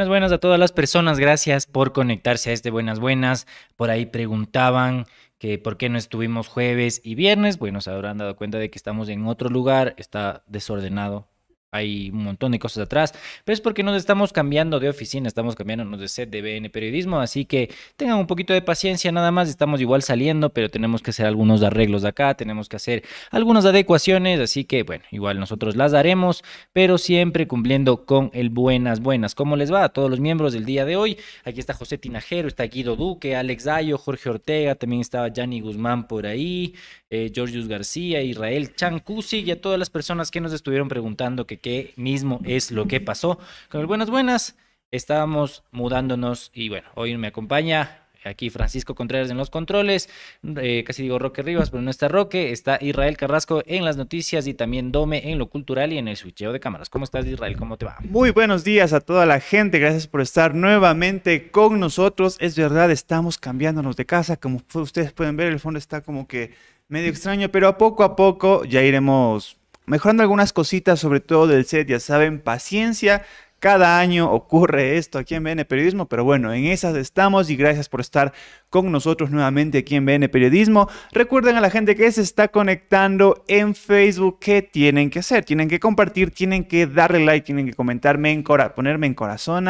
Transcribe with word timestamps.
Buenas, 0.00 0.08
buenas 0.08 0.32
a 0.32 0.38
todas 0.38 0.58
las 0.58 0.72
personas. 0.72 1.18
Gracias 1.18 1.66
por 1.66 1.92
conectarse 1.92 2.48
a 2.48 2.52
este 2.54 2.70
Buenas, 2.70 3.00
buenas. 3.00 3.46
Por 3.76 3.90
ahí 3.90 4.06
preguntaban 4.06 5.04
que 5.36 5.58
por 5.58 5.76
qué 5.76 5.90
no 5.90 5.98
estuvimos 5.98 6.48
jueves 6.48 7.02
y 7.04 7.16
viernes. 7.16 7.58
Bueno, 7.58 7.82
se 7.82 7.90
habrán 7.90 8.16
dado 8.16 8.34
cuenta 8.34 8.56
de 8.56 8.70
que 8.70 8.78
estamos 8.78 9.10
en 9.10 9.26
otro 9.26 9.50
lugar. 9.50 9.94
Está 9.98 10.42
desordenado 10.46 11.28
hay 11.72 12.10
un 12.10 12.24
montón 12.24 12.52
de 12.52 12.58
cosas 12.58 12.84
atrás, 12.84 13.12
pero 13.44 13.54
es 13.54 13.60
porque 13.60 13.82
nos 13.82 13.96
estamos 13.96 14.32
cambiando 14.32 14.80
de 14.80 14.88
oficina, 14.88 15.28
estamos 15.28 15.54
cambiándonos 15.54 16.00
de 16.00 16.08
set 16.08 16.30
de 16.30 16.42
BN 16.42 16.70
Periodismo, 16.70 17.20
así 17.20 17.44
que 17.44 17.70
tengan 17.96 18.18
un 18.18 18.26
poquito 18.26 18.52
de 18.52 18.62
paciencia 18.62 19.12
nada 19.12 19.30
más, 19.30 19.48
estamos 19.48 19.80
igual 19.80 20.02
saliendo, 20.02 20.50
pero 20.50 20.68
tenemos 20.68 21.02
que 21.02 21.10
hacer 21.10 21.26
algunos 21.26 21.62
arreglos 21.62 22.04
acá, 22.04 22.34
tenemos 22.34 22.68
que 22.68 22.76
hacer 22.76 23.04
algunas 23.30 23.64
adecuaciones, 23.64 24.40
así 24.40 24.64
que 24.64 24.82
bueno, 24.82 25.04
igual 25.10 25.38
nosotros 25.38 25.76
las 25.76 25.92
daremos, 25.92 26.42
pero 26.72 26.98
siempre 26.98 27.46
cumpliendo 27.46 28.04
con 28.04 28.30
el 28.34 28.50
buenas, 28.50 29.00
buenas. 29.00 29.34
¿Cómo 29.34 29.56
les 29.56 29.72
va 29.72 29.84
a 29.84 29.88
todos 29.90 30.10
los 30.10 30.20
miembros 30.20 30.52
del 30.52 30.64
día 30.64 30.84
de 30.84 30.96
hoy? 30.96 31.18
Aquí 31.44 31.60
está 31.60 31.74
José 31.74 31.98
Tinajero, 31.98 32.48
está 32.48 32.64
Guido 32.64 32.96
Duque, 32.96 33.36
Alex 33.36 33.64
Dayo, 33.64 33.98
Jorge 33.98 34.28
Ortega, 34.28 34.74
también 34.74 35.00
estaba 35.00 35.28
Yanni 35.28 35.60
Guzmán 35.60 36.08
por 36.08 36.26
ahí, 36.26 36.74
eh, 37.10 37.32
García, 37.68 38.22
Israel 38.22 38.74
Chancusi 38.74 39.40
y 39.40 39.50
a 39.50 39.60
todas 39.60 39.78
las 39.78 39.90
personas 39.90 40.30
que 40.30 40.40
nos 40.40 40.52
estuvieron 40.52 40.88
preguntando 40.88 41.46
que 41.46 41.58
qué 41.60 41.92
mismo 41.96 42.40
es 42.44 42.70
lo 42.70 42.86
que 42.86 43.00
pasó. 43.00 43.38
Con 43.68 43.80
el 43.80 43.86
buenas 43.86 44.10
buenas, 44.10 44.56
estábamos 44.90 45.62
mudándonos 45.70 46.50
y 46.54 46.68
bueno, 46.68 46.88
hoy 46.94 47.16
me 47.16 47.28
acompaña 47.28 48.00
aquí 48.24 48.50
Francisco 48.50 48.94
Contreras 48.94 49.30
en 49.30 49.36
los 49.36 49.50
controles, 49.50 50.08
eh, 50.42 50.84
casi 50.86 51.02
digo 51.02 51.18
Roque 51.18 51.42
Rivas, 51.42 51.70
pero 51.70 51.82
no 51.82 51.90
está 51.90 52.08
Roque, 52.08 52.52
está 52.52 52.78
Israel 52.80 53.16
Carrasco 53.16 53.62
en 53.66 53.84
las 53.84 53.96
noticias 53.96 54.46
y 54.46 54.54
también 54.54 54.92
Dome 54.92 55.30
en 55.30 55.38
lo 55.38 55.48
cultural 55.48 55.92
y 55.92 55.98
en 55.98 56.08
el 56.08 56.16
switcheo 56.16 56.52
de 56.52 56.60
cámaras. 56.60 56.90
¿Cómo 56.90 57.04
estás 57.04 57.26
Israel? 57.26 57.56
¿Cómo 57.56 57.76
te 57.76 57.86
va? 57.86 57.96
Muy 58.00 58.30
buenos 58.30 58.64
días 58.64 58.92
a 58.92 59.00
toda 59.00 59.26
la 59.26 59.40
gente, 59.40 59.78
gracias 59.78 60.06
por 60.06 60.20
estar 60.20 60.54
nuevamente 60.54 61.50
con 61.50 61.80
nosotros. 61.80 62.36
Es 62.40 62.56
verdad, 62.56 62.90
estamos 62.90 63.38
cambiándonos 63.38 63.96
de 63.96 64.06
casa, 64.06 64.36
como 64.36 64.60
ustedes 64.74 65.12
pueden 65.12 65.36
ver, 65.36 65.48
el 65.48 65.60
fondo 65.60 65.78
está 65.78 66.02
como 66.02 66.26
que 66.26 66.52
medio 66.88 67.08
extraño, 67.08 67.48
pero 67.50 67.68
a 67.68 67.78
poco 67.78 68.02
a 68.02 68.16
poco 68.16 68.64
ya 68.64 68.82
iremos 68.82 69.59
mejorando 69.90 70.22
algunas 70.22 70.52
cositas, 70.52 71.00
sobre 71.00 71.18
todo 71.18 71.48
del 71.48 71.66
set, 71.66 71.88
ya 71.88 71.98
saben, 71.98 72.40
paciencia. 72.40 73.24
Cada 73.58 73.98
año 73.98 74.30
ocurre 74.32 74.96
esto 74.96 75.18
aquí 75.18 75.34
en 75.34 75.42
BN 75.42 75.64
Periodismo, 75.64 76.06
pero 76.06 76.24
bueno, 76.24 76.54
en 76.54 76.66
esas 76.66 76.96
estamos 76.96 77.50
y 77.50 77.56
gracias 77.56 77.88
por 77.88 78.00
estar 78.00 78.32
con 78.70 78.90
nosotros 78.90 79.30
nuevamente 79.30 79.78
aquí 79.78 79.96
en 79.96 80.06
BN 80.06 80.28
Periodismo. 80.28 80.88
Recuerden 81.12 81.56
a 81.56 81.60
la 81.60 81.70
gente 81.70 81.96
que 81.96 82.10
se 82.12 82.22
está 82.22 82.48
conectando 82.48 83.44
en 83.48 83.74
Facebook 83.74 84.38
qué 84.40 84.62
tienen 84.62 85.10
que 85.10 85.18
hacer. 85.18 85.44
Tienen 85.44 85.68
que 85.68 85.80
compartir, 85.80 86.30
tienen 86.30 86.64
que 86.64 86.86
darle 86.86 87.24
like, 87.24 87.44
tienen 87.44 87.66
que 87.66 87.74
comentarme, 87.74 88.32
en 88.32 88.44
ponerme 88.44 89.06
en 89.06 89.14
corazón 89.14 89.68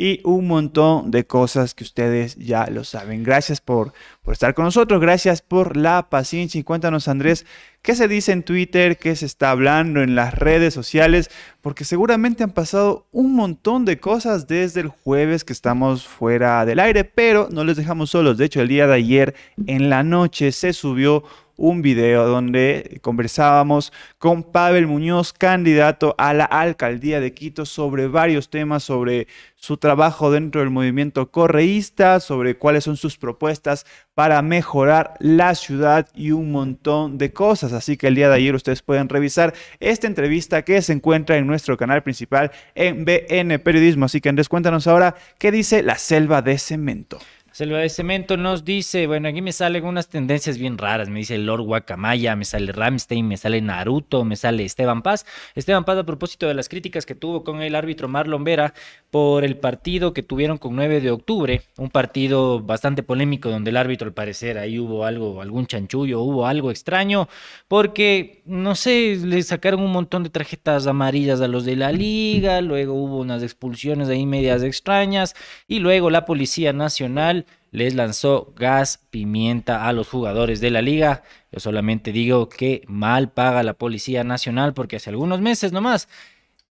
y 0.00 0.20
un 0.24 0.46
montón 0.46 1.10
de 1.10 1.26
cosas 1.26 1.74
que 1.74 1.84
ustedes 1.84 2.36
ya 2.36 2.66
lo 2.70 2.84
saben. 2.84 3.22
Gracias 3.22 3.60
por, 3.60 3.92
por 4.22 4.32
estar 4.32 4.54
con 4.54 4.64
nosotros, 4.64 4.98
gracias 4.98 5.42
por 5.42 5.76
la 5.76 6.08
paciencia 6.08 6.58
y 6.58 6.64
cuéntanos 6.64 7.06
Andrés, 7.06 7.44
¿qué 7.82 7.94
se 7.94 8.08
dice 8.08 8.32
en 8.32 8.42
Twitter? 8.42 8.96
¿Qué 8.96 9.14
se 9.14 9.26
está 9.26 9.50
hablando 9.50 10.00
en 10.02 10.14
las 10.14 10.32
redes 10.34 10.72
sociales? 10.72 11.30
Porque 11.60 11.84
seguramente 11.84 12.42
han 12.42 12.52
pasado 12.52 13.08
un 13.12 13.34
montón 13.34 13.84
de 13.84 14.00
cosas 14.00 14.46
desde 14.46 14.80
el 14.80 14.88
jueves 14.88 15.44
que 15.44 15.52
estamos 15.52 16.08
fuera 16.08 16.64
del 16.64 16.80
aire, 16.80 17.04
pero 17.04 17.48
no 17.50 17.62
les 17.64 17.76
dejamos 17.76 18.08
solos. 18.08 18.38
De 18.40 18.46
hecho, 18.46 18.62
el 18.62 18.68
día 18.68 18.86
de 18.86 18.94
ayer 18.94 19.34
en 19.66 19.90
la 19.90 20.02
noche 20.02 20.50
se 20.52 20.72
subió 20.72 21.24
un 21.60 21.82
video 21.82 22.26
donde 22.26 23.00
conversábamos 23.02 23.92
con 24.16 24.42
Pavel 24.42 24.86
Muñoz, 24.86 25.34
candidato 25.34 26.14
a 26.16 26.32
la 26.32 26.46
alcaldía 26.46 27.20
de 27.20 27.34
Quito, 27.34 27.66
sobre 27.66 28.08
varios 28.08 28.48
temas, 28.48 28.82
sobre 28.82 29.28
su 29.56 29.76
trabajo 29.76 30.30
dentro 30.30 30.62
del 30.62 30.70
movimiento 30.70 31.30
correísta, 31.30 32.18
sobre 32.18 32.56
cuáles 32.56 32.84
son 32.84 32.96
sus 32.96 33.18
propuestas 33.18 33.84
para 34.14 34.40
mejorar 34.40 35.14
la 35.20 35.54
ciudad 35.54 36.08
y 36.14 36.30
un 36.30 36.50
montón 36.50 37.18
de 37.18 37.34
cosas. 37.34 37.74
Así 37.74 37.98
que 37.98 38.06
el 38.06 38.14
día 38.14 38.30
de 38.30 38.36
ayer 38.36 38.54
ustedes 38.54 38.80
pueden 38.80 39.10
revisar 39.10 39.52
esta 39.80 40.06
entrevista 40.06 40.62
que 40.62 40.80
se 40.80 40.94
encuentra 40.94 41.36
en 41.36 41.46
nuestro 41.46 41.76
canal 41.76 42.02
principal 42.02 42.52
en 42.74 43.04
BN 43.04 43.58
Periodismo. 43.58 44.06
Así 44.06 44.22
que 44.22 44.30
Andrés, 44.30 44.48
cuéntanos 44.48 44.86
ahora 44.86 45.14
qué 45.38 45.52
dice 45.52 45.82
la 45.82 45.98
selva 45.98 46.40
de 46.40 46.56
cemento. 46.56 47.18
Selva 47.52 47.78
de 47.78 47.88
Cemento 47.88 48.36
nos 48.36 48.64
dice, 48.64 49.08
bueno, 49.08 49.28
aquí 49.28 49.42
me 49.42 49.50
salen 49.50 49.84
unas 49.84 50.08
tendencias 50.08 50.56
bien 50.56 50.78
raras, 50.78 51.08
me 51.08 51.18
dice 51.18 51.36
Lord 51.36 51.62
Guacamaya, 51.62 52.36
me 52.36 52.44
sale 52.44 52.70
Ramstein, 52.70 53.26
me 53.26 53.36
sale 53.36 53.60
Naruto, 53.60 54.24
me 54.24 54.36
sale 54.36 54.64
Esteban 54.64 55.02
Paz. 55.02 55.26
Esteban 55.56 55.84
Paz 55.84 55.98
a 55.98 56.04
propósito 56.04 56.46
de 56.46 56.54
las 56.54 56.68
críticas 56.68 57.06
que 57.06 57.16
tuvo 57.16 57.42
con 57.42 57.60
el 57.60 57.74
árbitro 57.74 58.06
Marlon 58.06 58.44
Vera 58.44 58.72
por 59.10 59.44
el 59.44 59.56
partido 59.56 60.12
que 60.12 60.22
tuvieron 60.22 60.58
con 60.58 60.76
9 60.76 61.00
de 61.00 61.10
octubre, 61.10 61.62
un 61.76 61.90
partido 61.90 62.60
bastante 62.60 63.02
polémico 63.02 63.50
donde 63.50 63.70
el 63.70 63.76
árbitro 63.76 64.06
al 64.06 64.14
parecer 64.14 64.56
ahí 64.56 64.78
hubo 64.78 65.04
algo, 65.04 65.42
algún 65.42 65.66
chanchullo, 65.66 66.20
hubo 66.20 66.46
algo 66.46 66.70
extraño, 66.70 67.28
porque 67.66 68.42
no 68.46 68.76
sé, 68.76 69.18
le 69.24 69.42
sacaron 69.42 69.82
un 69.82 69.90
montón 69.90 70.22
de 70.22 70.30
tarjetas 70.30 70.86
amarillas 70.86 71.40
a 71.40 71.48
los 71.48 71.64
de 71.64 71.74
la 71.74 71.90
liga, 71.90 72.60
luego 72.60 72.94
hubo 72.94 73.18
unas 73.18 73.42
expulsiones 73.42 74.08
ahí 74.08 74.24
medias 74.24 74.62
extrañas 74.62 75.34
y 75.66 75.80
luego 75.80 76.10
la 76.10 76.24
Policía 76.24 76.72
Nacional 76.72 77.40
les 77.70 77.94
lanzó 77.94 78.52
gas 78.56 79.00
pimienta 79.10 79.86
a 79.86 79.92
los 79.92 80.08
jugadores 80.08 80.60
de 80.60 80.70
la 80.70 80.82
liga. 80.82 81.22
Yo 81.52 81.60
solamente 81.60 82.12
digo 82.12 82.48
que 82.48 82.82
mal 82.86 83.30
paga 83.30 83.62
la 83.62 83.74
Policía 83.74 84.24
Nacional 84.24 84.74
porque 84.74 84.96
hace 84.96 85.10
algunos 85.10 85.40
meses 85.40 85.72
nomás 85.72 86.08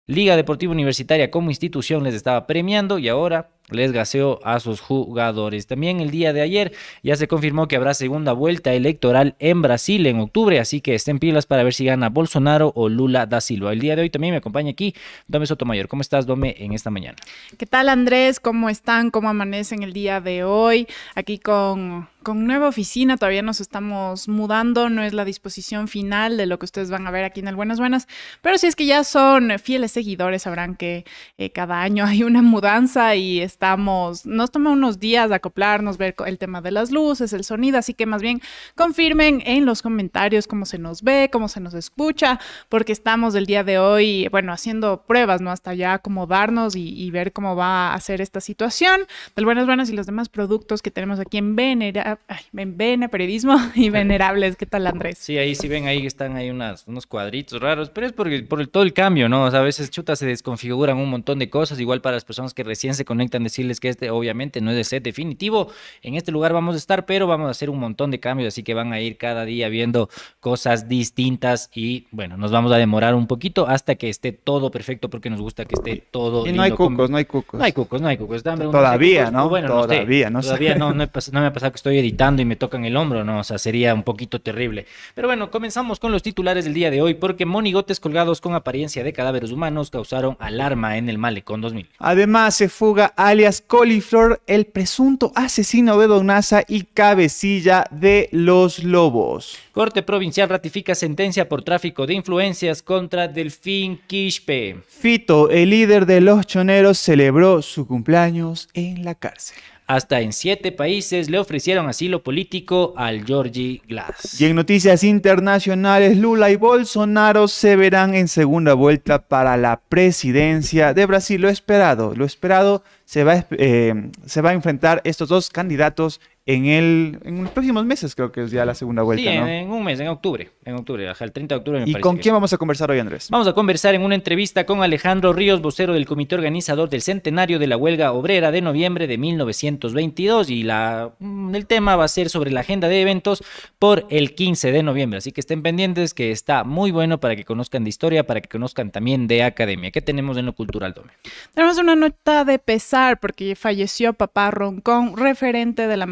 Liga 0.07 0.37
Deportiva 0.37 0.71
Universitaria 0.71 1.29
como 1.29 1.51
institución 1.51 2.03
les 2.03 2.15
estaba 2.15 2.47
premiando 2.47 2.97
y 2.97 3.09
ahora 3.09 3.49
les 3.69 3.91
gaseó 3.91 4.39
a 4.45 4.59
sus 4.59 4.79
jugadores. 4.79 5.67
También 5.67 5.99
el 5.99 6.11
día 6.11 6.33
de 6.33 6.41
ayer 6.41 6.73
ya 7.03 7.15
se 7.15 7.27
confirmó 7.27 7.67
que 7.67 7.75
habrá 7.75 7.93
segunda 7.93 8.33
vuelta 8.33 8.73
electoral 8.73 9.35
en 9.39 9.61
Brasil 9.61 10.05
en 10.05 10.19
octubre, 10.19 10.59
así 10.59 10.81
que 10.81 10.95
estén 10.95 11.19
pilas 11.19 11.45
para 11.45 11.63
ver 11.63 11.73
si 11.73 11.85
gana 11.85 12.09
Bolsonaro 12.09 12.71
o 12.75 12.89
Lula 12.89 13.25
da 13.25 13.41
Silva. 13.41 13.73
El 13.73 13.79
día 13.79 13.95
de 13.95 14.03
hoy 14.03 14.09
también 14.09 14.33
me 14.33 14.37
acompaña 14.37 14.71
aquí 14.71 14.95
Dome 15.27 15.45
Sotomayor. 15.45 15.87
¿Cómo 15.87 16.01
estás, 16.01 16.25
Dome, 16.25 16.55
en 16.59 16.73
esta 16.73 16.89
mañana? 16.89 17.17
¿Qué 17.57 17.65
tal, 17.65 17.89
Andrés? 17.89 18.39
¿Cómo 18.39 18.69
están? 18.69 19.11
¿Cómo 19.11 19.29
amanecen 19.29 19.83
el 19.83 19.93
día 19.93 20.21
de 20.21 20.43
hoy? 20.43 20.87
Aquí 21.15 21.37
con, 21.37 22.07
con 22.27 22.45
nueva 22.45 22.67
oficina, 22.67 23.15
todavía 23.15 23.41
nos 23.41 23.61
estamos 23.61 24.27
mudando, 24.27 24.89
no 24.89 25.01
es 25.01 25.13
la 25.13 25.23
disposición 25.23 25.87
final 25.87 26.35
de 26.35 26.45
lo 26.45 26.59
que 26.59 26.65
ustedes 26.65 26.89
van 26.89 27.07
a 27.07 27.11
ver 27.11 27.23
aquí 27.23 27.39
en 27.39 27.47
el 27.47 27.55
Buenas 27.55 27.79
Buenas, 27.79 28.07
pero 28.41 28.57
si 28.57 28.67
es 28.67 28.75
que 28.75 28.85
ya 28.85 29.05
son 29.05 29.57
fieles 29.59 29.93
seguidores, 29.93 30.41
sabrán 30.41 30.75
que 30.75 31.05
eh, 31.37 31.51
cada 31.51 31.81
año 31.81 32.05
hay 32.05 32.23
una 32.23 32.41
mudanza 32.41 33.15
y 33.15 33.39
estamos, 33.57 34.23
nos 34.27 34.51
toma 34.51 34.69
unos 34.69 34.99
días 34.99 35.31
acoplarnos, 35.31 35.97
ver 35.97 36.13
el 36.27 36.37
tema 36.37 36.61
de 36.61 36.69
las 36.69 36.91
luces, 36.91 37.33
el 37.33 37.43
sonido, 37.43 37.79
así 37.79 37.95
que 37.95 38.05
más 38.05 38.21
bien 38.21 38.39
confirmen 38.75 39.41
en 39.47 39.65
los 39.65 39.81
comentarios 39.81 40.45
cómo 40.45 40.67
se 40.67 40.77
nos 40.77 41.01
ve, 41.01 41.31
cómo 41.31 41.47
se 41.47 41.59
nos 41.59 41.73
escucha, 41.73 42.39
porque 42.69 42.91
estamos 42.91 43.33
el 43.33 43.47
día 43.47 43.63
de 43.63 43.79
hoy, 43.79 44.27
bueno, 44.29 44.53
haciendo 44.53 45.01
pruebas, 45.07 45.41
¿no? 45.41 45.49
Hasta 45.49 45.73
ya 45.73 45.93
acomodarnos 45.93 46.75
y, 46.75 47.09
ver 47.09 47.33
cómo 47.33 47.55
va 47.55 47.95
a 47.95 47.99
ser 47.99 48.21
esta 48.21 48.41
situación 48.41 49.01
del 49.35 49.45
Buenas 49.45 49.65
Buenas 49.65 49.89
y 49.89 49.93
los 49.93 50.05
demás 50.05 50.29
productos 50.29 50.83
que 50.83 50.91
tenemos 50.91 51.19
aquí 51.19 51.37
en 51.37 51.55
Venera, 51.55 52.19
en 52.55 52.77
BN 52.77 53.09
Periodismo 53.09 53.57
y 53.73 53.89
Venerables. 53.89 54.55
¿Qué 54.55 54.67
tal, 54.67 54.85
Andrés? 54.85 55.17
Sí, 55.17 55.37
ahí 55.39 55.55
sí 55.55 55.67
ven, 55.67 55.87
ahí 55.87 56.05
están 56.05 56.35
ahí 56.35 56.51
unas, 56.51 56.85
unos 56.85 57.07
cuadritos 57.07 57.59
raros, 57.59 57.89
pero 57.89 58.05
es 58.05 58.13
porque, 58.13 58.43
por 58.43 58.61
el, 58.61 58.69
todo 58.69 58.83
el 58.83 58.93
cambio, 58.93 59.29
¿no? 59.29 59.45
O 59.45 59.49
sea, 59.49 59.61
a 59.61 59.63
veces 59.63 59.89
chuta 59.89 60.15
se 60.15 60.27
desconfiguran 60.27 60.97
un 60.97 61.09
montón 61.09 61.39
de 61.39 61.49
cosas, 61.49 61.79
igual 61.79 62.01
para 62.01 62.17
las 62.17 62.25
personas 62.25 62.53
que 62.53 62.63
recién 62.63 62.93
se 62.93 63.03
conectan 63.03 63.46
decirles 63.47 63.79
que 63.79 63.89
este 63.89 64.09
obviamente 64.09 64.61
no 64.61 64.71
es 64.71 64.77
de 64.77 64.83
set 64.83 65.03
definitivo. 65.03 65.71
En 66.01 66.15
este 66.15 66.31
lugar 66.31 66.53
vamos 66.53 66.75
a 66.75 66.77
estar, 66.77 67.05
pero 67.05 67.27
vamos 67.27 67.47
a 67.47 67.51
hacer 67.51 67.69
un 67.69 67.79
montón 67.79 68.11
de 68.11 68.19
cambios, 68.19 68.47
así 68.49 68.63
que 68.63 68.73
van 68.73 68.93
a 68.93 68.99
ir 68.99 69.17
cada 69.17 69.45
día 69.45 69.69
viendo 69.69 70.09
cosas 70.39 70.87
distintas 70.87 71.69
y 71.73 72.07
bueno, 72.11 72.37
nos 72.37 72.51
vamos 72.51 72.71
a 72.71 72.77
demorar 72.77 73.15
un 73.15 73.27
poquito 73.27 73.67
hasta 73.67 73.95
que 73.95 74.09
esté 74.09 74.31
todo 74.31 74.71
perfecto 74.71 75.09
porque 75.09 75.29
nos 75.29 75.41
gusta 75.41 75.65
que 75.65 75.75
esté 75.75 76.03
todo. 76.11 76.45
Y 76.47 76.51
no 76.51 76.61
hay 76.61 76.71
cucos, 76.71 77.09
no 77.09 77.17
hay 77.17 77.25
cucos. 77.25 77.59
No 77.59 77.65
hay 77.65 77.71
cucos, 77.71 78.01
no 78.01 78.07
hay 78.07 78.17
cucos. 78.17 78.43
todavía, 78.43 79.31
¿no? 79.31 79.49
Bueno, 79.49 79.67
todavía, 79.67 80.29
no, 80.29 80.41
sé. 80.41 80.49
Todavía 80.49 80.75
no, 80.75 80.93
no, 80.93 81.05
no 81.31 81.39
me 81.39 81.45
ha 81.45 81.53
pasado 81.53 81.71
que 81.71 81.77
estoy 81.77 81.97
editando 81.97 82.41
y 82.41 82.45
me 82.45 82.55
tocan 82.55 82.85
el 82.85 82.95
hombro, 82.97 83.23
¿no? 83.23 83.39
O 83.39 83.43
sea, 83.43 83.57
sería 83.57 83.93
un 83.93 84.03
poquito 84.03 84.41
terrible. 84.41 84.85
Pero 85.15 85.27
bueno, 85.27 85.51
comenzamos 85.51 85.99
con 85.99 86.11
los 86.11 86.23
titulares 86.23 86.65
del 86.65 86.73
día 86.73 86.91
de 86.91 87.01
hoy 87.01 87.13
porque 87.13 87.45
monigotes 87.45 87.99
colgados 87.99 88.41
con 88.41 88.55
apariencia 88.55 89.03
de 89.03 89.13
cadáveres 89.13 89.51
humanos 89.51 89.89
causaron 89.89 90.37
alarma 90.39 90.97
en 90.97 91.09
el 91.09 91.17
Malecón 91.17 91.61
2000. 91.61 91.89
Además, 91.99 92.55
se 92.55 92.69
fuga 92.69 93.13
alias 93.37 93.61
Coliflor, 93.61 94.41
el 94.47 94.65
presunto 94.65 95.31
asesino 95.35 95.99
de 95.99 96.07
Don 96.07 96.27
y 96.67 96.83
cabecilla 96.85 97.85
de 97.91 98.29
los 98.31 98.83
lobos. 98.83 99.59
Corte 99.73 100.01
Provincial 100.01 100.49
ratifica 100.49 100.95
sentencia 100.95 101.47
por 101.47 101.61
tráfico 101.61 102.07
de 102.07 102.15
influencias 102.15 102.81
contra 102.81 103.27
Delfín 103.27 103.99
Quispe. 104.07 104.77
Fito, 104.87 105.51
el 105.51 105.69
líder 105.69 106.07
de 106.07 106.19
los 106.19 106.47
choneros, 106.47 106.97
celebró 106.97 107.61
su 107.61 107.85
cumpleaños 107.85 108.69
en 108.73 109.05
la 109.05 109.13
cárcel. 109.13 109.57
Hasta 109.85 110.19
en 110.19 110.33
siete 110.33 110.73
países 110.73 111.29
le 111.29 111.39
ofrecieron 111.39 111.87
asilo 111.87 112.21
político 112.21 112.93
al 112.97 113.23
Georgie 113.23 113.81
Glass. 113.87 114.41
Y 114.41 114.45
en 114.45 114.55
noticias 114.55 115.01
internacionales, 115.03 116.17
Lula 116.17 116.49
y 116.49 116.57
Bolsonaro 116.57 117.47
se 117.47 117.77
verán 117.77 118.13
en 118.13 118.27
segunda 118.27 118.73
vuelta 118.73 119.27
para 119.27 119.55
la 119.55 119.79
presidencia 119.87 120.93
de 120.93 121.05
Brasil. 121.05 121.39
Lo 121.39 121.47
esperado, 121.47 122.13
lo 122.15 122.25
esperado 122.25 122.83
se 123.07 123.23
va, 123.23 123.45
eh, 123.51 124.11
se 124.25 124.41
va 124.41 124.49
a 124.49 124.53
enfrentar 124.53 124.99
estos 125.05 125.29
dos 125.29 125.49
candidatos 125.49 126.19
en, 126.47 126.65
el, 126.65 127.19
en 127.25 127.43
los 127.43 127.51
próximos 127.51 127.85
meses, 127.85 128.15
creo 128.15 128.31
que 128.31 128.41
es 128.43 128.51
ya 128.51 128.63
la 128.63 128.73
segunda 128.73 129.03
vuelta. 129.03 129.29
Sí, 129.29 129.37
¿no? 129.37 129.47
en 129.47 129.69
un 129.69 129.83
mes, 129.83 129.99
en 129.99 130.07
octubre. 130.07 130.49
En 130.63 130.75
octubre, 130.75 131.05
el 131.05 131.31
30 131.33 131.55
de 131.55 131.59
octubre. 131.59 131.81
Me 131.81 131.89
¿Y 131.89 131.93
con 131.95 132.15
que 132.15 132.21
quién 132.21 132.33
vamos 132.33 132.53
a 132.53 132.57
conversar 132.57 132.89
hoy, 132.89 132.99
Andrés? 132.99 133.27
Vamos 133.29 133.49
a 133.49 133.53
conversar 133.53 133.95
en 133.95 134.01
una 134.01 134.15
entrevista 134.15 134.65
con 134.65 134.81
Alejandro 134.81 135.33
Ríos, 135.33 135.61
vocero 135.61 135.93
del 135.93 136.05
comité 136.05 136.35
organizador 136.35 136.87
del 136.89 137.01
centenario 137.01 137.59
de 137.59 137.67
la 137.67 137.75
huelga 137.75 138.13
obrera 138.13 138.51
de 138.51 138.61
noviembre 138.61 139.07
de 139.07 139.17
1922 139.17 140.49
y 140.49 140.63
la, 140.63 141.11
mm, 141.19 141.53
el 141.53 141.65
tema 141.65 141.97
va 141.97 142.05
a 142.05 142.07
ser 142.07 142.29
sobre 142.29 142.51
la 142.51 142.61
agenda 142.61 142.87
de 142.87 143.01
eventos 143.01 143.43
por 143.77 144.05
el 144.09 144.33
15 144.33 144.71
de 144.71 144.83
noviembre, 144.83 145.17
así 145.17 145.33
que 145.33 145.41
estén 145.41 145.61
pendientes 145.61 146.13
que 146.13 146.31
está 146.31 146.63
muy 146.63 146.91
bueno 146.91 147.19
para 147.19 147.35
que 147.35 147.43
conozcan 147.43 147.83
de 147.83 147.89
historia, 147.89 148.25
para 148.25 148.39
que 148.39 148.47
conozcan 148.47 148.91
también 148.91 149.27
de 149.27 149.43
academia. 149.43 149.91
¿Qué 149.91 150.01
tenemos 150.01 150.37
en 150.37 150.45
lo 150.45 150.53
cultural, 150.53 150.93
Dome? 150.93 151.11
Tenemos 151.53 151.77
una 151.77 151.97
nota 151.97 152.45
de 152.45 152.57
pesar 152.57 153.19
porque 153.19 153.57
falleció 153.57 154.13
papá 154.13 154.49
Roncón, 154.51 155.17
referente 155.17 155.87
de 155.87 155.97
la 155.97 156.05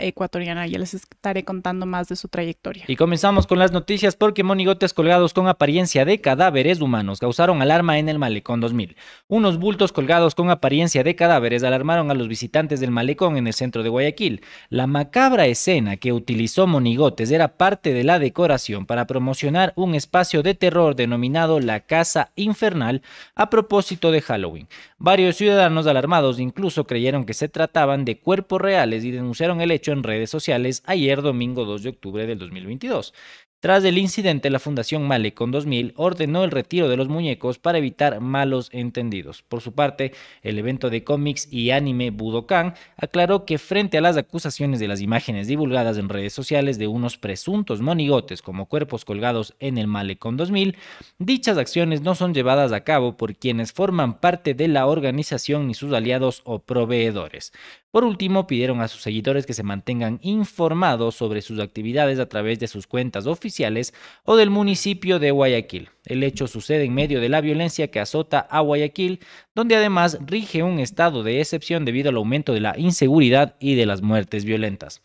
ecuatoriana. 0.00 0.66
Ya 0.66 0.78
les 0.78 0.94
estaré 0.94 1.44
contando 1.44 1.86
más 1.86 2.08
de 2.08 2.16
su 2.16 2.28
trayectoria. 2.28 2.84
Y 2.88 2.96
comenzamos 2.96 3.46
con 3.46 3.58
las 3.58 3.72
noticias 3.72 4.16
porque 4.16 4.42
monigotes 4.42 4.94
colgados 4.94 5.32
con 5.32 5.48
apariencia 5.48 6.04
de 6.04 6.20
cadáveres 6.20 6.80
humanos 6.80 7.20
causaron 7.20 7.62
alarma 7.62 7.98
en 7.98 8.08
el 8.08 8.18
Malecón 8.18 8.60
2000. 8.60 8.96
Unos 9.28 9.58
bultos 9.58 9.92
colgados 9.92 10.34
con 10.34 10.50
apariencia 10.50 11.04
de 11.04 11.16
cadáveres 11.16 11.62
alarmaron 11.62 12.10
a 12.10 12.14
los 12.14 12.28
visitantes 12.28 12.80
del 12.80 12.90
Malecón 12.90 13.36
en 13.36 13.46
el 13.46 13.54
centro 13.54 13.82
de 13.82 13.88
Guayaquil. 13.88 14.42
La 14.68 14.86
macabra 14.86 15.46
escena 15.46 15.96
que 15.96 16.12
utilizó 16.12 16.66
monigotes 16.66 17.30
era 17.30 17.56
parte 17.56 17.92
de 17.92 18.04
la 18.04 18.18
decoración 18.18 18.86
para 18.86 19.06
promocionar 19.06 19.72
un 19.76 19.94
espacio 19.94 20.42
de 20.42 20.54
terror 20.54 20.96
denominado 20.96 21.60
la 21.60 21.80
Casa 21.80 22.30
Infernal 22.36 23.02
a 23.34 23.50
propósito 23.50 24.10
de 24.10 24.20
Halloween. 24.20 24.68
Varios 24.98 25.36
ciudadanos 25.36 25.86
alarmados 25.86 26.40
incluso 26.40 26.86
creyeron 26.86 27.24
que 27.24 27.34
se 27.34 27.48
trataban 27.48 28.04
de 28.04 28.18
cuerpos 28.18 28.60
reales 28.60 29.04
y 29.04 29.10
denunciaron 29.10 29.60
el 29.60 29.67
hecho 29.70 29.92
en 29.92 30.02
redes 30.02 30.30
sociales 30.30 30.82
ayer 30.86 31.22
domingo 31.22 31.64
2 31.64 31.82
de 31.82 31.88
octubre 31.90 32.26
del 32.26 32.38
2022. 32.38 33.12
Tras 33.60 33.82
el 33.82 33.98
incidente, 33.98 34.50
la 34.50 34.60
Fundación 34.60 35.08
Malecon 35.08 35.50
2000 35.50 35.92
ordenó 35.96 36.44
el 36.44 36.52
retiro 36.52 36.88
de 36.88 36.96
los 36.96 37.08
muñecos 37.08 37.58
para 37.58 37.78
evitar 37.78 38.20
malos 38.20 38.68
entendidos. 38.72 39.42
Por 39.42 39.62
su 39.62 39.72
parte, 39.72 40.12
el 40.42 40.60
evento 40.60 40.90
de 40.90 41.02
cómics 41.02 41.48
y 41.50 41.72
anime 41.72 42.10
Budokan 42.12 42.74
aclaró 42.96 43.44
que 43.46 43.58
frente 43.58 43.98
a 43.98 44.00
las 44.00 44.16
acusaciones 44.16 44.78
de 44.78 44.86
las 44.86 45.00
imágenes 45.00 45.48
divulgadas 45.48 45.98
en 45.98 46.08
redes 46.08 46.32
sociales 46.32 46.78
de 46.78 46.86
unos 46.86 47.18
presuntos 47.18 47.80
monigotes 47.80 48.42
como 48.42 48.66
cuerpos 48.66 49.04
colgados 49.04 49.56
en 49.58 49.76
el 49.76 49.88
Malecon 49.88 50.36
2000, 50.36 50.76
dichas 51.18 51.58
acciones 51.58 52.00
no 52.00 52.14
son 52.14 52.34
llevadas 52.34 52.70
a 52.70 52.84
cabo 52.84 53.16
por 53.16 53.34
quienes 53.34 53.72
forman 53.72 54.20
parte 54.20 54.54
de 54.54 54.68
la 54.68 54.86
organización 54.86 55.66
ni 55.66 55.74
sus 55.74 55.92
aliados 55.92 56.42
o 56.44 56.60
proveedores. 56.60 57.52
Por 57.90 58.04
último, 58.04 58.46
pidieron 58.46 58.82
a 58.82 58.88
sus 58.88 59.00
seguidores 59.00 59.46
que 59.46 59.54
se 59.54 59.62
mantengan 59.62 60.20
informados 60.22 61.14
sobre 61.14 61.40
sus 61.40 61.58
actividades 61.58 62.18
a 62.18 62.28
través 62.28 62.58
de 62.58 62.68
sus 62.68 62.86
cuentas 62.86 63.26
oficiales 63.26 63.94
o 64.24 64.36
del 64.36 64.50
municipio 64.50 65.18
de 65.18 65.30
Guayaquil. 65.30 65.88
El 66.04 66.22
hecho 66.22 66.48
sucede 66.48 66.84
en 66.84 66.92
medio 66.92 67.18
de 67.18 67.30
la 67.30 67.40
violencia 67.40 67.90
que 67.90 67.98
azota 67.98 68.40
a 68.40 68.60
Guayaquil, 68.60 69.20
donde 69.54 69.76
además 69.76 70.18
rige 70.26 70.62
un 70.62 70.80
estado 70.80 71.22
de 71.22 71.40
excepción 71.40 71.86
debido 71.86 72.10
al 72.10 72.16
aumento 72.16 72.52
de 72.52 72.60
la 72.60 72.78
inseguridad 72.78 73.56
y 73.58 73.74
de 73.74 73.86
las 73.86 74.02
muertes 74.02 74.44
violentas. 74.44 75.00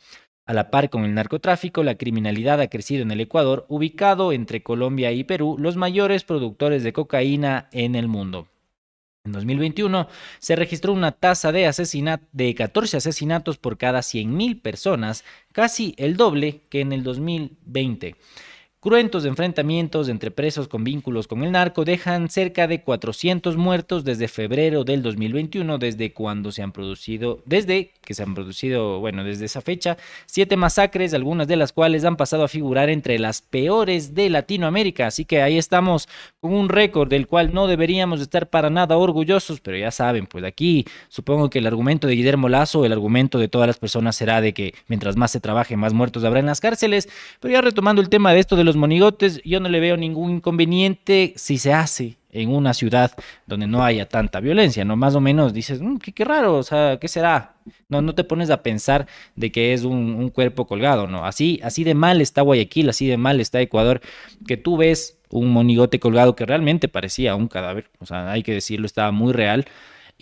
A 0.45 0.53
la 0.53 0.69
par 0.69 0.89
con 0.89 1.05
el 1.05 1.13
narcotráfico, 1.13 1.83
la 1.83 1.95
criminalidad 1.95 2.59
ha 2.59 2.67
crecido 2.67 3.01
en 3.03 3.11
el 3.11 3.21
Ecuador, 3.21 3.65
ubicado 3.69 4.33
entre 4.33 4.61
Colombia 4.61 5.13
y 5.13 5.23
Perú, 5.23 5.55
los 5.57 5.77
mayores 5.77 6.25
productores 6.25 6.83
de 6.83 6.91
cocaína 6.91 7.69
en 7.71 7.95
el 7.95 8.09
mundo. 8.09 8.49
En 9.25 9.31
2021 9.31 10.09
se 10.39 10.57
registró 10.57 10.91
una 10.91 11.13
tasa 11.13 11.53
de, 11.53 11.71
de 12.33 12.55
14 12.55 12.97
asesinatos 12.97 13.57
por 13.57 13.77
cada 13.77 13.99
100.000 13.99 14.61
personas, 14.61 15.23
casi 15.53 15.95
el 15.97 16.17
doble 16.17 16.63
que 16.69 16.81
en 16.81 16.91
el 16.91 17.03
2020. 17.03 18.17
Cruentos 18.83 19.23
enfrentamientos 19.23 20.09
entre 20.09 20.29
presos 20.29 20.67
con 20.67 20.83
vínculos 20.83 21.25
con 21.25 21.41
el 21.45 21.53
narco 21.53 21.85
dejan 21.85 22.27
cerca 22.27 22.67
de 22.67 22.81
400 22.81 23.55
muertos 23.55 24.03
desde 24.03 24.27
febrero 24.27 24.83
del 24.83 25.01
2021, 25.01 25.77
desde 25.77 26.11
cuando 26.11 26.51
se 26.51 26.63
han 26.63 26.73
producido, 26.73 27.41
desde 27.45 27.93
que 28.01 28.13
se 28.13 28.23
han 28.23 28.35
producido, 28.35 28.99
bueno, 28.99 29.23
desde 29.23 29.45
esa 29.45 29.61
fecha, 29.61 29.95
siete 30.25 30.57
masacres, 30.57 31.13
algunas 31.13 31.47
de 31.47 31.55
las 31.55 31.71
cuales 31.71 32.03
han 32.03 32.17
pasado 32.17 32.43
a 32.43 32.49
figurar 32.49 32.89
entre 32.89 33.17
las 33.19 33.41
peores 33.41 34.15
de 34.15 34.29
Latinoamérica. 34.29 35.07
Así 35.07 35.23
que 35.23 35.41
ahí 35.41 35.57
estamos 35.57 36.09
con 36.41 36.53
un 36.53 36.67
récord 36.67 37.07
del 37.07 37.25
cual 37.25 37.53
no 37.53 37.67
deberíamos 37.67 38.19
estar 38.19 38.49
para 38.49 38.69
nada 38.69 38.97
orgullosos, 38.97 39.61
pero 39.61 39.77
ya 39.77 39.91
saben, 39.91 40.27
pues 40.27 40.43
aquí 40.43 40.83
supongo 41.07 41.49
que 41.49 41.59
el 41.59 41.67
argumento 41.67 42.05
de 42.05 42.15
Guillermo 42.15 42.49
Lazo, 42.49 42.83
el 42.83 42.91
argumento 42.91 43.39
de 43.39 43.47
todas 43.47 43.67
las 43.67 43.77
personas 43.77 44.17
será 44.17 44.41
de 44.41 44.53
que 44.53 44.73
mientras 44.89 45.15
más 45.15 45.31
se 45.31 45.39
trabaje, 45.39 45.77
más 45.77 45.93
muertos 45.93 46.25
habrá 46.25 46.41
en 46.41 46.47
las 46.47 46.59
cárceles. 46.59 47.07
Pero 47.39 47.53
ya 47.53 47.61
retomando 47.61 48.01
el 48.01 48.09
tema 48.09 48.33
de 48.33 48.41
esto 48.41 48.57
de 48.57 48.65
los 48.65 48.72
monigotes, 48.75 49.41
yo 49.43 49.59
no 49.59 49.69
le 49.69 49.79
veo 49.79 49.97
ningún 49.97 50.31
inconveniente 50.31 51.33
si 51.35 51.57
se 51.57 51.73
hace 51.73 52.17
en 52.31 52.49
una 52.49 52.73
ciudad 52.73 53.11
donde 53.45 53.67
no 53.67 53.83
haya 53.83 54.07
tanta 54.09 54.39
violencia, 54.39 54.83
¿no? 54.83 54.95
Más 54.95 55.15
o 55.15 55.21
menos 55.21 55.53
dices, 55.53 55.81
"Mm, 55.81 55.97
qué, 55.97 56.25
raro, 56.25 56.57
o 56.57 56.63
sea, 56.63 56.97
¿qué 56.99 57.07
será? 57.07 57.55
No, 57.89 58.01
no 58.01 58.15
te 58.15 58.23
pones 58.23 58.49
a 58.49 58.63
pensar 58.63 59.07
de 59.35 59.51
que 59.51 59.73
es 59.73 59.83
un, 59.83 60.15
un 60.15 60.29
cuerpo 60.29 60.65
colgado, 60.67 61.07
¿no? 61.07 61.25
Así, 61.25 61.59
así 61.63 61.83
de 61.83 61.93
mal 61.93 62.21
está 62.21 62.41
Guayaquil, 62.41 62.89
así 62.89 63.07
de 63.07 63.17
mal 63.17 63.39
está 63.39 63.61
Ecuador, 63.61 64.01
que 64.47 64.57
tú 64.57 64.77
ves 64.77 65.19
un 65.29 65.51
monigote 65.51 65.99
colgado 65.99 66.35
que 66.35 66.45
realmente 66.45 66.87
parecía 66.87 67.35
un 67.35 67.47
cadáver, 67.47 67.89
o 67.99 68.05
sea, 68.05 68.31
hay 68.31 68.43
que 68.43 68.53
decirlo, 68.53 68.85
estaba 68.85 69.11
muy 69.11 69.33
real. 69.33 69.65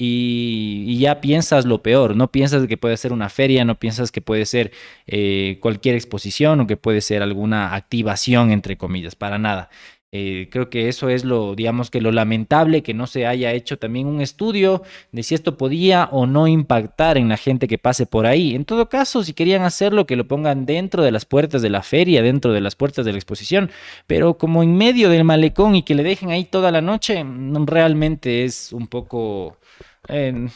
Y, 0.03 0.98
ya 0.98 1.22
piensas 1.22 1.65
lo 1.65 1.84
peor, 1.84 2.15
no 2.15 2.31
piensas 2.31 2.65
que 2.65 2.75
puede 2.75 2.98
ser 2.98 3.13
una 3.13 3.29
feria, 3.29 3.65
no 3.65 3.75
piensas 3.77 4.12
que 4.12 4.20
puede 4.20 4.48
ser 4.48 4.72
eh, 5.05 5.60
cualquier 5.62 5.93
exposición 5.93 6.60
o 6.60 6.65
que 6.67 6.75
puede 6.75 7.01
ser 7.01 7.22
alguna 7.22 7.75
activación, 7.75 8.50
entre 8.50 8.77
comillas, 8.77 9.13
para 9.13 9.38
nada. 9.38 9.70
Eh, 10.12 10.50
creo 10.51 10.72
que 10.72 10.89
eso 10.89 11.08
es 11.10 11.24
lo, 11.24 11.55
digamos 11.55 11.91
que 11.91 12.01
lo 12.01 12.12
lamentable, 12.12 12.81
que 12.81 12.96
no 12.96 13.05
se 13.05 13.27
haya 13.27 13.53
hecho 13.53 13.77
también 13.77 14.08
un 14.08 14.22
estudio 14.22 14.81
de 15.12 15.22
si 15.22 15.36
esto 15.36 15.55
podía 15.55 16.10
o 16.12 16.25
no 16.25 16.48
impactar 16.48 17.17
en 17.20 17.29
la 17.29 17.38
gente 17.38 17.67
que 17.67 17.77
pase 17.77 18.08
por 18.08 18.25
ahí. 18.25 18.55
En 18.55 18.65
todo 18.65 18.89
caso, 18.89 19.24
si 19.24 19.34
querían 19.34 19.62
hacerlo, 19.62 20.08
que 20.08 20.15
lo 20.15 20.27
pongan 20.27 20.65
dentro 20.65 21.03
de 21.03 21.12
las 21.12 21.25
puertas 21.25 21.62
de 21.62 21.70
la 21.70 21.84
feria, 21.84 22.24
dentro 22.24 22.53
de 22.53 22.62
las 22.62 22.75
puertas 22.75 23.05
de 23.05 23.12
la 23.12 23.20
exposición, 23.20 23.70
pero 24.08 24.38
como 24.39 24.63
en 24.63 24.75
medio 24.75 25.10
del 25.10 25.24
malecón 25.25 25.75
y 25.75 25.84
que 25.84 25.93
le 25.96 26.03
dejen 26.03 26.31
ahí 26.31 26.46
toda 26.46 26.72
la 26.72 26.81
noche, 26.81 27.24
mm, 27.24 27.67
realmente 27.67 28.43
es 28.46 28.74
un 28.74 28.88
poco 28.88 29.58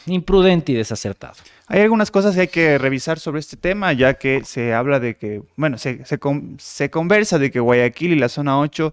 imprudente 0.06 0.72
y 0.72 0.74
desacertado. 0.74 1.34
Hay 1.68 1.80
algunas 1.80 2.10
cosas 2.10 2.34
que 2.34 2.40
hay 2.42 2.48
que 2.48 2.78
revisar 2.78 3.18
sobre 3.18 3.40
este 3.40 3.56
tema, 3.56 3.92
ya 3.92 4.14
que 4.14 4.44
se 4.44 4.74
habla 4.74 5.00
de 5.00 5.16
que, 5.16 5.42
bueno, 5.56 5.78
se 5.78 6.90
conversa 6.90 7.38
de 7.38 7.50
que 7.50 7.60
Guayaquil 7.60 8.12
y 8.12 8.16
la 8.16 8.28
zona 8.28 8.58
8 8.58 8.92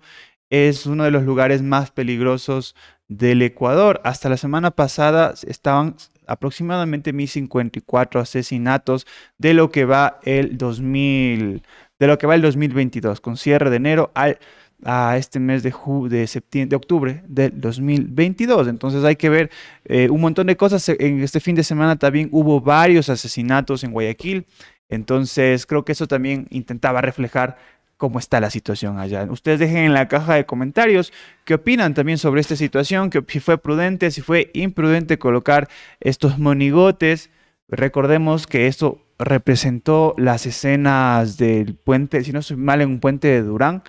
es 0.50 0.86
uno 0.86 1.04
de 1.04 1.12
los 1.12 1.24
lugares 1.24 1.62
más 1.62 1.92
peligrosos 1.92 2.76
del 3.08 3.42
Ecuador. 3.42 4.02
Hasta 4.04 4.30
la 4.30 4.38
semana 4.38 4.72
pasada 4.72 5.34
estaban 5.46 5.96
aproximadamente 6.26 7.12
1054 7.12 8.22
asesinatos 8.22 9.06
de 9.38 9.54
lo 9.54 9.72
que 9.72 9.86
va 9.86 10.20
el 10.24 10.58
2000, 10.58 11.64
de 12.00 12.08
lo 12.08 12.18
que 12.18 12.28
va 12.28 12.36
el 12.36 12.42
2022, 12.42 13.20
con 13.20 13.38
cierre 13.38 13.70
de 13.70 13.76
enero 13.78 14.12
al 14.14 14.40
a 14.86 15.18
este 15.18 15.40
mes 15.40 15.63
de, 15.63 15.72
ju- 15.72 16.08
de, 16.08 16.28
septiembre, 16.28 16.70
de 16.70 16.75
octubre 16.75 17.24
del 17.28 17.60
2022. 17.60 18.68
Entonces 18.68 19.04
hay 19.04 19.16
que 19.16 19.30
ver 19.30 19.50
eh, 19.86 20.10
un 20.10 20.22
montón 20.22 20.48
de 20.48 20.58
cosas. 20.58 20.88
En 20.90 21.22
este 21.22 21.40
fin 21.40 21.56
de 21.56 21.63
semana 21.63 21.98
también 21.98 22.30
hubo 22.32 22.62
varios 22.62 23.10
asesinatos 23.10 23.84
en 23.84 23.92
Guayaquil. 23.92 24.46
Entonces 24.90 25.66
creo 25.66 25.86
que 25.86 25.94
eso 25.94 26.08
también 26.08 26.48
intentaba 26.50 27.02
reflejar 27.02 27.58
cómo 27.98 28.20
está 28.20 28.40
la 28.40 28.50
situación 28.50 29.00
allá. 29.00 29.24
Ustedes 29.30 29.60
dejen 29.60 29.78
en 29.86 29.94
la 29.94 30.08
caja 30.08 30.36
de 30.36 30.46
comentarios 30.46 31.13
qué 31.46 31.54
opinan 31.54 31.94
también 31.94 32.18
sobre 32.18 32.42
esta 32.42 32.56
situación, 32.56 33.10
que 33.10 33.24
si 33.28 33.40
fue 33.40 33.58
prudente, 33.58 34.12
si 34.12 34.22
fue 34.22 34.52
imprudente 34.54 35.18
colocar 35.18 35.70
estos 36.02 36.38
monigotes. 36.38 37.30
Recordemos 37.70 38.46
que 38.46 38.68
esto 38.68 39.00
representó 39.18 40.16
las 40.18 40.46
escenas 40.46 41.38
del 41.38 41.75
puente, 41.75 42.24
si 42.24 42.34
no 42.34 42.42
soy 42.42 42.58
mal, 42.58 42.82
en 42.82 42.90
un 42.90 43.00
puente 43.00 43.30
de 43.30 43.42
Durán, 43.42 43.84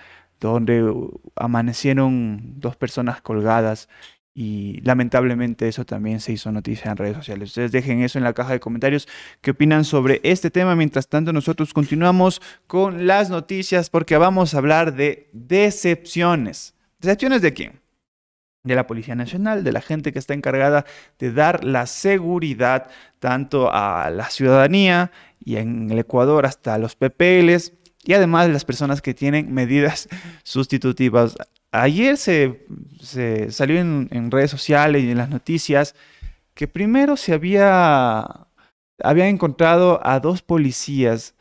donde 0.53 0.83
uh, 0.83 1.21
amanecieron 1.37 2.61
dos 2.61 2.77
personas 2.77 3.21
colgadas 3.21 3.89
y 4.35 4.81
lamentablemente 4.81 5.69
eso 5.69 5.85
también 5.85 6.19
se 6.19 6.33
hizo 6.33 6.51
noticia 6.51 6.91
en 6.91 6.97
redes 6.97 7.17
sociales. 7.17 7.51
Ustedes 7.51 7.71
dejen 7.71 8.03
eso 8.03 8.19
en 8.19 8.25
la 8.25 8.33
caja 8.33 8.53
de 8.53 8.61
comentarios. 8.61 9.07
¿Qué 9.41 9.53
opinan 9.53 9.85
sobre 9.85 10.21
este 10.25 10.51
tema? 10.51 10.75
Mientras 10.75 11.09
tanto, 11.09 11.33
nosotros 11.33 11.73
continuamos 11.73 12.43
con 12.67 13.07
las 13.07 13.31
noticias 13.31 13.91
porque 13.91 14.17
vamos 14.17 14.55
a 14.55 14.59
hablar 14.59 14.95
de 14.95 15.31
decepciones. 15.33 16.75
¿Decepciones 16.99 17.43
de 17.43 17.53
quién? 17.55 17.81
De 18.65 18.75
la 18.75 18.89
Policía 18.89 19.15
Nacional, 19.15 19.63
de 19.63 19.73
la 19.73 19.83
gente 19.83 20.13
que 20.13 20.19
está 20.19 20.35
encargada 20.35 20.85
de 21.21 21.31
dar 21.33 21.63
la 21.63 21.87
seguridad 21.87 22.89
tanto 23.21 23.71
a 23.73 24.11
la 24.11 24.31
ciudadanía 24.31 25.13
y 25.39 25.57
en 25.57 25.91
el 25.91 25.99
Ecuador 26.01 26.45
hasta 26.45 26.77
los 26.79 26.97
PPLs 26.97 27.73
y 28.05 28.13
además 28.13 28.47
de 28.47 28.53
las 28.53 28.65
personas 28.65 29.03
que 29.03 29.15
tienen 29.15 29.53
medidas 29.53 30.09
sustitutivas 30.43 31.37
Ayer 31.75 32.17
se, 32.17 32.61
salió 33.51 33.81
en, 33.81 34.31
redes 34.31 34.53
sociales 34.53 35.03
y 35.03 35.11
en 35.11 35.19
las 35.19 35.29
noticias 35.29 35.97
que 36.55 36.69
primero 36.69 37.17
se 37.17 37.33
había, 37.33 38.47
había 39.03 39.27
encontrado 39.27 40.01
a 40.07 40.21
dos 40.21 40.41
policías 40.41 41.35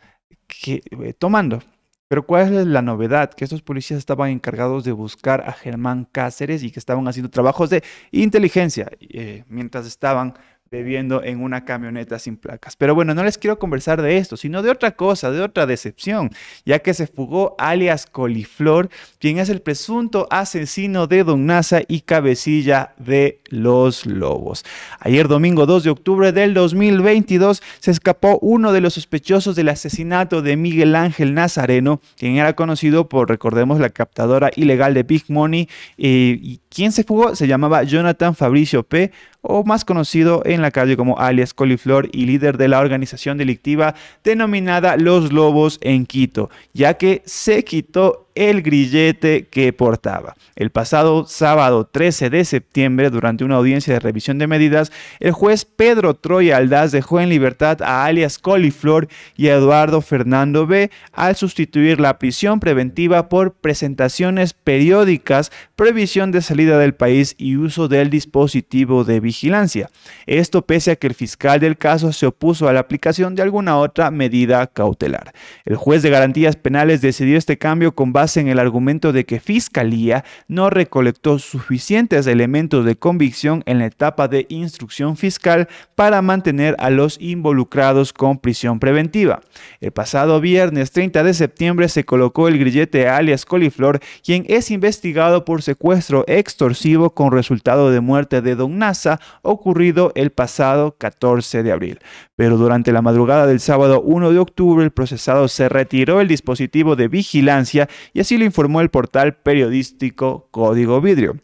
que, 0.48 0.82
eh, 0.90 1.14
tomando. 1.14 1.62
Pero 2.08 2.26
¿cuál 2.26 2.52
es 2.52 2.66
la 2.66 2.82
novedad? 2.82 3.32
Que 3.32 3.44
estos 3.44 3.62
policías 3.62 4.00
estaban 4.00 4.32
encargados 4.32 4.84
de 4.84 4.92
buscar 4.92 5.48
a 5.48 5.54
Germán 5.54 6.06
Cáceres 6.12 6.64
y 6.64 6.72
que 6.72 6.80
estaban 6.80 7.08
haciendo 7.08 7.30
trabajos 7.30 7.70
de 7.70 7.84
inteligencia 8.10 8.90
eh, 9.02 9.44
mientras 9.50 9.86
estaban 9.86 10.34
bebiendo 10.74 11.24
en 11.24 11.40
una 11.40 11.66
camioneta 11.66 12.18
sin 12.18 12.36
placas. 12.36 12.76
Pero 12.76 12.96
bueno, 12.96 13.14
no 13.14 13.24
les 13.24 13.38
quiero 13.38 13.60
conversar 13.60 14.02
de 14.02 14.18
esto, 14.18 14.38
sino 14.38 14.64
de 14.64 14.72
otra 14.72 14.94
cosa, 14.96 15.30
de 15.30 15.40
otra 15.40 15.68
decepción, 15.68 16.32
ya 16.66 16.80
que 16.80 16.96
se 16.96 17.06
fugó 17.06 17.56
alias 17.60 18.08
Coliflor, 18.08 18.90
quien 19.20 19.38
es 19.38 19.50
el 19.50 19.62
presunto 19.62 20.28
asesino 20.32 21.06
de 21.06 21.24
Don 21.24 21.46
Nasa 21.46 21.82
y 21.88 22.02
cabecilla 22.02 22.96
de 22.98 23.40
los 23.50 24.08
lobos. 24.08 24.66
Ayer 25.00 25.28
domingo 25.28 25.68
2 25.68 25.84
de 25.84 25.90
octubre 25.92 26.32
del 26.32 26.56
2022 26.56 27.62
se 27.80 27.92
escapó 27.92 28.40
uno 28.42 28.74
de 28.74 28.82
los 28.82 28.96
sospechosos 28.96 29.56
del 29.56 29.70
asesinato 29.70 30.42
de 30.42 30.58
Miguel 30.58 30.96
Ángel 30.96 31.36
Nazareno, 31.36 32.02
quien 32.18 32.38
era 32.38 32.54
conocido 32.54 33.08
por, 33.10 33.30
recordemos, 33.30 33.80
la 33.80 33.92
captadora 33.92 34.50
ilegal 34.56 34.96
de 34.96 35.04
Big 35.04 35.26
Money. 35.28 35.70
Eh, 36.00 36.40
¿Y 36.42 36.62
quién 36.74 36.92
se 36.92 37.04
fugó? 37.04 37.36
Se 37.36 37.48
llamaba 37.48 37.84
Jonathan 37.84 38.36
Fabricio 38.36 38.84
P 38.84 39.12
o 39.42 39.64
más 39.64 39.86
conocido 39.86 40.42
en 40.46 40.62
la 40.62 40.72
calle 40.72 40.98
como 40.98 41.20
alias 41.20 41.54
Coliflor 41.54 42.10
y 42.12 42.26
líder 42.26 42.58
de 42.58 42.68
la 42.68 42.80
organización 42.80 43.38
delictiva 43.38 43.96
denominada 44.24 44.98
Los 44.98 45.32
Lobos 45.32 45.78
en 45.82 46.06
Quito, 46.06 46.50
ya 46.74 46.96
que 46.96 47.22
se 47.26 47.64
quitó 47.64 48.23
el 48.36 48.62
grillete 48.62 49.48
que 49.48 49.72
portaba. 49.74 50.36
El 50.56 50.72
pasado 50.72 51.26
sábado 51.28 51.86
13 51.86 52.30
de 52.30 52.46
septiembre, 52.46 53.10
durante 53.10 53.44
una 53.44 53.56
audiencia 53.56 53.94
de 53.94 54.00
revisión 54.00 54.38
de 54.38 54.48
medidas, 54.48 54.92
el 55.20 55.32
juez 55.32 55.66
Pedro 55.66 56.16
Troya 56.16 56.58
Aldaz 56.58 56.92
dejó 56.92 57.20
en 57.20 57.30
libertad 57.30 57.82
a 57.82 58.06
alias 58.06 58.40
Coliflor 58.40 59.08
y 59.36 59.48
a 59.48 59.56
Eduardo 59.56 60.02
Fernando 60.02 60.66
B 60.66 60.90
al 61.12 61.36
sustituir 61.36 62.00
la 62.00 62.18
prisión 62.18 62.60
preventiva 62.60 63.30
por 63.30 63.54
presentaciones 63.54 64.54
periódicas, 64.54 65.52
previsión 65.76 66.32
de 66.32 66.42
salida 66.42 66.78
del 66.78 66.96
país 66.96 67.36
y 67.38 67.56
uso 67.56 67.88
del 67.88 68.10
dispositivo 68.10 69.04
de 69.04 69.20
vigilancia. 69.20 69.90
Esto 70.26 70.66
pese 70.66 70.92
a 70.92 70.96
que 70.96 71.08
el 71.08 71.14
fiscal 71.14 71.60
del 71.60 71.78
caso 71.78 72.12
se 72.14 72.26
opuso 72.26 72.68
a 72.68 72.74
la 72.74 72.80
aplicación 72.80 73.36
de 73.36 73.44
alguna 73.44 73.78
otra 73.78 74.12
medida 74.12 74.66
cautelar. 74.68 75.34
El 75.66 75.76
juez 75.76 76.02
de 76.02 76.10
garantías 76.10 76.56
penales 76.56 77.02
decidió 77.02 77.38
este 77.38 77.58
cambio 77.58 77.94
con 77.94 78.12
base 78.14 78.23
en 78.24 78.48
el 78.48 78.58
argumento 78.58 79.12
de 79.12 79.26
que 79.26 79.42
Fiscalía 79.42 80.24
no 80.48 80.70
recolectó 80.70 81.40
suficientes 81.40 82.26
elementos 82.26 82.86
de 82.86 82.96
convicción 82.96 83.64
en 83.66 83.80
la 83.80 83.88
etapa 83.88 84.30
de 84.30 84.46
instrucción 84.48 85.18
fiscal 85.18 85.68
para 85.96 86.22
mantener 86.22 86.76
a 86.80 86.90
los 86.90 87.18
involucrados 87.20 88.14
con 88.14 88.38
prisión 88.38 88.80
preventiva. 88.80 89.42
El 89.82 89.92
pasado 89.92 90.40
viernes 90.40 90.92
30 90.92 91.24
de 91.24 91.34
septiembre 91.34 91.90
se 91.90 92.06
colocó 92.06 92.48
el 92.48 92.58
grillete 92.58 93.10
alias 93.10 93.46
Coliflor, 93.46 94.00
quien 94.24 94.46
es 94.48 94.72
investigado 94.72 95.44
por 95.44 95.62
secuestro 95.62 96.24
extorsivo 96.28 97.10
con 97.10 97.34
resultado 97.34 97.92
de 97.92 98.00
muerte 98.00 98.42
de 98.42 98.56
Don 98.56 98.78
Nasa 98.78 99.20
ocurrido 99.42 100.14
el 100.16 100.32
pasado 100.32 100.96
14 100.98 101.64
de 101.64 101.72
abril. 101.72 102.00
Pero 102.36 102.58
durante 102.58 102.92
la 102.92 103.02
madrugada 103.02 103.46
del 103.46 103.60
sábado 103.60 104.02
1 104.02 104.32
de 104.32 104.40
octubre 104.40 104.86
el 104.86 104.92
procesado 104.92 105.48
se 105.48 105.70
retiró 105.70 106.22
el 106.22 106.28
dispositivo 106.28 106.96
de 106.96 107.08
vigilancia 107.08 107.90
y 108.14 108.20
así 108.20 108.38
lo 108.38 108.46
informó 108.46 108.82
el 108.82 108.90
portal 108.90 109.36
periodístico 109.36 110.48
Código 110.52 111.02
Vidrio. 111.02 111.38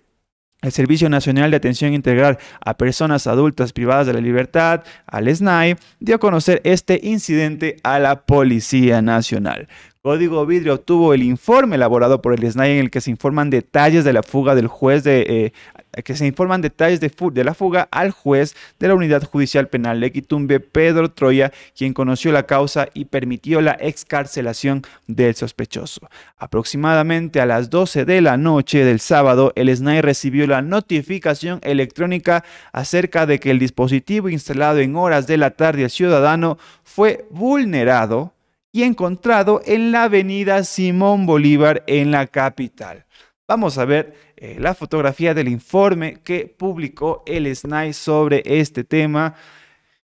El 0.61 0.73
Servicio 0.73 1.09
Nacional 1.09 1.51
de 1.51 1.57
Atención 1.57 1.93
Integral 1.93 2.37
a 2.59 2.75
Personas 2.75 3.27
Adultas 3.27 3.71
Privadas 3.71 4.07
de 4.07 4.13
la 4.13 4.19
Libertad, 4.19 4.83
al 5.07 5.33
SNAI, 5.33 5.77
dio 6.01 6.15
a 6.15 6.19
conocer 6.19 6.59
este 6.65 6.99
incidente 7.01 7.77
a 7.83 7.97
la 7.97 8.25
Policía 8.25 9.01
Nacional. 9.01 9.69
Código 10.01 10.45
Vidrio 10.45 10.73
obtuvo 10.73 11.13
el 11.13 11.23
informe 11.23 11.77
elaborado 11.77 12.21
por 12.21 12.33
el 12.33 12.51
SNAI 12.51 12.73
en 12.73 12.79
el 12.79 12.91
que 12.91 12.99
se 12.99 13.09
informan 13.09 13.49
detalles 13.49 14.03
de 14.03 14.11
la 14.11 14.21
fuga 14.21 14.53
del 14.53 14.67
juez 14.67 15.03
de 15.05 15.21
eh, 15.21 15.53
que 16.03 16.15
se 16.15 16.25
informan 16.25 16.61
detalles 16.61 16.99
de, 16.99 17.43
la 17.43 17.53
fuga 17.53 17.87
al 17.91 18.11
juez 18.11 18.55
de 18.79 18.87
la 18.87 18.95
Unidad 18.95 19.23
Judicial 19.23 19.67
Penal 19.67 19.99
de 19.99 20.11
Quitumbe, 20.11 20.59
Pedro 20.59 21.11
Troya, 21.11 21.51
quien 21.75 21.93
conoció 21.93 22.31
la 22.31 22.43
causa 22.43 22.89
y 22.93 23.05
permitió 23.05 23.61
la 23.61 23.77
excarcelación 23.79 24.83
del 25.07 25.35
sospechoso. 25.35 26.07
Aproximadamente 26.37 27.41
a 27.41 27.45
las 27.45 27.69
12 27.69 28.05
de 28.05 28.21
la 28.21 28.37
noche 28.37 28.85
del 28.85 28.99
sábado, 28.99 29.51
el 29.55 29.75
SNAI 29.75 30.01
recibió 30.01 30.47
la 30.47 30.61
notificación 30.61 31.59
electrónica 31.63 32.43
acerca 32.71 33.25
de 33.25 33.39
que 33.39 33.51
el 33.51 33.59
dispositivo 33.59 34.29
instalado 34.29 34.79
en 34.79 34.95
horas 34.95 35.27
de 35.27 35.37
la 35.37 35.51
tarde 35.51 35.89
ciudadano 35.89 36.57
fue 36.83 37.25
vulnerado 37.31 38.33
y 38.71 38.83
encontrado 38.83 39.61
en 39.65 39.91
la 39.91 40.03
avenida 40.03 40.63
Simón 40.63 41.25
Bolívar 41.25 41.83
en 41.87 42.11
la 42.11 42.27
capital. 42.27 43.05
Vamos 43.47 43.79
a 43.79 43.85
ver 43.85 44.13
eh, 44.41 44.55
la 44.57 44.73
fotografía 44.73 45.33
del 45.33 45.49
informe 45.49 46.21
que 46.23 46.47
publicó 46.47 47.23
el 47.25 47.53
SNAI 47.53 47.91
sobre 47.91 48.41
este 48.45 48.85
tema. 48.85 49.35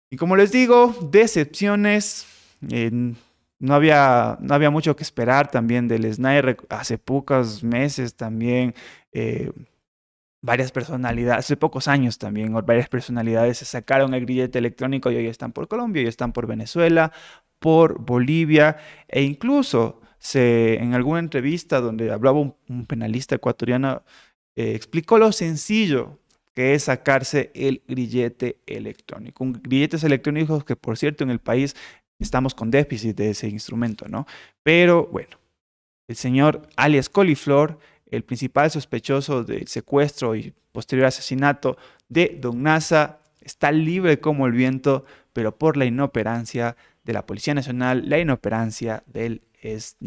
Y 0.09 0.17
como 0.17 0.35
les 0.35 0.51
digo, 0.51 0.93
decepciones. 1.09 2.27
no, 2.59 3.73
había, 3.73 4.37
no 4.41 4.53
había 4.53 4.69
mucho 4.69 4.93
que 4.97 5.03
esperar 5.03 5.49
también 5.49 5.87
del 5.87 6.13
SNAI. 6.13 6.57
Hace 6.67 6.97
pocos 6.97 7.63
meses 7.63 8.15
también. 8.15 8.75
Eh, 9.13 9.53
varias 10.41 10.73
personalidades, 10.73 11.39
hace 11.39 11.55
pocos 11.55 11.87
años 11.87 12.17
también, 12.17 12.53
varias 12.65 12.89
personalidades 12.89 13.59
se 13.59 13.65
sacaron 13.65 14.13
el 14.13 14.25
grillete 14.25 14.59
electrónico 14.59 15.09
y 15.11 15.15
hoy 15.15 15.27
están 15.27 15.53
por 15.53 15.69
Colombia, 15.69 16.01
hoy 16.01 16.07
están 16.09 16.33
por 16.33 16.45
Venezuela, 16.45 17.13
por 17.59 17.99
Bolivia 17.99 18.77
e 19.07 19.23
incluso 19.23 20.01
en 20.34 20.94
alguna 20.94 21.20
entrevista 21.20 21.82
donde 21.82 22.12
hablaba 22.12 22.39
un, 22.39 22.86
penalista 22.88 23.36
ecuatoriano, 23.36 24.03
eh, 24.55 24.74
explicó 24.75 25.17
lo 25.17 25.32
sencillo 25.32 26.20
que 26.55 26.74
es 26.74 26.84
sacarse 26.84 27.51
el 27.53 27.84
grillete 27.88 28.58
electrónico. 28.65 29.44
Un 29.44 29.53
grilletes 29.62 30.03
electrónicos 30.03 30.63
que, 30.63 30.75
por 30.75 30.98
cierto, 30.98 31.24
en 31.24 31.29
el 31.29 31.39
país 31.39 31.75
estamos 32.17 32.55
con 32.55 32.72
déficit 32.72 33.15
de 33.17 33.32
ese 33.32 33.50
instrumento, 33.50 34.08
¿no? 34.08 34.25
Pero 34.63 35.08
bueno, 35.08 35.38
el 36.08 36.15
señor 36.15 36.67
alias 36.77 37.10
Coliflor, 37.10 37.77
el 38.10 38.24
principal 38.24 38.72
sospechoso 38.72 39.44
del 39.44 39.67
secuestro 39.67 40.36
y 40.36 40.53
posterior 40.72 41.08
asesinato 41.08 41.77
de 42.08 42.38
Don 42.39 42.63
Nasa, 42.63 43.20
está 43.41 43.72
libre 43.72 44.20
como 44.20 44.48
el 44.48 44.53
viento, 44.53 45.05
pero 45.34 45.58
por 45.58 45.75
la 45.75 45.86
inoperancia 45.86 46.77
de 47.03 47.13
la 47.13 47.25
Policía 47.25 47.53
Nacional, 47.53 48.10
la 48.10 48.20
inoperancia 48.20 49.03
del 49.08 49.41
es 49.73 49.97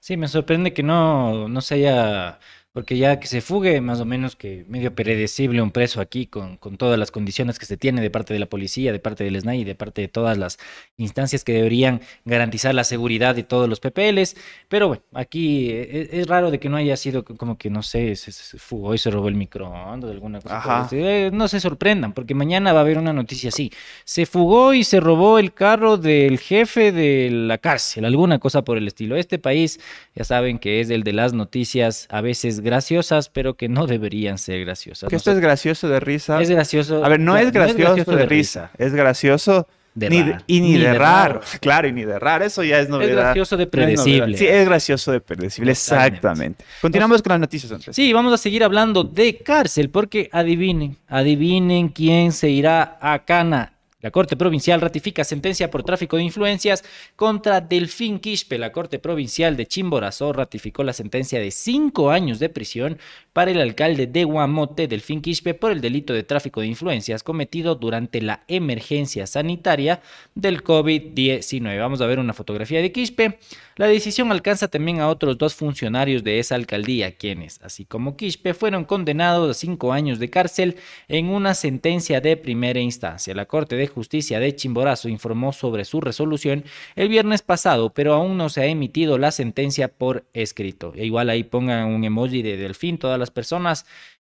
Sí, 0.00 0.16
me 0.16 0.28
sorprende 0.28 0.72
que 0.74 0.82
no, 0.82 1.48
no 1.48 1.60
se 1.60 1.74
haya 1.76 2.38
porque 2.76 2.98
ya 2.98 3.18
que 3.18 3.26
se 3.26 3.40
fugue, 3.40 3.80
más 3.80 4.00
o 4.00 4.04
menos 4.04 4.36
que 4.36 4.66
medio 4.68 4.94
predecible 4.94 5.62
un 5.62 5.70
preso 5.70 6.02
aquí 6.02 6.26
con, 6.26 6.58
con, 6.58 6.76
todas 6.76 6.98
las 6.98 7.10
condiciones 7.10 7.58
que 7.58 7.64
se 7.64 7.78
tiene 7.78 8.02
de 8.02 8.10
parte 8.10 8.34
de 8.34 8.38
la 8.38 8.44
policía, 8.44 8.92
de 8.92 8.98
parte 8.98 9.24
del 9.24 9.40
SNAI 9.40 9.62
y 9.62 9.64
de 9.64 9.74
parte 9.74 10.02
de 10.02 10.08
todas 10.08 10.36
las 10.36 10.58
instancias 10.98 11.42
que 11.42 11.54
deberían 11.54 12.02
garantizar 12.26 12.74
la 12.74 12.84
seguridad 12.84 13.34
de 13.34 13.44
todos 13.44 13.66
los 13.66 13.80
PPLs. 13.80 14.36
Pero 14.68 14.88
bueno, 14.88 15.02
aquí 15.14 15.70
es, 15.70 16.10
es 16.12 16.26
raro 16.26 16.50
de 16.50 16.60
que 16.60 16.68
no 16.68 16.76
haya 16.76 16.98
sido 16.98 17.24
como 17.24 17.56
que, 17.56 17.70
no 17.70 17.82
sé, 17.82 18.14
se, 18.14 18.30
fugó 18.58 18.92
y 18.92 18.98
se 18.98 19.10
robó 19.10 19.28
el 19.28 19.36
microondas, 19.36 20.10
alguna 20.10 20.42
cosa. 20.42 20.86
Eh, 20.92 21.30
no 21.32 21.48
se 21.48 21.60
sorprendan, 21.60 22.12
porque 22.12 22.34
mañana 22.34 22.74
va 22.74 22.80
a 22.80 22.82
haber 22.82 22.98
una 22.98 23.14
noticia 23.14 23.48
así. 23.48 23.72
Se 24.04 24.26
fugó 24.26 24.74
y 24.74 24.84
se 24.84 25.00
robó 25.00 25.38
el 25.38 25.54
carro 25.54 25.96
del 25.96 26.38
jefe 26.38 26.92
de 26.92 27.30
la 27.30 27.56
cárcel, 27.56 28.04
alguna 28.04 28.38
cosa 28.38 28.64
por 28.64 28.76
el 28.76 28.86
estilo. 28.86 29.16
Este 29.16 29.38
país, 29.38 29.80
ya 30.14 30.24
saben 30.24 30.58
que 30.58 30.80
es 30.80 30.90
el 30.90 31.04
de 31.04 31.14
las 31.14 31.32
noticias 31.32 32.06
a 32.10 32.20
veces 32.20 32.65
graciosas, 32.66 33.30
pero 33.30 33.54
que 33.54 33.70
no 33.70 33.86
deberían 33.86 34.36
ser 34.36 34.62
graciosas. 34.64 35.08
Que 35.08 35.16
esto 35.16 35.30
es 35.30 35.38
gracioso 35.38 35.88
de 35.88 36.00
risa. 36.00 36.42
Es 36.42 36.50
gracioso. 36.50 37.02
A 37.02 37.08
ver, 37.08 37.20
no, 37.20 37.36
es, 37.36 37.50
gracioso 37.52 38.10
de 38.14 38.26
risa. 38.26 38.70
Es 38.76 38.92
gracioso 38.92 39.66
de 39.94 40.10
Ni 40.10 40.18
y 40.46 40.60
ni, 40.60 40.76
de, 40.76 40.92
raro. 40.92 41.40
Claro, 41.60 41.88
y 41.88 41.92
ni 41.92 42.04
de 42.04 42.18
raro. 42.18 42.44
Eso 42.44 42.62
ya 42.62 42.80
es 42.80 42.88
novedad. 42.90 43.10
Es 43.10 43.16
gracioso 43.16 43.56
de 43.56 43.64
No 43.64 43.70
predecible. 43.70 44.36
Sí, 44.36 44.46
es 44.46 44.66
gracioso 44.66 45.12
de 45.12 45.20
predecible. 45.20 45.72
Exactamente. 45.72 46.64
Continuamos 46.82 47.22
con 47.22 47.30
las 47.30 47.40
noticias, 47.40 47.72
Andrés. 47.72 47.96
Sí, 47.96 48.12
vamos 48.12 48.34
a 48.34 48.36
seguir 48.36 48.62
hablando 48.62 49.04
de 49.04 49.38
cárcel 49.38 49.88
porque 49.88 50.28
adivinen, 50.32 50.98
adivinen 51.08 51.88
quién 51.88 52.32
se 52.32 52.50
irá 52.50 52.98
a 53.00 53.24
Cana. 53.24 53.72
La 54.02 54.10
Corte 54.10 54.36
Provincial 54.36 54.82
ratifica 54.82 55.24
sentencia 55.24 55.70
por 55.70 55.82
tráfico 55.82 56.18
de 56.18 56.22
influencias 56.22 56.84
contra 57.16 57.62
Delfín 57.62 58.18
Quispe. 58.18 58.58
La 58.58 58.70
Corte 58.70 58.98
Provincial 58.98 59.56
de 59.56 59.64
Chimborazo 59.64 60.34
ratificó 60.34 60.84
la 60.84 60.92
sentencia 60.92 61.40
de 61.40 61.50
cinco 61.50 62.10
años 62.10 62.38
de 62.38 62.50
prisión 62.50 62.98
para 63.32 63.52
el 63.52 63.58
alcalde 63.58 64.06
de 64.06 64.24
Guamote, 64.24 64.86
Delfín 64.86 65.22
Quispe, 65.22 65.54
por 65.54 65.72
el 65.72 65.80
delito 65.80 66.12
de 66.12 66.24
tráfico 66.24 66.60
de 66.60 66.66
influencias 66.66 67.22
cometido 67.22 67.74
durante 67.74 68.20
la 68.20 68.44
emergencia 68.48 69.26
sanitaria 69.26 70.02
del 70.34 70.62
COVID-19. 70.62 71.78
Vamos 71.80 72.02
a 72.02 72.06
ver 72.06 72.18
una 72.18 72.34
fotografía 72.34 72.82
de 72.82 72.92
Quispe. 72.92 73.38
La 73.76 73.86
decisión 73.86 74.30
alcanza 74.30 74.68
también 74.68 75.00
a 75.00 75.08
otros 75.08 75.38
dos 75.38 75.54
funcionarios 75.54 76.22
de 76.22 76.38
esa 76.38 76.54
alcaldía, 76.54 77.16
quienes, 77.16 77.60
así 77.62 77.86
como 77.86 78.16
Quispe, 78.18 78.52
fueron 78.52 78.84
condenados 78.84 79.50
a 79.50 79.58
cinco 79.58 79.94
años 79.94 80.18
de 80.18 80.28
cárcel 80.28 80.76
en 81.08 81.30
una 81.30 81.54
sentencia 81.54 82.20
de 82.20 82.36
primera 82.36 82.80
instancia. 82.80 83.34
La 83.34 83.46
Corte 83.46 83.76
de 83.76 83.85
Justicia 83.86 84.40
de 84.40 84.54
Chimborazo 84.54 85.08
informó 85.08 85.52
sobre 85.52 85.84
su 85.84 86.00
resolución 86.00 86.64
el 86.94 87.08
viernes 87.08 87.42
pasado, 87.42 87.90
pero 87.90 88.14
aún 88.14 88.36
no 88.36 88.48
se 88.48 88.62
ha 88.62 88.66
emitido 88.66 89.18
la 89.18 89.30
sentencia 89.30 89.88
por 89.88 90.24
escrito. 90.32 90.92
E 90.96 91.06
igual 91.06 91.30
ahí 91.30 91.44
pongan 91.44 91.88
un 91.88 92.04
emoji 92.04 92.42
de 92.42 92.56
delfín 92.56 92.98
todas 92.98 93.18
las 93.18 93.30
personas 93.30 93.86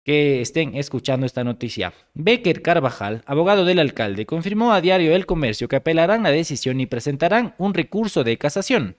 que 0.03 0.41
estén 0.41 0.75
escuchando 0.75 1.25
esta 1.25 1.43
noticia. 1.43 1.93
Becker 2.13 2.61
Carvajal, 2.61 3.21
abogado 3.25 3.65
del 3.65 3.79
alcalde, 3.79 4.25
confirmó 4.25 4.73
a 4.73 4.81
Diario 4.81 5.15
El 5.15 5.25
Comercio 5.25 5.67
que 5.67 5.75
apelarán 5.75 6.23
la 6.23 6.31
decisión 6.31 6.79
y 6.79 6.87
presentarán 6.87 7.53
un 7.57 7.73
recurso 7.73 8.23
de 8.23 8.37
casación. 8.37 8.95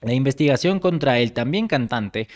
La 0.00 0.14
investigación 0.14 0.80
contra 0.80 1.18
el 1.18 1.32
también 1.32 1.68
cantante 1.68 2.26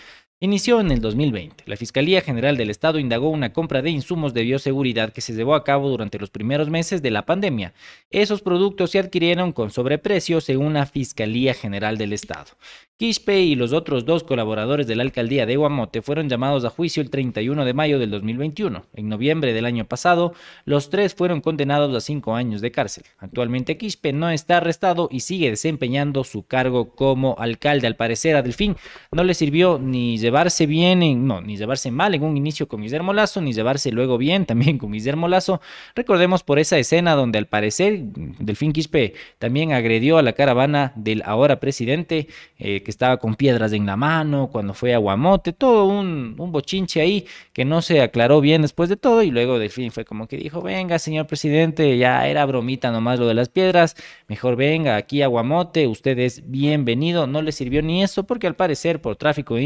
inició 0.41 0.81
en 0.81 0.91
el 0.91 1.01
2020. 1.01 1.65
La 1.67 1.77
Fiscalía 1.77 2.21
General 2.21 2.57
del 2.57 2.71
Estado 2.71 2.99
indagó 2.99 3.31
una 3.31 3.53
compra 3.53 3.83
de 3.83 3.91
insumos 3.91 4.35
de 4.35 4.43
bioseguridad 4.43 5.13
que 5.13 5.21
se 5.21 5.33
llevó 5.33 5.55
a 5.55 5.65
cabo 5.65 5.89
durante 5.89 6.19
los 6.19 6.31
primeros 6.31 6.69
meses 6.69 7.03
de 7.03 7.11
la 7.11 7.25
pandemia. 7.27 7.73
Esos 8.11 8.43
productos 8.43 8.91
se 8.91 8.99
adquirieron 8.99 9.53
con 9.53 9.71
sobreprecio 9.71 10.41
según 10.41 10.75
la 10.75 10.87
Fiscalía 10.87 11.55
General 11.55 11.97
del 11.97 12.13
Estado. 12.13 12.51
Quispe 12.97 13.41
y 13.41 13.57
los 13.57 13.73
otros 13.73 14.05
dos 14.05 14.23
colaboradores 14.23 14.87
de 14.87 14.95
la 14.95 15.03
alcaldía 15.03 15.47
de 15.47 15.57
Guamote 15.57 16.01
fueron 16.01 16.29
llamados 16.29 16.65
a 16.65 16.71
juicio 16.71 17.03
el 17.03 17.11
31 17.11 17.65
de 17.65 17.75
mayo 17.75 17.99
del 17.99 18.13
2021. 18.13 18.87
En 18.95 19.09
noviembre 19.09 19.53
del 19.53 19.65
año 19.65 19.85
pasado, 19.85 20.33
los 20.65 20.91
tres 20.91 21.13
fueron 21.13 21.41
condenados 21.41 21.93
a 21.97 22.01
cinco 22.01 22.37
años 22.37 22.61
de 22.61 22.71
cárcel. 22.71 23.03
Actualmente 23.19 23.77
Quispe 23.79 24.13
no 24.13 24.31
está 24.31 24.59
arrestado 24.59 25.09
y 25.11 25.21
sigue 25.21 25.51
desempeñando 25.51 26.23
su 26.23 26.47
cargo 26.47 26.95
como 26.95 27.35
alcalde. 27.41 27.89
Al 27.89 27.97
parecer 27.97 28.37
a 28.37 28.43
Delfín 28.43 28.77
no 29.11 29.25
le 29.25 29.35
sirvió 29.35 29.81
ni 29.83 30.17
llevarse 30.25 30.67
bien, 30.67 31.03
en, 31.03 31.27
no, 31.27 31.41
ni 31.41 31.57
llevarse 31.57 31.91
mal 31.91 32.15
en 32.15 32.25
un 32.25 32.37
inicio 32.37 32.67
con 32.67 32.83
Guillermo 32.83 33.13
Lazo, 33.13 33.41
ni 33.41 33.53
llevarse 33.53 33.93
luego 33.93 34.19
bien 34.19 34.47
también 34.51 34.79
con 34.79 34.91
Guillermo 34.93 35.29
Lazo. 35.29 35.61
Recordemos 35.95 36.43
por 36.43 36.59
esa 36.59 36.79
escena 36.79 37.15
donde 37.15 37.39
al 37.39 37.47
parecer 37.47 38.01
Delfín 38.39 38.73
Quispe 38.73 39.15
también 39.39 39.73
agredió 39.73 40.19
a 40.19 40.23
la 40.23 40.33
caravana 40.33 40.93
del 40.97 41.23
ahora 41.25 41.61
presidente. 41.61 42.29
eh, 42.59 42.83
que 42.83 42.91
estaba 42.91 43.19
con 43.19 43.35
piedras 43.35 43.73
en 43.73 43.87
la 43.87 43.97
mano, 43.97 44.49
cuando 44.51 44.75
fue 44.75 44.95
a 44.95 44.99
Guamote, 44.99 45.53
todo 45.53 45.85
un, 45.87 46.35
un 46.39 46.53
bochinche 46.53 47.01
ahí 47.01 47.27
que 47.53 47.65
no 47.65 47.83
se 47.83 48.01
aclaró 48.01 48.41
bien 48.41 48.63
después 48.63 48.89
de 48.89 48.97
todo 48.97 49.23
y 49.23 49.31
luego 49.31 49.59
Delfín 49.59 49.91
fue 49.93 50.05
como 50.05 50.27
que 50.27 50.37
dijo, 50.37 50.63
venga 50.63 50.99
señor 50.99 51.27
presidente, 51.27 51.99
ya 51.99 52.27
era 52.27 52.47
bromita 52.47 52.91
nomás 52.91 53.19
lo 53.19 53.27
de 53.27 53.35
las 53.35 53.49
piedras, 53.49 53.97
mejor 54.29 54.57
venga 54.57 54.97
aquí 54.97 55.23
a 55.23 55.27
Guamote, 55.27 55.87
usted 55.87 56.19
es 56.19 56.51
bienvenido, 56.51 57.27
no 57.27 57.43
le 57.43 57.53
sirvió 57.53 57.83
ni 57.83 58.03
eso 58.03 58.25
porque 58.25 58.47
al 58.47 58.57
parecer 58.57 59.01
por 59.01 59.17
tráfico 59.17 59.57
de 59.57 59.63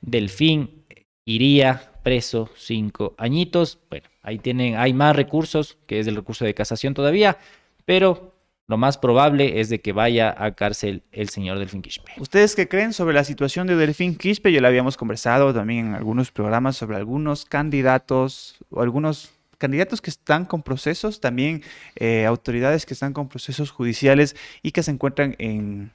Delfín 0.00 0.84
iría 1.24 1.92
preso 2.02 2.50
cinco 2.56 3.14
añitos, 3.18 3.78
bueno, 3.90 4.08
ahí 4.22 4.38
tienen, 4.38 4.76
hay 4.76 4.92
más 4.92 5.14
recursos, 5.14 5.78
que 5.86 6.00
es 6.00 6.06
el 6.06 6.16
recurso 6.16 6.44
de 6.44 6.54
casación 6.54 6.94
todavía, 6.94 7.38
pero 7.84 8.34
lo 8.66 8.76
más 8.76 8.98
probable 8.98 9.60
es 9.60 9.68
de 9.68 9.80
que 9.80 9.92
vaya 9.92 10.32
a 10.38 10.54
cárcel 10.54 11.02
el 11.10 11.28
señor 11.28 11.58
Delfín 11.58 11.82
Quispe. 11.82 12.12
¿Ustedes 12.18 12.54
qué 12.54 12.68
creen 12.68 12.92
sobre 12.92 13.14
la 13.14 13.24
situación 13.24 13.66
de 13.66 13.74
Delfín 13.74 14.14
Quispe? 14.14 14.52
Ya 14.52 14.60
lo 14.60 14.68
habíamos 14.68 14.96
conversado 14.96 15.52
también 15.52 15.88
en 15.88 15.94
algunos 15.94 16.30
programas 16.30 16.76
sobre 16.76 16.96
algunos 16.96 17.44
candidatos 17.44 18.58
o 18.70 18.80
algunos 18.80 19.32
candidatos 19.58 20.00
que 20.00 20.10
están 20.10 20.44
con 20.44 20.62
procesos, 20.62 21.20
también 21.20 21.64
eh, 21.96 22.26
autoridades 22.26 22.86
que 22.86 22.94
están 22.94 23.12
con 23.12 23.28
procesos 23.28 23.72
judiciales 23.72 24.36
y 24.62 24.70
que 24.70 24.84
se 24.84 24.92
encuentran 24.92 25.34
en, 25.38 25.90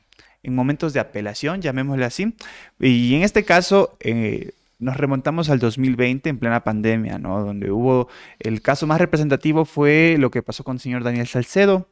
en 0.46 0.56
momentos 0.56 0.94
de 0.94 1.00
apelación, 1.00 1.62
llamémosle 1.62 2.06
así. 2.06 2.36
Y 2.80 3.16
en 3.16 3.24
este 3.24 3.44
caso... 3.44 3.98
eh, 4.00 4.52
nos 4.78 4.98
remontamos 4.98 5.50
al 5.50 5.60
2020 5.60 6.30
en 6.30 6.38
plena 6.38 6.64
pandemia, 6.64 7.18
¿no? 7.18 7.44
Donde 7.44 7.72
hubo 7.72 8.10
el 8.40 8.62
caso 8.62 8.86
más 8.86 9.00
representativo 9.00 9.64
fue 9.64 10.18
lo 10.20 10.32
que 10.32 10.44
pasó 10.44 10.64
con 10.64 10.76
el 10.76 10.82
señor 10.82 11.04
Daniel 11.04 11.28
Salcedo, 11.28 11.88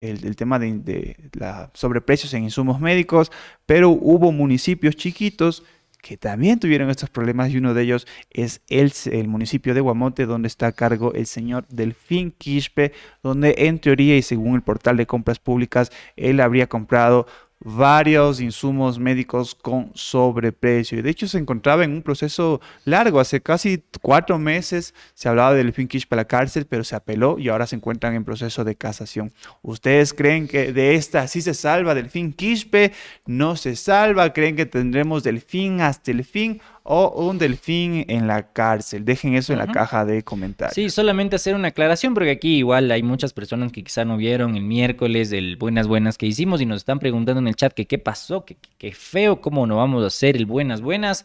el, 0.00 0.36
tema 0.36 0.58
de, 0.58 0.78
de 0.78 1.16
la 1.32 1.70
sobreprecios 1.74 2.34
en 2.34 2.44
insumos 2.44 2.80
médicos, 2.80 3.32
pero 3.66 3.90
hubo 3.90 4.32
municipios 4.32 4.96
chiquitos 4.96 5.62
que 6.04 6.18
también 6.18 6.60
tuvieron 6.60 6.90
estos 6.90 7.08
problemas 7.08 7.50
y 7.50 7.56
uno 7.56 7.72
de 7.72 7.82
ellos 7.82 8.06
es 8.30 8.60
el, 8.68 8.92
el 9.10 9.26
municipio 9.26 9.72
de 9.72 9.80
Guamote 9.80 10.26
donde 10.26 10.48
está 10.48 10.66
a 10.66 10.72
cargo 10.72 11.14
el 11.14 11.24
señor 11.24 11.66
Delfín 11.68 12.30
Quispe, 12.30 12.92
donde 13.22 13.54
en 13.56 13.78
teoría 13.78 14.14
y 14.14 14.20
según 14.20 14.56
el 14.56 14.60
portal 14.60 14.98
de 14.98 15.06
compras 15.06 15.38
públicas 15.38 15.90
él 16.16 16.40
habría 16.40 16.68
comprado 16.68 17.26
varios 17.64 18.40
insumos 18.40 18.98
médicos 18.98 19.54
con 19.54 19.90
sobreprecio. 19.94 20.98
Y 20.98 21.02
de 21.02 21.10
hecho 21.10 21.26
se 21.26 21.38
encontraba 21.38 21.82
en 21.82 21.92
un 21.92 22.02
proceso 22.02 22.60
largo. 22.84 23.18
Hace 23.18 23.40
casi 23.40 23.82
cuatro 24.02 24.38
meses 24.38 24.94
se 25.14 25.28
hablaba 25.28 25.54
del 25.54 25.72
Finkish 25.72 26.06
para 26.06 26.22
la 26.22 26.28
cárcel, 26.28 26.66
pero 26.66 26.84
se 26.84 26.94
apeló 26.94 27.38
y 27.38 27.48
ahora 27.48 27.66
se 27.66 27.76
encuentran 27.76 28.14
en 28.14 28.24
proceso 28.24 28.64
de 28.64 28.76
casación. 28.76 29.32
¿Ustedes 29.62 30.12
creen 30.12 30.46
que 30.46 30.72
de 30.72 30.94
esta 30.94 31.26
sí 31.26 31.40
se 31.40 31.54
salva 31.54 31.94
del 31.94 32.10
fin 32.10 32.32
Quispe? 32.32 32.92
¿No 33.26 33.56
se 33.56 33.76
salva? 33.76 34.32
¿Creen 34.32 34.56
que 34.56 34.66
tendremos 34.66 35.22
delfín 35.22 35.80
hasta 35.80 36.10
el 36.10 36.24
fin? 36.24 36.60
O 36.86 37.26
un 37.26 37.38
delfín 37.38 38.04
en 38.08 38.26
la 38.26 38.52
cárcel. 38.52 39.06
Dejen 39.06 39.34
eso 39.34 39.54
en 39.54 39.58
la 39.58 39.66
caja 39.66 40.04
de 40.04 40.22
comentarios. 40.22 40.74
Sí, 40.74 40.90
solamente 40.90 41.36
hacer 41.36 41.54
una 41.54 41.68
aclaración 41.68 42.12
porque 42.12 42.30
aquí 42.30 42.58
igual 42.58 42.90
hay 42.90 43.02
muchas 43.02 43.32
personas 43.32 43.72
que 43.72 43.82
quizá 43.82 44.04
no 44.04 44.18
vieron 44.18 44.54
el 44.54 44.62
miércoles 44.62 45.32
el 45.32 45.56
Buenas 45.56 45.88
Buenas 45.88 46.18
que 46.18 46.26
hicimos 46.26 46.60
y 46.60 46.66
nos 46.66 46.76
están 46.76 46.98
preguntando 46.98 47.40
en 47.40 47.48
el 47.48 47.56
chat 47.56 47.72
que 47.72 47.86
qué 47.86 47.98
pasó, 47.98 48.44
que, 48.44 48.58
que 48.76 48.92
feo, 48.92 49.40
cómo 49.40 49.66
no 49.66 49.78
vamos 49.78 50.04
a 50.04 50.08
hacer 50.08 50.36
el 50.36 50.44
Buenas 50.44 50.82
Buenas. 50.82 51.24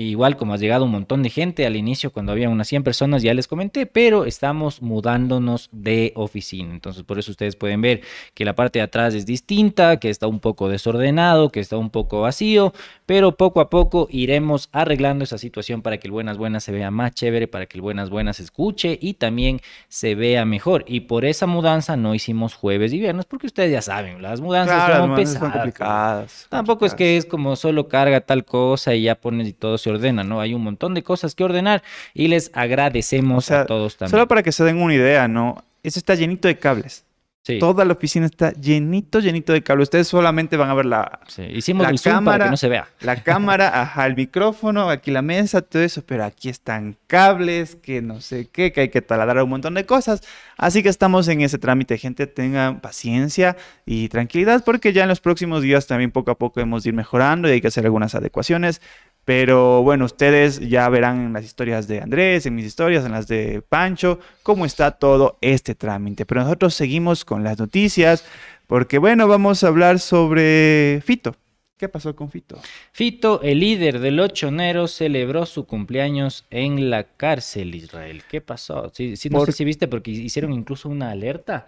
Igual 0.00 0.36
como 0.36 0.54
ha 0.54 0.58
llegado 0.58 0.84
un 0.84 0.92
montón 0.92 1.24
de 1.24 1.30
gente 1.30 1.66
al 1.66 1.74
inicio 1.74 2.12
cuando 2.12 2.30
había 2.30 2.48
unas 2.48 2.68
100 2.68 2.84
personas 2.84 3.20
ya 3.20 3.34
les 3.34 3.48
comenté, 3.48 3.84
pero 3.84 4.26
estamos 4.26 4.80
mudándonos 4.80 5.68
de 5.72 6.12
oficina. 6.14 6.72
Entonces 6.72 7.02
por 7.02 7.18
eso 7.18 7.32
ustedes 7.32 7.56
pueden 7.56 7.80
ver 7.80 8.02
que 8.32 8.44
la 8.44 8.54
parte 8.54 8.78
de 8.78 8.84
atrás 8.84 9.12
es 9.14 9.26
distinta, 9.26 9.96
que 9.96 10.08
está 10.08 10.28
un 10.28 10.38
poco 10.38 10.68
desordenado, 10.68 11.50
que 11.50 11.58
está 11.58 11.76
un 11.78 11.90
poco 11.90 12.20
vacío, 12.20 12.72
pero 13.06 13.36
poco 13.36 13.60
a 13.60 13.70
poco 13.70 14.06
iremos 14.08 14.68
arreglando 14.70 15.24
esa 15.24 15.36
situación 15.36 15.82
para 15.82 15.98
que 15.98 16.06
el 16.06 16.12
Buenas 16.12 16.38
Buenas 16.38 16.62
se 16.62 16.70
vea 16.70 16.92
más 16.92 17.12
chévere, 17.14 17.48
para 17.48 17.66
que 17.66 17.76
el 17.78 17.82
Buenas 17.82 18.08
Buenas 18.08 18.36
se 18.36 18.44
escuche 18.44 18.96
y 19.02 19.14
también 19.14 19.58
se 19.88 20.14
vea 20.14 20.44
mejor. 20.44 20.84
Y 20.86 21.00
por 21.00 21.24
esa 21.24 21.48
mudanza 21.48 21.96
no 21.96 22.14
hicimos 22.14 22.54
jueves 22.54 22.92
y 22.92 23.00
viernes, 23.00 23.24
porque 23.24 23.48
ustedes 23.48 23.72
ya 23.72 23.82
saben, 23.82 24.22
las 24.22 24.40
mudanzas 24.40 24.76
Claro, 24.76 24.92
son 25.06 25.10
las 25.10 25.16
son 25.16 25.16
pesadas. 25.16 25.40
pues. 25.40 25.52
complicadas. 25.52 26.46
Tampoco 26.50 26.86
es 26.86 26.94
que 26.94 27.16
es 27.16 27.26
como 27.26 27.56
solo 27.56 27.88
carga 27.88 28.20
tal 28.20 28.44
cosa 28.44 28.94
y 28.94 29.02
ya 29.02 29.16
pones 29.16 29.48
y 29.48 29.52
todo 29.54 29.76
se 29.76 29.87
ordena, 29.90 30.24
¿no? 30.24 30.40
Hay 30.40 30.54
un 30.54 30.62
montón 30.62 30.94
de 30.94 31.02
cosas 31.02 31.34
que 31.34 31.44
ordenar 31.44 31.82
y 32.14 32.28
les 32.28 32.50
agradecemos 32.54 33.44
O 33.44 33.48
sea, 33.48 33.60
a 33.62 33.66
todos 33.66 33.96
también. 33.96 34.10
Solo 34.10 34.28
para 34.28 34.42
que 34.42 34.52
se 34.52 34.64
den 34.64 34.78
una 34.80 34.94
idea, 34.94 35.28
¿no? 35.28 35.62
Eso 35.82 35.98
está 35.98 36.14
llenito 36.14 36.48
de 36.48 36.58
cables. 36.58 37.04
Sí, 37.44 37.58
Toda 37.60 37.86
la 37.86 37.94
oficina 37.94 38.26
está 38.26 38.52
llenito, 38.52 39.20
llenito 39.20 39.54
de 39.54 39.62
cables. 39.62 39.84
Ustedes 39.84 40.06
solamente 40.06 40.58
van 40.58 40.68
a 40.68 40.74
ver 40.74 40.84
la, 40.84 41.20
sí. 41.28 41.44
Hicimos 41.44 41.84
la 41.84 41.90
el 41.90 41.98
zoom 41.98 42.12
para 42.12 42.16
cámara- 42.18 42.44
que 42.44 42.50
no 42.50 42.56
se 42.58 42.68
vea. 42.68 42.88
la 43.00 43.22
cámara, 43.22 43.70
ajá, 43.82 44.04
el 44.06 44.16
micrófono, 44.16 44.90
aquí 44.90 45.10
la 45.10 45.22
mesa, 45.22 45.62
todo 45.62 45.82
eso, 45.82 46.02
pero 46.04 46.24
aquí 46.24 46.50
están 46.50 46.96
cables, 47.06 47.76
que 47.76 48.02
no 48.02 48.20
sé 48.20 48.48
qué, 48.52 48.70
que 48.70 48.82
hay 48.82 48.88
que 48.90 49.00
taladrar 49.00 49.42
un 49.42 49.48
montón 49.48 49.72
de 49.74 49.86
cosas. 49.86 50.20
Así 50.58 50.82
que 50.82 50.90
estamos 50.90 51.26
en 51.28 51.40
ese 51.40 51.56
trámite, 51.56 51.96
gente, 51.96 52.26
tengan 52.26 52.80
paciencia 52.80 53.56
y 53.86 54.10
tranquilidad, 54.10 54.62
porque 54.62 54.92
ya 54.92 55.04
en 55.04 55.08
los 55.08 55.20
próximos 55.20 55.62
días 55.62 55.86
también 55.86 56.10
poco 56.10 56.30
a 56.30 56.34
poco 56.36 56.60
hemos 56.60 56.82
de 56.82 56.90
ir 56.90 56.94
mejorando 56.94 57.48
y 57.48 57.52
hay 57.52 57.60
que 57.62 57.68
hacer 57.68 57.86
algunas 57.86 58.14
adecuaciones. 58.14 58.82
Pero 59.28 59.82
bueno, 59.82 60.06
ustedes 60.06 60.58
ya 60.70 60.88
verán 60.88 61.20
en 61.26 61.32
las 61.34 61.44
historias 61.44 61.86
de 61.86 62.00
Andrés, 62.00 62.46
en 62.46 62.54
mis 62.54 62.64
historias, 62.64 63.04
en 63.04 63.12
las 63.12 63.28
de 63.28 63.60
Pancho, 63.60 64.20
cómo 64.42 64.64
está 64.64 64.92
todo 64.92 65.36
este 65.42 65.74
trámite. 65.74 66.24
Pero 66.24 66.44
nosotros 66.44 66.72
seguimos 66.72 67.26
con 67.26 67.44
las 67.44 67.58
noticias, 67.58 68.24
porque 68.66 68.96
bueno, 68.96 69.28
vamos 69.28 69.62
a 69.62 69.66
hablar 69.68 69.98
sobre 69.98 71.02
Fito. 71.04 71.36
¿Qué 71.76 71.90
pasó 71.90 72.16
con 72.16 72.30
Fito? 72.30 72.58
Fito, 72.92 73.42
el 73.42 73.60
líder 73.60 73.98
del 74.00 74.18
ochonero, 74.18 74.88
celebró 74.88 75.44
su 75.44 75.66
cumpleaños 75.66 76.46
en 76.48 76.88
la 76.88 77.04
cárcel, 77.04 77.74
Israel. 77.74 78.22
¿Qué 78.30 78.40
pasó? 78.40 78.90
Sí, 78.94 79.14
sí, 79.18 79.28
no 79.28 79.40
Por- 79.40 79.46
sé 79.48 79.52
si 79.52 79.64
viste 79.66 79.88
porque 79.88 80.10
hicieron 80.10 80.54
incluso 80.54 80.88
una 80.88 81.10
alerta 81.10 81.66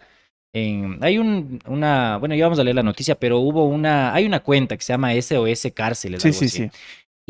en- 0.53 0.99
hay 1.03 1.19
un, 1.19 1.61
una, 1.67 2.17
bueno, 2.17 2.35
ya 2.35 2.47
vamos 2.47 2.59
a 2.59 2.65
leer 2.65 2.75
la 2.75 2.83
noticia, 2.83 3.15
pero 3.15 3.39
hubo 3.39 3.67
una, 3.69 4.13
hay 4.13 4.27
una 4.27 4.41
cuenta 4.41 4.77
que 4.77 4.83
se 4.83 4.93
llama 4.93 5.15
SOS 5.15 5.71
Cárceles. 5.73 6.23
Sí, 6.23 6.29
algo 6.29 6.39
sí, 6.41 6.45
así. 6.47 6.59
sí. 6.65 6.71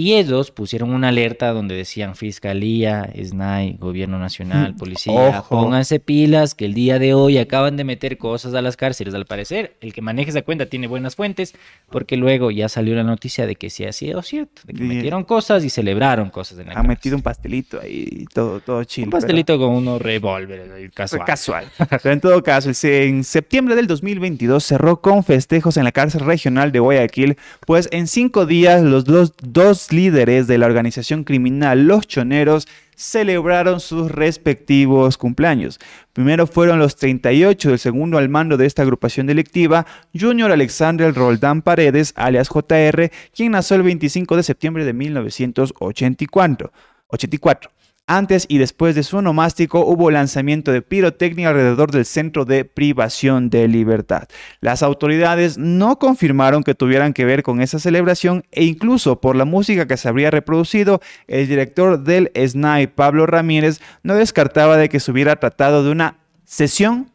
Y 0.01 0.15
ellos 0.15 0.51
pusieron 0.51 0.95
una 0.95 1.09
alerta 1.09 1.53
donde 1.53 1.75
decían 1.75 2.17
Fiscalía, 2.17 3.13
SNAI, 3.23 3.77
Gobierno 3.79 4.19
Nacional, 4.19 4.75
Policía, 4.79 5.13
Ojo. 5.41 5.61
pónganse 5.61 6.01
pilas 6.01 6.55
que 6.55 6.65
el 6.65 6.73
día 6.73 6.99
de 6.99 7.13
hoy 7.13 7.37
acaban 7.37 7.77
de 7.77 7.85
meter 7.85 8.17
cosas 8.17 8.55
a 8.55 8.63
las 8.63 8.79
cárceles. 8.79 9.13
Al 9.13 9.27
parecer, 9.27 9.77
el 9.83 9.93
que 9.93 10.01
maneja 10.01 10.31
esa 10.31 10.41
cuenta 10.41 10.65
tiene 10.65 10.87
buenas 10.87 11.17
fuentes, 11.17 11.55
porque 11.91 12.17
luego 12.17 12.51
ya 12.51 12.71
salió 12.71 12.95
la 12.95 13.03
noticia 13.03 13.47
de 13.47 13.57
que 13.57 13.69
sí 13.69 13.85
ha 13.85 13.93
sido 13.93 14.23
cierto, 14.23 14.63
de 14.65 14.73
que 14.73 14.83
metieron 14.85 15.23
cosas 15.25 15.65
y 15.65 15.69
celebraron 15.69 16.31
cosas 16.31 16.59
en 16.61 16.69
la 16.69 16.73
Han 16.81 16.87
metido 16.87 17.15
un 17.17 17.23
pastelito 17.23 17.79
ahí 17.79 18.09
y 18.11 18.25
todo, 18.25 18.61
todo 18.61 18.83
chill. 18.85 19.05
Un 19.05 19.11
pero- 19.11 19.21
pastelito 19.21 19.59
con 19.59 19.69
unos 19.75 20.01
revólveres 20.01 20.91
casual. 20.95 21.25
Casual. 21.27 21.67
Pero 22.03 22.13
en 22.15 22.21
todo 22.23 22.43
caso, 22.43 22.71
en 22.85 23.23
septiembre 23.23 23.75
del 23.75 23.87
2022 23.87 24.65
cerró 24.65 25.03
con 25.03 25.25
festejos 25.25 25.77
en 25.77 25.85
la 25.85 25.93
cárcel 25.93 26.23
regional 26.23 26.73
de 26.73 26.79
Guayaquil, 26.79 27.37
pues 27.67 27.87
en 27.93 28.07
cinco 28.07 28.47
días 28.47 28.81
los 28.83 29.05
dos, 29.05 29.35
dos 29.43 29.90
líderes 29.93 30.47
de 30.47 30.59
la 30.59 30.67
organización 30.67 31.25
criminal 31.25 31.87
Los 31.87 32.07
Choneros 32.07 32.67
celebraron 32.97 33.81
sus 33.81 34.11
respectivos 34.11 35.17
cumpleaños. 35.17 35.79
Primero 36.13 36.47
fueron 36.47 36.79
los 36.79 36.97
38 36.97 37.71
del 37.71 37.79
segundo 37.79 38.19
al 38.19 38.29
mando 38.29 38.57
de 38.57 38.67
esta 38.67 38.83
agrupación 38.83 39.27
delictiva, 39.27 39.87
Junior 40.19 40.53
Alexander 40.53 41.15
Roldán 41.15 41.63
Paredes, 41.63 42.13
alias 42.17 42.49
JR, 42.49 43.11
quien 43.35 43.53
nació 43.53 43.77
el 43.77 43.83
25 43.85 44.37
de 44.37 44.43
septiembre 44.43 44.85
de 44.85 44.93
1984. 44.93 46.73
84. 47.09 47.71
Antes 48.13 48.47
y 48.49 48.59
después 48.59 48.97
de 48.97 49.05
su 49.05 49.19
onomástico 49.19 49.87
hubo 49.87 50.11
lanzamiento 50.11 50.73
de 50.73 50.83
pirotecnia 50.83 51.51
alrededor 51.51 51.93
del 51.93 52.05
centro 52.05 52.45
de 52.45 52.65
privación 52.65 53.51
de 53.51 53.69
libertad. 53.69 54.27
Las 54.61 54.83
autoridades 54.83 55.59
no 55.59 56.01
confirmaron 56.01 56.65
que 56.65 56.75
tuvieran 56.75 57.13
que 57.13 57.25
ver 57.25 57.45
con 57.45 57.61
esa 57.61 57.79
celebración 57.79 58.43
e 58.51 58.65
incluso 58.65 59.21
por 59.21 59.37
la 59.37 59.45
música 59.45 59.87
que 59.87 59.97
se 59.97 60.09
habría 60.09 60.33
reproducido, 60.33 61.01
el 61.29 61.47
director 61.47 62.03
del 62.03 62.33
SNAI, 62.35 62.89
Pablo 62.89 63.27
Ramírez, 63.27 63.81
no 64.03 64.17
descartaba 64.17 64.77
de 64.77 64.89
que 64.89 64.99
se 64.99 65.13
hubiera 65.13 65.37
tratado 65.37 65.85
de 65.85 65.93
una 65.93 66.19
sesión 66.43 67.13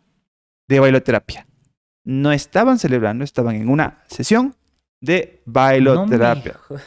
de 0.70 0.80
bailoterapia. 0.80 1.46
No 2.06 2.32
estaban 2.32 2.80
celebrando, 2.80 3.26
estaban 3.26 3.58
en 3.58 3.68
una 3.68 4.02
sesión 4.08 4.56
de 5.02 5.42
bailoterapia. 5.44 6.56
No 6.70 6.78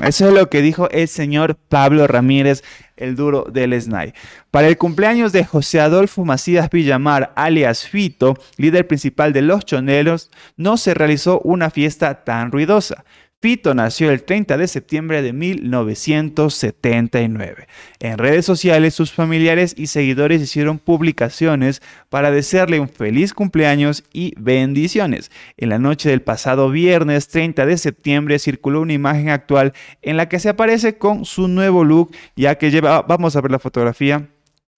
Eso 0.00 0.28
es 0.28 0.34
lo 0.34 0.50
que 0.50 0.60
dijo 0.60 0.90
el 0.90 1.06
señor 1.06 1.54
Pablo 1.54 2.06
Ramírez, 2.06 2.64
el 2.96 3.16
duro 3.16 3.46
del 3.50 3.80
SNAI. 3.80 4.14
Para 4.50 4.68
el 4.68 4.78
cumpleaños 4.78 5.32
de 5.32 5.44
José 5.44 5.80
Adolfo 5.80 6.24
Macías 6.24 6.70
Villamar, 6.70 7.32
alias 7.36 7.88
Fito, 7.88 8.36
líder 8.56 8.86
principal 8.86 9.32
de 9.32 9.42
Los 9.42 9.64
Choneros, 9.64 10.30
no 10.56 10.76
se 10.76 10.94
realizó 10.94 11.40
una 11.40 11.70
fiesta 11.70 12.24
tan 12.24 12.52
ruidosa. 12.52 13.04
Fito 13.44 13.74
nació 13.74 14.10
el 14.10 14.22
30 14.22 14.56
de 14.56 14.66
septiembre 14.66 15.20
de 15.20 15.34
1979. 15.34 17.68
En 18.00 18.16
redes 18.16 18.46
sociales, 18.46 18.94
sus 18.94 19.12
familiares 19.12 19.74
y 19.76 19.88
seguidores 19.88 20.40
hicieron 20.40 20.78
publicaciones 20.78 21.82
para 22.08 22.30
desearle 22.30 22.80
un 22.80 22.88
feliz 22.88 23.34
cumpleaños 23.34 24.04
y 24.14 24.32
bendiciones. 24.38 25.30
En 25.58 25.68
la 25.68 25.78
noche 25.78 26.08
del 26.08 26.22
pasado 26.22 26.70
viernes 26.70 27.28
30 27.28 27.66
de 27.66 27.76
septiembre 27.76 28.38
circuló 28.38 28.80
una 28.80 28.94
imagen 28.94 29.28
actual 29.28 29.74
en 30.00 30.16
la 30.16 30.30
que 30.30 30.40
se 30.40 30.48
aparece 30.48 30.96
con 30.96 31.26
su 31.26 31.46
nuevo 31.46 31.84
look, 31.84 32.12
ya 32.36 32.54
que 32.54 32.70
lleva, 32.70 33.02
vamos 33.02 33.36
a 33.36 33.42
ver 33.42 33.50
la 33.50 33.58
fotografía, 33.58 34.26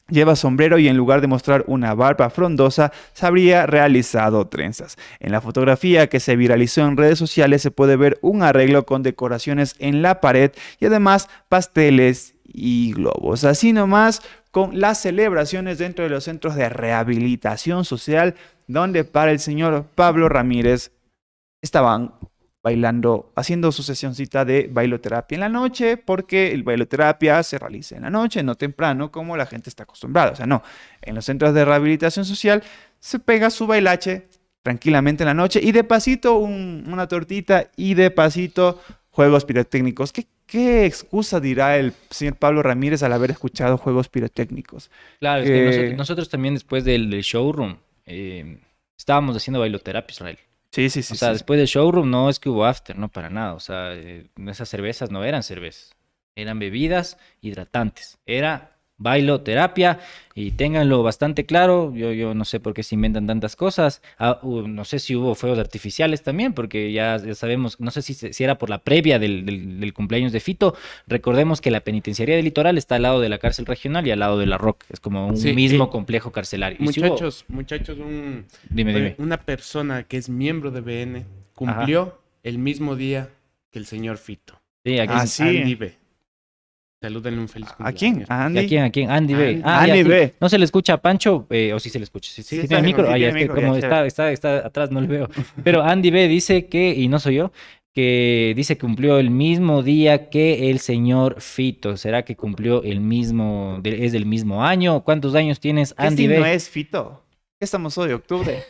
Lleva 0.09 0.37
sombrero 0.37 0.79
y 0.79 0.87
en 0.87 0.97
lugar 0.97 1.21
de 1.21 1.27
mostrar 1.27 1.65
una 1.67 1.93
barba 1.95 2.31
frondosa, 2.31 2.93
se 3.13 3.27
habría 3.27 3.67
realizado 3.67 4.47
trenzas. 4.47 4.97
En 5.19 5.33
la 5.33 5.41
fotografía 5.41 6.09
que 6.09 6.21
se 6.21 6.37
viralizó 6.37 6.83
en 6.83 6.97
redes 6.97 7.19
sociales 7.19 7.63
se 7.63 7.73
puede 7.73 7.97
ver 7.97 8.19
un 8.23 8.45
arreglo 8.45 8.87
con 8.87 9.03
decoraciones 9.03 9.75
en 9.81 10.03
la 10.03 10.21
pared 10.21 10.53
y 10.79 10.87
además 10.87 11.29
pasteles 11.49 12.35
y 12.45 12.93
globos. 12.93 13.43
Así 13.43 13.73
nomás 13.73 14.23
con 14.53 14.81
las 14.81 15.01
celebraciones 15.01 15.79
dentro 15.79 16.05
de 16.05 16.11
los 16.11 16.25
centros 16.25 16.55
de 16.55 16.69
rehabilitación 16.69 17.85
social, 17.85 18.37
donde 18.69 19.05
para 19.05 19.33
el 19.33 19.41
señor 19.41 19.87
Pablo 19.95 20.29
Ramírez 20.29 20.93
estaban 21.63 22.15
bailando, 22.67 23.31
haciendo 23.37 23.71
su 23.71 23.85
sesioncita 23.85 24.45
de 24.45 24.69
bailoterapia 24.69 25.37
en 25.37 25.41
la 25.41 25.49
noche, 25.49 25.97
porque 25.97 26.51
el 26.51 26.65
bailoterapia 26.65 27.41
se 27.45 27.61
realiza 27.61 27.95
en 27.95 28.03
la 28.03 28.11
noche, 28.11 28.43
no 28.43 28.57
temprano, 28.57 29.13
como 29.13 29.37
la 29.37 29.47
gente 29.47 29.71
está 29.71 29.85
acostumbrada. 29.85 30.33
O 30.33 30.35
sea, 30.35 30.47
no, 30.47 30.65
en 31.01 31.15
los 31.15 31.25
centros 31.25 31.55
de 31.55 31.65
rehabilitación 31.65 32.25
social 32.25 32.65
se 32.99 33.21
pega 33.21 33.51
su 33.51 33.69
bailache 33.69 34.27
tranquilamente 34.63 35.23
en 35.23 35.29
la 35.29 35.35
noche 35.35 35.61
y 35.63 35.71
de 35.71 35.85
pasito 35.85 36.39
un- 36.39 36.83
una 36.89 37.07
tortita 37.07 37.71
y 37.77 37.95
de 37.95 38.11
pasito 38.11 38.81
juegos 39.11 39.45
pirotécnicos. 39.45 40.13
¿Qué, 40.13 40.27
¿Qué 40.45 40.87
excusa 40.87 41.39
dirá 41.39 41.77
el 41.77 41.93
señor 42.11 42.35
Pablo 42.35 42.65
Ramírez 42.65 43.05
al 43.05 43.13
haber 43.13 43.31
escuchado 43.31 43.79
juegos 43.79 44.09
pirotécnicos? 44.09 44.91
Claro, 45.21 45.45
es 45.45 45.49
que 45.51 45.57
Eh, 45.63 45.67
nosotros, 45.67 45.93
nosotros 45.99 46.29
también 46.31 46.55
después 46.55 46.85
del, 46.85 47.11
del 47.11 47.23
showroom 47.23 47.77
eh, 48.07 48.59
estábamos 48.99 49.37
haciendo 49.37 49.61
bailoterapia, 49.61 50.13
Israel. 50.13 50.39
Sí, 50.77 50.91
sí, 50.91 51.03
sí. 51.03 51.15
O 51.15 51.17
sea, 51.17 51.29
sí. 51.29 51.33
después 51.37 51.57
del 51.57 51.69
showroom 51.69 52.11
no 52.11 52.29
es 52.29 52.39
que 52.39 52.51
hubo 52.51 52.67
after, 52.67 52.99
no 52.99 53.09
para 53.09 53.31
nada. 53.31 53.55
O 53.55 53.61
sea, 53.61 53.95
eh, 53.95 54.29
esas 54.47 54.69
cervezas 54.69 55.11
no 55.11 55.25
eran 55.25 55.43
cervezas, 55.43 55.97
eran 56.35 56.59
bebidas 56.59 57.17
hidratantes. 57.41 58.19
Era 58.27 58.76
bailoterapia 58.99 60.01
y 60.35 60.53
ténganlo 60.53 61.03
bastante 61.03 61.47
claro. 61.47 61.93
Yo, 61.95 62.13
yo 62.13 62.35
no 62.35 62.45
sé 62.45 62.61
por 62.61 62.75
qué 62.75 62.83
se 62.83 62.95
inventan 62.95 63.27
tantas 63.27 63.57
cosas. 63.57 64.03
Ah, 64.19 64.41
no 64.45 64.85
sé 64.85 64.99
si 64.99 65.17
hubo 65.17 65.35
fuegos 65.35 65.59
artificiales 65.59 66.23
también, 66.23 66.53
porque 66.53 66.93
ya, 66.93 67.17
ya 67.19 67.35
sabemos, 67.35 67.81
no 67.81 67.91
sé 67.91 68.03
si, 68.03 68.15
si 68.15 68.45
era 68.45 68.59
por 68.59 68.71
la 68.71 68.79
previa 68.79 69.19
del, 69.19 69.45
del- 69.47 69.81
del 69.81 69.93
cumpleaños 69.95 70.33
de 70.33 70.41
Fito. 70.41 70.75
Recordemos 71.07 71.61
que 71.61 71.71
la 71.71 71.81
penitenciaría 71.81 72.37
del 72.37 72.45
litoral 72.45 72.77
está 72.79 72.97
al 72.97 73.03
lado 73.03 73.21
de 73.21 73.29
la 73.29 73.39
cárcel 73.39 73.67
regional 73.67 74.07
y 74.07 74.11
al 74.11 74.21
lado 74.21 74.39
de 74.39 74.47
la 74.47 74.59
ROC. 74.59 74.85
Es 74.91 75.01
como 75.01 75.27
un 75.27 75.37
Sí, 75.37 75.53
mismo 75.55 75.85
eh, 75.85 75.91
complejo 75.91 76.33
carcelario. 76.33 76.79
Si 76.79 76.85
Muchachos, 76.85 77.45
muchachos, 77.49 77.99
un, 77.99 78.47
dime, 78.71 78.95
dime. 78.95 79.15
una 79.19 79.39
persona 79.41 80.03
que 80.05 80.17
es 80.17 80.29
miembro 80.29 80.71
de 80.71 80.81
BN 80.81 81.25
cumplió 81.55 82.19
el 82.43 82.59
mismo 82.59 82.95
día 82.97 83.31
que 83.71 83.79
el 83.79 83.87
señor 83.87 84.19
Fito. 84.19 84.61
Sí, 84.85 84.99
aquí 84.99 85.13
Ah, 85.17 85.25
es- 85.25 85.31
sí. 85.33 85.43
Andy 85.43 85.75
B. 85.75 85.95
Salúdenle 87.07 87.41
un 87.41 87.49
feliz 87.49 87.69
¿A 87.79 87.93
quién? 87.93 88.25
¿A 88.29 88.43
¿Y 88.43 88.47
Andy? 88.47 88.59
¿A 88.59 88.67
quién? 88.69 88.83
¿A 88.85 88.91
quién? 88.91 89.11
Andy 89.11 89.35
B. 89.35 89.49
Andy. 89.51 89.63
Ah, 89.65 89.83
Andy. 89.83 90.03
B. 90.03 90.35
¿No 90.41 90.49
se 90.49 90.59
le 90.59 90.65
escucha 90.65 90.95
a 90.95 90.97
Pancho? 91.01 91.47
Eh, 91.51 91.73
¿O 91.73 91.79
sí 91.79 91.89
se 91.89 91.99
le 92.01 92.05
escucha? 92.05 92.31
Sí, 92.33 92.43
sí, 92.43 92.61
Sí, 92.63 92.67
tiene 92.67 92.83
bien, 92.83 92.85
micro. 92.87 93.05
sí 93.07 93.13
Ah, 93.13 93.19
ya, 93.19 93.27
tiene 93.29 93.41
es 93.43 93.49
que 93.49 93.55
como 93.55 93.73
ya, 93.75 93.79
está, 93.79 94.07
está, 94.07 94.33
está 94.33 94.67
atrás, 94.67 94.91
no 94.91 95.01
le 95.01 95.07
veo. 95.07 95.29
Pero 95.63 95.83
Andy 95.85 96.11
B 96.11 96.27
dice 96.27 96.67
que, 96.67 96.93
y 96.95 97.07
no 97.07 97.21
soy 97.21 97.37
yo, 97.37 97.53
que 97.95 98.55
dice 98.57 98.75
que 98.77 98.81
cumplió 98.81 99.19
el 99.21 99.31
mismo 99.31 99.85
día 99.85 100.31
que 100.31 100.69
el 100.71 100.81
señor 100.81 101.41
Fito. 101.41 101.97
¿Será 101.97 102.25
que 102.25 102.35
cumplió 102.35 102.83
el 102.83 103.01
mismo, 103.01 103.79
de- 103.83 104.05
es 104.05 104.11
del 104.13 104.27
mismo 104.27 104.65
año? 104.65 105.05
¿Cuántos 105.05 105.37
años 105.37 105.61
tienes, 105.61 105.95
¿Qué 105.95 106.03
Andy 106.09 106.27
signo 106.27 106.43
B? 106.43 106.55
es 106.55 106.69
Fito? 106.69 107.23
Estamos 107.61 107.97
hoy, 107.99 108.11
octubre. 108.13 108.65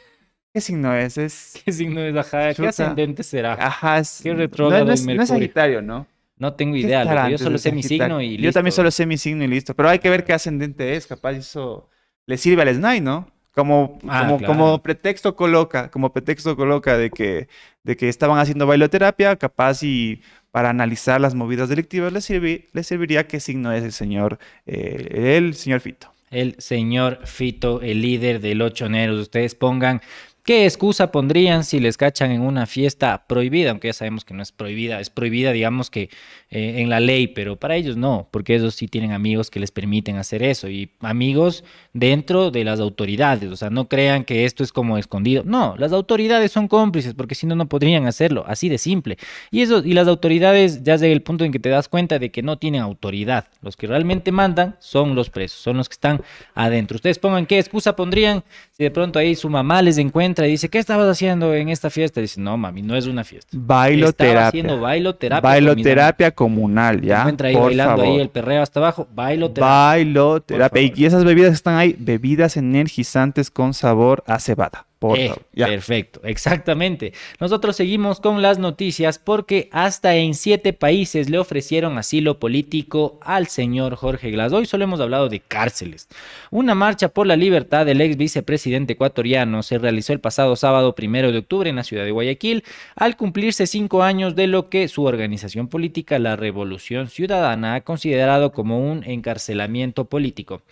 ¿Qué 0.52 0.60
signo 0.60 0.94
es? 0.94 1.16
Es... 1.18 1.54
¿Qué 1.64 1.72
signo 1.72 2.00
es? 2.02 2.14
Ajá, 2.16 2.48
¿qué 2.48 2.54
Chuta. 2.54 2.68
ascendente 2.68 3.22
será? 3.22 3.54
Ajá, 3.54 3.98
es... 3.98 4.20
Qué 4.22 4.30
no, 4.32 4.36
retrógrado 4.36 4.84
no 4.84 4.92
es 4.92 5.00
es, 5.00 5.06
no 5.06 5.12
es 5.12 5.18
Mercurio. 5.18 5.40
Sagitario, 5.40 5.82
¿no? 5.82 6.06
No 6.38 6.54
tengo 6.54 6.74
¿Qué 6.74 6.80
idea, 6.80 7.04
loco, 7.04 7.28
yo 7.30 7.38
solo 7.38 7.56
sé 7.58 7.72
mi 7.72 7.82
signo 7.82 8.20
y 8.20 8.36
Yo 8.36 8.52
también 8.52 8.66
listo. 8.66 8.76
solo 8.82 8.90
sé 8.90 9.06
mi 9.06 9.16
signo 9.16 9.44
y 9.44 9.48
listo. 9.48 9.74
Pero 9.74 9.88
hay 9.88 9.98
que 9.98 10.10
ver 10.10 10.24
qué 10.24 10.32
ascendente 10.34 10.94
es. 10.94 11.06
Capaz 11.06 11.32
eso 11.32 11.88
le 12.26 12.36
sirve 12.36 12.62
al 12.62 12.68
SNAI, 12.74 13.00
¿no? 13.00 13.30
Como, 13.52 13.98
Ah, 14.06 14.20
como, 14.26 14.38
claro. 14.38 14.52
como 14.52 14.82
pretexto 14.82 15.34
coloca, 15.34 15.90
como 15.90 16.12
pretexto 16.12 16.54
coloca 16.56 16.98
de 16.98 17.08
que, 17.10 17.48
de 17.84 17.96
que 17.96 18.10
estaban 18.10 18.38
haciendo 18.38 18.66
bailoterapia, 18.66 19.36
capaz 19.36 19.82
y 19.82 20.20
para 20.50 20.68
analizar 20.68 21.22
las 21.22 21.34
movidas 21.34 21.70
delictivas 21.70 22.12
les, 22.12 22.28
sirvi- 22.28 22.66
les 22.74 22.86
serviría 22.86 23.26
qué 23.26 23.40
signo 23.40 23.72
es 23.72 23.82
el 23.82 23.92
señor, 23.92 24.38
eh, 24.66 25.36
el 25.38 25.54
señor 25.54 25.80
Fito. 25.80 26.12
el 26.30 26.54
señor 26.58 27.20
Fito, 27.24 27.80
el 27.80 28.02
líder 28.02 28.40
de 28.40 28.54
los 28.56 28.74
choneros. 28.74 29.18
Ustedes 29.20 29.54
pongan 29.54 30.02
qué 30.46 30.64
excusa 30.64 31.10
pondrían 31.10 31.64
si 31.64 31.80
les 31.80 31.96
cachan 31.96 32.30
en 32.30 32.40
una 32.40 32.66
fiesta 32.66 33.26
prohibida, 33.26 33.70
aunque 33.70 33.88
ya 33.88 33.92
sabemos 33.92 34.24
que 34.24 34.32
no 34.32 34.44
es 34.44 34.52
prohibida, 34.52 35.00
es 35.00 35.10
prohibida, 35.10 35.50
digamos 35.50 35.90
que 35.90 36.08
eh, 36.50 36.74
en 36.78 36.88
la 36.88 37.00
ley, 37.00 37.26
pero 37.26 37.56
para 37.56 37.74
ellos 37.74 37.96
no, 37.96 38.28
porque 38.30 38.54
ellos 38.54 38.76
sí 38.76 38.86
tienen 38.86 39.10
amigos 39.10 39.50
que 39.50 39.58
les 39.58 39.72
permiten 39.72 40.16
hacer 40.16 40.44
eso 40.44 40.68
y 40.70 40.92
amigos 41.00 41.64
dentro 41.92 42.52
de 42.52 42.62
las 42.62 42.78
autoridades. 42.78 43.50
O 43.50 43.56
sea, 43.56 43.70
no 43.70 43.88
crean 43.88 44.22
que 44.22 44.44
esto 44.44 44.62
es 44.62 44.72
como 44.72 44.96
escondido. 44.98 45.42
No, 45.44 45.74
las 45.78 45.92
autoridades 45.92 46.52
son 46.52 46.68
cómplices, 46.68 47.14
porque 47.14 47.34
si 47.34 47.48
no, 47.48 47.56
no 47.56 47.68
podrían 47.68 48.06
hacerlo, 48.06 48.44
así 48.46 48.68
de 48.68 48.78
simple. 48.78 49.18
Y 49.50 49.62
eso, 49.62 49.82
y 49.84 49.94
las 49.94 50.06
autoridades 50.06 50.84
ya 50.84 50.94
llega 50.94 51.12
el 51.12 51.22
punto 51.22 51.44
en 51.44 51.50
que 51.50 51.58
te 51.58 51.70
das 51.70 51.88
cuenta 51.88 52.20
de 52.20 52.30
que 52.30 52.42
no 52.42 52.56
tienen 52.56 52.82
autoridad. 52.82 53.48
Los 53.62 53.76
que 53.76 53.88
realmente 53.88 54.30
mandan 54.30 54.76
son 54.78 55.16
los 55.16 55.28
presos, 55.28 55.58
son 55.58 55.78
los 55.78 55.88
que 55.88 55.94
están 55.94 56.22
adentro. 56.54 56.94
Ustedes 56.94 57.18
pongan 57.18 57.46
qué 57.46 57.58
excusa 57.58 57.96
pondrían 57.96 58.44
si 58.70 58.84
de 58.84 58.92
pronto 58.92 59.18
ahí 59.18 59.34
su 59.34 59.50
mamá 59.50 59.82
les 59.82 59.98
encuentra 59.98 60.35
y 60.44 60.50
dice, 60.50 60.68
¿qué 60.68 60.78
estabas 60.78 61.08
haciendo 61.08 61.54
en 61.54 61.68
esta 61.68 61.88
fiesta? 61.88 62.20
Dice, 62.20 62.40
no, 62.40 62.56
mami, 62.56 62.82
no 62.82 62.96
es 62.96 63.06
una 63.06 63.24
fiesta. 63.24 63.56
Estaba 63.56 63.78
Bailoterapia. 63.80 64.48
haciendo 64.48 64.80
bailoterapia. 64.80 65.40
con 65.42 65.50
mis 65.52 65.58
amigos". 65.62 65.76
Bailoterapia 65.84 66.30
comunal, 66.32 67.00
¿ya? 67.02 67.20
encuentra 67.20 67.48
ahí 67.48 67.54
Por 67.54 67.62
bailando 67.64 68.02
ahí 68.02 68.08
favor. 68.08 68.20
el 68.20 68.28
perreo 68.28 68.62
hasta 68.62 68.80
abajo, 68.80 69.08
bailoterapia. 69.14 69.66
Bailoterapia. 69.74 70.92
Y 70.94 71.04
esas 71.04 71.24
bebidas 71.24 71.50
que 71.50 71.54
están 71.54 71.76
ahí, 71.76 71.96
bebidas 71.98 72.56
energizantes 72.56 73.50
con 73.50 73.72
sabor 73.74 74.22
a 74.26 74.38
cebada. 74.40 74.86
Eh. 75.14 75.34
Perfecto, 75.54 76.20
exactamente. 76.24 77.12
Nosotros 77.38 77.76
seguimos 77.76 78.18
con 78.18 78.40
las 78.40 78.58
noticias 78.58 79.18
porque 79.18 79.68
hasta 79.70 80.16
en 80.16 80.34
siete 80.34 80.72
países 80.72 81.28
le 81.28 81.38
ofrecieron 81.38 81.98
asilo 81.98 82.38
político 82.38 83.18
al 83.20 83.46
señor 83.46 83.96
Jorge 83.96 84.30
Glass. 84.30 84.52
Hoy 84.52 84.64
solo 84.64 84.84
hemos 84.84 85.00
hablado 85.00 85.28
de 85.28 85.40
cárceles. 85.40 86.08
Una 86.50 86.74
marcha 86.74 87.08
por 87.08 87.26
la 87.26 87.36
libertad 87.36 87.84
del 87.84 88.00
ex 88.00 88.16
vicepresidente 88.16 88.94
ecuatoriano 88.94 89.62
se 89.62 89.78
realizó 89.78 90.14
el 90.14 90.20
pasado 90.20 90.56
sábado 90.56 90.94
primero 90.94 91.30
de 91.30 91.38
octubre 91.38 91.68
en 91.68 91.76
la 91.76 91.84
ciudad 91.84 92.04
de 92.04 92.12
Guayaquil 92.12 92.64
al 92.94 93.16
cumplirse 93.16 93.66
cinco 93.66 94.02
años 94.02 94.34
de 94.34 94.46
lo 94.46 94.70
que 94.70 94.88
su 94.88 95.04
organización 95.04 95.68
política, 95.68 96.18
la 96.18 96.36
Revolución 96.36 97.08
Ciudadana, 97.08 97.74
ha 97.74 97.80
considerado 97.82 98.52
como 98.52 98.80
un 98.80 99.04
encarcelamiento 99.04 100.06
político. 100.06 100.62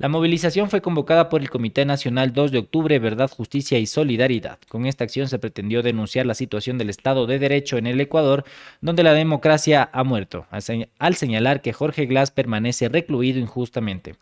La 0.00 0.08
movilización 0.08 0.70
fue 0.70 0.80
convocada 0.80 1.28
por 1.28 1.42
el 1.42 1.50
Comité 1.50 1.84
Nacional 1.84 2.32
2 2.32 2.52
de 2.52 2.58
Octubre, 2.60 2.98
Verdad, 2.98 3.30
Justicia 3.30 3.78
y 3.78 3.84
Solidaridad. 3.84 4.58
Con 4.66 4.86
esta 4.86 5.04
acción 5.04 5.28
se 5.28 5.38
pretendió 5.38 5.82
denunciar 5.82 6.24
la 6.24 6.32
situación 6.32 6.78
del 6.78 6.88
Estado 6.88 7.26
de 7.26 7.38
Derecho 7.38 7.76
en 7.76 7.86
el 7.86 8.00
Ecuador, 8.00 8.44
donde 8.80 9.02
la 9.02 9.12
democracia 9.12 9.90
ha 9.92 10.02
muerto, 10.02 10.46
al 10.50 10.62
señ- 10.62 10.88
al 10.98 11.16
señalar 11.16 11.60
que 11.60 11.74
Jorge 11.74 12.06
Glass 12.06 12.30
permanece 12.30 12.88
recluido 12.88 13.38
injustamente. 13.40 14.14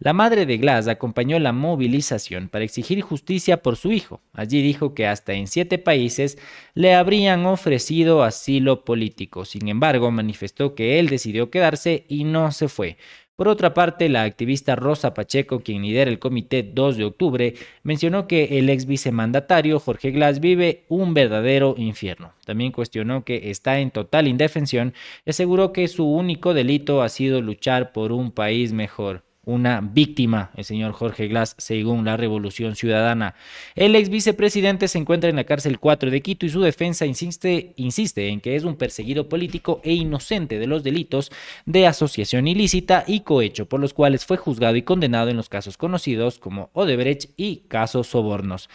La 0.00 0.12
madre 0.12 0.44
de 0.44 0.58
Glass 0.58 0.86
acompañó 0.86 1.38
la 1.38 1.52
movilización 1.52 2.50
para 2.50 2.66
exigir 2.66 3.00
justicia 3.00 3.62
por 3.62 3.76
su 3.76 3.90
hijo. 3.90 4.20
Allí 4.34 4.60
dijo 4.60 4.92
que 4.92 5.06
hasta 5.06 5.32
en 5.32 5.46
siete 5.46 5.78
países 5.78 6.36
le 6.74 6.92
habrían 6.92 7.46
ofrecido 7.46 8.22
asilo 8.22 8.84
político. 8.84 9.46
Sin 9.46 9.68
embargo, 9.68 10.10
manifestó 10.10 10.74
que 10.74 10.98
él 10.98 11.08
decidió 11.08 11.50
quedarse 11.50 12.04
y 12.06 12.24
no 12.24 12.52
se 12.52 12.68
fue. 12.68 12.98
Por 13.42 13.48
otra 13.48 13.74
parte, 13.74 14.08
la 14.08 14.22
activista 14.22 14.76
Rosa 14.76 15.14
Pacheco, 15.14 15.64
quien 15.64 15.82
lidera 15.82 16.08
el 16.08 16.20
comité 16.20 16.62
2 16.62 16.96
de 16.96 17.04
octubre, 17.06 17.54
mencionó 17.82 18.28
que 18.28 18.56
el 18.60 18.70
ex 18.70 18.86
vicemandatario 18.86 19.80
Jorge 19.80 20.12
Glass 20.12 20.38
vive 20.38 20.84
un 20.88 21.12
verdadero 21.12 21.74
infierno. 21.76 22.34
También 22.46 22.70
cuestionó 22.70 23.24
que 23.24 23.50
está 23.50 23.80
en 23.80 23.90
total 23.90 24.28
indefensión 24.28 24.94
y 25.26 25.30
aseguró 25.30 25.72
que 25.72 25.88
su 25.88 26.08
único 26.08 26.54
delito 26.54 27.02
ha 27.02 27.08
sido 27.08 27.40
luchar 27.40 27.90
por 27.90 28.12
un 28.12 28.30
país 28.30 28.72
mejor. 28.72 29.24
Una 29.44 29.80
víctima, 29.80 30.52
el 30.54 30.62
señor 30.62 30.92
Jorge 30.92 31.26
Glass, 31.26 31.56
según 31.58 32.04
la 32.04 32.16
Revolución 32.16 32.76
Ciudadana. 32.76 33.34
El 33.74 33.96
ex 33.96 34.08
vicepresidente 34.08 34.86
se 34.86 34.98
encuentra 34.98 35.30
en 35.30 35.34
la 35.34 35.42
cárcel 35.42 35.80
4 35.80 36.12
de 36.12 36.22
Quito 36.22 36.46
y 36.46 36.48
su 36.48 36.60
defensa 36.60 37.06
insiste, 37.06 37.72
insiste 37.74 38.28
en 38.28 38.40
que 38.40 38.54
es 38.54 38.62
un 38.62 38.76
perseguido 38.76 39.28
político 39.28 39.80
e 39.82 39.94
inocente 39.94 40.60
de 40.60 40.68
los 40.68 40.84
delitos 40.84 41.32
de 41.66 41.88
asociación 41.88 42.46
ilícita 42.46 43.02
y 43.04 43.22
cohecho, 43.22 43.66
por 43.66 43.80
los 43.80 43.94
cuales 43.94 44.24
fue 44.24 44.36
juzgado 44.36 44.76
y 44.76 44.82
condenado 44.82 45.28
en 45.28 45.36
los 45.36 45.48
casos 45.48 45.76
conocidos 45.76 46.38
como 46.38 46.70
Odebrecht 46.72 47.30
y 47.36 47.64
casos 47.66 48.06
sobornos. 48.06 48.70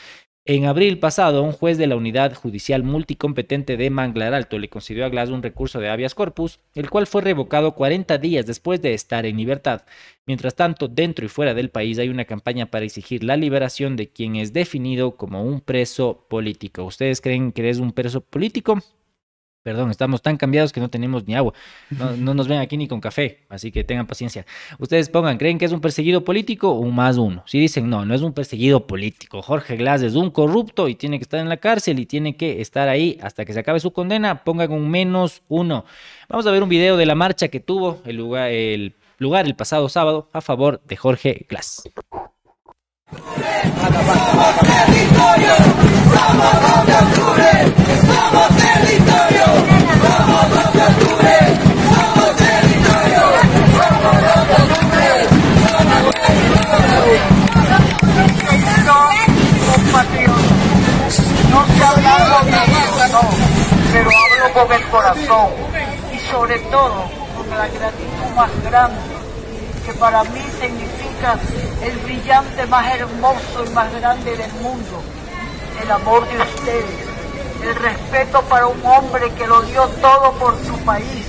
En 0.50 0.64
abril 0.64 0.98
pasado, 0.98 1.44
un 1.44 1.52
juez 1.52 1.78
de 1.78 1.88
la 1.88 1.98
Unidad 1.98 2.34
Judicial 2.34 2.82
Multicompetente 2.82 3.76
de 3.76 3.90
Manglar 3.90 4.34
Alto 4.34 4.58
le 4.58 4.70
concedió 4.70 5.04
a 5.04 5.10
Glass 5.10 5.30
un 5.30 5.44
recurso 5.44 5.82
de 5.82 5.90
habeas 5.90 6.16
corpus, 6.16 6.62
el 6.74 6.90
cual 6.90 7.06
fue 7.06 7.22
revocado 7.22 7.76
40 7.76 8.18
días 8.18 8.46
después 8.46 8.82
de 8.82 8.94
estar 8.94 9.26
en 9.26 9.36
libertad. 9.36 9.82
Mientras 10.26 10.56
tanto, 10.56 10.88
dentro 10.88 11.26
y 11.26 11.28
fuera 11.28 11.54
del 11.54 11.70
país 11.70 12.00
hay 12.00 12.08
una 12.08 12.24
campaña 12.24 12.68
para 12.72 12.86
exigir 12.86 13.26
la 13.26 13.36
liberación 13.36 13.98
de 13.98 14.08
quien 14.08 14.38
es 14.38 14.54
definido 14.54 15.18
como 15.18 15.44
un 15.44 15.60
preso 15.60 16.26
político. 16.30 16.86
¿Ustedes 16.86 17.20
creen 17.20 17.52
que 17.52 17.70
es 17.70 17.80
un 17.80 17.92
preso 17.92 18.22
político? 18.22 18.82
Perdón, 19.68 19.92
estamos 19.92 20.22
tan 20.22 20.38
cambiados 20.38 20.72
que 20.72 20.80
no 20.80 20.90
tenemos 20.90 21.28
ni 21.28 21.36
agua. 21.36 21.54
No, 21.90 22.16
no 22.16 22.34
nos 22.34 22.48
ven 22.48 22.60
aquí 22.60 22.78
ni 22.78 22.88
con 22.88 23.02
café, 23.02 23.40
así 23.50 23.70
que 23.70 23.84
tengan 23.84 24.08
paciencia. 24.08 24.46
Ustedes 24.80 25.10
pongan, 25.10 25.38
¿creen 25.38 25.58
que 25.58 25.66
es 25.66 25.74
un 25.74 25.82
perseguido 25.82 26.24
político? 26.24 26.72
Un 26.72 26.96
más 26.96 27.18
uno. 27.18 27.44
Si 27.46 27.60
dicen, 27.60 27.90
no, 27.90 28.06
no 28.06 28.16
es 28.16 28.22
un 28.22 28.32
perseguido 28.32 28.88
político. 28.88 29.42
Jorge 29.42 29.76
Glass 29.76 30.04
es 30.04 30.16
un 30.16 30.32
corrupto 30.32 30.88
y 30.88 30.96
tiene 30.96 31.20
que 31.20 31.24
estar 31.24 31.42
en 31.42 31.50
la 31.50 31.58
cárcel 31.58 32.00
y 32.00 32.06
tiene 32.06 32.38
que 32.38 32.62
estar 32.62 32.88
ahí 32.88 33.20
hasta 33.22 33.44
que 33.44 33.52
se 33.52 33.60
acabe 33.60 33.82
su 33.82 33.92
condena, 33.92 34.46
pongan 34.46 34.72
un 34.72 34.90
menos 34.90 35.42
uno. 35.50 35.84
Vamos 36.30 36.48
a 36.48 36.52
ver 36.52 36.64
un 36.64 36.70
video 36.70 36.96
de 36.96 37.06
la 37.06 37.16
marcha 37.16 37.50
que 37.50 37.60
tuvo 37.60 38.02
el 38.06 38.16
lugar, 38.16 38.50
el 38.52 38.96
lugar 39.18 39.48
el 39.48 39.56
pasado 39.58 39.90
sábado 39.90 40.30
a 40.32 40.40
favor 40.40 40.80
de 40.86 40.96
Jorge 40.96 41.46
Glass. 41.50 41.84
Pero 63.94 64.10
hablo 64.10 64.54
con 64.54 64.72
el 64.74 64.84
corazón 64.90 65.50
y 66.14 66.20
sobre 66.32 66.60
todo 66.60 67.06
con 67.36 67.50
la 67.58 67.68
gratitud 67.68 68.36
más 68.36 68.52
grande 68.64 69.00
que 69.86 69.94
para 69.94 70.24
mí 70.26 70.42
significa 70.60 71.07
el 71.84 71.98
brillante 72.00 72.68
más 72.68 72.96
hermoso 72.96 73.66
y 73.66 73.70
más 73.70 73.92
grande 73.92 74.38
del 74.38 74.54
mundo, 74.62 75.02
el 75.82 75.92
amor 75.92 76.28
de 76.28 76.38
ustedes, 76.38 76.86
el 77.64 77.76
respeto 77.76 78.42
para 78.44 78.68
un 78.68 78.86
hombre 78.86 79.32
que 79.34 79.48
lo 79.48 79.62
dio 79.64 79.88
todo 80.00 80.32
por 80.34 80.56
su 80.64 80.78
país 80.86 81.26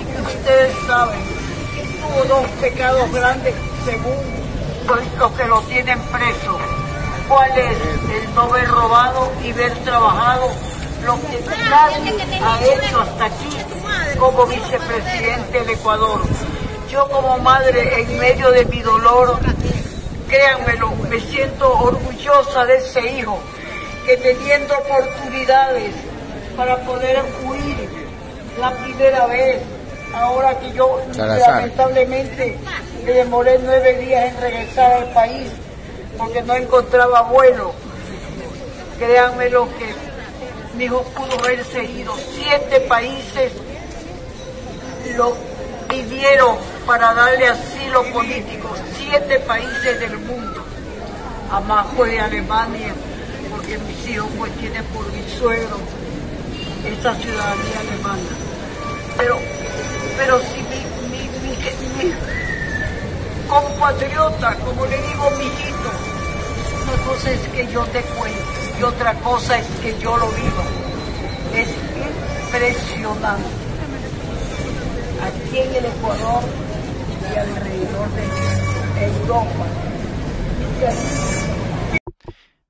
y 0.00 0.12
que 0.12 0.22
ustedes 0.22 0.74
saben 0.86 1.20
que 1.74 1.82
tuvo 1.98 2.24
dos 2.24 2.46
pecados 2.60 3.12
grandes 3.12 3.54
según 3.84 4.16
los 5.18 5.32
que 5.32 5.44
lo 5.44 5.60
tienen 5.62 6.00
preso. 6.00 6.58
¿Cuál 7.28 7.50
es? 7.50 7.76
El 8.14 8.34
no 8.34 8.42
haber 8.42 8.68
robado 8.68 9.30
y 9.44 9.50
haber 9.52 9.74
trabajado 9.84 10.50
lo 11.04 11.20
que 11.20 11.44
nadie 11.68 12.40
ha 12.42 12.64
hecho 12.64 13.00
hasta 13.00 13.26
aquí 13.26 14.16
como 14.18 14.46
vicepresidente 14.46 15.58
del 15.60 15.70
Ecuador. 15.70 16.22
Yo 16.92 17.08
como 17.08 17.38
madre 17.38 18.02
en 18.02 18.18
medio 18.18 18.50
de 18.50 18.66
mi 18.66 18.82
dolor, 18.82 19.38
créanmelo, 20.28 20.90
me 21.08 21.18
siento 21.20 21.72
orgullosa 21.72 22.66
de 22.66 22.76
ese 22.76 23.00
hijo 23.12 23.38
que 24.04 24.18
teniendo 24.18 24.76
oportunidades 24.76 25.94
para 26.54 26.76
poder 26.84 27.22
huir 27.46 27.88
la 28.60 28.72
primera 28.72 29.26
vez, 29.26 29.62
ahora 30.12 30.58
que 30.58 30.70
yo 30.72 31.00
lamentablemente 31.16 32.58
me 33.06 33.12
demoré 33.12 33.58
nueve 33.64 33.94
días 33.94 34.26
en 34.26 34.40
regresar 34.42 34.92
al 34.92 35.12
país 35.14 35.48
porque 36.18 36.42
no 36.42 36.54
encontraba 36.54 37.22
vuelo. 37.22 37.72
Créanme 38.98 39.48
lo 39.48 39.66
que 39.78 39.94
mi 40.76 40.84
hijo 40.84 41.02
pudo 41.04 41.38
haber 41.42 41.64
seguido. 41.64 42.14
Siete 42.34 42.80
países 42.80 43.50
lo 45.16 45.51
pidieron 45.92 46.56
para 46.86 47.12
darle 47.12 47.48
asilo 47.48 48.02
político. 48.12 48.74
Siete 48.96 49.38
países 49.40 50.00
del 50.00 50.18
mundo. 50.18 50.64
Fue 51.94 52.08
de 52.08 52.20
Alemania, 52.20 52.94
porque 53.50 53.76
mis 53.76 54.08
hijos 54.08 54.26
pues 54.38 54.50
tienen 54.52 54.82
por 54.86 55.04
mi 55.12 55.22
suegro 55.38 55.76
esa 56.86 57.14
ciudadanía 57.16 57.80
alemana. 57.80 58.22
Pero, 59.18 59.38
pero 60.16 60.40
si 60.40 60.62
mi, 60.62 60.80
mi, 61.10 61.28
mi, 61.40 62.06
mi 62.06 62.14
compatriota, 63.46 64.54
como 64.64 64.86
le 64.86 64.96
digo, 64.96 65.30
mijito, 65.32 65.90
una 66.84 67.04
cosa 67.04 67.30
es 67.30 67.40
que 67.48 67.70
yo 67.70 67.84
te 67.84 68.00
cuente 68.00 68.40
y 68.80 68.82
otra 68.82 69.12
cosa 69.16 69.58
es 69.58 69.66
que 69.82 69.98
yo 69.98 70.16
lo 70.16 70.28
viva. 70.28 70.64
Es 71.54 71.68
impresionante. 72.46 73.61
Aquí 75.22 75.58
en 75.58 75.74
el 75.76 75.84
Ecuador 75.84 76.42
y 77.22 77.38
alrededor 77.38 78.08
de 78.10 79.04
Europa. 79.06 79.66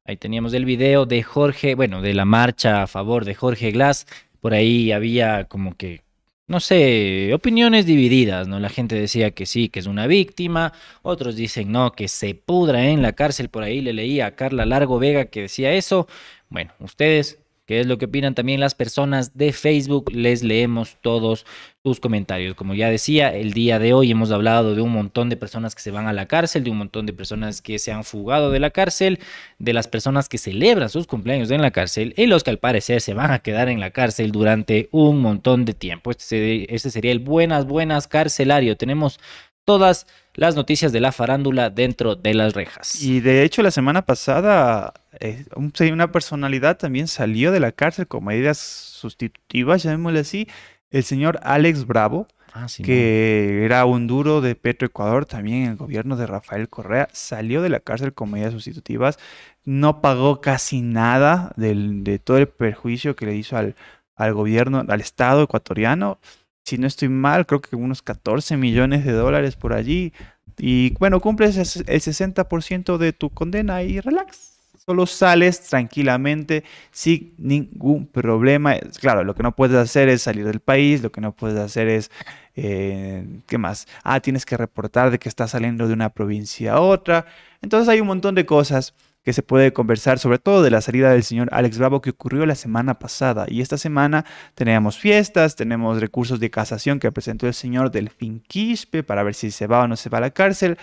Ahí 0.04 0.16
teníamos 0.18 0.52
el 0.52 0.66
video 0.66 1.06
de 1.06 1.22
Jorge, 1.22 1.74
bueno, 1.74 2.02
de 2.02 2.12
la 2.12 2.26
marcha 2.26 2.82
a 2.82 2.86
favor 2.86 3.24
de 3.24 3.34
Jorge 3.34 3.70
Glass. 3.70 4.06
Por 4.40 4.52
ahí 4.52 4.92
había 4.92 5.44
como 5.44 5.76
que, 5.76 6.02
no 6.46 6.60
sé, 6.60 7.32
opiniones 7.32 7.86
divididas, 7.86 8.48
¿no? 8.48 8.60
La 8.60 8.68
gente 8.68 8.96
decía 8.96 9.30
que 9.30 9.46
sí, 9.46 9.70
que 9.70 9.80
es 9.80 9.86
una 9.86 10.06
víctima, 10.06 10.74
otros 11.00 11.36
dicen 11.36 11.72
no, 11.72 11.92
que 11.92 12.06
se 12.08 12.34
pudra 12.34 12.86
en 12.88 13.00
la 13.00 13.12
cárcel. 13.12 13.48
Por 13.48 13.62
ahí 13.62 13.80
le 13.80 13.94
leía 13.94 14.26
a 14.26 14.34
Carla 14.34 14.66
Largo 14.66 14.98
Vega 14.98 15.24
que 15.24 15.42
decía 15.42 15.72
eso. 15.72 16.06
Bueno, 16.50 16.72
ustedes, 16.80 17.41
¿qué 17.72 17.80
es 17.80 17.86
lo 17.86 17.96
que 17.96 18.04
opinan 18.04 18.34
también 18.34 18.60
las 18.60 18.74
personas 18.74 19.34
de 19.34 19.54
Facebook? 19.54 20.10
Les 20.12 20.42
leemos 20.42 20.98
todos 21.00 21.46
tus 21.82 22.00
comentarios. 22.00 22.54
Como 22.54 22.74
ya 22.74 22.90
decía, 22.90 23.34
el 23.34 23.54
día 23.54 23.78
de 23.78 23.94
hoy 23.94 24.10
hemos 24.10 24.30
hablado 24.30 24.74
de 24.74 24.82
un 24.82 24.92
montón 24.92 25.30
de 25.30 25.38
personas 25.38 25.74
que 25.74 25.80
se 25.80 25.90
van 25.90 26.06
a 26.06 26.12
la 26.12 26.26
cárcel, 26.26 26.64
de 26.64 26.70
un 26.70 26.76
montón 26.76 27.06
de 27.06 27.14
personas 27.14 27.62
que 27.62 27.78
se 27.78 27.90
han 27.90 28.04
fugado 28.04 28.50
de 28.50 28.60
la 28.60 28.68
cárcel, 28.68 29.20
de 29.58 29.72
las 29.72 29.88
personas 29.88 30.28
que 30.28 30.36
celebran 30.36 30.90
sus 30.90 31.06
cumpleaños 31.06 31.50
en 31.50 31.62
la 31.62 31.70
cárcel 31.70 32.12
y 32.18 32.26
los 32.26 32.44
que 32.44 32.50
al 32.50 32.58
parecer 32.58 33.00
se 33.00 33.14
van 33.14 33.30
a 33.30 33.38
quedar 33.38 33.70
en 33.70 33.80
la 33.80 33.90
cárcel 33.90 34.32
durante 34.32 34.90
un 34.92 35.20
montón 35.22 35.64
de 35.64 35.72
tiempo. 35.72 36.10
Este, 36.10 36.24
se- 36.24 36.74
este 36.74 36.90
sería 36.90 37.10
el 37.12 37.20
buenas, 37.20 37.64
buenas 37.66 38.06
carcelario. 38.06 38.76
Tenemos 38.76 39.18
todas 39.64 40.06
las 40.34 40.56
noticias 40.56 40.92
de 40.92 41.00
la 41.00 41.12
farándula 41.12 41.70
dentro 41.70 42.16
de 42.16 42.34
las 42.34 42.54
rejas. 42.54 43.02
Y 43.02 43.20
de 43.20 43.42
hecho, 43.44 43.62
la 43.62 43.70
semana 43.70 44.02
pasada, 44.02 44.94
eh, 45.20 45.44
un- 45.54 45.72
una 45.92 46.10
personalidad 46.10 46.78
también 46.78 47.06
salió 47.08 47.52
de 47.52 47.60
la 47.60 47.72
cárcel 47.72 48.06
con 48.06 48.24
medidas 48.24 48.58
sustitutivas, 48.58 49.82
llamémosle 49.82 50.20
así, 50.20 50.48
el 50.90 51.04
señor 51.04 51.38
Alex 51.42 51.86
Bravo, 51.86 52.28
Ah, 52.54 52.68
sí, 52.68 52.82
que 52.82 53.64
era 53.64 53.84
un 53.86 54.06
duro 54.06 54.40
de 54.42 54.54
Petroecuador, 54.54 55.24
también 55.24 55.64
en 55.64 55.70
el 55.70 55.76
gobierno 55.76 56.16
de 56.16 56.26
Rafael 56.26 56.68
Correa, 56.68 57.08
salió 57.12 57.62
de 57.62 57.70
la 57.70 57.80
cárcel 57.80 58.12
con 58.12 58.30
medidas 58.30 58.52
sustitutivas, 58.52 59.18
no 59.64 60.00
pagó 60.02 60.40
casi 60.42 60.82
nada 60.82 61.52
del- 61.56 62.04
de 62.04 62.18
todo 62.18 62.36
el 62.38 62.48
perjuicio 62.48 63.16
que 63.16 63.24
le 63.26 63.36
hizo 63.36 63.56
al, 63.56 63.74
al 64.16 64.34
gobierno, 64.34 64.84
al 64.86 65.00
Estado 65.00 65.42
ecuatoriano. 65.44 66.18
Si 66.64 66.78
no 66.78 66.86
estoy 66.86 67.08
mal, 67.08 67.46
creo 67.46 67.60
que 67.60 67.76
unos 67.76 68.02
14 68.02 68.56
millones 68.56 69.04
de 69.04 69.12
dólares 69.12 69.56
por 69.56 69.72
allí. 69.72 70.12
Y 70.58 70.94
bueno, 70.98 71.20
cumples 71.20 71.56
el 71.56 71.84
el 71.88 72.00
60% 72.00 72.98
de 72.98 73.12
tu 73.12 73.30
condena 73.30 73.82
y 73.82 74.00
relax. 74.00 74.52
Solo 74.84 75.06
sales 75.06 75.60
tranquilamente 75.68 76.64
sin 76.90 77.34
ningún 77.38 78.06
problema. 78.06 78.76
Claro, 79.00 79.22
lo 79.22 79.34
que 79.34 79.44
no 79.44 79.54
puedes 79.54 79.76
hacer 79.76 80.08
es 80.08 80.22
salir 80.22 80.44
del 80.44 80.58
país, 80.58 81.02
lo 81.02 81.12
que 81.12 81.20
no 81.20 81.32
puedes 81.32 81.58
hacer 81.58 81.88
es 81.88 82.10
eh, 82.56 83.24
¿qué 83.46 83.58
más? 83.58 83.86
Ah, 84.02 84.20
tienes 84.20 84.44
que 84.44 84.56
reportar 84.56 85.10
de 85.10 85.18
que 85.18 85.28
estás 85.28 85.52
saliendo 85.52 85.86
de 85.86 85.94
una 85.94 86.10
provincia 86.10 86.74
a 86.74 86.80
otra. 86.80 87.26
Entonces 87.62 87.88
hay 87.88 88.00
un 88.00 88.08
montón 88.08 88.34
de 88.34 88.44
cosas 88.44 88.94
que 89.22 89.32
se 89.32 89.42
puede 89.42 89.72
conversar, 89.72 90.18
sobre 90.18 90.38
todo 90.38 90.62
de 90.62 90.70
la 90.70 90.80
salida 90.80 91.10
del 91.12 91.22
señor 91.22 91.48
Alex 91.52 91.78
Bravo 91.78 92.00
que 92.00 92.10
ocurrió 92.10 92.44
la 92.46 92.54
semana 92.54 92.98
pasada. 92.98 93.46
Y 93.48 93.60
esta 93.60 93.78
semana 93.78 94.24
teníamos 94.54 94.98
fiestas, 94.98 95.54
tenemos 95.56 96.00
recursos 96.00 96.40
de 96.40 96.50
casación 96.50 96.98
que 96.98 97.12
presentó 97.12 97.46
el 97.46 97.54
señor 97.54 97.90
Delfín 97.90 98.42
Quispe 98.46 99.02
para 99.02 99.22
ver 99.22 99.34
si 99.34 99.50
se 99.50 99.66
va 99.66 99.82
o 99.82 99.88
no 99.88 99.96
se 99.96 100.08
va 100.08 100.18
a 100.18 100.22
la 100.22 100.30
cárcel 100.30 100.78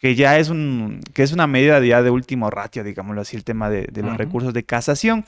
que 0.00 0.14
ya 0.14 0.38
es 0.38 0.48
un 0.48 1.00
que 1.12 1.22
es 1.22 1.32
una 1.32 1.46
medida 1.46 1.80
ya 1.84 2.02
de 2.02 2.10
último 2.10 2.50
ratio, 2.50 2.84
digámoslo 2.84 3.20
así, 3.20 3.36
el 3.36 3.44
tema 3.44 3.68
de, 3.68 3.88
de 3.90 4.02
los 4.02 4.16
recursos 4.16 4.54
de 4.54 4.64
casación. 4.64 5.24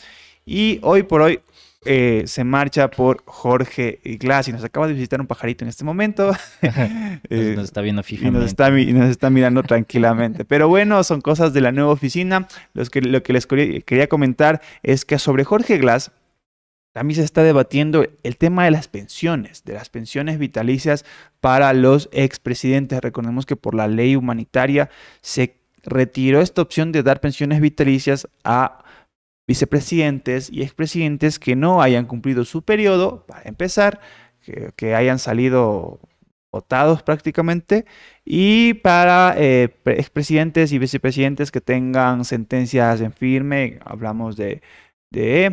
Y 0.47 0.79
hoy 0.83 1.03
por 1.03 1.23
hoy 1.23 1.41
eh, 1.85 2.25
se 2.27 2.45
marcha 2.45 2.91
por 2.91 3.23
Jorge 3.25 4.01
Glass 4.21 4.49
y 4.49 4.53
nos 4.53 4.63
acaba 4.65 4.87
de 4.87 4.93
visitar 4.93 5.21
un 5.21 5.27
pajarito 5.27 5.65
en 5.65 5.69
este 5.69 5.85
momento. 5.85 6.29
Nos, 6.29 6.39
Eh, 7.31 7.55
nos 7.57 7.65
está 7.65 7.81
viendo 7.81 8.01
y 8.01 8.05
fijamente. 8.05 8.39
nos, 8.41 8.49
está, 8.49 8.71
mi- 8.71 8.83
y 8.83 8.93
nos 8.93 9.09
está 9.09 9.31
mirando 9.31 9.63
tranquilamente. 9.63 10.45
Pero 10.45 10.69
bueno, 10.69 11.03
son 11.05 11.21
cosas 11.21 11.53
de 11.53 11.61
la 11.61 11.73
nueva 11.73 11.91
oficina. 11.93 12.49
Los 12.75 12.91
que, 12.91 13.01
lo 13.01 13.23
que 13.23 13.33
les 13.33 13.47
quería 13.47 13.81
quería 13.83 14.09
comentar 14.09 14.61
es 14.83 15.05
que 15.05 15.19
sobre 15.19 15.45
Jorge 15.45 15.79
Glass 15.79 16.11
también 16.93 17.17
se 17.17 17.25
está 17.25 17.43
debatiendo 17.45 18.05
el 18.25 18.37
tema 18.37 18.65
de 18.65 18.73
las 18.73 18.89
pensiones, 18.89 19.65
de 19.65 19.75
las 19.75 19.89
pensiones 19.91 20.39
vitalicias 20.39 21.05
para 21.41 21.73
los 21.73 22.09
expresidentes. 22.13 23.01
Recordemos 23.01 23.47
que 23.47 23.55
por 23.57 23.75
la 23.75 23.87
ley 23.87 24.17
humanitaria 24.17 24.91
se 25.21 25.57
retiró 25.85 26.41
esta 26.41 26.61
opción 26.63 26.91
de 26.93 27.03
dar 27.03 27.21
pensiones 27.21 27.61
vitalicias 27.61 28.29
a 28.45 28.80
vicepresidentes 29.51 30.49
y 30.57 30.63
expresidentes 30.63 31.39
que 31.39 31.55
no 31.57 31.83
hayan 31.83 32.07
cumplido 32.07 32.45
su 32.45 32.63
periodo, 32.63 33.25
para 33.27 33.43
empezar, 33.49 33.99
que, 34.45 34.71
que 34.77 34.95
hayan 34.95 35.19
salido 35.19 35.99
votados 36.53 37.03
prácticamente, 37.03 37.85
y 38.25 38.75
para 38.75 39.35
eh, 39.37 39.69
pre- 39.85 39.99
expresidentes 39.99 40.73
y 40.73 40.79
vicepresidentes 40.79 41.51
que 41.51 41.61
tengan 41.61 42.25
sentencias 42.25 43.01
en 43.01 43.13
firme, 43.13 43.79
hablamos 43.85 44.37
de, 44.37 44.61
de 45.11 45.47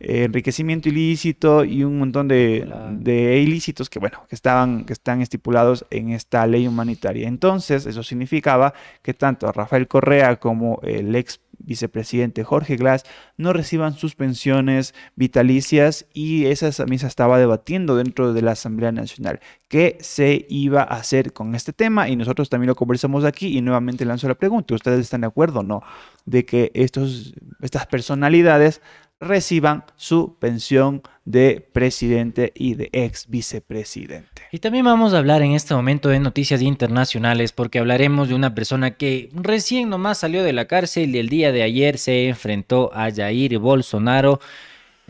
eh, 0.00 0.24
enriquecimiento 0.24 0.88
ilícito 0.88 1.64
y 1.64 1.84
un 1.84 1.98
montón 1.98 2.26
de, 2.26 2.66
de 2.98 3.38
ilícitos 3.38 3.88
que, 3.88 4.00
bueno, 4.00 4.18
que, 4.28 4.34
estaban, 4.34 4.84
que 4.86 4.92
están 4.92 5.20
estipulados 5.20 5.84
en 5.90 6.10
esta 6.10 6.46
ley 6.46 6.66
humanitaria. 6.66 7.28
Entonces, 7.28 7.86
eso 7.86 8.02
significaba 8.02 8.72
que 9.02 9.14
tanto 9.14 9.52
Rafael 9.52 9.86
Correa 9.86 10.36
como 10.36 10.80
el 10.82 11.14
ex 11.14 11.38
vicepresidente 11.64 12.44
Jorge 12.44 12.76
Glass 12.76 13.04
no 13.36 13.52
reciban 13.52 13.94
sus 13.94 14.14
pensiones 14.14 14.94
vitalicias 15.16 16.06
y 16.12 16.46
esa 16.46 16.72
se 16.72 16.84
estaba 17.06 17.38
debatiendo 17.38 17.96
dentro 17.96 18.32
de 18.32 18.42
la 18.42 18.52
Asamblea 18.52 18.92
Nacional. 18.92 19.40
¿Qué 19.68 19.98
se 20.00 20.46
iba 20.48 20.82
a 20.82 20.96
hacer 20.96 21.32
con 21.32 21.54
este 21.54 21.72
tema? 21.72 22.08
Y 22.08 22.16
nosotros 22.16 22.48
también 22.48 22.68
lo 22.68 22.74
conversamos 22.74 23.24
aquí 23.24 23.56
y 23.56 23.62
nuevamente 23.62 24.04
lanzo 24.04 24.28
la 24.28 24.34
pregunta. 24.34 24.74
¿Ustedes 24.74 25.00
están 25.00 25.20
de 25.22 25.28
acuerdo 25.28 25.60
o 25.60 25.62
no? 25.62 25.82
De 26.24 26.44
que 26.44 26.70
estos, 26.74 27.34
estas 27.60 27.86
personalidades 27.86 28.80
reciban 29.20 29.84
su 29.96 30.36
pensión 30.38 31.02
de 31.26 31.60
presidente 31.72 32.52
y 32.54 32.74
de 32.74 32.88
ex 32.92 33.28
vicepresidente. 33.28 34.42
Y 34.50 34.58
también 34.58 34.86
vamos 34.86 35.12
a 35.12 35.18
hablar 35.18 35.42
en 35.42 35.52
este 35.52 35.74
momento 35.74 36.08
de 36.08 36.18
noticias 36.18 36.62
internacionales 36.62 37.52
porque 37.52 37.78
hablaremos 37.78 38.28
de 38.28 38.34
una 38.34 38.54
persona 38.54 38.92
que 38.92 39.28
recién 39.34 39.90
nomás 39.90 40.18
salió 40.18 40.42
de 40.42 40.54
la 40.54 40.64
cárcel 40.64 41.14
y 41.14 41.18
el 41.18 41.28
día 41.28 41.52
de 41.52 41.62
ayer 41.62 41.98
se 41.98 42.28
enfrentó 42.28 42.90
a 42.94 43.12
Jair 43.12 43.58
Bolsonaro 43.58 44.40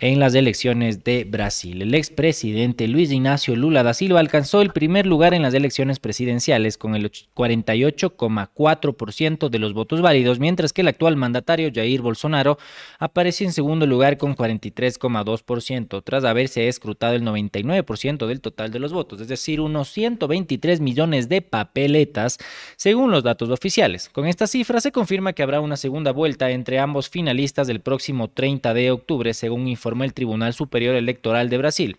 en 0.00 0.18
las 0.18 0.34
elecciones 0.34 1.04
de 1.04 1.24
Brasil. 1.24 1.82
El 1.82 1.94
expresidente 1.94 2.88
Luis 2.88 3.12
Ignacio 3.12 3.54
Lula 3.54 3.82
da 3.82 3.92
Silva 3.92 4.20
alcanzó 4.20 4.62
el 4.62 4.70
primer 4.70 5.04
lugar 5.06 5.34
en 5.34 5.42
las 5.42 5.52
elecciones 5.52 5.98
presidenciales 5.98 6.78
con 6.78 6.94
el 6.94 7.10
48,4% 7.10 9.50
de 9.50 9.58
los 9.58 9.74
votos 9.74 10.00
válidos, 10.00 10.38
mientras 10.38 10.72
que 10.72 10.80
el 10.80 10.88
actual 10.88 11.16
mandatario 11.16 11.70
Jair 11.72 12.00
Bolsonaro 12.00 12.56
apareció 12.98 13.46
en 13.46 13.52
segundo 13.52 13.86
lugar 13.86 14.16
con 14.16 14.34
43,2%, 14.34 16.02
tras 16.02 16.24
haberse 16.24 16.68
escrutado 16.68 17.14
el 17.14 17.22
99% 17.22 18.26
del 18.26 18.40
total 18.40 18.70
de 18.70 18.78
los 18.78 18.94
votos, 18.94 19.20
es 19.20 19.28
decir, 19.28 19.60
unos 19.60 19.90
123 19.90 20.80
millones 20.80 21.28
de 21.28 21.42
papeletas, 21.42 22.38
según 22.76 23.10
los 23.10 23.22
datos 23.22 23.50
oficiales. 23.50 24.08
Con 24.08 24.26
esta 24.26 24.46
cifra 24.46 24.80
se 24.80 24.92
confirma 24.92 25.34
que 25.34 25.42
habrá 25.42 25.60
una 25.60 25.76
segunda 25.76 26.12
vuelta 26.12 26.50
entre 26.50 26.78
ambos 26.78 27.10
finalistas 27.10 27.66
del 27.66 27.80
próximo 27.80 28.28
30 28.28 28.72
de 28.72 28.92
octubre, 28.92 29.34
según 29.34 29.68
informó 29.68 29.89
el 30.04 30.14
Tribunal 30.14 30.54
Superior 30.54 30.94
Electoral 30.94 31.48
de 31.48 31.58
Brasil. 31.58 31.96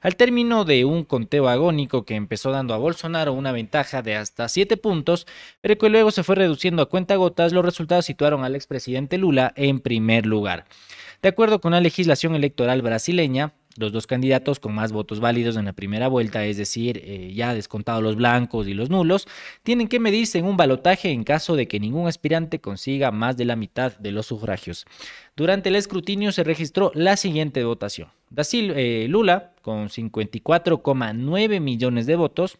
Al 0.00 0.16
término 0.16 0.64
de 0.64 0.84
un 0.84 1.04
conteo 1.04 1.48
agónico 1.48 2.04
que 2.04 2.14
empezó 2.14 2.50
dando 2.50 2.72
a 2.72 2.78
Bolsonaro 2.78 3.32
una 3.32 3.52
ventaja 3.52 4.02
de 4.02 4.16
hasta 4.16 4.48
7 4.48 4.76
puntos, 4.76 5.26
pero 5.60 5.76
que 5.76 5.90
luego 5.90 6.10
se 6.10 6.22
fue 6.22 6.36
reduciendo 6.36 6.82
a 6.82 6.88
cuentagotas, 6.88 7.52
los 7.52 7.64
resultados 7.64 8.06
situaron 8.06 8.44
al 8.44 8.54
expresidente 8.54 9.18
Lula 9.18 9.52
en 9.56 9.80
primer 9.80 10.24
lugar. 10.26 10.64
De 11.22 11.28
acuerdo 11.28 11.60
con 11.60 11.72
la 11.72 11.80
legislación 11.80 12.34
electoral 12.34 12.80
brasileña, 12.80 13.52
los 13.76 13.92
dos 13.92 14.06
candidatos 14.06 14.58
con 14.60 14.74
más 14.74 14.90
votos 14.92 15.20
válidos 15.20 15.56
en 15.56 15.64
la 15.64 15.72
primera 15.72 16.08
vuelta, 16.08 16.44
es 16.44 16.56
decir, 16.56 17.00
eh, 17.04 17.32
ya 17.34 17.54
descontados 17.54 18.02
los 18.02 18.16
blancos 18.16 18.66
y 18.66 18.74
los 18.74 18.90
nulos, 18.90 19.28
tienen 19.62 19.86
que 19.88 20.00
medirse 20.00 20.38
en 20.38 20.46
un 20.46 20.56
balotaje 20.56 21.10
en 21.10 21.22
caso 21.24 21.54
de 21.56 21.68
que 21.68 21.78
ningún 21.80 22.08
aspirante 22.08 22.60
consiga 22.60 23.10
más 23.10 23.36
de 23.36 23.44
la 23.44 23.56
mitad 23.56 23.96
de 23.98 24.12
los 24.12 24.26
sufragios. 24.26 24.86
Durante 25.36 25.68
el 25.68 25.76
escrutinio 25.76 26.32
se 26.32 26.44
registró 26.44 26.90
la 26.94 27.16
siguiente 27.16 27.62
votación. 27.64 28.08
Da 28.28 28.42
Sil- 28.44 28.74
eh, 28.76 29.06
Lula, 29.08 29.54
con 29.62 29.88
54,9 29.88 31.60
millones 31.60 32.06
de 32.06 32.16
votos, 32.16 32.58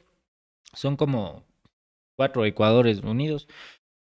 son 0.73 0.97
como 0.97 1.45
cuatro 2.17 2.45
Ecuadores 2.45 3.01
unidos. 3.01 3.49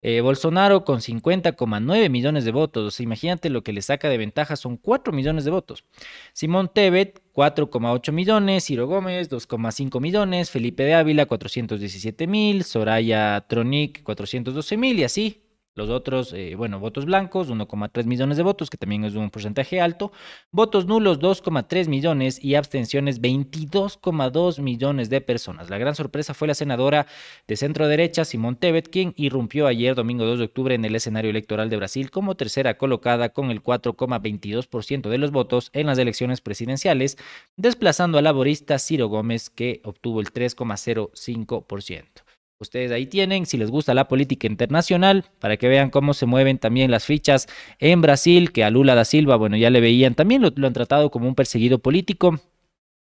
Eh, 0.01 0.21
Bolsonaro 0.21 0.85
con 0.85 1.01
50,9 1.01 2.09
millones 2.09 2.45
de 2.45 2.51
votos. 2.51 2.85
O 2.85 2.91
sea, 2.91 3.03
imagínate 3.03 3.49
lo 3.49 3.63
que 3.63 3.73
le 3.73 3.81
saca 3.81 4.09
de 4.09 4.17
ventaja, 4.17 4.55
son 4.55 4.77
4 4.77 5.11
millones 5.13 5.45
de 5.45 5.51
votos. 5.51 5.83
Simón 6.33 6.71
Tebet, 6.73 7.21
4,8 7.33 8.11
millones. 8.11 8.65
Ciro 8.65 8.87
Gómez, 8.87 9.29
2,5 9.29 9.99
millones. 9.99 10.49
Felipe 10.51 10.83
de 10.83 10.93
Ávila, 10.95 11.25
417 11.25 12.27
mil. 12.27 12.63
Soraya 12.63 13.45
Tronic, 13.47 14.03
412 14.03 14.77
mil. 14.77 14.99
Y 14.99 15.03
así 15.03 15.48
los 15.75 15.89
otros, 15.89 16.33
eh, 16.33 16.55
bueno, 16.55 16.79
votos 16.79 17.05
blancos, 17.05 17.49
1,3 17.49 18.05
millones 18.05 18.37
de 18.37 18.43
votos, 18.43 18.69
que 18.69 18.77
también 18.77 19.05
es 19.05 19.15
un 19.15 19.29
porcentaje 19.29 19.79
alto. 19.79 20.11
Votos 20.51 20.85
nulos, 20.85 21.19
2,3 21.19 21.87
millones. 21.87 22.43
Y 22.43 22.55
abstenciones, 22.55 23.21
22,2 23.21 24.59
millones 24.59 25.09
de 25.09 25.21
personas. 25.21 25.69
La 25.69 25.77
gran 25.77 25.95
sorpresa 25.95 26.33
fue 26.33 26.47
la 26.47 26.53
senadora 26.53 27.07
de 27.47 27.55
centro 27.55 27.87
derecha, 27.87 28.25
Simón 28.25 28.55
Tebet, 28.57 28.89
quien 28.89 29.13
irrumpió 29.15 29.67
ayer, 29.67 29.95
domingo 29.95 30.25
2 30.25 30.39
de 30.39 30.45
octubre, 30.45 30.75
en 30.75 30.85
el 30.85 30.95
escenario 30.95 31.31
electoral 31.31 31.69
de 31.69 31.77
Brasil 31.77 32.11
como 32.11 32.35
tercera 32.35 32.77
colocada 32.77 33.29
con 33.29 33.51
el 33.51 33.63
4,22% 33.63 35.09
de 35.09 35.17
los 35.17 35.31
votos 35.31 35.69
en 35.73 35.87
las 35.87 35.97
elecciones 35.97 36.41
presidenciales, 36.41 37.17
desplazando 37.55 38.17
al 38.17 38.25
laborista 38.25 38.79
Ciro 38.79 39.07
Gómez, 39.07 39.49
que 39.49 39.81
obtuvo 39.83 40.19
el 40.19 40.33
3,05%. 40.33 42.28
Ustedes 42.61 42.91
ahí 42.91 43.05
tienen, 43.05 43.45
si 43.45 43.55
les 43.55 43.71
gusta 43.71 43.93
la 43.93 44.09
política 44.09 44.45
internacional, 44.45 45.23
para 45.39 45.55
que 45.55 45.69
vean 45.69 45.89
cómo 45.89 46.13
se 46.13 46.25
mueven 46.25 46.57
también 46.57 46.91
las 46.91 47.05
fichas 47.05 47.47
en 47.79 48.01
Brasil, 48.01 48.51
que 48.51 48.65
a 48.65 48.69
Lula 48.69 48.95
da 48.95 49.05
Silva, 49.05 49.37
bueno, 49.37 49.55
ya 49.55 49.69
le 49.69 49.79
veían, 49.79 50.13
también 50.13 50.41
lo, 50.41 50.67
han 50.67 50.73
tratado 50.73 51.09
como 51.09 51.29
un 51.29 51.35
perseguido 51.35 51.79
político. 51.79 52.41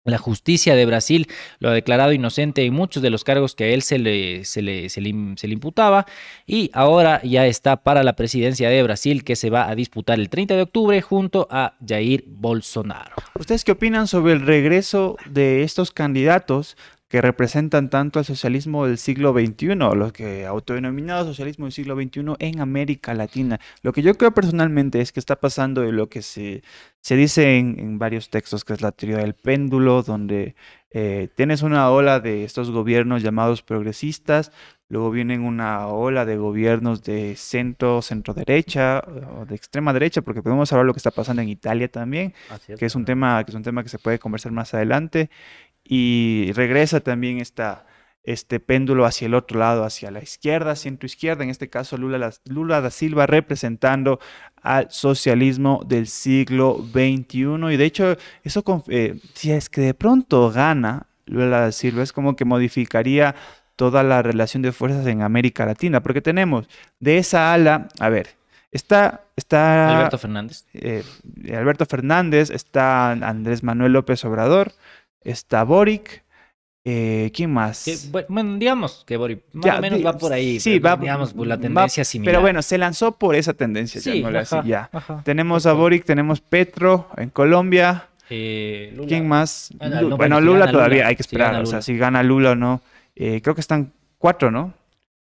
La 0.06 0.18
justicia 0.18 0.74
de 0.74 0.86
Brasil 0.86 1.28
lo 1.60 1.70
ha 1.70 1.74
declarado 1.74 2.14
inocente 2.14 2.66
en 2.66 2.74
muchos 2.74 3.04
de 3.04 3.10
los 3.10 3.26
cargos 3.26 3.54
que 3.54 3.66
a 3.66 3.68
él 3.68 3.82
se 3.82 3.99
le, 3.99 4.45
se 4.45 4.62
le, 4.62 4.88
se 4.88 5.02
le, 5.02 5.14
se 5.36 5.47
le 5.47 5.54
imputaba 5.54 6.08
y 6.47 6.72
ahora 6.74 7.22
ya 7.22 7.45
está 7.45 7.84
para 7.84 8.04
la 8.04 8.16
presidencia 8.16 8.70
de 8.70 8.82
Brasil 8.82 9.24
que 9.26 9.36
se 9.36 9.52
va 9.52 9.70
a 9.70 9.76
disputar 9.76 10.18
el 10.18 10.30
30 10.30 10.56
de 10.56 10.62
octubre 10.64 10.99
junto 11.02 11.47
a 11.52 11.76
Jair 11.86 12.24
Bolsonaro. 12.26 13.16
¿Ustedes 13.38 13.64
qué 13.64 13.74
opinan 13.74 14.08
sobre 14.08 14.34
el 14.34 14.41
regreso 14.41 15.18
de 15.30 15.62
estos 15.62 15.91
candidatos 15.91 16.78
que 17.12 17.20
representan 17.20 17.89
tanto 17.89 18.20
al 18.20 18.26
socialismo 18.26 18.88
del 18.88 18.97
siglo 18.97 19.34
XXI, 19.34 19.76
lo 19.76 20.14
que 20.14 20.45
autodenominado 20.45 21.26
socialismo 21.26 21.66
del 21.66 21.74
siglo 21.74 21.95
XXI 21.95 22.36
en 22.39 22.62
América 22.62 23.14
Latina. 23.14 23.59
Lo 23.84 23.91
que 23.91 24.01
yo 24.01 24.16
creo 24.16 24.34
personalmente 24.34 25.01
es 25.01 25.12
que 25.12 25.20
está 25.20 25.36
pasando 25.36 25.84
y 25.84 25.91
lo 25.91 26.07
que 26.07 26.22
se, 26.22 26.64
se 27.01 27.18
dice 27.18 27.57
en, 27.57 27.78
en 27.78 27.99
varios 27.99 28.30
textos, 28.30 28.64
que 28.64 28.72
es 28.72 28.82
la 28.82 28.93
teoría 28.93 29.18
del 29.18 29.34
péndulo, 29.34 30.03
donde 30.03 30.55
eh, 30.91 31.28
tienes 31.36 31.64
una 31.64 31.89
ola 31.89 32.22
de 32.22 32.45
estos 32.45 32.72
gobiernos 32.72 33.24
llamados 33.24 33.62
progresistas, 33.62 34.53
luego 34.88 35.12
vienen 35.12 35.41
una 35.41 35.88
ola 35.88 36.24
de 36.26 36.38
gobiernos 36.38 37.03
de 37.03 37.36
centro, 37.36 38.01
centro 38.01 38.34
derecha 38.34 39.03
o 39.38 39.45
de 39.45 39.55
extrema 39.55 39.91
derecha, 39.91 40.22
porque 40.22 40.41
podemos 40.41 40.72
hablar 40.72 40.86
lo 40.86 40.93
que 40.93 40.99
está 40.99 41.12
pasando 41.12 41.41
en 41.41 41.49
Italia 41.49 41.89
también, 41.89 42.34
que 42.78 42.86
es 42.86 42.95
un 42.95 43.03
tema 43.03 43.43
que 43.43 43.51
es 43.51 43.55
un 43.55 43.64
tema 43.64 43.84
que 43.84 43.89
se 43.89 43.99
puede 43.99 44.18
conversar 44.18 44.53
más 44.53 44.74
adelante 44.74 45.30
y 45.84 46.51
regresa 46.53 46.99
también 46.99 47.39
esta, 47.39 47.86
este 48.23 48.59
péndulo 48.59 49.05
hacia 49.05 49.25
el 49.25 49.34
otro 49.34 49.59
lado, 49.59 49.84
hacia 49.84 50.11
la 50.11 50.21
izquierda, 50.21 50.75
centro 50.75 51.05
izquierda, 51.05 51.43
en 51.43 51.49
este 51.49 51.69
caso 51.69 51.97
Lula, 51.97 52.32
Lula 52.45 52.82
da 52.82 52.91
Silva 52.91 53.25
representando 53.25 54.19
al 54.61 54.91
socialismo 54.91 55.82
del 55.88 56.07
siglo 56.07 56.86
XXI. 56.91 57.73
Y 57.73 57.77
de 57.77 57.86
hecho, 57.86 58.15
eso, 58.43 58.63
eh, 58.89 59.19
si 59.34 59.51
es 59.51 59.69
que 59.69 59.82
de 59.82 59.93
pronto 59.93 60.51
gana 60.51 61.07
Lula 61.25 61.61
da 61.61 61.71
Silva, 61.71 62.03
es 62.03 62.13
como 62.13 62.36
que 62.36 62.45
modificaría 62.45 63.36
toda 63.75 64.03
la 64.03 64.21
relación 64.21 64.61
de 64.61 64.71
fuerzas 64.71 65.07
en 65.07 65.23
América 65.23 65.65
Latina, 65.65 66.03
porque 66.03 66.21
tenemos 66.21 66.67
de 66.99 67.17
esa 67.17 67.53
ala, 67.53 67.88
a 67.99 68.09
ver, 68.09 68.36
está... 68.71 69.21
está 69.36 69.97
Alberto 69.97 70.19
Fernández. 70.19 70.65
Eh, 70.73 71.03
Alberto 71.51 71.88
Fernández, 71.88 72.51
está 72.51 73.11
Andrés 73.11 73.63
Manuel 73.63 73.93
López 73.93 74.23
Obrador, 74.23 74.73
está 75.24 75.63
Boric, 75.63 76.24
eh, 76.84 77.32
¿Quién 77.36 77.53
más? 77.53 77.86
Que, 77.86 77.95
bueno, 78.28 78.57
digamos 78.57 79.03
que 79.05 79.15
Boric 79.15 79.43
más 79.53 79.65
ya, 79.65 79.78
o 79.78 79.82
menos 79.82 80.03
va 80.03 80.17
por 80.17 80.34
ahí. 80.34 80.59
Sí, 80.59 80.80
va, 80.80 80.97
digamos, 80.97 81.34
por 81.34 81.45
la 81.45 81.59
tendencia 81.59 82.01
va, 82.01 82.05
similar. 82.05 82.32
Pero 82.34 82.41
bueno, 82.41 82.61
se 82.63 82.78
lanzó 82.80 83.11
por 83.11 83.36
esa 83.36 83.53
tendencia. 83.53 84.01
Sí, 84.01 84.22
ya, 84.22 84.39
ajá, 84.39 84.63
ya. 84.65 84.89
ajá. 84.91 85.22
Tenemos 85.24 85.67
a 85.67 85.74
Boric, 85.74 86.05
tenemos 86.05 86.41
Petro 86.41 87.07
en 87.17 87.30
Colombia. 87.30 88.07
Eh, 88.32 88.93
Lula. 88.95 89.07
¿Quién 89.07 89.28
más? 89.28 89.72
Ah, 89.80 89.89
no, 89.89 90.01
no, 90.01 90.17
bueno, 90.17 90.39
si 90.39 90.45
Lula 90.45 90.72
todavía 90.72 90.97
Lula, 90.99 91.07
hay 91.09 91.15
que 91.15 91.24
si 91.24 91.28
esperar. 91.28 91.51
gana 91.51 91.63
o 91.63 91.65
sea, 91.67 91.82
si 91.84 91.97
gana 91.97 92.24
Lula 92.24 92.51
o 92.51 92.55
no. 92.55 92.82
Eh, 93.15 93.41
creo 93.43 93.53
que 93.53 93.61
están 93.61 93.91
cuatro, 94.17 94.49
¿no? 94.49 94.74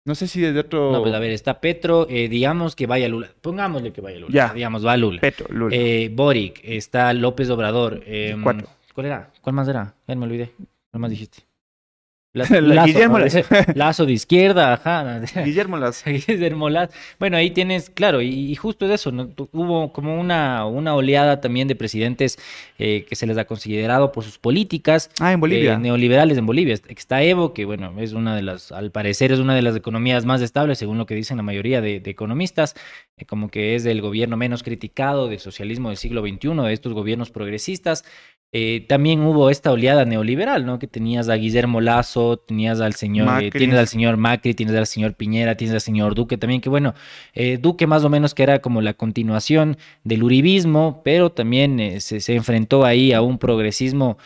No 0.06 0.14
sé 0.16 0.28
si 0.28 0.42
desde 0.42 0.60
otro. 0.60 0.92
No, 0.92 1.02
pues 1.02 1.14
a 1.16 1.20
ver, 1.20 1.32
está 1.32 1.60
Petro, 1.62 2.08
eh, 2.10 2.30
digamos 2.30 2.76
que 2.76 2.86
vaya 2.86 3.08
Lula. 3.10 3.30
Pongámosle 3.42 3.92
que 3.92 4.02
vaya 4.02 4.20
Lula. 4.20 4.34
Ya. 4.34 4.54
Digamos, 4.54 4.86
va 4.86 4.96
Lula. 4.98 5.20
Petro, 5.20 5.48
Lula. 5.50 5.76
Eh, 5.76 6.12
Boric, 6.14 6.62
está 6.64 7.12
López 7.14 7.50
Obrador. 7.50 8.04
eh, 8.06 8.38
Cuatro. 8.44 8.68
¿Cuál 9.00 9.06
era? 9.06 9.32
¿Cuál 9.41 9.56
más 9.56 9.66
era? 9.70 9.93
Ya 10.10 10.16
me 10.18 10.26
olvidé. 10.26 10.52
¿Cuál 10.91 11.00
más 11.00 11.10
dijiste? 11.10 11.43
La- 12.34 12.86
Guillermo 12.86 13.18
¿no? 13.18 13.24
Lazo. 13.26 13.39
Lazo 13.74 14.06
de 14.06 14.12
izquierda, 14.14 14.74
ajá. 14.74 15.22
Guillermo 15.45 15.78
Lazo. 15.78 16.04
Guillermo 16.28 16.70
Lazo. 16.70 16.93
Bueno, 17.18 17.38
ahí 17.38 17.50
tienes, 17.52 17.89
claro, 17.89 18.22
y, 18.22 18.28
y 18.52 18.56
justo 18.56 18.88
de 18.89 18.95
eso, 18.95 19.12
¿no? 19.12 19.30
Hubo 19.54 19.91
como 19.93 20.20
una, 20.20 20.66
una 20.68 20.93
oleada 20.95 21.41
también 21.41 21.68
de 21.70 21.76
presidentes 21.76 22.38
eh, 22.78 23.06
que 23.10 23.16
se 23.16 23.26
les 23.26 23.38
ha 23.38 23.45
considerado 23.45 24.12
por 24.12 24.24
sus 24.26 24.38
políticas 24.38 25.10
Ah, 25.20 25.32
en 25.32 25.39
Bolivia. 25.39 25.74
eh, 25.74 25.78
neoliberales 25.80 26.38
en 26.38 26.45
Bolivia. 26.45 26.76
Está 26.89 27.24
Evo, 27.24 27.54
que 27.54 27.64
bueno, 27.66 27.93
es 28.00 28.12
una 28.14 28.36
de 28.36 28.41
las, 28.43 28.72
al 28.74 28.91
parecer 28.91 29.32
es 29.32 29.39
una 29.39 29.56
de 29.56 29.62
las 29.64 29.76
economías 29.78 30.26
más 30.26 30.41
estables, 30.41 30.78
según 30.78 30.97
lo 31.00 31.06
que 31.08 31.16
dicen 31.16 31.38
la 31.38 31.43
mayoría 31.43 31.80
de, 31.82 32.00
de 32.02 32.12
economistas, 32.12 32.76
eh, 33.18 33.26
como 33.26 33.50
que 33.50 33.74
es 33.76 33.86
el 33.88 34.02
gobierno 34.02 34.38
menos 34.38 34.62
criticado 34.62 35.30
del 35.30 35.39
socialismo 35.39 35.88
del 35.89 35.97
siglo 35.97 36.22
XXI, 36.22 36.50
de 36.68 36.74
estos 36.74 36.93
gobiernos 36.93 37.32
progresistas. 37.32 38.06
Eh, 38.52 38.86
también 38.89 39.22
hubo 39.22 39.52
esta 39.52 39.72
oleada 39.72 40.06
neoliberal, 40.06 40.66
¿no? 40.66 40.80
Que 40.80 40.88
tenías 40.88 41.30
a 41.30 41.36
Guillermo 41.36 41.82
Lazo, 41.82 42.38
tenías 42.38 42.82
al 42.82 42.95
señor, 42.95 43.28
eh, 43.28 43.32
Macri. 43.32 43.52
tienes 43.52 43.78
al 43.78 43.88
señor 43.88 44.18
Macri, 44.18 44.56
tienes 44.56 44.76
al 44.76 44.88
señor 44.88 45.14
Piñera, 45.14 45.56
tienes 45.56 45.76
al 45.76 45.82
señor 45.82 46.16
Duque 46.16 46.36
también, 46.38 46.60
que 46.60 46.70
bueno, 46.70 46.95
eh, 47.36 47.60
Duque 47.62 47.86
más 47.86 48.04
o 48.06 48.10
menos 48.10 48.34
que 48.34 48.41
era 48.41 48.60
como 48.60 48.82
la 48.82 48.95
continuación 48.95 49.78
del 50.04 50.24
uribismo, 50.24 51.02
pero 51.04 51.32
también 51.32 52.02
se, 52.02 52.22
se 52.22 52.36
enfrentó 52.36 52.86
ahí 52.86 53.14
a 53.14 53.22
un 53.22 53.38
progresismo 53.38 54.18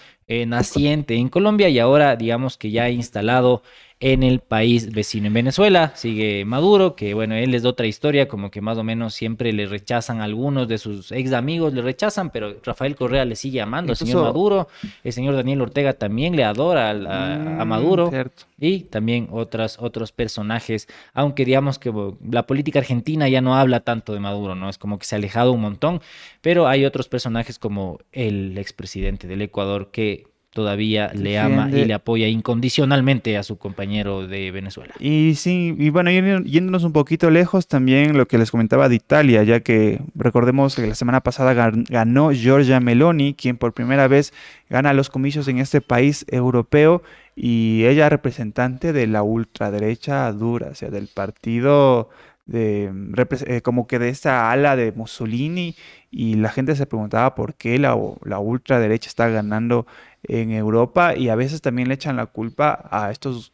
naciente 0.48 1.16
en 1.16 1.30
Colombia 1.30 1.70
y 1.70 1.78
ahora 1.78 2.16
digamos 2.16 2.58
que 2.58 2.72
ya 2.72 2.90
instalado 2.90 3.62
en 4.06 4.22
el 4.22 4.42
país 4.42 4.92
vecino. 4.92 5.28
En 5.28 5.34
Venezuela 5.34 5.94
sigue 5.96 6.44
Maduro, 6.44 6.94
que 6.94 7.14
bueno, 7.14 7.36
él 7.36 7.56
es 7.56 7.64
de 7.64 7.70
otra 7.70 7.88
historia, 7.88 8.28
como 8.28 8.52
que 8.52 8.60
más 8.60 8.78
o 8.78 8.84
menos 8.84 9.14
siempre 9.14 9.54
le 9.54 9.66
rechazan 9.66 10.20
a 10.20 10.26
algunos 10.26 10.68
de 10.68 10.78
sus 10.78 11.14
ex 11.14 11.32
amigos, 11.32 11.74
le 11.74 11.82
rechazan, 11.82 12.30
pero 12.30 12.58
Rafael 12.66 12.98
Correa 12.98 13.24
le 13.24 13.38
sigue 13.38 13.62
amando 13.62 13.94
al 13.94 13.96
señor 13.96 14.24
Maduro, 14.24 14.68
el 15.06 15.14
señor 15.14 15.36
Daniel 15.36 15.62
Ortega 15.62 15.94
también 15.94 16.36
le 16.36 16.44
adora 16.44 16.90
a, 16.90 17.62
a 17.62 17.64
Mm, 17.64 17.68
Maduro 17.70 18.10
Cierto. 18.10 18.44
y 18.60 18.82
también 18.82 19.30
otras, 19.32 19.78
otros 19.80 20.12
personajes, 20.12 20.90
aunque 21.14 21.46
digamos 21.46 21.80
que 21.80 21.94
la 22.30 22.46
política 22.46 22.80
argentina 22.80 23.30
ya 23.30 23.40
no 23.40 23.56
habla 23.56 23.80
tanto 23.80 24.14
de 24.14 24.20
Maduro, 24.20 24.54
¿no? 24.54 24.70
Es 24.70 24.78
como 24.78 25.00
que 25.00 25.06
se 25.06 25.16
ha 25.16 25.18
alejado 25.18 25.54
un 25.54 25.62
montón, 25.62 26.02
pero 26.42 26.68
hay 26.68 26.84
otros 26.84 27.08
personajes 27.08 27.58
como 27.58 28.00
el 28.12 28.58
expresidente 28.58 29.28
del 29.28 29.42
Ecuador 29.44 29.92
que 29.92 30.26
todavía 30.54 31.12
le 31.14 31.40
ama 31.40 31.70
y 31.72 31.86
le 31.86 31.94
apoya 31.94 32.28
incondicionalmente 32.28 33.38
a 33.38 33.44
su 33.44 33.58
compañero 33.58 34.28
de 34.28 34.52
Venezuela. 34.52 34.94
Y 35.00 35.34
sí, 35.36 35.76
y 35.78 35.90
bueno, 35.90 36.12
yéndonos 36.12 36.84
un 36.84 36.94
poquito 36.94 37.30
lejos, 37.30 37.68
también 37.68 38.18
lo 38.18 38.28
que 38.28 38.38
les 38.38 38.52
comentaba 38.52 38.88
de 38.90 38.96
Italia, 38.96 39.44
ya 39.44 39.60
que 39.62 40.00
recordemos 40.16 40.76
que 40.76 40.88
la 40.88 40.96
semana 40.96 41.22
pasada 41.22 41.54
gan- 41.54 41.86
ganó 41.90 42.32
Giorgia 42.32 42.80
Meloni, 42.80 43.34
quien 43.34 43.58
por 43.58 43.74
primera 43.74 44.08
vez 44.08 44.34
gana 44.70 44.94
los 44.94 45.10
comicios 45.10 45.48
en 45.48 45.58
este 45.58 45.82
país 45.82 46.26
europeo, 46.30 47.02
y 47.36 47.86
ella 47.86 48.10
representante 48.10 48.94
de 48.94 49.08
la 49.08 49.24
ultraderecha 49.24 50.32
dura, 50.32 50.68
o 50.72 50.76
sea, 50.76 50.90
del 50.90 51.08
partido 51.08 52.10
repres- 52.48 53.48
eh, 53.48 53.62
como 53.62 53.88
que 53.88 54.00
de 54.00 54.10
esa 54.10 54.52
ala 54.52 54.76
de 54.76 54.92
Mussolini, 54.92 55.76
y 56.12 56.36
la 56.36 56.50
gente 56.50 56.76
se 56.76 56.86
preguntaba 56.86 57.36
por 57.36 57.56
qué 57.56 57.80
la, 57.80 57.96
ultraderecha 57.96 59.08
está 59.10 59.30
ganando 59.30 59.88
en 60.24 60.52
Europa, 60.52 61.16
y 61.16 61.30
a 61.30 61.36
veces 61.36 61.62
también 61.62 61.88
le 61.88 61.96
echan 61.96 62.16
la 62.18 62.28
culpa 62.28 62.88
a 62.92 63.12
estos 63.12 63.54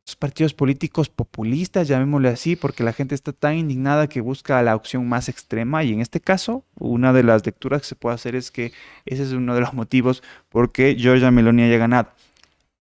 estos 0.00 0.16
partidos 0.16 0.54
políticos 0.54 1.08
populistas, 1.08 1.86
llamémosle 1.86 2.28
así, 2.30 2.56
porque 2.56 2.82
la 2.82 2.92
gente 2.92 3.14
está 3.14 3.32
tan 3.32 3.56
indignada 3.56 4.08
que 4.08 4.20
busca 4.20 4.62
la 4.62 4.74
opción 4.74 5.08
más 5.08 5.28
extrema 5.28 5.84
y 5.84 5.92
en 5.92 6.00
este 6.00 6.20
caso, 6.20 6.64
una 6.78 7.12
de 7.12 7.22
las 7.22 7.44
lecturas 7.44 7.82
que 7.82 7.88
se 7.88 7.96
puede 7.96 8.14
hacer 8.14 8.34
es 8.34 8.50
que 8.50 8.72
ese 9.04 9.22
es 9.22 9.32
uno 9.32 9.54
de 9.54 9.60
los 9.60 9.74
motivos 9.74 10.22
por 10.48 10.72
qué 10.72 10.96
Giorgia 10.96 11.30
Meloni 11.30 11.62
haya 11.64 11.78
ganado. 11.78 12.08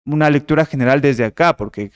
Una 0.06 0.30
lectura 0.30 0.66
general 0.66 1.01
desde 1.01 1.24
acá, 1.24 1.56
porque 1.56 1.91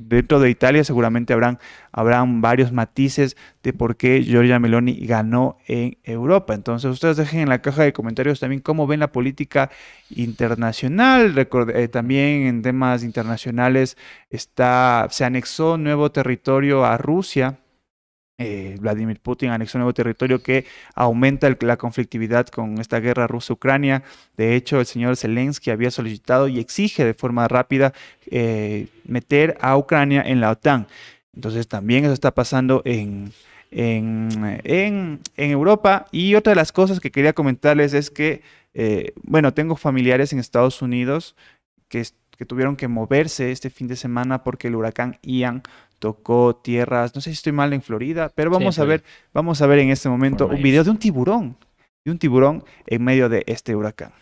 dentro 0.00 0.40
de 0.40 0.50
Italia 0.50 0.82
seguramente 0.84 1.32
habrán, 1.32 1.58
habrán 1.92 2.40
varios 2.40 2.72
matices 2.72 3.36
de 3.62 3.72
por 3.72 3.96
qué 3.96 4.22
Giorgia 4.22 4.58
Meloni 4.58 4.94
ganó 5.06 5.58
en 5.66 5.98
Europa. 6.04 6.54
Entonces 6.54 6.90
ustedes 6.90 7.16
dejen 7.16 7.40
en 7.40 7.48
la 7.48 7.60
caja 7.60 7.82
de 7.82 7.92
comentarios 7.92 8.40
también 8.40 8.62
cómo 8.62 8.86
ven 8.86 9.00
la 9.00 9.12
política 9.12 9.70
internacional. 10.10 11.34
Eh, 11.36 11.88
también 11.88 12.46
en 12.46 12.62
temas 12.62 13.04
internacionales 13.04 13.96
está, 14.30 15.06
se 15.10 15.24
anexó 15.24 15.76
nuevo 15.76 16.10
territorio 16.10 16.84
a 16.84 16.96
Rusia. 16.96 17.58
Eh, 18.42 18.78
Vladimir 18.80 19.20
Putin 19.20 19.50
anexó 19.50 19.76
nuevo 19.76 19.92
territorio 19.92 20.42
que 20.42 20.64
aumenta 20.94 21.54
la 21.60 21.76
conflictividad 21.76 22.46
con 22.46 22.80
esta 22.80 22.98
guerra 22.98 23.26
rusa-Ucrania. 23.26 24.02
De 24.38 24.56
hecho, 24.56 24.80
el 24.80 24.86
señor 24.86 25.18
Zelensky 25.18 25.70
había 25.70 25.90
solicitado 25.90 26.48
y 26.48 26.58
exige 26.58 27.04
de 27.04 27.12
forma 27.12 27.48
rápida 27.48 27.92
eh, 28.30 28.86
meter 29.04 29.58
a 29.60 29.76
Ucrania 29.76 30.22
en 30.22 30.40
la 30.40 30.52
OTAN. 30.52 30.86
Entonces 31.34 31.68
también 31.68 32.06
eso 32.06 32.14
está 32.14 32.30
pasando 32.30 32.80
en, 32.86 33.30
Europa. 35.36 36.06
Y 36.10 36.34
otra 36.34 36.52
de 36.52 36.56
las 36.56 36.72
cosas 36.72 36.98
que 36.98 37.10
quería 37.10 37.34
comentarles 37.34 37.92
es 37.92 38.10
que, 38.10 38.40
eh, 38.72 39.12
bueno, 39.22 39.52
tengo 39.52 39.76
familiares 39.76 40.32
en 40.32 40.38
Estados 40.38 40.80
Unidos 40.80 41.36
que, 41.88 42.06
que 42.38 42.46
tuvieron 42.46 42.76
que 42.76 42.88
moverse 42.88 43.52
este 43.52 43.68
fin 43.68 43.86
de 43.86 43.96
semana 43.96 44.44
porque 44.44 44.68
el 44.68 44.76
huracán 44.76 45.18
Ian 45.20 45.62
tocó 46.00 46.56
tierras, 46.56 47.14
no 47.14 47.20
sé 47.20 47.30
si 47.30 47.34
estoy 47.34 47.52
mal 47.52 47.72
en 47.72 47.82
Florida, 47.82 48.32
pero 48.34 48.50
Sí, 48.50 48.54
vamos 48.58 48.78
a 48.80 48.84
ver, 48.84 49.04
vamos 49.32 49.62
a 49.62 49.66
ver 49.68 49.78
en 49.78 49.90
este 49.90 50.08
momento 50.08 50.48
un 50.48 50.60
video 50.60 50.82
de 50.82 50.90
un 50.90 50.98
tiburón, 50.98 51.56
de 52.04 52.10
un 52.10 52.18
tiburón 52.18 52.64
en 52.86 53.04
medio 53.04 53.28
de 53.28 53.44
este 53.46 53.76
huracán. 53.76 54.12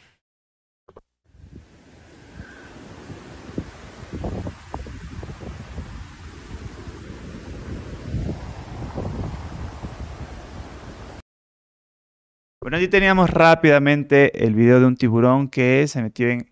Bueno, 12.60 12.76
allí 12.76 12.88
teníamos 12.88 13.30
rápidamente 13.30 14.44
el 14.44 14.54
video 14.54 14.78
de 14.78 14.84
un 14.84 14.96
tiburón 14.96 15.48
que 15.48 15.86
se 15.88 16.02
metió 16.02 16.28
en, 16.28 16.50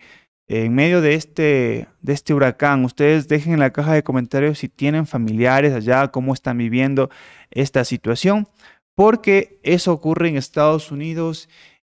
en 0.48 0.74
medio 0.74 1.00
de 1.00 1.14
este, 1.14 1.88
de 2.02 2.12
este 2.12 2.34
huracán. 2.34 2.84
Ustedes 2.84 3.28
dejen 3.28 3.54
en 3.54 3.60
la 3.60 3.72
caja 3.72 3.94
de 3.94 4.02
comentarios 4.02 4.58
si 4.58 4.68
tienen 4.68 5.06
familiares 5.06 5.72
allá, 5.72 6.08
cómo 6.08 6.34
están 6.34 6.58
viviendo 6.58 7.10
esta 7.50 7.84
situación, 7.84 8.48
porque 8.94 9.58
eso 9.62 9.92
ocurre 9.92 10.28
en 10.28 10.36
Estados 10.36 10.90
Unidos 10.90 11.48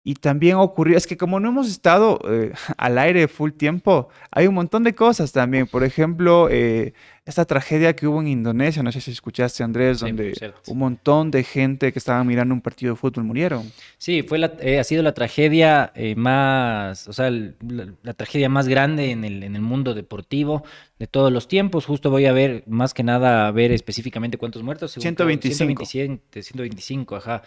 Y 0.04 0.14
también 0.14 0.56
ocurrió, 0.56 0.96
es 0.96 1.06
que 1.06 1.18
como 1.18 1.38
no 1.38 1.48
hemos 1.50 1.68
estado 1.68 2.18
eh, 2.30 2.52
al 2.78 2.98
aire 2.98 3.28
full 3.28 3.50
tiempo, 3.52 4.08
hay 4.30 4.46
un 4.46 4.54
montón 4.54 4.84
de 4.84 4.94
cosas 4.94 5.32
también. 5.32 5.66
Por 5.66 5.84
ejemplo, 5.84 6.48
eh, 6.50 6.94
esta 7.26 7.44
tragedia 7.44 7.94
que 7.94 8.06
hubo 8.06 8.20
en 8.22 8.28
Indonesia, 8.28 8.82
no 8.82 8.90
sé 8.90 9.02
si 9.02 9.10
escuchaste 9.10 9.62
Andrés, 9.62 9.98
Sí, 9.98 10.06
donde 10.06 10.52
un 10.68 10.78
montón 10.78 11.30
de 11.30 11.44
gente 11.44 11.92
que 11.92 11.98
estaba 11.98 12.24
mirando 12.24 12.54
un 12.54 12.62
partido 12.62 12.94
de 12.94 12.96
fútbol 12.98 13.24
murieron. 13.24 13.70
Sí, 13.98 14.22
fue 14.22 14.38
la, 14.38 14.52
eh, 14.60 14.78
ha 14.78 14.84
sido 14.84 15.02
la 15.02 15.12
tragedia 15.12 15.92
eh, 15.94 16.14
más, 16.14 17.06
o 17.08 17.12
sea, 17.12 17.26
el- 17.28 17.56
la, 17.68 17.92
la 18.02 18.14
tragedia 18.14 18.48
más 18.48 18.66
grande 18.66 19.10
en 19.10 19.24
el, 19.24 19.42
en 19.42 19.56
el 19.56 19.62
mundo 19.62 19.92
deportivo 19.92 20.62
de 20.98 21.06
todos 21.06 21.30
los 21.30 21.48
tiempos. 21.48 21.84
Justo 21.84 22.10
voy 22.10 22.24
a 22.24 22.32
ver, 22.32 22.64
más 22.66 22.94
que 22.94 23.02
nada, 23.02 23.46
a 23.46 23.50
ver 23.50 23.72
específicamente 23.72 24.38
cuántos 24.38 24.62
muertos. 24.62 24.92
según 24.92 25.14
creo, 25.14 25.28
125. 25.28 25.84
127, 25.84 26.42
125, 26.42 27.16
ajá. 27.16 27.42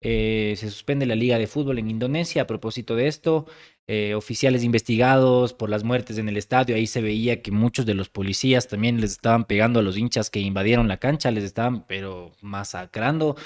Eh, 0.00 0.54
se 0.56 0.68
suspende 0.70 1.06
la 1.06 1.14
Liga 1.14 1.38
de 1.38 1.46
Fútbol 1.46 1.78
en 1.78 1.88
Indonesia 1.88 2.42
a 2.42 2.46
propósito 2.46 2.94
de 2.96 3.08
esto. 3.08 3.46
Eh, 3.86 4.14
oficiales 4.14 4.64
investigados 4.64 5.52
por 5.52 5.68
las 5.68 5.84
muertes 5.84 6.16
en 6.16 6.28
el 6.30 6.38
estadio. 6.38 6.74
Ahí 6.74 6.86
se 6.86 7.02
veía 7.02 7.42
que 7.42 7.50
muchos 7.50 7.84
de 7.84 7.92
los 7.92 8.08
policías 8.08 8.66
también 8.66 8.98
les 8.98 9.12
estaban 9.12 9.44
pegando 9.44 9.80
a 9.80 9.82
los 9.82 9.98
hinchas 9.98 10.30
que 10.30 10.40
invadieron 10.40 10.88
la 10.88 10.96
cancha, 10.96 11.30
les 11.30 11.44
estaban 11.44 11.86
pero 11.86 12.32
masacrando. 12.40 13.36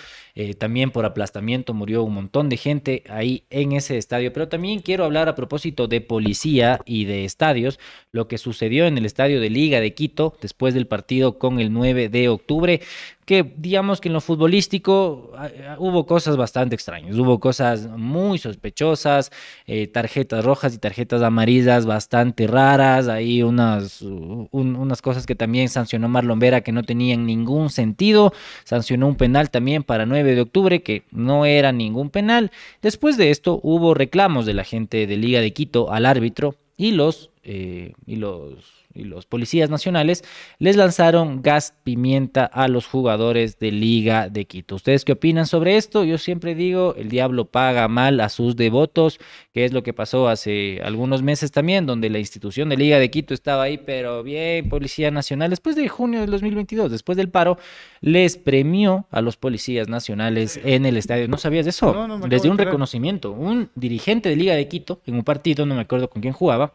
Eh, 0.40 0.54
también 0.54 0.92
por 0.92 1.04
aplastamiento 1.04 1.74
murió 1.74 2.04
un 2.04 2.14
montón 2.14 2.48
de 2.48 2.56
gente 2.56 3.02
ahí 3.10 3.42
en 3.50 3.72
ese 3.72 3.98
estadio. 3.98 4.32
Pero 4.32 4.46
también 4.48 4.78
quiero 4.78 5.04
hablar 5.04 5.28
a 5.28 5.34
propósito 5.34 5.88
de 5.88 6.00
policía 6.00 6.78
y 6.86 7.06
de 7.06 7.24
estadios, 7.24 7.80
lo 8.12 8.28
que 8.28 8.38
sucedió 8.38 8.86
en 8.86 8.96
el 8.96 9.04
estadio 9.04 9.40
de 9.40 9.50
Liga 9.50 9.80
de 9.80 9.94
Quito 9.94 10.36
después 10.40 10.74
del 10.74 10.86
partido 10.86 11.38
con 11.40 11.58
el 11.58 11.72
9 11.72 12.08
de 12.08 12.28
octubre 12.28 12.80
que 13.26 13.44
digamos 13.58 14.00
que 14.00 14.08
en 14.08 14.14
lo 14.14 14.22
futbolístico 14.22 15.32
ah, 15.36 15.50
ah, 15.68 15.76
hubo 15.78 16.06
cosas 16.06 16.38
bastante 16.38 16.74
extrañas, 16.74 17.14
hubo 17.18 17.38
cosas 17.40 17.86
muy 17.88 18.38
sospechosas, 18.38 19.30
eh, 19.66 19.86
tarjetas 19.86 20.42
rojas 20.46 20.74
y 20.74 20.78
tarjetas 20.78 21.20
amarillas 21.20 21.84
bastante 21.84 22.46
raras, 22.46 23.08
hay 23.08 23.42
unas, 23.42 24.00
un- 24.00 24.48
unas 24.76 25.02
cosas 25.02 25.26
que 25.26 25.34
también 25.34 25.68
sancionó 25.68 26.08
Marlon 26.08 26.38
Vera 26.38 26.62
que 26.62 26.72
no 26.72 26.82
tenían 26.84 27.26
ningún 27.26 27.68
sentido, 27.68 28.32
sancionó 28.64 29.06
un 29.08 29.16
penal 29.16 29.50
también 29.50 29.82
para 29.82 30.06
9 30.06 30.27
de 30.34 30.40
octubre 30.40 30.82
que 30.82 31.02
no 31.10 31.44
era 31.44 31.72
ningún 31.72 32.10
penal. 32.10 32.50
Después 32.82 33.16
de 33.16 33.30
esto 33.30 33.60
hubo 33.62 33.94
reclamos 33.94 34.46
de 34.46 34.54
la 34.54 34.64
gente 34.64 35.06
de 35.06 35.16
Liga 35.16 35.40
de 35.40 35.52
Quito 35.52 35.92
al 35.92 36.06
árbitro 36.06 36.54
y 36.76 36.92
los, 36.92 37.30
eh, 37.42 37.92
y 38.06 38.16
los, 38.16 38.77
y 38.98 39.04
los 39.04 39.26
policías 39.26 39.70
nacionales 39.70 40.24
les 40.58 40.76
lanzaron 40.76 41.42
gas 41.42 41.74
pimienta 41.84 42.44
a 42.44 42.68
los 42.68 42.86
jugadores 42.86 43.58
de 43.58 43.72
Liga 43.72 44.28
de 44.28 44.44
Quito. 44.44 44.74
¿Ustedes 44.74 45.04
qué 45.04 45.12
opinan 45.12 45.46
sobre 45.46 45.76
esto? 45.76 46.04
Yo 46.04 46.18
siempre 46.18 46.54
digo, 46.54 46.94
el 46.96 47.08
diablo 47.08 47.46
paga 47.46 47.88
mal 47.88 48.20
a 48.20 48.28
sus 48.28 48.56
devotos, 48.56 49.18
que 49.52 49.64
es 49.64 49.72
lo 49.72 49.82
que 49.82 49.92
pasó 49.92 50.28
hace 50.28 50.80
algunos 50.82 51.22
meses 51.22 51.52
también, 51.52 51.86
donde 51.86 52.10
la 52.10 52.18
institución 52.18 52.68
de 52.68 52.76
Liga 52.76 52.98
de 52.98 53.10
Quito 53.10 53.34
estaba 53.34 53.64
ahí, 53.64 53.78
pero 53.78 54.22
bien, 54.22 54.68
Policía 54.68 55.10
Nacional, 55.10 55.50
después 55.50 55.76
de 55.76 55.88
junio 55.88 56.20
del 56.20 56.30
2022, 56.30 56.90
después 56.90 57.16
del 57.16 57.30
paro, 57.30 57.58
les 58.00 58.36
premió 58.36 59.06
a 59.10 59.20
los 59.20 59.36
policías 59.36 59.88
nacionales 59.88 60.60
en 60.64 60.86
el 60.86 60.96
estadio. 60.96 61.28
¿No 61.28 61.38
sabías 61.38 61.64
de 61.64 61.70
eso? 61.70 61.92
No, 61.92 62.06
no 62.08 62.26
Les 62.26 62.42
dio 62.42 62.50
un 62.50 62.58
reconocimiento. 62.58 63.32
Un 63.32 63.70
dirigente 63.74 64.28
de 64.28 64.36
Liga 64.36 64.54
de 64.54 64.68
Quito, 64.68 65.00
en 65.06 65.14
un 65.14 65.24
partido, 65.24 65.66
no 65.66 65.74
me 65.74 65.80
acuerdo 65.80 66.08
con 66.08 66.22
quién 66.22 66.32
jugaba, 66.32 66.72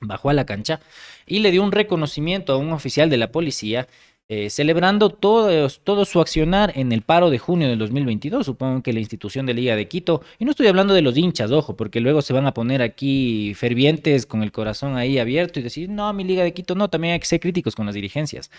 bajó 0.00 0.30
a 0.30 0.34
la 0.34 0.46
cancha 0.46 0.80
y 1.26 1.40
le 1.40 1.50
dio 1.50 1.62
un 1.62 1.72
reconocimiento 1.72 2.52
a 2.52 2.56
un 2.56 2.72
oficial 2.72 3.10
de 3.10 3.16
la 3.16 3.32
policía, 3.32 3.86
eh, 4.30 4.50
celebrando 4.50 5.08
todo, 5.08 5.68
su 6.04 6.20
accionar 6.20 6.72
en 6.76 6.92
el 6.92 7.00
paro 7.00 7.30
de 7.30 7.38
junio 7.38 7.68
del 7.68 7.78
2022. 7.78 8.44
Supongo 8.44 8.82
que 8.82 8.92
la 8.92 9.00
institución 9.00 9.46
de 9.46 9.54
Liga 9.54 9.74
de 9.74 9.88
Quito, 9.88 10.22
y 10.38 10.44
no 10.44 10.50
estoy 10.50 10.66
hablando 10.66 10.92
de 10.92 11.00
los 11.00 11.16
hinchas, 11.16 11.50
ojo, 11.50 11.76
porque 11.76 12.00
luego 12.00 12.20
se 12.20 12.34
van 12.34 12.46
a 12.46 12.52
poner 12.52 12.82
aquí 12.82 13.54
fervientes 13.54 14.26
con 14.26 14.42
el 14.42 14.52
corazón 14.52 14.96
ahí 14.96 15.18
abierto 15.18 15.60
y 15.60 15.62
decir, 15.62 15.88
no, 15.88 16.12
mi 16.12 16.24
Liga 16.24 16.44
de 16.44 16.52
Quito, 16.52 16.74
no, 16.74 16.90
también 16.90 17.14
hay 17.14 17.20
que 17.20 17.26
ser 17.26 17.40
críticos 17.40 17.74
con 17.74 17.86
las 17.86 17.94
dirigencias. 17.94 18.50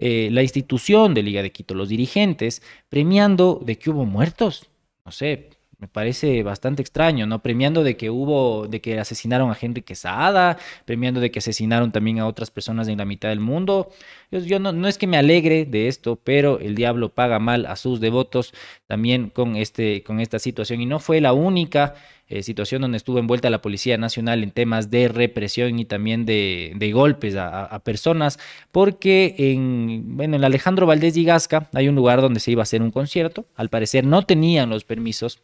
Eh, 0.00 0.28
la 0.32 0.42
institución 0.42 1.14
de 1.14 1.22
Liga 1.22 1.42
de 1.42 1.52
Quito, 1.52 1.74
los 1.74 1.88
dirigentes, 1.88 2.60
premiando 2.88 3.60
de 3.64 3.78
que 3.78 3.90
hubo 3.90 4.04
muertos, 4.04 4.66
no 5.04 5.12
sé, 5.12 5.50
me 5.82 5.88
parece 5.88 6.44
bastante 6.44 6.80
extraño, 6.80 7.26
¿no? 7.26 7.42
Premiando 7.42 7.82
de 7.82 7.96
que 7.96 8.08
hubo, 8.08 8.68
de 8.68 8.80
que 8.80 9.00
asesinaron 9.00 9.50
a 9.50 9.58
Henry 9.60 9.82
Quesada, 9.82 10.56
premiando 10.84 11.18
de 11.18 11.32
que 11.32 11.40
asesinaron 11.40 11.90
también 11.90 12.20
a 12.20 12.28
otras 12.28 12.52
personas 12.52 12.86
en 12.86 12.98
la 12.98 13.04
mitad 13.04 13.30
del 13.30 13.40
mundo. 13.40 13.90
Yo, 14.30 14.60
no, 14.60 14.70
no 14.72 14.86
es 14.86 14.96
que 14.96 15.08
me 15.08 15.16
alegre 15.16 15.64
de 15.64 15.88
esto, 15.88 16.14
pero 16.22 16.60
el 16.60 16.76
diablo 16.76 17.08
paga 17.08 17.40
mal 17.40 17.66
a 17.66 17.74
sus 17.74 17.98
devotos 17.98 18.54
también 18.86 19.28
con, 19.28 19.56
este, 19.56 20.04
con 20.04 20.20
esta 20.20 20.38
situación. 20.38 20.80
Y 20.80 20.86
no 20.86 21.00
fue 21.00 21.20
la 21.20 21.32
única 21.32 21.94
eh, 22.28 22.44
situación 22.44 22.82
donde 22.82 22.96
estuvo 22.98 23.18
envuelta 23.18 23.50
la 23.50 23.60
Policía 23.60 23.98
Nacional 23.98 24.44
en 24.44 24.52
temas 24.52 24.88
de 24.88 25.08
represión 25.08 25.80
y 25.80 25.84
también 25.84 26.24
de, 26.26 26.74
de 26.76 26.92
golpes 26.92 27.34
a, 27.34 27.48
a- 27.48 27.64
a 27.64 27.78
personas, 27.80 28.38
porque 28.70 29.34
en, 29.36 30.16
bueno, 30.16 30.36
en 30.36 30.44
Alejandro 30.44 30.86
Valdés 30.86 31.16
y 31.16 31.24
Gasca 31.24 31.68
hay 31.74 31.88
un 31.88 31.96
lugar 31.96 32.20
donde 32.20 32.38
se 32.38 32.52
iba 32.52 32.62
a 32.62 32.68
hacer 32.70 32.82
un 32.82 32.92
concierto. 32.92 33.46
Al 33.56 33.68
parecer 33.68 34.06
no 34.06 34.22
tenían 34.22 34.70
los 34.70 34.84
permisos 34.84 35.40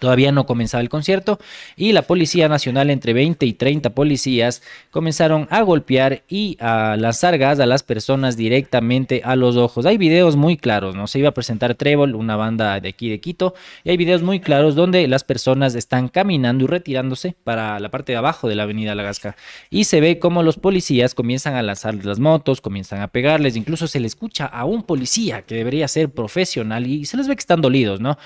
Todavía 0.00 0.32
no 0.32 0.44
comenzaba 0.44 0.80
el 0.80 0.88
concierto 0.88 1.38
y 1.76 1.92
la 1.92 2.02
Policía 2.02 2.48
Nacional, 2.48 2.90
entre 2.90 3.12
20 3.12 3.46
y 3.46 3.52
30 3.52 3.90
policías, 3.90 4.60
comenzaron 4.90 5.46
a 5.50 5.62
golpear 5.62 6.24
y 6.28 6.56
a 6.58 6.96
lanzar 6.98 7.38
gas 7.38 7.60
a 7.60 7.66
las 7.66 7.84
personas 7.84 8.36
directamente 8.36 9.22
a 9.24 9.36
los 9.36 9.56
ojos. 9.56 9.86
Hay 9.86 9.96
videos 9.96 10.34
muy 10.34 10.56
claros, 10.56 10.96
¿no? 10.96 11.06
Se 11.06 11.20
iba 11.20 11.28
a 11.28 11.34
presentar 11.34 11.76
Trébol, 11.76 12.16
una 12.16 12.34
banda 12.34 12.80
de 12.80 12.88
aquí 12.88 13.08
de 13.08 13.20
Quito, 13.20 13.54
y 13.84 13.90
hay 13.90 13.96
videos 13.96 14.22
muy 14.22 14.40
claros 14.40 14.74
donde 14.74 15.06
las 15.06 15.22
personas 15.22 15.76
están 15.76 16.08
caminando 16.08 16.64
y 16.64 16.66
retirándose 16.66 17.36
para 17.44 17.78
la 17.78 17.92
parte 17.92 18.10
de 18.10 18.18
abajo 18.18 18.48
de 18.48 18.56
la 18.56 18.64
avenida 18.64 18.96
La 18.96 19.04
Gasca. 19.04 19.36
Y 19.70 19.84
se 19.84 20.00
ve 20.00 20.18
como 20.18 20.42
los 20.42 20.56
policías 20.56 21.14
comienzan 21.14 21.54
a 21.54 21.62
lanzarles 21.62 22.04
las 22.04 22.18
motos, 22.18 22.60
comienzan 22.60 23.00
a 23.00 23.06
pegarles, 23.06 23.54
incluso 23.54 23.86
se 23.86 24.00
le 24.00 24.08
escucha 24.08 24.46
a 24.46 24.64
un 24.64 24.82
policía 24.82 25.42
que 25.42 25.54
debería 25.54 25.86
ser 25.86 26.10
profesional 26.10 26.84
y 26.88 27.04
se 27.04 27.16
les 27.16 27.28
ve 27.28 27.36
que 27.36 27.40
están 27.40 27.60
dolidos, 27.60 28.00
¿no? 28.00 28.18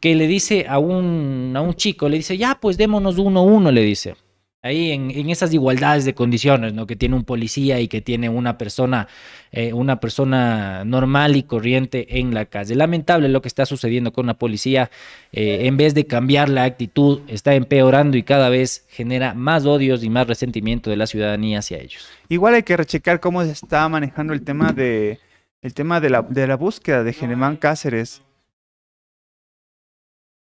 Que 0.00 0.14
le 0.14 0.26
dice 0.26 0.66
a 0.68 0.78
un, 0.78 1.52
a 1.54 1.60
un 1.60 1.74
chico, 1.74 2.08
le 2.08 2.16
dice, 2.16 2.36
ya, 2.38 2.58
pues 2.60 2.76
démonos 2.76 3.18
uno 3.18 3.40
a 3.40 3.42
uno, 3.42 3.70
le 3.70 3.82
dice. 3.82 4.14
Ahí 4.62 4.90
en, 4.92 5.10
en 5.10 5.30
esas 5.30 5.54
igualdades 5.54 6.04
de 6.04 6.12
condiciones, 6.14 6.74
¿no? 6.74 6.86
Que 6.86 6.94
tiene 6.94 7.16
un 7.16 7.24
policía 7.24 7.80
y 7.80 7.88
que 7.88 8.02
tiene 8.02 8.28
una 8.28 8.58
persona, 8.58 9.08
eh, 9.52 9.72
una 9.72 10.00
persona 10.00 10.84
normal 10.84 11.34
y 11.36 11.44
corriente 11.44 12.18
en 12.18 12.34
la 12.34 12.44
calle. 12.44 12.74
Lamentable 12.74 13.30
lo 13.30 13.40
que 13.40 13.48
está 13.48 13.64
sucediendo 13.64 14.12
con 14.12 14.26
la 14.26 14.34
policía. 14.34 14.90
eh, 15.32 15.60
en 15.66 15.78
vez 15.78 15.94
de 15.94 16.06
cambiar 16.06 16.50
la 16.50 16.64
actitud, 16.64 17.20
está 17.26 17.54
empeorando 17.54 18.18
y 18.18 18.22
cada 18.22 18.50
vez 18.50 18.84
genera 18.90 19.32
más 19.32 19.64
odios 19.64 20.04
y 20.04 20.10
más 20.10 20.26
resentimiento 20.26 20.90
de 20.90 20.96
la 20.96 21.06
ciudadanía 21.06 21.60
hacia 21.60 21.78
ellos. 21.78 22.06
Igual 22.28 22.52
hay 22.54 22.62
que 22.62 22.76
rechecar 22.76 23.18
cómo 23.18 23.42
se 23.42 23.52
está 23.52 23.88
manejando 23.88 24.34
el 24.34 24.42
tema 24.42 24.72
de 24.72 25.20
el 25.62 25.72
tema 25.72 26.00
de 26.00 26.10
la, 26.10 26.22
de 26.22 26.46
la 26.46 26.56
búsqueda 26.56 27.02
de 27.02 27.12
Germán 27.14 27.56
Cáceres. 27.56 28.22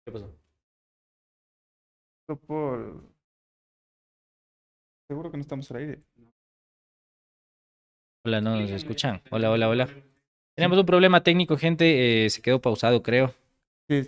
¿Qué 0.08 0.12
pasó? 0.14 0.32
Por... 2.47 3.03
Seguro 5.10 5.30
que 5.32 5.36
no 5.38 5.41
estamos 5.41 5.70
al 5.72 5.78
aire. 5.78 5.99
Hola, 8.26 8.39
no 8.39 8.55
nos 8.58 8.72
escuchan. 8.72 9.22
Hola, 9.32 9.51
hola, 9.51 9.68
hola. 9.68 9.89
Tenemos 10.55 10.78
un 10.78 10.86
problema 10.86 11.24
técnico, 11.24 11.58
gente. 11.58 12.26
eh, 12.26 12.30
se 12.30 12.41
quedó 12.41 12.62
pausado, 12.62 13.03
creo. 13.03 13.34
Sí. 13.89 14.08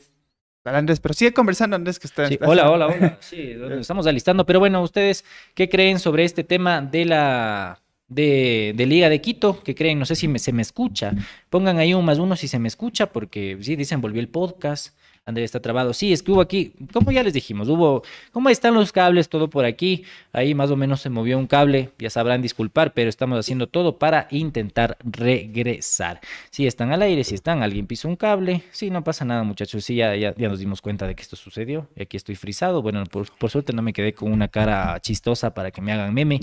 Andrés, 0.63 1.01
pero 1.01 1.13
sigue 1.13 1.33
conversando, 1.33 1.75
Andrés, 1.75 1.99
que 1.99 2.07
está... 2.07 2.27
Sí, 2.29 2.39
hola, 2.41 2.71
hola, 2.71 2.87
hola. 2.87 3.17
Sí, 3.21 3.55
nos 3.57 3.71
estamos 3.73 4.07
alistando. 4.07 4.45
Pero 4.45 4.59
bueno, 4.59 4.81
¿ustedes 4.81 5.25
qué 5.53 5.67
creen 5.67 5.99
sobre 5.99 6.23
este 6.23 6.45
tema 6.45 6.81
de 6.81 7.03
la 7.03 7.81
de, 8.07 8.71
de 8.73 8.85
Liga 8.85 9.09
de 9.09 9.19
Quito? 9.19 9.61
¿Qué 9.63 9.75
creen? 9.75 9.99
No 9.99 10.05
sé 10.05 10.15
si 10.15 10.29
me- 10.29 10.39
se 10.39 10.53
me 10.53 10.61
escucha. 10.61 11.11
Pongan 11.49 11.77
ahí 11.77 11.93
un 11.93 12.05
más 12.05 12.19
uno 12.19 12.37
si 12.37 12.47
se 12.47 12.57
me 12.57 12.69
escucha, 12.69 13.11
porque 13.11 13.57
sí, 13.59 13.75
dicen, 13.75 13.99
volvió 13.99 14.21
el 14.21 14.29
podcast. 14.29 14.97
Andrés 15.29 15.45
está 15.45 15.61
trabado. 15.61 15.93
Sí, 15.93 16.11
es 16.11 16.23
que 16.23 16.31
hubo 16.31 16.41
aquí, 16.41 16.73
como 16.91 17.11
ya 17.11 17.23
les 17.23 17.33
dijimos, 17.33 17.69
hubo, 17.69 18.03
¿cómo 18.31 18.49
están 18.49 18.73
los 18.73 18.91
cables? 18.91 19.29
Todo 19.29 19.49
por 19.49 19.65
aquí. 19.65 20.03
Ahí 20.33 20.53
más 20.53 20.71
o 20.71 20.75
menos 20.75 21.01
se 21.01 21.09
movió 21.09 21.37
un 21.37 21.47
cable. 21.47 21.91
Ya 21.99 22.09
sabrán 22.09 22.41
disculpar, 22.41 22.93
pero 22.93 23.09
estamos 23.09 23.39
haciendo 23.39 23.67
todo 23.67 23.97
para 23.97 24.27
intentar 24.31 24.97
regresar. 25.03 26.19
Si 26.49 26.67
están 26.67 26.91
al 26.91 27.01
aire, 27.01 27.23
si 27.23 27.35
están, 27.35 27.63
alguien 27.63 27.87
pisó 27.87 28.07
un 28.07 28.15
cable. 28.15 28.63
Sí, 28.71 28.89
no 28.89 29.03
pasa 29.03 29.23
nada, 29.23 29.43
muchachos. 29.43 29.85
Sí, 29.85 29.95
ya, 29.95 30.15
ya, 30.15 30.33
ya 30.35 30.49
nos 30.49 30.59
dimos 30.59 30.81
cuenta 30.81 31.07
de 31.07 31.15
que 31.15 31.21
esto 31.21 31.35
sucedió. 31.35 31.87
Y 31.95 32.01
aquí 32.01 32.17
estoy 32.17 32.35
frisado. 32.35 32.81
Bueno, 32.81 33.03
por, 33.05 33.31
por 33.37 33.49
suerte 33.49 33.71
no 33.71 33.81
me 33.81 33.93
quedé 33.93 34.13
con 34.13 34.31
una 34.31 34.47
cara 34.47 34.99
chistosa 34.99 35.53
para 35.53 35.71
que 35.71 35.81
me 35.81 35.91
hagan 35.91 36.13
meme. 36.13 36.39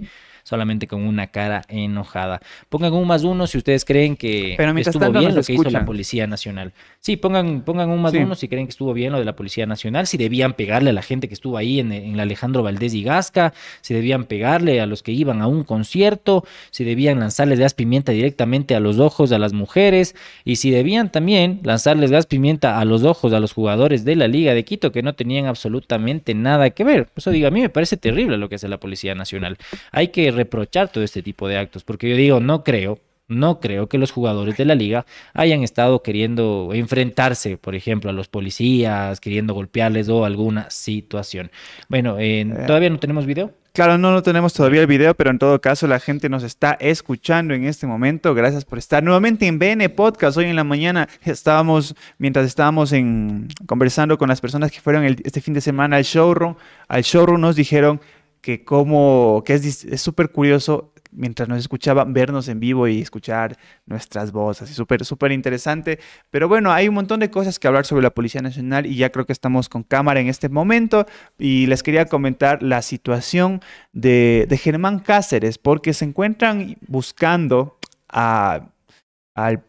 Solamente 0.46 0.86
con 0.86 1.04
una 1.04 1.26
cara 1.26 1.62
enojada. 1.68 2.40
Pongan 2.68 2.92
un 2.92 3.08
más 3.08 3.24
uno 3.24 3.48
si 3.48 3.58
ustedes 3.58 3.84
creen 3.84 4.14
que 4.16 4.54
Pero 4.56 4.78
estuvo 4.78 5.00
tanto 5.00 5.18
bien 5.18 5.34
lo 5.34 5.42
que 5.42 5.54
hizo 5.54 5.70
la. 5.70 5.84
Policía 5.84 6.28
Nacional. 6.28 6.72
Sí, 7.00 7.16
pongan, 7.16 7.62
pongan 7.62 7.90
un 7.90 8.00
más 8.00 8.12
Sí. 8.12 8.18
uno 8.18 8.36
si 8.36 8.46
creen 8.46 8.66
que 8.66 8.70
estuvo 8.70 8.92
bien 8.92 9.10
lo 9.10 9.18
de 9.18 9.24
la 9.24 9.34
Policía 9.34 9.66
Nacional, 9.66 10.06
si 10.06 10.16
debían 10.18 10.54
pegarle 10.54 10.90
a 10.90 10.92
la 10.92 11.02
gente 11.02 11.26
que 11.26 11.34
estuvo 11.34 11.56
ahí 11.56 11.80
en, 11.80 11.90
en 11.90 12.20
Alejandro 12.20 12.62
Valdés 12.62 12.94
y 12.94 13.02
Gasca, 13.02 13.54
si 13.80 13.92
debían 13.92 14.24
pegarle 14.26 14.80
a 14.80 14.86
los 14.86 15.02
que 15.02 15.10
iban 15.10 15.42
a 15.42 15.48
un 15.48 15.64
concierto, 15.64 16.44
si 16.70 16.84
debían 16.84 17.18
lanzarles 17.18 17.58
gas 17.58 17.74
pimienta 17.74 18.12
directamente 18.12 18.76
a 18.76 18.80
los 18.80 19.00
ojos 19.00 19.32
a 19.32 19.40
las 19.40 19.52
mujeres 19.52 20.14
y 20.44 20.56
si 20.56 20.70
debían 20.70 21.10
también 21.10 21.58
lanzarles 21.64 22.12
gas 22.12 22.26
pimienta 22.26 22.78
a 22.78 22.84
los 22.84 23.02
ojos 23.02 23.32
a 23.32 23.40
los 23.40 23.52
jugadores 23.52 24.04
de 24.04 24.14
la 24.14 24.28
Liga 24.28 24.54
de 24.54 24.64
Quito 24.64 24.92
que 24.92 25.02
no 25.02 25.14
tenían 25.14 25.46
absolutamente 25.46 26.34
nada 26.34 26.70
que 26.70 26.84
ver. 26.84 27.08
Eso 27.16 27.30
digo, 27.30 27.48
a 27.48 27.50
mí 27.50 27.60
me 27.60 27.68
parece 27.68 27.96
terrible 27.96 28.36
lo 28.36 28.48
que 28.48 28.54
hace 28.54 28.68
la 28.68 28.78
Policía 28.78 29.14
Nacional. 29.14 29.58
Hay 29.90 30.08
que 30.08 30.30
reprochar 30.36 30.90
todo 30.90 31.02
este 31.02 31.22
tipo 31.22 31.48
de 31.48 31.58
actos 31.58 31.84
porque 31.84 32.08
yo 32.08 32.16
digo, 32.16 32.40
no 32.40 32.62
creo 32.62 33.00
no 33.28 33.60
creo 33.60 33.88
que 33.88 33.98
los 33.98 34.12
jugadores 34.12 34.56
de 34.56 34.64
la 34.64 34.74
liga 34.74 35.04
hayan 35.34 35.62
estado 35.62 36.02
queriendo 36.02 36.70
enfrentarse, 36.72 37.56
por 37.58 37.74
ejemplo, 37.74 38.10
a 38.10 38.12
los 38.12 38.28
policías, 38.28 39.20
queriendo 39.20 39.54
golpearles 39.54 40.08
o 40.08 40.24
alguna 40.24 40.70
situación. 40.70 41.50
Bueno, 41.88 42.16
eh, 42.18 42.46
¿todavía 42.66 42.90
no 42.90 42.98
tenemos 42.98 43.26
video? 43.26 43.52
Claro, 43.76 43.98
no, 43.98 44.10
no 44.10 44.22
tenemos 44.22 44.54
todavía 44.54 44.80
el 44.80 44.86
video, 44.86 45.14
pero 45.14 45.30
en 45.30 45.38
todo 45.38 45.60
caso 45.60 45.86
la 45.86 46.00
gente 46.00 46.30
nos 46.30 46.42
está 46.44 46.78
escuchando 46.80 47.52
en 47.52 47.64
este 47.64 47.86
momento. 47.86 48.34
Gracias 48.34 48.64
por 48.64 48.78
estar 48.78 49.02
nuevamente 49.02 49.46
en 49.46 49.58
BN 49.58 49.90
Podcast. 49.90 50.38
Hoy 50.38 50.46
en 50.46 50.56
la 50.56 50.64
mañana 50.64 51.10
estábamos, 51.22 51.94
mientras 52.16 52.46
estábamos 52.46 52.92
en, 52.92 53.48
conversando 53.66 54.16
con 54.16 54.30
las 54.30 54.40
personas 54.40 54.72
que 54.72 54.80
fueron 54.80 55.04
este 55.04 55.42
fin 55.42 55.52
de 55.52 55.60
semana 55.60 55.96
al 55.96 56.04
showroom, 56.04 56.54
al 56.88 57.02
showroom 57.02 57.38
nos 57.38 57.54
dijeron 57.54 58.00
que 58.46 58.62
como, 58.62 59.42
que 59.44 59.54
es 59.54 60.00
súper 60.00 60.30
curioso 60.30 60.92
mientras 61.10 61.48
nos 61.48 61.58
escuchaban, 61.58 62.12
vernos 62.12 62.46
en 62.46 62.60
vivo 62.60 62.86
y 62.86 63.00
escuchar 63.00 63.58
nuestras 63.86 64.30
voces. 64.30 64.70
Súper, 64.70 65.04
súper 65.04 65.32
interesante. 65.32 65.98
Pero 66.30 66.46
bueno, 66.46 66.70
hay 66.70 66.86
un 66.86 66.94
montón 66.94 67.18
de 67.18 67.28
cosas 67.28 67.58
que 67.58 67.66
hablar 67.66 67.86
sobre 67.86 68.04
la 68.04 68.10
Policía 68.10 68.42
Nacional 68.42 68.86
y 68.86 68.94
ya 68.94 69.10
creo 69.10 69.26
que 69.26 69.32
estamos 69.32 69.68
con 69.68 69.82
cámara 69.82 70.20
en 70.20 70.28
este 70.28 70.48
momento. 70.48 71.06
Y 71.40 71.66
les 71.66 71.82
quería 71.82 72.06
comentar 72.06 72.62
la 72.62 72.82
situación 72.82 73.62
de, 73.92 74.46
Germán 74.62 75.00
Cáceres, 75.00 75.58
porque 75.58 75.92
se 75.92 76.04
encuentran 76.04 76.76
buscando 76.86 77.78
a, 78.08 78.68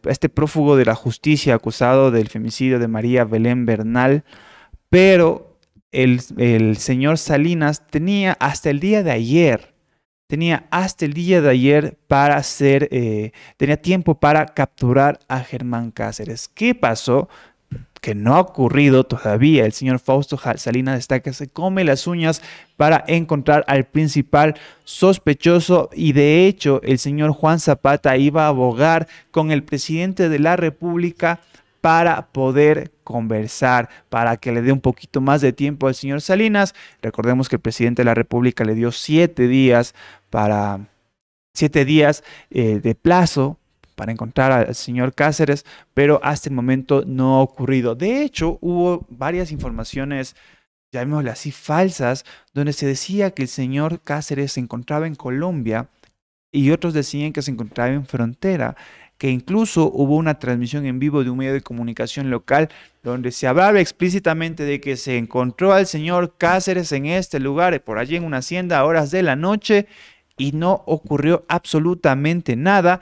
este 0.04 0.28
prófugo 0.28 0.76
de 0.76 0.84
la 0.84 0.94
justicia 0.94 1.56
acusado 1.56 2.12
del 2.12 2.28
femicidio 2.28 2.78
de 2.78 2.86
María 2.86 3.24
Belén 3.24 3.66
Bernal, 3.66 4.22
pero 4.88 5.47
el, 5.92 6.76
señor 6.76 7.18
Salinas 7.18 7.86
tenía 7.86 8.36
hasta 8.40 8.70
el 8.70 8.80
día 8.80 9.02
de 9.02 9.10
ayer 9.10 9.74
tenía 10.28 10.66
hasta 10.70 11.06
el 11.06 11.14
día 11.14 11.40
de 11.40 11.48
ayer 11.48 11.98
para 12.06 12.36
hacer, 12.36 12.88
eh, 12.92 13.32
tenía 13.56 13.80
tiempo 13.80 14.20
para 14.20 14.44
capturar 14.44 15.20
a 15.26 15.40
Germán 15.40 15.90
Cáceres. 15.90 16.48
¿Qué 16.48 16.74
pasó? 16.74 17.30
Que 18.02 18.14
no 18.14 18.36
ha 18.36 18.40
ocurrido 18.40 19.04
todavía. 19.04 19.64
El 19.64 19.72
señor 19.72 20.00
Fausto 20.00 20.38
Salinas 20.56 20.98
está 20.98 21.20
que 21.20 21.32
se 21.32 21.48
come 21.48 21.82
las 21.82 22.06
uñas 22.06 22.42
para 22.76 23.02
encontrar 23.08 23.64
al 23.68 23.84
principal 23.84 24.54
sospechoso 24.84 25.88
y 25.94 26.12
de 26.12 26.46
hecho 26.46 26.82
el 26.82 26.98
señor 26.98 27.32
Juan 27.32 27.58
Zapata 27.58 28.18
iba 28.18 28.44
a 28.44 28.48
abogar 28.48 29.08
con 29.30 29.50
el 29.50 29.64
presidente 29.64 30.28
de 30.28 30.38
la 30.38 30.56
República 30.56 31.40
para 31.80 32.28
poder 32.28 32.92
conversar, 33.04 33.88
para 34.08 34.36
que 34.36 34.52
le 34.52 34.62
dé 34.62 34.72
un 34.72 34.80
poquito 34.80 35.20
más 35.20 35.40
de 35.40 35.52
tiempo 35.52 35.86
al 35.86 35.94
señor 35.94 36.20
Salinas. 36.20 36.74
Recordemos 37.02 37.48
que 37.48 37.56
el 37.56 37.62
presidente 37.62 38.02
de 38.02 38.06
la 38.06 38.14
República 38.14 38.64
le 38.64 38.74
dio 38.74 38.92
siete 38.92 39.48
días 39.48 39.94
para 40.30 40.80
siete 41.54 41.84
días 41.84 42.22
eh, 42.50 42.80
de 42.80 42.94
plazo 42.94 43.58
para 43.94 44.12
encontrar 44.12 44.52
al 44.52 44.74
señor 44.74 45.12
Cáceres, 45.12 45.66
pero 45.92 46.20
hasta 46.22 46.48
el 46.48 46.54
momento 46.54 47.02
no 47.04 47.36
ha 47.36 47.42
ocurrido. 47.42 47.96
De 47.96 48.22
hecho, 48.22 48.58
hubo 48.60 49.04
varias 49.10 49.50
informaciones, 49.50 50.36
llamémosle 50.92 51.30
así, 51.30 51.50
falsas, 51.50 52.24
donde 52.54 52.72
se 52.72 52.86
decía 52.86 53.32
que 53.32 53.42
el 53.42 53.48
señor 53.48 54.00
Cáceres 54.00 54.52
se 54.52 54.60
encontraba 54.60 55.08
en 55.08 55.16
Colombia 55.16 55.88
y 56.52 56.70
otros 56.70 56.94
decían 56.94 57.32
que 57.32 57.42
se 57.42 57.50
encontraba 57.50 57.90
en 57.90 58.06
frontera 58.06 58.76
que 59.18 59.30
incluso 59.30 59.90
hubo 59.92 60.16
una 60.16 60.38
transmisión 60.38 60.86
en 60.86 61.00
vivo 61.00 61.24
de 61.24 61.30
un 61.30 61.38
medio 61.38 61.52
de 61.52 61.60
comunicación 61.60 62.30
local 62.30 62.68
donde 63.02 63.32
se 63.32 63.48
hablaba 63.48 63.80
explícitamente 63.80 64.64
de 64.64 64.80
que 64.80 64.96
se 64.96 65.18
encontró 65.18 65.72
al 65.72 65.86
señor 65.86 66.34
Cáceres 66.38 66.92
en 66.92 67.06
este 67.06 67.40
lugar, 67.40 67.82
por 67.82 67.98
allí 67.98 68.16
en 68.16 68.24
una 68.24 68.38
hacienda 68.38 68.78
a 68.78 68.84
horas 68.84 69.10
de 69.10 69.22
la 69.22 69.34
noche, 69.34 69.86
y 70.36 70.52
no 70.52 70.84
ocurrió 70.86 71.44
absolutamente 71.48 72.54
nada 72.54 73.00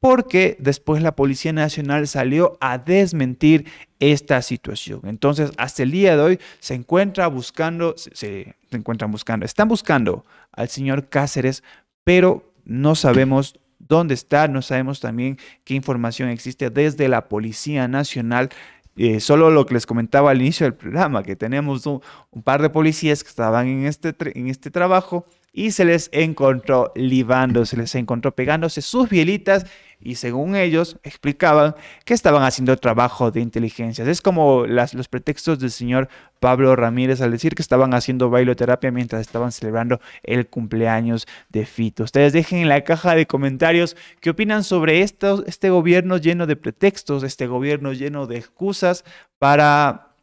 porque 0.00 0.58
después 0.60 1.02
la 1.02 1.16
Policía 1.16 1.54
Nacional 1.54 2.06
salió 2.06 2.58
a 2.60 2.76
desmentir 2.76 3.64
esta 4.00 4.42
situación. 4.42 5.00
Entonces, 5.04 5.50
hasta 5.56 5.82
el 5.82 5.92
día 5.92 6.14
de 6.14 6.22
hoy 6.22 6.40
se 6.60 6.74
encuentra 6.74 7.26
buscando, 7.28 7.94
se, 7.96 8.14
se 8.14 8.54
encuentran 8.70 9.10
buscando, 9.10 9.46
están 9.46 9.66
buscando 9.66 10.26
al 10.52 10.68
señor 10.68 11.08
Cáceres, 11.08 11.62
pero 12.04 12.52
no 12.66 12.94
sabemos 12.96 13.58
dónde 13.88 14.14
está, 14.14 14.48
no 14.48 14.62
sabemos 14.62 15.00
también 15.00 15.38
qué 15.64 15.74
información 15.74 16.28
existe 16.28 16.70
desde 16.70 17.08
la 17.08 17.28
Policía 17.28 17.88
Nacional. 17.88 18.50
Eh, 18.96 19.18
solo 19.18 19.50
lo 19.50 19.66
que 19.66 19.74
les 19.74 19.86
comentaba 19.86 20.30
al 20.30 20.40
inicio 20.40 20.66
del 20.66 20.74
programa, 20.74 21.24
que 21.24 21.34
tenemos 21.34 21.84
un, 21.86 22.00
par 22.44 22.62
de 22.62 22.70
policías 22.70 23.24
que 23.24 23.28
estaban 23.28 23.66
en 23.66 23.86
este, 23.86 24.14
en 24.38 24.48
este 24.48 24.70
trabajo 24.70 25.26
y 25.56 25.70
se 25.70 25.84
les 25.84 26.10
encontró 26.12 26.92
libando, 26.96 27.64
se 27.64 27.76
les 27.76 27.94
encontró 27.94 28.34
pegándose 28.34 28.82
sus 28.82 29.08
bielitas 29.08 29.64
y 30.00 30.16
según 30.16 30.56
ellos 30.56 30.98
explicaban 31.04 31.76
que 32.04 32.12
estaban 32.12 32.42
haciendo 32.42 32.76
trabajo 32.76 33.30
de 33.30 33.40
inteligencia. 33.40 34.04
Es 34.04 34.20
como 34.20 34.66
los 34.66 35.08
pretextos 35.08 35.60
del 35.60 35.70
señor 35.70 36.08
Pablo 36.40 36.74
Ramírez 36.74 37.20
al 37.20 37.30
decir 37.30 37.54
que 37.54 37.62
estaban 37.62 37.94
haciendo 37.94 38.30
bailoterapia 38.30 38.90
mientras 38.90 39.20
estaban 39.20 39.52
celebrando 39.52 40.00
el 40.24 40.48
cumpleaños 40.48 41.26
de 41.50 41.64
Fito. 41.64 42.02
Ustedes 42.02 42.32
dejen 42.32 42.58
en 42.58 42.68
la 42.68 42.82
caja 42.82 43.14
de 43.14 43.26
comentarios 43.26 43.96
qué 44.20 44.30
opinan 44.30 44.64
sobre 44.64 45.02
este 45.02 45.70
gobierno 45.70 46.18
lleno 46.18 46.48
de 46.48 46.56
pretextos, 46.56 47.22
este 47.22 47.46
gobierno 47.46 47.92
lleno 47.92 48.26
de 48.26 48.38
excusas 48.38 49.04
para 49.38 50.13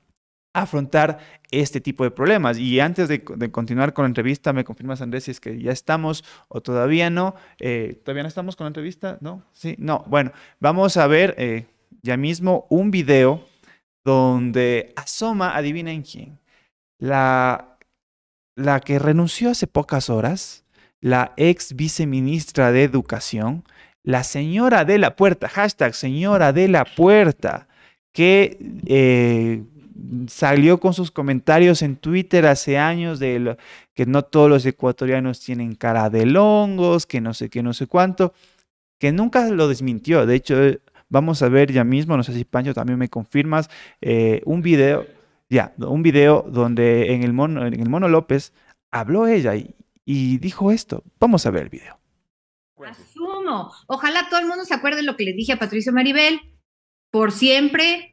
afrontar 0.53 1.19
este 1.51 1.81
tipo 1.81 2.03
de 2.03 2.11
problemas. 2.11 2.57
Y 2.57 2.79
antes 2.79 3.07
de, 3.07 3.23
continuar 3.51 3.93
con 3.93 4.03
la 4.03 4.07
entrevista, 4.07 4.53
me 4.53 4.63
confirmas, 4.63 5.01
Andrés, 5.01 5.25
si 5.25 5.31
es 5.31 5.39
que 5.39 5.61
ya 5.61 5.71
estamos 5.71 6.23
o 6.47 6.61
todavía 6.61 7.09
no. 7.09 7.35
Eh, 7.59 8.01
¿Todavía 8.03 8.23
no 8.23 8.29
estamos 8.29 8.55
con 8.55 8.65
la 8.65 8.69
entrevista? 8.69 9.17
¿No? 9.21 9.43
Sí, 9.53 9.75
no. 9.77 10.03
Bueno, 10.07 10.31
vamos 10.59 10.97
a 10.97 11.07
ver 11.07 11.35
eh, 11.37 11.65
ya 12.01 12.17
mismo 12.17 12.65
un 12.69 12.91
video 12.91 13.45
donde 14.03 14.93
asoma, 14.95 15.55
adivinen 15.55 16.01
quién, 16.01 16.39
la, 16.97 17.77
la 18.55 18.79
que 18.79 18.97
renunció 18.97 19.51
hace 19.51 19.67
pocas 19.67 20.09
horas, 20.09 20.65
la 21.01 21.33
ex 21.37 21.75
viceministra 21.75 22.71
de 22.71 22.83
Educación, 22.83 23.63
la 24.03 24.23
señora 24.23 24.85
de 24.85 24.97
la 24.97 25.15
puerta, 25.15 25.47
hashtag 25.47 25.93
señora 25.93 26.53
de 26.53 26.67
la 26.67 26.85
puerta, 26.85 27.67
que 28.13 28.57
eh, 28.85 29.63
salió 30.27 30.79
con 30.79 30.93
sus 30.93 31.11
comentarios 31.11 31.81
en 31.81 31.95
Twitter 31.95 32.45
hace 32.45 32.77
años 32.77 33.19
de 33.19 33.57
que 33.93 34.05
no 34.05 34.23
todos 34.23 34.49
los 34.49 34.65
ecuatorianos 34.65 35.39
tienen 35.39 35.75
cara 35.75 36.09
de 36.09 36.25
longos, 36.25 37.05
que 37.05 37.21
no 37.21 37.33
sé 37.33 37.49
qué, 37.49 37.63
no 37.63 37.73
sé 37.73 37.87
cuánto, 37.87 38.33
que 38.99 39.11
nunca 39.11 39.49
lo 39.49 39.67
desmintió. 39.67 40.25
De 40.25 40.35
hecho, 40.35 40.63
eh, 40.63 40.81
vamos 41.09 41.41
a 41.41 41.49
ver 41.49 41.71
ya 41.71 41.83
mismo, 41.83 42.17
no 42.17 42.23
sé 42.23 42.33
si 42.33 42.45
Pancho 42.45 42.73
también 42.73 42.99
me 42.99 43.09
confirmas, 43.09 43.69
eh, 44.01 44.41
un 44.45 44.61
video, 44.61 45.05
ya, 45.49 45.73
un 45.77 46.03
video 46.03 46.45
donde 46.47 47.13
en 47.13 47.23
el, 47.23 47.33
mono, 47.33 47.65
en 47.65 47.79
el 47.79 47.89
Mono 47.89 48.07
López 48.07 48.53
habló 48.91 49.27
ella 49.27 49.55
y, 49.55 49.75
y 50.05 50.37
dijo 50.37 50.71
esto. 50.71 51.03
Vamos 51.19 51.45
a 51.45 51.51
ver 51.51 51.63
el 51.63 51.69
video. 51.69 52.01
Asumo. 52.85 53.71
Ojalá 53.87 54.27
todo 54.29 54.39
el 54.39 54.47
mundo 54.47 54.65
se 54.65 54.73
acuerde 54.73 55.03
lo 55.03 55.15
que 55.15 55.23
le 55.23 55.33
dije 55.33 55.53
a 55.53 55.59
Patricio 55.59 55.93
Maribel. 55.93 56.41
Por 57.11 57.31
siempre, 57.31 58.11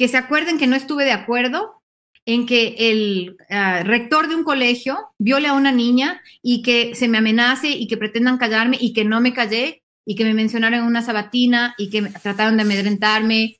que 0.00 0.08
se 0.08 0.16
acuerden 0.16 0.56
que 0.56 0.66
no 0.66 0.76
estuve 0.76 1.04
de 1.04 1.12
acuerdo 1.12 1.82
en 2.24 2.46
que 2.46 2.74
el 2.78 3.36
ah, 3.50 3.82
rector 3.84 4.28
de 4.28 4.34
un 4.34 4.44
colegio 4.44 4.96
viole 5.18 5.46
a 5.46 5.52
una 5.52 5.72
niña 5.72 6.22
y 6.40 6.62
que 6.62 6.94
se 6.94 7.06
me 7.06 7.18
amenace 7.18 7.68
y 7.68 7.86
que 7.86 7.98
pretendan 7.98 8.38
callarme 8.38 8.78
y 8.80 8.94
que 8.94 9.04
no 9.04 9.20
me 9.20 9.34
callé 9.34 9.82
y 10.06 10.14
que 10.14 10.24
me 10.24 10.32
mencionaron 10.32 10.78
en 10.78 10.86
una 10.86 11.02
sabatina 11.02 11.74
y 11.76 11.90
que 11.90 12.00
trataron 12.00 12.56
de 12.56 12.62
amedrentarme. 12.62 13.58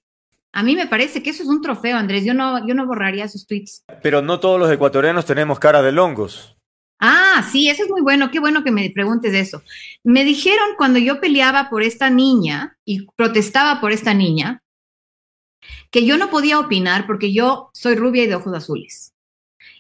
A 0.55 0.63
mí 0.63 0.77
me 0.77 0.87
parece 0.87 1.23
que 1.23 1.29
eso 1.29 1.43
es 1.43 1.51
un 1.51 1.61
trofeo, 1.61 1.99
Andrés. 1.99 2.25
Yo 2.25 2.33
no, 2.33 2.67
yo 2.67 2.75
no 2.75 2.87
borraría 2.87 3.29
sus 3.29 3.47
tweets. 3.47 3.85
Pero 4.03 4.23
no 4.23 4.41
todos 4.41 4.59
los 4.59 4.73
ecuatorianos 4.73 5.27
tenemos 5.27 5.59
cara 5.59 5.83
de 5.83 5.93
longos. 5.93 6.57
Ah, 7.01 7.47
sí, 7.53 7.69
eso 7.69 7.85
es 7.85 7.91
muy 7.91 8.01
bueno. 8.01 8.31
Qué 8.31 8.41
bueno 8.41 8.65
que 8.65 8.71
me 8.71 8.89
preguntes 8.89 9.35
eso. 9.35 9.63
Me 10.05 10.25
dijeron 10.25 10.69
cuando 10.79 10.99
yo 10.99 11.21
peleaba 11.21 11.69
por 11.69 11.83
esta 11.83 12.09
niña 12.09 12.79
y 12.87 13.07
protestaba 13.15 13.79
por 13.83 13.93
esta 13.93 14.15
niña, 14.15 14.63
que 15.91 16.05
yo 16.05 16.17
no 16.17 16.31
podía 16.31 16.59
opinar 16.59 17.07
porque 17.07 17.33
yo 17.33 17.71
soy 17.73 17.95
rubia 17.95 18.25
y 18.25 18.27
de 18.27 18.35
ojos 18.35 18.55
azules. 18.55 19.13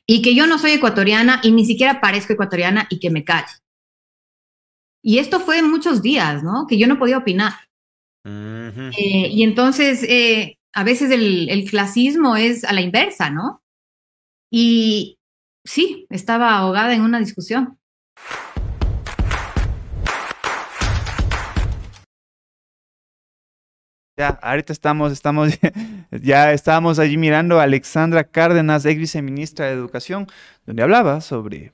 Y 0.07 0.23
que 0.23 0.35
yo 0.35 0.47
no 0.47 0.59
soy 0.59 0.73
ecuatoriana 0.73 1.41
y 1.43 1.53
ni 1.53 1.65
siquiera 1.65 2.01
parezco 2.01 2.33
ecuatoriana 2.33 2.87
y 2.91 2.99
que 2.99 3.11
me 3.11 3.25
calle. 3.25 3.53
Y 5.03 5.19
esto 5.19 5.41
fue 5.41 5.63
muchos 5.63 6.03
días, 6.03 6.43
¿no? 6.43 6.67
Que 6.69 6.79
yo 6.79 6.87
no 6.87 6.99
podía 6.99 7.19
opinar. 7.19 7.53
Eh, 8.25 9.29
y 9.31 9.43
entonces, 9.43 10.03
eh, 10.03 10.59
a 10.73 10.85
veces 10.85 11.11
el, 11.11 11.49
el 11.49 11.69
clasismo 11.69 12.37
es 12.37 12.65
a 12.65 12.73
la 12.73 12.83
inversa, 12.83 13.31
¿no? 13.31 13.63
Y 14.51 15.19
sí, 15.65 16.07
estaba 16.11 16.57
ahogada 16.57 16.95
en 16.95 17.03
una 17.03 17.19
discusión. 17.19 17.80
Ya, 24.21 24.39
ahorita 24.43 24.75
estamos, 24.75 25.13
estamos, 25.13 25.59
ya 26.11 26.53
estábamos 26.53 26.99
allí 26.99 27.17
mirando 27.17 27.59
a 27.59 27.63
Alexandra 27.63 28.23
Cárdenas, 28.23 28.85
ex 28.85 28.99
viceministra 28.99 29.65
de 29.65 29.73
Educación, 29.73 30.27
donde 30.67 30.83
hablaba 30.83 31.23
sobre 31.23 31.73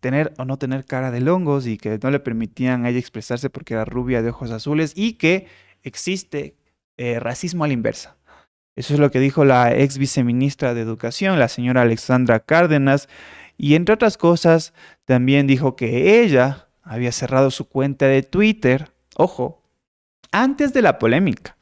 tener 0.00 0.32
o 0.38 0.46
no 0.46 0.56
tener 0.56 0.86
cara 0.86 1.10
de 1.10 1.20
longos 1.20 1.66
y 1.66 1.76
que 1.76 1.98
no 2.02 2.10
le 2.10 2.18
permitían 2.18 2.86
a 2.86 2.88
ella 2.88 2.98
expresarse 2.98 3.50
porque 3.50 3.74
era 3.74 3.84
rubia 3.84 4.22
de 4.22 4.30
ojos 4.30 4.50
azules 4.52 4.94
y 4.96 5.18
que 5.18 5.48
existe 5.82 6.56
eh, 6.96 7.20
racismo 7.20 7.64
a 7.64 7.66
la 7.66 7.74
inversa. 7.74 8.16
Eso 8.74 8.94
es 8.94 8.98
lo 8.98 9.10
que 9.10 9.20
dijo 9.20 9.44
la 9.44 9.76
ex 9.76 9.98
viceministra 9.98 10.72
de 10.72 10.80
Educación, 10.80 11.38
la 11.38 11.48
señora 11.48 11.82
Alexandra 11.82 12.40
Cárdenas, 12.40 13.10
y 13.58 13.74
entre 13.74 13.96
otras 13.96 14.16
cosas 14.16 14.72
también 15.04 15.46
dijo 15.46 15.76
que 15.76 16.22
ella 16.22 16.68
había 16.82 17.12
cerrado 17.12 17.50
su 17.50 17.68
cuenta 17.68 18.06
de 18.06 18.22
Twitter, 18.22 18.92
ojo, 19.14 19.61
antes 20.32 20.72
de 20.72 20.82
la 20.82 20.98
polémica. 20.98 21.56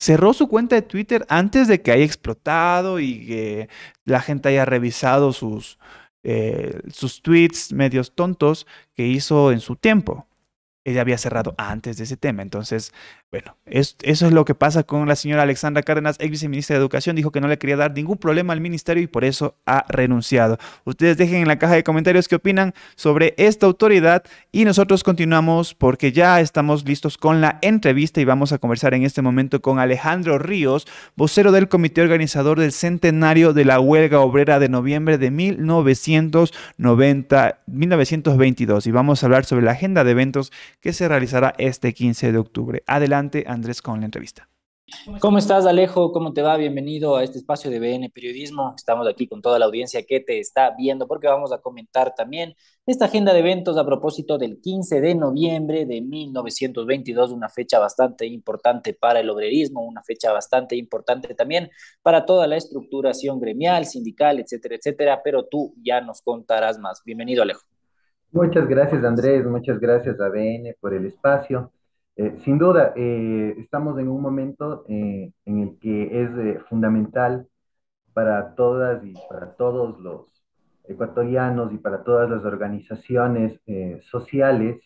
Cerró 0.00 0.34
su 0.34 0.48
cuenta 0.48 0.76
de 0.76 0.82
Twitter 0.82 1.24
antes 1.28 1.68
de 1.68 1.80
que 1.80 1.92
haya 1.92 2.04
explotado 2.04 3.00
y 3.00 3.26
que 3.26 3.68
la 4.04 4.20
gente 4.20 4.50
haya 4.50 4.64
revisado 4.64 5.32
sus, 5.32 5.78
eh, 6.22 6.80
sus 6.92 7.22
tweets 7.22 7.72
medios 7.72 8.14
tontos 8.14 8.66
que 8.94 9.06
hizo 9.06 9.52
en 9.52 9.60
su 9.60 9.76
tiempo 9.76 10.26
ella 10.84 11.00
había 11.00 11.18
cerrado 11.18 11.54
antes 11.56 11.96
de 11.96 12.04
ese 12.04 12.16
tema. 12.16 12.42
Entonces, 12.42 12.92
bueno, 13.34 13.56
eso 13.66 13.96
es 14.04 14.32
lo 14.32 14.44
que 14.44 14.54
pasa 14.54 14.84
con 14.84 15.08
la 15.08 15.16
señora 15.16 15.42
Alexandra 15.42 15.82
Cárdenas, 15.82 16.14
ex 16.20 16.30
viceministra 16.30 16.74
de 16.74 16.80
Educación. 16.80 17.16
Dijo 17.16 17.32
que 17.32 17.40
no 17.40 17.48
le 17.48 17.58
quería 17.58 17.76
dar 17.76 17.92
ningún 17.92 18.16
problema 18.16 18.52
al 18.52 18.60
ministerio 18.60 19.02
y 19.02 19.08
por 19.08 19.24
eso 19.24 19.56
ha 19.66 19.84
renunciado. 19.88 20.56
Ustedes 20.84 21.16
dejen 21.16 21.42
en 21.42 21.48
la 21.48 21.58
caja 21.58 21.74
de 21.74 21.82
comentarios 21.82 22.28
qué 22.28 22.36
opinan 22.36 22.74
sobre 22.94 23.34
esta 23.36 23.66
autoridad 23.66 24.22
y 24.52 24.64
nosotros 24.64 25.02
continuamos 25.02 25.74
porque 25.74 26.12
ya 26.12 26.38
estamos 26.38 26.84
listos 26.84 27.18
con 27.18 27.40
la 27.40 27.58
entrevista 27.60 28.20
y 28.20 28.24
vamos 28.24 28.52
a 28.52 28.58
conversar 28.58 28.94
en 28.94 29.02
este 29.02 29.20
momento 29.20 29.60
con 29.60 29.80
Alejandro 29.80 30.38
Ríos, 30.38 30.86
vocero 31.16 31.50
del 31.50 31.68
comité 31.68 32.02
organizador 32.02 32.60
del 32.60 32.70
centenario 32.70 33.52
de 33.52 33.64
la 33.64 33.80
huelga 33.80 34.20
obrera 34.20 34.60
de 34.60 34.68
noviembre 34.68 35.18
de 35.18 35.32
1990, 35.32 37.58
1922. 37.66 38.86
Y 38.86 38.92
vamos 38.92 39.20
a 39.20 39.26
hablar 39.26 39.44
sobre 39.44 39.64
la 39.64 39.72
agenda 39.72 40.04
de 40.04 40.12
eventos 40.12 40.52
que 40.80 40.92
se 40.92 41.08
realizará 41.08 41.52
este 41.58 41.94
15 41.94 42.30
de 42.30 42.38
octubre. 42.38 42.84
Adelante, 42.86 43.23
Andrés, 43.46 43.82
con 43.82 44.00
la 44.00 44.06
entrevista. 44.06 44.48
¿Cómo 45.18 45.38
estás, 45.38 45.64
Alejo? 45.64 46.12
¿Cómo 46.12 46.34
te 46.34 46.42
va? 46.42 46.58
Bienvenido 46.58 47.16
a 47.16 47.24
este 47.24 47.38
espacio 47.38 47.70
de 47.70 47.80
BN 47.80 48.10
Periodismo. 48.10 48.74
Estamos 48.76 49.08
aquí 49.08 49.26
con 49.26 49.40
toda 49.40 49.58
la 49.58 49.64
audiencia 49.64 50.04
que 50.06 50.20
te 50.20 50.38
está 50.38 50.74
viendo 50.76 51.08
porque 51.08 51.26
vamos 51.26 51.52
a 51.52 51.58
comentar 51.58 52.14
también 52.14 52.54
esta 52.84 53.06
agenda 53.06 53.32
de 53.32 53.38
eventos 53.38 53.78
a 53.78 53.86
propósito 53.86 54.36
del 54.36 54.60
15 54.60 55.00
de 55.00 55.14
noviembre 55.14 55.86
de 55.86 56.02
1922, 56.02 57.32
una 57.32 57.48
fecha 57.48 57.78
bastante 57.78 58.26
importante 58.26 58.92
para 58.92 59.20
el 59.20 59.30
obrerismo, 59.30 59.80
una 59.80 60.02
fecha 60.02 60.32
bastante 60.32 60.76
importante 60.76 61.34
también 61.34 61.70
para 62.02 62.26
toda 62.26 62.46
la 62.46 62.56
estructuración 62.56 63.40
gremial, 63.40 63.86
sindical, 63.86 64.38
etcétera, 64.38 64.76
etcétera, 64.76 65.20
pero 65.24 65.46
tú 65.46 65.74
ya 65.82 66.02
nos 66.02 66.20
contarás 66.20 66.78
más. 66.78 67.02
Bienvenido, 67.04 67.42
Alejo. 67.42 67.62
Muchas 68.32 68.68
gracias 68.68 69.02
Andrés, 69.02 69.46
muchas 69.46 69.80
gracias 69.80 70.20
a 70.20 70.28
BN 70.28 70.76
por 70.78 70.92
el 70.92 71.06
espacio. 71.06 71.72
Eh, 72.16 72.38
sin 72.38 72.58
duda, 72.58 72.92
eh, 72.96 73.54
estamos 73.58 73.98
en 73.98 74.08
un 74.08 74.22
momento 74.22 74.84
eh, 74.88 75.32
en 75.44 75.58
el 75.60 75.78
que 75.80 76.22
es 76.22 76.62
fundamental 76.68 77.48
para 78.12 78.54
todas 78.54 79.04
y 79.04 79.14
para 79.28 79.56
todos 79.56 79.98
los 80.00 80.26
ecuatorianos 80.84 81.72
y 81.72 81.78
para 81.78 82.04
todas 82.04 82.30
las 82.30 82.44
organizaciones 82.44 83.60
sociales 84.02 84.80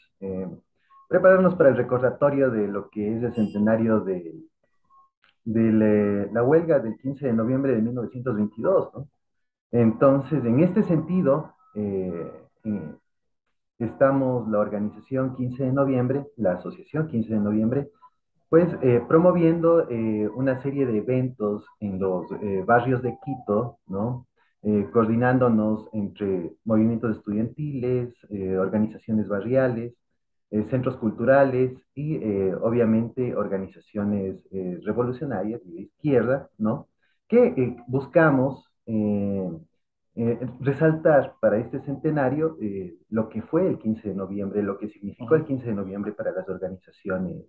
prepararnos 1.08 1.54
para 1.56 1.70
el 1.70 1.76
recordatorio 1.76 2.50
de 2.50 2.68
lo 2.68 2.88
que 2.90 3.16
es 3.16 3.22
el 3.22 3.34
centenario 3.34 4.00
de, 4.00 4.34
la 5.44 6.42
huelga 6.42 6.78
del 6.78 6.96
15 6.98 7.26
de 7.26 7.32
noviembre 7.32 7.74
de 7.74 7.82
1922. 7.82 8.94
¿no? 8.94 9.08
Entonces, 9.72 10.44
en 10.44 10.60
este 10.60 10.82
sentido, 10.84 11.54
estamos 13.78 14.48
la 14.48 14.58
organización 14.58 15.36
15 15.36 15.64
de 15.64 15.72
noviembre, 15.72 16.26
la 16.36 16.52
asociación 16.52 17.08
15 17.08 17.34
de 17.34 17.40
noviembre, 17.40 17.90
pues 18.48 18.68
eh, 18.82 19.02
promoviendo 19.06 19.88
eh, 19.90 20.28
una 20.34 20.62
serie 20.62 20.86
de 20.86 20.98
eventos 20.98 21.66
en 21.80 21.98
los 21.98 22.30
eh, 22.42 22.62
barrios 22.66 23.02
de 23.02 23.16
Quito, 23.24 23.78
¿no? 23.86 24.24
coordinándonos 24.92 25.88
entre 25.92 26.52
movimientos 26.64 27.16
estudiantiles, 27.16 28.12
organizaciones 28.58 29.28
barriales, 29.28 29.94
centros 30.68 30.96
culturales 30.96 31.80
y 31.94 32.18
obviamente 32.60 33.36
organizaciones 33.36 34.42
revolucionarias 34.82 35.64
de 35.64 35.82
izquierda, 35.82 36.50
¿no? 36.58 36.88
Que 37.28 37.76
buscamos 37.86 38.68
eh, 40.20 40.36
resaltar 40.58 41.36
para 41.40 41.58
este 41.58 41.78
centenario 41.82 42.56
eh, 42.60 42.96
lo 43.08 43.28
que 43.28 43.40
fue 43.40 43.68
el 43.68 43.78
15 43.78 44.08
de 44.08 44.14
noviembre, 44.16 44.64
lo 44.64 44.76
que 44.76 44.88
significó 44.88 45.36
el 45.36 45.44
15 45.44 45.66
de 45.66 45.74
noviembre 45.74 46.10
para 46.10 46.32
las 46.32 46.48
organizaciones 46.48 47.44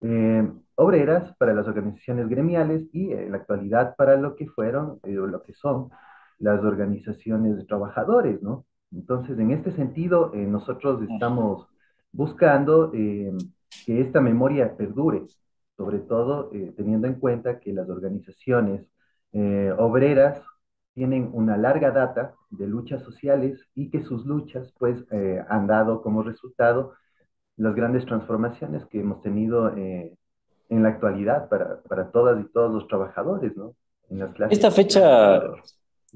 eh, 0.00 0.48
obreras, 0.76 1.34
para 1.36 1.52
las 1.52 1.66
organizaciones 1.66 2.28
gremiales 2.28 2.84
y 2.92 3.10
en 3.10 3.32
la 3.32 3.38
actualidad 3.38 3.96
para 3.96 4.16
lo 4.16 4.36
que 4.36 4.46
fueron, 4.46 5.00
lo 5.02 5.42
que 5.42 5.52
son 5.52 5.90
las 6.38 6.62
organizaciones 6.62 7.56
de 7.56 7.64
trabajadores, 7.64 8.40
¿no? 8.40 8.66
Entonces, 8.92 9.36
en 9.40 9.50
este 9.50 9.72
sentido, 9.72 10.30
nosotros 10.32 11.02
estamos 11.10 11.66
buscando 12.12 12.92
que 12.92 14.00
esta 14.00 14.20
memoria 14.20 14.76
perdure, 14.76 15.26
sobre 15.76 15.98
todo 15.98 16.50
teniendo 16.76 17.08
en 17.08 17.14
cuenta 17.14 17.58
que 17.58 17.72
las 17.72 17.88
organizaciones 17.88 18.86
obreras 19.78 20.40
tienen 20.94 21.30
una 21.32 21.56
larga 21.56 21.90
data 21.90 22.34
de 22.50 22.66
luchas 22.66 23.02
sociales 23.02 23.60
y 23.74 23.90
que 23.90 24.02
sus 24.02 24.24
luchas 24.26 24.72
pues 24.78 24.98
eh, 25.10 25.40
han 25.48 25.66
dado 25.66 26.02
como 26.02 26.22
resultado 26.22 26.94
las 27.56 27.74
grandes 27.74 28.06
transformaciones 28.06 28.84
que 28.86 29.00
hemos 29.00 29.22
tenido 29.22 29.76
eh, 29.76 30.14
en 30.68 30.82
la 30.82 30.90
actualidad 30.90 31.48
para, 31.48 31.82
para, 31.82 32.10
todas 32.10 32.40
y 32.40 32.50
todos 32.52 32.72
los 32.72 32.88
trabajadores, 32.88 33.56
¿no? 33.56 33.74
En 34.08 34.20
las 34.20 34.34
clases 34.34 34.58
esta 34.58 34.70
fecha, 34.70 35.42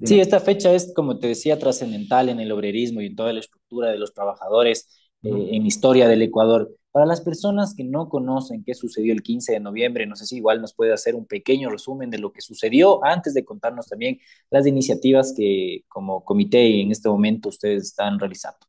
sí, 0.02 0.20
esta 0.20 0.40
fecha 0.40 0.72
es, 0.72 0.92
como 0.94 1.18
te 1.18 1.28
decía, 1.28 1.58
trascendental 1.58 2.28
en 2.28 2.40
el 2.40 2.50
obrerismo 2.50 3.00
y 3.00 3.06
en 3.06 3.16
toda 3.16 3.32
la 3.32 3.40
estructura 3.40 3.90
de 3.90 3.98
los 3.98 4.14
trabajadores 4.14 4.88
eh, 5.22 5.48
en 5.52 5.66
historia 5.66 6.08
del 6.08 6.22
Ecuador. 6.22 6.70
Para 6.95 7.07
las 7.07 7.20
personas 7.20 7.74
que 7.74 7.82
no 7.82 8.09
conocen 8.09 8.62
qué 8.62 8.72
sucedió 8.72 9.12
el 9.12 9.20
15 9.20 9.55
de 9.55 9.59
noviembre, 9.59 10.07
no 10.07 10.14
sé 10.14 10.26
si 10.26 10.36
igual 10.36 10.61
nos 10.61 10.74
puede 10.74 10.92
hacer 10.92 11.16
un 11.16 11.26
pequeño 11.26 11.68
resumen 11.68 12.09
de 12.09 12.18
lo 12.18 12.30
que 12.30 12.40
sucedió 12.40 13.05
antes 13.05 13.34
de 13.34 13.45
contarnos 13.45 13.88
también 13.88 14.20
las 14.49 14.64
iniciativas 14.64 15.34
que 15.36 15.82
como 15.88 16.24
comité 16.24 16.80
en 16.80 16.92
este 16.92 17.09
momento 17.09 17.49
ustedes 17.49 17.82
están 17.82 18.20
realizando. 18.20 18.61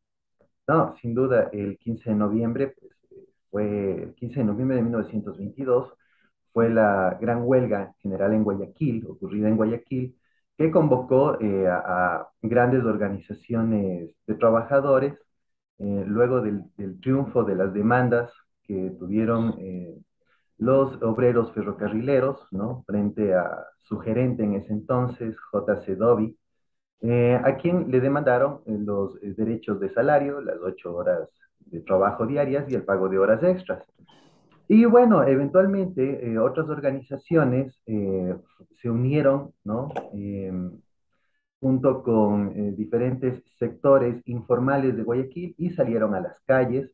No, 0.67 0.95
sin 0.99 1.13
duda, 1.13 1.51
el 1.53 1.77
15 1.77 2.09
de 2.09 2.15
noviembre 2.15 2.73
pues, 2.79 2.93
fue 3.51 4.03
el 4.05 4.15
15 4.15 4.39
de 4.39 4.45
noviembre 4.45 4.77
de 4.77 4.81
1922 4.81 5.93
fue 6.51 6.71
la 6.71 7.19
gran 7.21 7.43
huelga 7.43 7.93
general 7.99 8.33
en 8.33 8.43
Guayaquil, 8.43 9.05
ocurrida 9.07 9.49
en 9.49 9.55
Guayaquil, 9.57 10.17
que 10.57 10.71
convocó 10.71 11.39
eh, 11.39 11.67
a 11.67 12.27
grandes 12.41 12.83
organizaciones 12.85 14.15
de 14.25 14.33
trabajadores 14.33 15.13
eh, 15.77 16.03
luego 16.07 16.41
del, 16.41 16.63
triunfo 17.01 17.43
de 17.43 17.55
las 17.55 17.73
demandas 17.73 18.31
que 18.63 18.91
tuvieron 18.97 19.55
eh, 19.59 19.95
los 20.57 21.01
obreros 21.01 21.51
ferrocarrileros. 21.53 22.47
Frente 22.85 23.33
a 23.35 23.65
su 23.83 23.99
gerente 23.99 24.43
en 24.43 24.55
ese 24.55 24.73
entonces, 24.73 25.37
J.C. 25.51 25.95
Dobby, 25.95 26.37
eh, 27.01 27.39
a 27.43 27.57
quien 27.57 27.91
le 27.91 27.99
demandaron 27.99 28.61
los 28.65 29.19
derechos 29.21 29.79
de 29.79 29.93
salario, 29.93 30.41
las 30.41 30.57
ocho 30.61 30.95
horas 30.95 31.29
de 31.59 31.81
trabajo 31.81 32.25
diarias 32.25 32.65
y 32.69 32.75
el 32.75 32.83
pago 32.83 33.09
de 33.09 33.19
horas 33.19 33.43
extras. 33.43 33.83
Y 34.67 34.85
bueno, 34.85 35.23
eventualmente 35.23 36.39
otras 36.39 36.67
organizaciones 36.69 37.79
se 37.85 38.89
unieron, 38.89 39.51
¿no? 39.63 39.89
Junto 41.59 42.03
con 42.03 42.51
eh, 42.55 42.73
diferentes 42.77 43.41
sectores 43.57 44.21
informales 44.27 44.95
de 44.95 45.03
Guayaquil 45.03 45.55
y 45.57 45.71
salieron 45.71 46.15
a 46.15 46.21
las 46.21 46.39
calles 46.41 46.91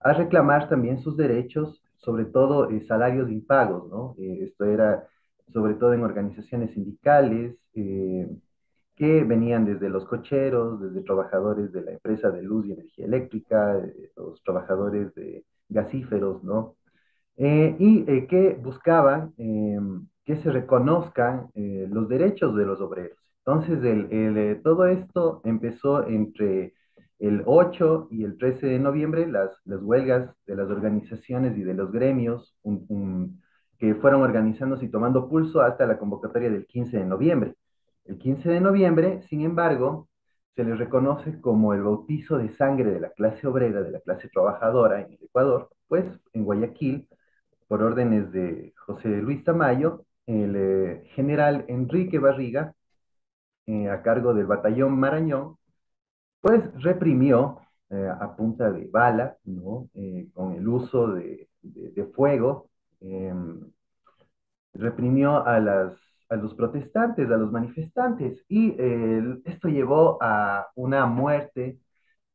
a 0.00 0.12
reclamar 0.12 0.68
también 0.68 1.00
sus 1.00 1.16
derechos, 1.16 1.82
sobre 1.96 2.26
todo 2.26 2.70
eh, 2.70 2.84
salarios 2.86 3.30
impagos, 3.30 3.88
¿no? 3.90 4.14
Eh, 4.18 4.44
esto 4.44 4.64
era 4.64 5.06
sobre 5.52 5.74
todo 5.74 5.92
en 5.94 6.02
organizaciones 6.04 6.72
sindicales 6.72 7.56
que 7.74 9.24
venían 9.24 9.64
desde 9.64 9.88
los 9.88 10.04
cocheros, 10.06 10.80
desde 10.80 11.02
trabajadores 11.02 11.72
de 11.72 11.82
la 11.82 11.92
empresa 11.92 12.30
de 12.30 12.42
luz 12.42 12.66
y 12.66 12.72
energía 12.72 13.06
eléctrica, 13.06 13.80
los 14.16 14.42
trabajadores 14.44 15.14
de 15.14 15.44
gasíferos, 15.68 16.42
¿no? 16.44 16.76
y 17.36 18.26
que 18.28 18.58
buscaban 18.62 19.34
que 20.24 20.36
se 20.36 20.50
reconozcan 20.50 21.48
los 21.54 22.08
derechos 22.08 22.54
de 22.56 22.64
los 22.64 22.80
obreros. 22.80 23.21
Entonces, 23.44 23.82
el, 23.84 24.60
todo 24.62 24.86
esto 24.86 25.40
empezó 25.44 26.06
entre 26.06 26.74
el 27.18 27.42
8 27.46 28.08
y 28.10 28.24
el 28.24 28.38
13 28.38 28.66
de 28.66 28.78
noviembre, 28.78 29.26
las, 29.26 29.50
las 29.64 29.82
huelgas 29.82 30.30
de 30.46 30.56
las 30.56 30.68
organizaciones 30.70 31.56
y 31.56 31.62
de 31.62 31.74
los 31.74 31.92
gremios 31.92 32.56
que 33.78 33.94
fueron 33.96 34.22
organizándose 34.22 34.84
y 34.86 34.90
tomando 34.90 35.28
pulso 35.28 35.60
hasta 35.60 35.86
la 35.86 35.98
convocatoria 35.98 36.50
del 36.50 36.66
15 36.66 36.98
de 36.98 37.06
noviembre. 37.06 37.54
El 38.04 38.18
15 38.18 38.48
de 38.48 38.60
noviembre, 38.60 39.22
sin 39.28 39.42
embargo, 39.42 40.08
se 40.54 40.64
les 40.64 40.78
reconoce 40.78 41.40
como 41.40 41.74
el 41.74 41.82
bautizo 41.82 42.38
de 42.38 42.54
sangre 42.56 42.90
de 42.92 43.00
la 43.00 43.10
clase 43.10 43.46
obrera, 43.46 43.82
de 43.82 43.90
la 43.90 44.00
clase 44.00 44.28
trabajadora 44.28 45.00
en 45.00 45.12
el 45.12 45.18
Ecuador, 45.22 45.70
pues 45.88 46.04
en 46.32 46.44
Guayaquil, 46.44 47.08
por 47.68 47.82
órdenes 47.82 48.30
de 48.32 48.74
José 48.76 49.08
Luis 49.22 49.44
Tamayo, 49.44 50.04
el 50.26 50.54
eh, 50.56 51.02
general 51.14 51.64
Enrique 51.68 52.18
Barriga, 52.18 52.74
eh, 53.66 53.88
a 53.90 54.02
cargo 54.02 54.34
del 54.34 54.46
batallón 54.46 54.98
Marañón, 54.98 55.56
pues 56.40 56.62
reprimió 56.82 57.60
eh, 57.90 58.08
a 58.20 58.36
punta 58.36 58.70
de 58.70 58.86
bala, 58.88 59.36
¿no? 59.44 59.88
con 60.34 60.54
el 60.54 60.68
uso 60.68 61.08
de, 61.14 61.48
de 61.62 62.04
fuego, 62.06 62.70
em, 63.00 63.60
reprimió 64.74 65.44
a 65.46 65.60
las 65.60 65.92
a 66.28 66.36
los 66.36 66.54
protestantes, 66.54 67.30
a 67.30 67.36
los 67.36 67.52
manifestantes, 67.52 68.42
y 68.48 68.74
esto 69.44 69.68
llevó 69.68 70.18
a 70.22 70.68
una 70.76 71.04
muerte 71.06 71.78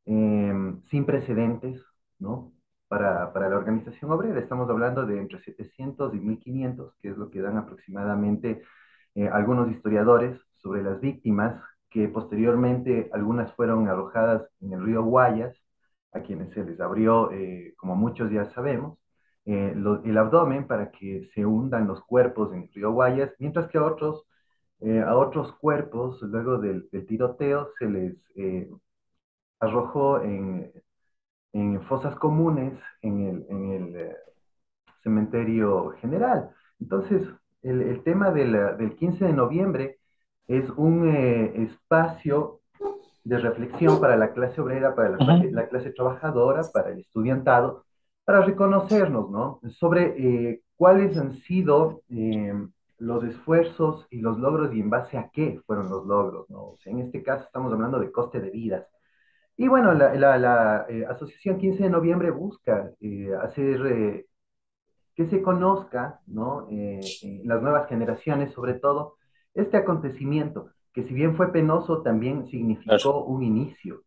em, 0.05 0.81
sin 0.85 1.05
precedentes, 1.05 1.83
¿no? 2.19 2.53
Para, 2.87 3.33
para, 3.33 3.49
la 3.49 3.57
organización 3.57 4.11
obrera. 4.11 4.39
Estamos 4.39 4.69
hablando 4.69 5.05
de 5.05 5.19
entre 5.19 5.39
700 5.41 6.13
y 6.15 6.19
1500, 6.19 6.95
que 7.01 7.09
es 7.09 7.17
lo 7.17 7.29
que 7.29 7.41
dan 7.41 7.57
aproximadamente 7.57 8.61
eh, 9.15 9.27
algunos 9.29 9.69
historiadores 9.71 10.39
sobre 10.67 10.83
las 10.83 10.99
víctimas, 10.99 11.61
que 11.89 12.09
posteriormente 12.09 13.09
algunas 13.13 13.53
fueron 13.55 13.87
arrojadas 13.87 14.43
en 14.61 14.73
el 14.73 14.83
río 14.83 15.03
Guayas, 15.03 15.55
a 16.11 16.21
quienes 16.21 16.53
se 16.53 16.63
les 16.65 16.79
abrió, 16.81 17.31
eh, 17.31 17.73
como 17.77 17.95
muchos 17.95 18.29
ya 18.31 18.45
sabemos, 18.53 18.99
eh, 19.45 19.73
el 20.03 20.17
abdomen 20.17 20.67
para 20.67 20.91
que 20.91 21.29
se 21.33 21.45
hundan 21.45 21.87
los 21.87 22.03
cuerpos 22.03 22.53
en 22.53 22.63
el 22.63 22.73
río 22.73 22.91
Guayas, 22.91 23.31
mientras 23.39 23.69
que 23.69 23.77
a 23.77 23.85
otros, 23.85 24.25
eh, 24.81 24.99
a 24.99 25.15
otros 25.15 25.53
cuerpos, 25.53 26.21
luego 26.21 26.57
del, 26.57 26.89
tiroteo, 27.07 27.69
se 27.79 27.85
les 27.89 28.17
arrojó 29.59 30.21
en, 30.21 30.71
en, 31.53 31.81
fosas 31.83 32.15
comunes 32.17 32.73
en 33.01 33.21
el, 33.25 33.45
en 33.49 33.71
el 33.71 34.15
cementerio 35.01 35.91
general. 36.01 36.51
Entonces, 36.79 37.23
el 37.63 38.03
tema 38.03 38.31
del 38.31 38.95
15 38.97 39.25
de 39.25 39.33
noviembre 39.33 39.96
es 40.47 40.69
un 40.71 41.07
espacio 41.09 42.61
de 43.27 43.37
reflexión 43.39 43.99
para 43.99 44.15
la 44.15 44.31
clase 44.31 44.61
obrera, 44.61 44.95
para 44.95 45.09
la, 45.09 45.43
la 45.51 45.67
clase 45.67 45.91
trabajadora, 45.91 46.61
para 46.73 46.91
el 46.91 46.99
estudiantado, 46.99 47.83
para 48.23 48.41
reconocernos, 48.41 49.29
¿no? 49.29 49.59
Sobre 49.69 50.15
eh, 50.17 50.61
cuáles 50.75 51.17
han 51.17 51.33
sido 51.33 52.03
eh, 52.09 52.53
los 52.99 53.23
esfuerzos 53.25 54.07
y 54.09 54.19
los 54.19 54.37
logros 54.39 54.73
y 54.73 54.79
en 54.79 54.89
base 54.89 55.17
a 55.17 55.29
qué 55.29 55.61
fueron 55.65 55.89
los 55.89 56.05
logros, 56.05 56.49
¿no? 56.49 56.59
O 56.71 56.77
sea, 56.77 56.93
en 56.93 56.99
este 56.99 57.21
caso 57.21 57.43
estamos 57.45 57.71
hablando 57.73 57.99
de 57.99 58.11
coste 58.11 58.39
de 58.39 58.49
vidas. 58.49 58.87
Y 59.57 59.67
bueno, 59.67 59.93
la, 59.93 60.13
la, 60.15 60.85
eh, 60.87 61.05
Asociación 61.09 61.57
15 61.57 61.83
de 61.83 61.89
Noviembre 61.89 62.31
busca 62.31 62.91
hacer 63.41 64.25
que 65.15 65.27
se 65.27 65.41
conozca, 65.41 66.21
¿no? 66.27 66.67
las 67.43 67.61
nuevas 67.61 67.89
generaciones, 67.89 68.53
sobre 68.53 68.75
todo, 68.75 69.16
este 69.57 69.77
acontecimiento, 69.77 70.69
que 70.93 71.03
si 71.03 71.13
bien 71.13 71.35
fue 71.35 71.51
penoso, 71.51 72.01
también 72.01 72.47
significó 72.47 73.23
un 73.25 73.43
inicio 73.43 74.03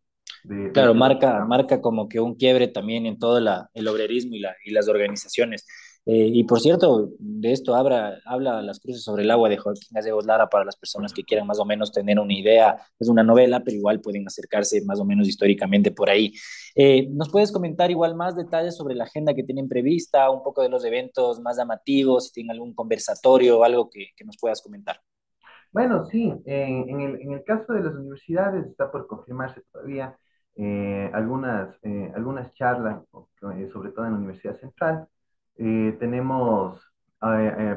claro, 0.72 0.94
marca, 0.94 1.44
marca 1.44 1.80
como 1.80 2.08
que 2.08 2.20
un 2.20 2.34
quiebre 2.34 2.68
también 2.68 3.06
en 3.06 3.18
todo 3.18 3.38
el 3.38 3.88
obrerismo 3.88 4.34
y, 4.34 4.40
la, 4.40 4.54
y 4.64 4.70
las 4.70 4.88
organizaciones. 4.88 5.66
Eh, 6.06 6.30
y 6.32 6.44
por 6.44 6.60
cierto, 6.60 7.10
de 7.18 7.52
esto 7.52 7.74
habla, 7.74 8.18
habla 8.24 8.62
Las 8.62 8.80
Cruces 8.80 9.02
sobre 9.02 9.22
el 9.22 9.30
agua 9.30 9.50
de 9.50 9.58
Joaquín 9.58 9.88
Gallegos 9.90 10.24
Lara 10.24 10.48
para 10.48 10.64
las 10.64 10.76
personas 10.76 11.12
que 11.12 11.24
quieran 11.24 11.46
más 11.46 11.58
o 11.58 11.66
menos 11.66 11.92
tener 11.92 12.18
una 12.18 12.32
idea. 12.32 12.78
Es 12.98 13.08
una 13.08 13.22
novela, 13.22 13.62
pero 13.62 13.76
igual 13.76 14.00
pueden 14.00 14.26
acercarse 14.26 14.82
más 14.86 14.98
o 14.98 15.04
menos 15.04 15.28
históricamente 15.28 15.90
por 15.90 16.08
ahí. 16.08 16.32
Eh, 16.74 17.06
¿Nos 17.10 17.28
puedes 17.30 17.52
comentar 17.52 17.90
igual 17.90 18.14
más 18.14 18.34
detalles 18.34 18.76
sobre 18.76 18.94
la 18.94 19.04
agenda 19.04 19.34
que 19.34 19.44
tienen 19.44 19.68
prevista, 19.68 20.30
un 20.30 20.42
poco 20.42 20.62
de 20.62 20.70
los 20.70 20.84
eventos 20.84 21.38
más 21.40 21.58
llamativos, 21.58 22.28
si 22.28 22.32
tienen 22.32 22.52
algún 22.52 22.74
conversatorio 22.74 23.58
o 23.58 23.64
algo 23.64 23.90
que, 23.90 24.08
que 24.16 24.24
nos 24.24 24.38
puedas 24.38 24.62
comentar? 24.62 25.00
Bueno, 25.72 26.04
sí, 26.06 26.32
en, 26.46 27.00
el, 27.00 27.20
en 27.22 27.32
el 27.32 27.44
caso 27.44 27.72
de 27.72 27.80
las 27.82 27.94
universidades 27.94 28.66
está 28.66 28.90
por 28.90 29.06
confirmarse 29.06 29.62
todavía 29.72 30.16
eh, 30.56 31.10
algunas, 31.14 31.76
eh, 31.82 32.12
algunas 32.14 32.52
charlas, 32.54 33.02
eh, 33.56 33.68
sobre 33.72 33.92
todo 33.92 34.04
en 34.06 34.12
la 34.12 34.18
Universidad 34.18 34.58
Central. 34.60 35.08
tenemos, 35.56 36.80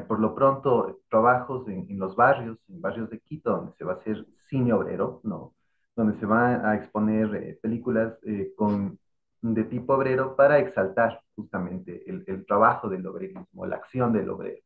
por 0.08 0.20
lo 0.20 0.34
pronto, 0.34 1.00
trabajos 1.10 1.68
en, 1.68 1.98
los 1.98 2.16
barrios, 2.16 2.58
en 2.68 2.80
barrios 2.80 3.10
de 3.10 3.20
Quito, 3.20 3.50
donde 3.50 3.72
se 3.76 3.84
va 3.84 3.92
a 3.94 3.96
hacer 3.96 4.26
cine 4.48 4.72
obrero, 4.72 5.20
¿no? 5.24 5.54
Donde 5.96 6.18
se 6.18 6.26
van 6.26 6.64
a 6.66 6.74
exponer 6.76 7.58
películas 7.62 8.18
con, 8.56 8.98
de 9.42 9.64
tipo 9.64 9.94
obrero 9.94 10.36
para 10.36 10.58
exaltar 10.58 11.20
justamente 11.36 12.02
el, 12.10 12.24
el, 12.26 12.46
trabajo 12.46 12.88
del 12.88 13.06
obrerismo, 13.06 13.66
la 13.66 13.76
acción 13.76 14.12
del 14.12 14.30
obrero. 14.30 14.60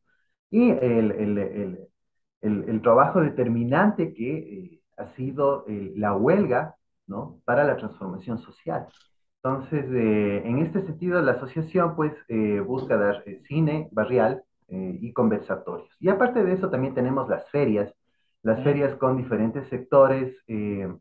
Y 0.51 0.71
el, 0.71 1.11
el, 1.11 1.37
el 1.37 1.89
trabajo 2.81 3.21
determinante 3.21 4.13
que 4.13 4.81
ha 4.97 5.07
sido 5.15 5.65
la 5.67 6.15
huelga 6.15 6.75
¿no? 7.07 7.39
para 7.45 7.63
la 7.63 7.77
transformación 7.77 8.39
social. 8.39 8.87
Entonces, 9.43 9.85
eh, 9.93 10.41
en 10.45 10.59
este 10.59 10.85
sentido, 10.85 11.21
la 11.21 11.33
asociación 11.33 11.95
pues 11.95 12.13
eh, 12.27 12.59
busca 12.59 12.97
dar 12.97 13.23
eh, 13.25 13.41
cine 13.47 13.87
barrial 13.91 14.43
y 14.71 15.13
conversatorios. 15.13 15.89
Y 15.99 16.09
aparte 16.09 16.43
de 16.43 16.53
eso, 16.53 16.69
también 16.69 16.93
tenemos 16.93 17.27
las 17.27 17.49
ferias, 17.49 17.91
las 18.43 18.63
ferias 18.63 18.95
con 18.97 19.17
diferentes 19.17 19.67
sectores 19.67 20.37
de, 20.45 20.93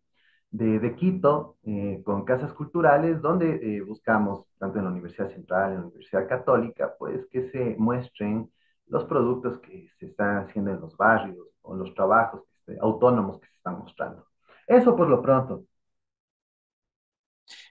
de, 0.51 0.95
Quito, 0.95 1.57
con 2.03 2.25
casas 2.25 2.55
culturales, 2.55 3.21
donde 3.21 3.83
buscamos, 3.87 4.47
tanto 4.59 4.79
en 4.79 4.87
la 4.87 4.91
Universidad 4.91 5.29
Central, 5.35 5.73
en 5.73 5.81
la 5.81 5.87
Universidad 5.89 6.27
Católica, 6.27 6.95
pues 6.99 7.27
que 7.27 7.51
se 7.51 7.77
muestren 7.79 8.51
los 8.89 9.05
productos 9.05 9.61
que 9.61 9.89
se 9.99 10.07
están 10.07 10.47
haciendo 10.47 10.71
en 10.73 10.81
los 10.81 10.97
barrios 10.97 11.47
o 11.63 11.75
los 11.75 11.95
trabajos 11.95 12.43
autónomos 12.81 13.41
que 13.41 13.47
se 13.47 13.57
están 13.57 13.79
mostrando. 13.79 14.27
Eso 14.67 14.95
por 14.95 15.09
lo 15.09 15.23
pronto. 15.23 15.65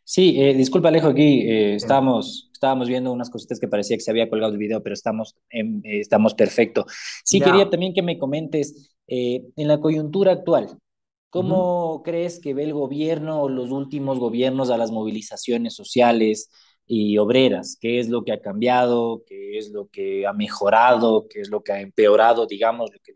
Sí, 0.03 0.41
eh, 0.41 0.53
disculpa 0.53 0.87
Alejo, 0.87 1.09
aquí 1.09 1.41
eh, 1.41 1.75
estábamos, 1.75 2.49
estábamos 2.53 2.87
viendo 2.87 3.11
unas 3.11 3.29
cositas 3.29 3.59
que 3.59 3.67
parecía 3.67 3.97
que 3.97 4.01
se 4.01 4.09
había 4.09 4.29
colgado 4.29 4.53
el 4.53 4.57
video, 4.57 4.81
pero 4.81 4.93
estamos, 4.93 5.35
en, 5.49 5.81
eh, 5.83 5.99
estamos 5.99 6.33
perfecto. 6.33 6.85
Sí, 7.23 7.41
quería 7.41 7.69
también 7.69 7.93
que 7.93 8.01
me 8.01 8.17
comentes, 8.17 8.95
en 9.09 9.67
la 9.67 9.79
coyuntura 9.79 10.31
actual, 10.31 10.77
¿cómo 11.29 12.01
crees 12.03 12.39
que 12.39 12.53
ve 12.53 12.63
el 12.63 12.73
gobierno 12.73 13.41
o 13.41 13.49
los 13.49 13.71
últimos 13.71 14.17
gobiernos 14.19 14.69
a 14.69 14.77
las 14.77 14.91
movilizaciones 14.91 15.75
sociales 15.75 16.49
y 16.87 17.17
obreras? 17.17 17.77
¿Qué 17.79 17.99
es 17.99 18.09
lo 18.09 18.23
que 18.23 18.31
ha 18.31 18.41
cambiado? 18.41 19.23
¿Qué 19.27 19.57
es 19.57 19.71
lo 19.71 19.89
que 19.89 20.25
ha 20.25 20.33
mejorado? 20.33 21.27
¿Qué 21.29 21.41
es 21.41 21.49
lo 21.49 21.61
que 21.61 21.73
ha 21.73 21.81
empeorado, 21.81 22.47
digamos, 22.47 22.91
lo 22.91 22.99
que 23.03 23.13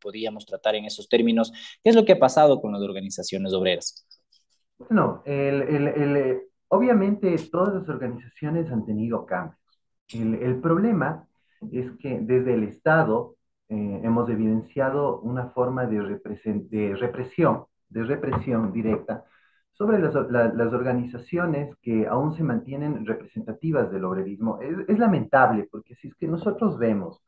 podríamos 0.00 0.46
tratar 0.46 0.76
en 0.76 0.84
esos 0.84 1.08
términos? 1.08 1.52
¿Qué 1.82 1.90
es 1.90 1.96
lo 1.96 2.04
que 2.04 2.12
ha 2.12 2.18
pasado 2.18 2.60
con 2.60 2.72
las 2.72 2.82
organizaciones 2.82 3.52
obreras? 3.52 4.06
Bueno, 4.78 5.22
el, 5.26 5.62
el, 5.62 5.88
el, 5.88 6.42
obviamente 6.68 7.34
todas 7.50 7.74
las 7.74 7.88
organizaciones 7.88 8.70
han 8.70 8.86
tenido 8.86 9.26
cambios. 9.26 9.58
El, 10.12 10.60
problema 10.60 11.26
es 11.70 11.90
que 11.98 12.20
desde 12.20 12.54
el 12.54 12.62
Estado 12.62 13.36
eh, 13.68 14.00
hemos 14.02 14.30
evidenciado 14.30 15.20
una 15.20 15.50
forma 15.50 15.86
de, 15.86 15.98
de, 15.98 16.96
represión, 16.96 17.66
de 17.88 18.04
represión 18.04 18.72
directa 18.72 19.24
sobre 19.78 20.00
las, 20.00 20.14
las, 20.30 20.72
organizaciones 20.72 21.74
que 21.82 22.06
aún 22.06 22.34
se 22.34 22.42
mantienen 22.42 23.06
representativas 23.06 23.90
del 23.92 24.04
obrerismo. 24.04 24.58
Es, 24.60 24.98
lamentable 24.98 25.68
porque 25.70 25.94
si 25.94 26.08
es 26.08 26.14
que 26.16 26.26
nosotros 26.26 26.78
vemos 26.78 27.22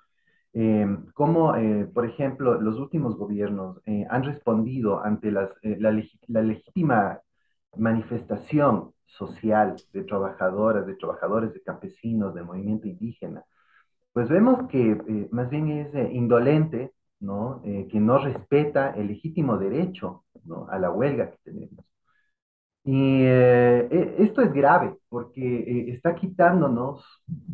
eh, 0.52 0.86
cómo, 1.14 1.54
eh, 1.54 1.88
por 1.94 2.04
ejemplo, 2.04 2.60
los 2.60 2.76
últimos 2.78 3.16
gobiernos 3.16 3.80
han 4.10 4.24
respondido 4.24 5.02
ante 5.02 5.30
las, 5.30 5.50
la, 5.62 5.92
legítima 6.42 7.20
manifestación 7.76 8.92
social 9.06 9.76
de 9.92 10.04
trabajadoras, 10.04 10.86
de 10.86 10.96
trabajadores, 10.96 11.54
de 11.54 11.62
campesinos, 11.62 12.34
del 12.34 12.44
movimiento 12.44 12.88
indígena, 12.88 13.44
pues 14.12 14.28
vemos 14.28 14.68
que 14.68 14.92
eh, 14.92 15.28
más 15.30 15.48
bien 15.50 15.68
es 15.68 15.94
eh, 15.94 16.10
indolente, 16.12 16.92
¿no? 17.20 17.60
Eh, 17.64 17.86
que 17.90 18.00
no 18.00 18.18
respeta 18.18 18.90
el 18.90 19.08
legítimo 19.08 19.56
derecho 19.58 20.24
¿no? 20.44 20.66
a 20.68 20.78
la 20.78 20.90
huelga 20.90 21.30
que 21.30 21.38
tenemos. 21.44 21.84
Y 22.84 23.22
eh, 23.24 23.88
e- 23.90 24.14
esto 24.24 24.40
es 24.42 24.52
grave 24.52 24.96
porque 25.08 25.40
eh, 25.42 25.92
está 25.94 26.14
quitándonos 26.14 27.04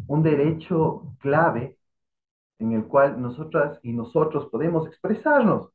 un 0.07 0.23
derecho 0.23 1.15
clave 1.21 1.79
en 2.59 2.73
el 2.73 2.87
cual 2.87 3.21
nosotras 3.23 3.81
y 3.83 3.93
nosotros 3.93 4.49
podemos 4.51 4.87
expresarnos 4.89 5.71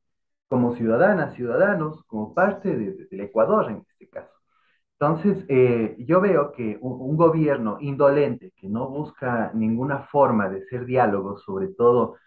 como 0.50 0.76
ciudadanas, 0.76 1.36
ciudadanos, 1.36 2.04
como 2.08 2.34
parte 2.34 2.76
de- 2.78 2.94
de- 2.94 3.06
del 3.08 3.22
Ecuador 3.22 3.72
en 3.72 3.78
este 3.90 4.10
caso. 4.10 4.32
Entonces, 5.00 5.46
eh, 5.50 5.96
yo 6.00 6.22
veo 6.22 6.52
que 6.52 6.78
un, 6.82 7.02
un 7.12 7.18
gobierno 7.18 7.78
indolente 7.82 8.54
que 8.56 8.70
no 8.70 8.88
busca 8.90 9.52
ninguna 9.56 10.04
forma 10.06 10.50
de 10.50 10.60
hacer 10.64 10.86
diálogo, 10.86 11.38
sobre 11.40 11.70
todo 11.70 12.18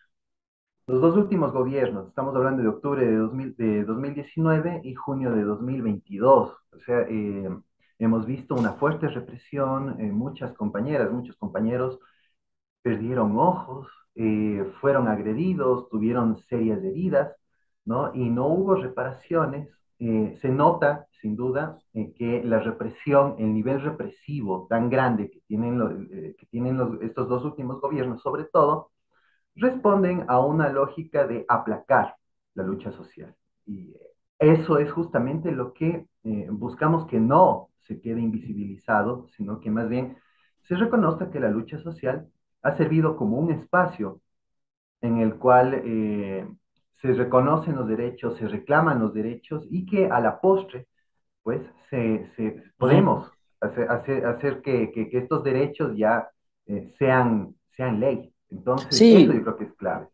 los 0.86 1.00
dos 1.00 1.16
últimos 1.16 1.52
gobiernos, 1.52 2.08
estamos 2.08 2.34
hablando 2.36 2.62
de 2.62 2.68
octubre 2.68 3.06
de, 3.06 3.16
2000 3.16 3.56
de 3.56 3.84
2019 3.84 4.80
y 4.84 4.94
junio 4.94 5.32
de 5.32 5.42
2022, 5.42 6.50
o 6.72 6.78
sea, 6.80 7.00
eh, 7.08 7.48
hemos 7.98 8.26
visto 8.26 8.54
una 8.54 8.72
fuerte 8.74 9.08
represión, 9.08 10.00
eh, 10.00 10.12
muchas 10.12 10.52
compañeras, 10.54 11.10
muchos 11.10 11.36
compañeros 11.36 11.98
perdieron 12.82 13.38
ojos, 13.38 13.88
eh, 14.14 14.64
fueron 14.80 15.08
agredidos, 15.08 15.88
tuvieron 15.90 16.38
serias 16.48 16.82
heridas, 16.84 17.34
¿no? 17.84 18.14
Y 18.14 18.30
no 18.30 18.46
hubo 18.48 18.76
reparaciones. 18.76 19.68
Se 19.98 20.48
nota, 20.50 21.06
sin 21.22 21.34
duda, 21.36 21.78
eh, 21.94 22.12
que 22.14 22.42
la 22.44 22.58
represión, 22.60 23.36
el 23.38 23.54
nivel 23.54 23.80
represivo 23.80 24.66
tan 24.68 24.90
grande 24.90 25.30
que 25.30 25.40
tienen, 25.46 26.36
que 26.36 26.46
tienen 26.46 26.98
estos 27.02 27.28
dos 27.28 27.44
últimos 27.44 27.80
gobiernos, 27.80 28.20
sobre 28.20 28.44
todo, 28.44 28.90
responden 29.56 30.24
a 30.28 30.40
una 30.40 30.68
lógica 30.70 31.26
de 31.26 31.44
aplacar 31.48 32.16
la 32.54 32.64
lucha 32.64 32.92
social. 32.92 33.34
Y 33.66 33.94
eso 34.38 34.78
es 34.78 34.90
justamente 34.92 35.52
lo 35.52 35.72
que 35.74 36.06
eh, 36.24 36.48
buscamos 36.50 37.06
que 37.08 37.20
no 37.20 37.70
se 37.86 38.00
quede 38.00 38.20
invisibilizado, 38.20 39.28
sino 39.36 39.60
que 39.60 39.70
más 39.70 39.88
bien 39.88 40.16
se 40.62 40.74
reconozca 40.76 41.30
que 41.30 41.40
la 41.40 41.50
lucha 41.50 41.78
social 41.80 42.28
ha 42.62 42.76
servido 42.76 43.16
como 43.16 43.38
un 43.38 43.50
espacio 43.52 44.20
en 45.00 45.18
el 45.18 45.36
cual 45.38 45.74
eh, 45.84 46.48
se 47.02 47.12
reconocen 47.12 47.76
los 47.76 47.88
derechos, 47.88 48.38
se 48.38 48.48
reclaman 48.48 49.00
los 49.00 49.12
derechos 49.14 49.66
y 49.70 49.86
que 49.86 50.06
a 50.08 50.20
la 50.20 50.40
postre, 50.40 50.86
pues, 51.44 51.62
se, 51.90 52.30
podemos 52.78 53.32
hacer, 53.60 53.90
hacer, 53.90 54.26
hacer 54.26 54.62
que, 54.62 54.92
que- 54.92 55.10
que 55.10 55.18
estos 55.20 55.44
derechos 55.44 55.96
ya 55.98 56.30
eh, 56.66 56.94
sean, 56.98 57.56
sean 57.76 58.00
ley. 58.00 58.33
Entonces, 58.56 58.96
Sí, 58.96 59.14
eso 59.24 59.32
yo 59.32 59.42
creo 59.42 59.56
que 59.56 59.64
es 59.64 59.72
clave. 59.74 60.06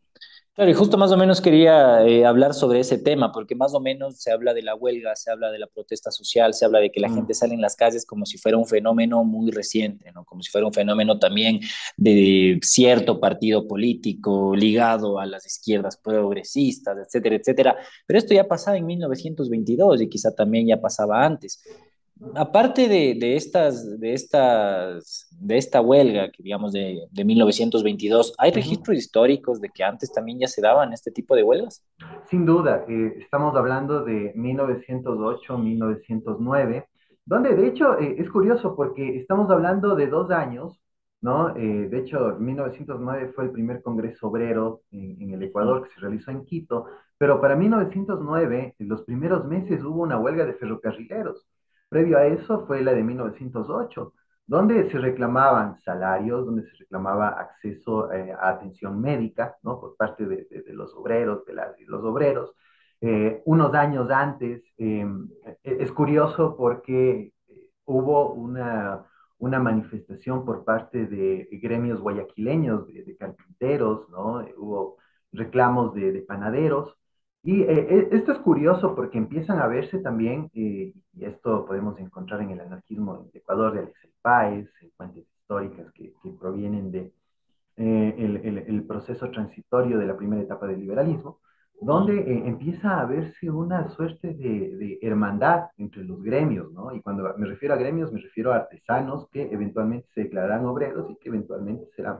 Claro, 0.53 0.69
y 0.69 0.73
justo 0.73 0.97
más 0.97 1.09
o 1.13 1.17
menos 1.17 1.39
quería 1.39 2.05
eh, 2.05 2.25
hablar 2.25 2.53
sobre 2.53 2.81
ese 2.81 2.97
tema, 2.97 3.31
porque 3.31 3.55
más 3.55 3.73
o 3.73 3.79
menos 3.79 4.17
se 4.21 4.31
habla 4.33 4.53
de 4.53 4.61
la 4.61 4.75
huelga, 4.75 5.15
se 5.15 5.31
habla 5.31 5.49
de 5.49 5.57
la 5.57 5.65
protesta 5.67 6.11
social, 6.11 6.53
se 6.53 6.65
habla 6.65 6.79
de 6.79 6.91
que 6.91 6.99
la 6.99 7.07
Mm. 7.07 7.15
gente 7.15 7.33
sale 7.33 7.53
en 7.53 7.61
las 7.61 7.77
calles 7.77 8.05
como 8.05 8.25
si 8.25 8.37
fuera 8.37 8.57
un 8.57 8.65
fenómeno 8.67 9.23
muy 9.23 9.49
reciente, 9.51 10.11
¿no? 10.11 10.25
Como 10.25 10.41
si 10.43 10.51
fuera 10.51 10.67
un 10.67 10.73
fenómeno 10.73 11.17
también 11.19 11.61
de 11.95 12.59
cierto 12.63 13.21
partido 13.21 13.65
político 13.65 14.53
ligado 14.53 15.19
a 15.19 15.25
las 15.25 15.45
izquierdas 15.45 15.95
progresistas, 15.95 16.97
etcétera, 16.97 17.35
etcétera. 17.37 17.77
Pero 18.05 18.17
esto 18.19 18.33
ya 18.33 18.45
pasaba 18.45 18.75
en 18.75 18.85
1922 18.85 20.01
y 20.01 20.09
quizá 20.09 20.35
también 20.35 20.67
ya 20.67 20.81
pasaba 20.81 21.23
antes. 21.23 21.63
Aparte 22.35 22.87
de, 22.87 23.17
de 23.19 23.35
estas, 23.35 23.99
de 23.99 24.13
estas, 24.13 25.27
de 25.39 25.57
esta 25.57 25.81
huelga, 25.81 26.29
que 26.29 26.43
digamos 26.43 26.71
de, 26.71 27.01
de 27.09 27.25
1922, 27.25 28.35
¿hay 28.37 28.51
registros 28.51 28.95
históricos 28.95 29.59
de 29.59 29.69
que 29.69 29.83
antes 29.83 30.11
también 30.11 30.39
ya 30.39 30.47
se 30.47 30.61
daban 30.61 30.93
este 30.93 31.11
tipo 31.11 31.35
de 31.35 31.43
huelgas? 31.43 31.83
Sin 32.29 32.45
duda, 32.45 32.85
eh, 32.87 33.13
estamos 33.17 33.55
hablando 33.55 34.03
de 34.03 34.33
1908, 34.35 35.57
1909, 35.57 36.87
donde 37.25 37.55
de 37.55 37.67
hecho 37.67 37.97
eh, 37.99 38.15
es 38.19 38.29
curioso 38.29 38.75
porque 38.75 39.17
estamos 39.17 39.49
hablando 39.49 39.95
de 39.95 40.07
dos 40.07 40.29
años, 40.29 40.79
¿no? 41.21 41.55
Eh, 41.55 41.87
de 41.89 41.99
hecho, 41.99 42.37
1909 42.39 43.31
fue 43.35 43.45
el 43.45 43.51
primer 43.51 43.81
Congreso 43.81 44.27
Obrero 44.27 44.81
en, 44.91 45.21
en 45.21 45.33
el 45.33 45.43
Ecuador 45.43 45.83
que 45.83 45.93
se 45.93 45.99
realizó 45.99 46.29
en 46.31 46.45
Quito, 46.45 46.85
pero 47.17 47.41
para 47.41 47.55
1909, 47.55 48.75
en 48.77 48.87
los 48.87 49.01
primeros 49.03 49.45
meses 49.45 49.83
hubo 49.83 50.01
una 50.03 50.19
huelga 50.19 50.45
de 50.45 50.53
ferrocarrileros. 50.53 51.47
Previo 51.91 52.17
a 52.17 52.25
eso 52.25 52.65
fue 52.67 52.81
la 52.81 52.93
de 52.93 53.03
1908, 53.03 54.13
donde 54.47 54.89
se 54.89 54.97
reclamaban 54.97 55.77
salarios, 55.81 56.45
donde 56.45 56.63
se 56.63 56.77
reclamaba 56.77 57.27
acceso 57.29 58.09
eh, 58.13 58.31
a 58.31 58.47
atención 58.51 59.01
médica, 59.01 59.57
¿no? 59.61 59.77
Por 59.77 59.97
parte 59.97 60.25
de, 60.25 60.47
los 60.67 60.93
obreros, 60.95 61.45
de 61.45 61.53
los 61.87 62.01
obreros. 62.05 62.53
Eh, 63.01 63.41
unos 63.45 63.73
años 63.73 64.09
antes, 64.09 64.63
eh, 64.77 65.05
es 65.63 65.91
curioso 65.91 66.55
porque 66.55 67.33
eh, 67.49 67.69
hubo 67.83 68.31
una, 68.31 69.05
una 69.39 69.59
manifestación 69.59 70.45
por 70.45 70.63
parte 70.63 71.07
de 71.07 71.49
gremios 71.61 71.99
guayaquileños, 71.99 72.87
de, 72.87 73.17
carpinteros, 73.17 74.09
¿no? 74.09 74.45
Hubo 74.57 74.97
reclamos 75.33 75.93
de 75.93 76.23
panaderos. 76.25 76.95
Y 77.43 77.61
eh, 77.63 77.67
eh, 77.89 78.09
esto 78.11 78.33
es 78.33 78.39
curioso 78.39 78.95
porque 78.95 79.17
empiezan 79.17 79.59
a 79.59 79.67
verse 79.67 79.99
también, 79.99 80.49
eh, 80.53 80.93
y 81.13 81.25
esto 81.25 81.65
podemos 81.65 81.99
encontrar 81.99 82.41
en 82.41 82.51
el 82.51 82.59
anarquismo 82.61 83.15
en 83.33 83.39
Ecuador 83.39 83.73
de 83.73 83.79
Alexei 83.79 84.11
Páez, 84.21 84.69
en 84.81 84.91
fuentes 84.91 85.25
históricas 85.41 85.91
que, 85.93 86.13
que 86.21 86.29
provienen 86.39 86.91
de 86.91 87.11
eh, 87.77 88.15
el- 88.17 88.57
el 88.59 88.83
proceso 88.85 89.29
transitorio 89.31 89.97
de 89.99 90.05
la 90.07 90.17
primera 90.17 90.41
etapa 90.41 90.67
del 90.67 90.79
liberalismo, 90.81 91.39
donde 91.81 92.19
eh, 92.19 92.43
empieza 92.47 92.99
a 93.01 93.05
verse 93.05 93.49
una 93.49 93.89
suerte 93.89 94.33
de, 94.35 94.75
de 94.77 94.99
hermandad 95.01 95.65
entre 95.77 96.03
los 96.03 96.21
gremios, 96.23 96.71
¿no? 96.73 96.93
Y 96.93 97.01
cuando 97.01 97.23
me 97.37 97.47
refiero 97.47 97.73
a 97.75 97.77
gremios, 97.77 98.11
me 98.13 98.21
refiero 98.21 98.53
a 98.53 98.57
artesanos 98.57 99.27
que 99.31 99.43
eventualmente 99.51 100.07
se 100.13 100.23
declararán 100.23 100.65
obreros 100.65 101.09
y 101.11 101.15
que 101.17 101.29
eventualmente 101.29 101.87
serán 101.95 102.19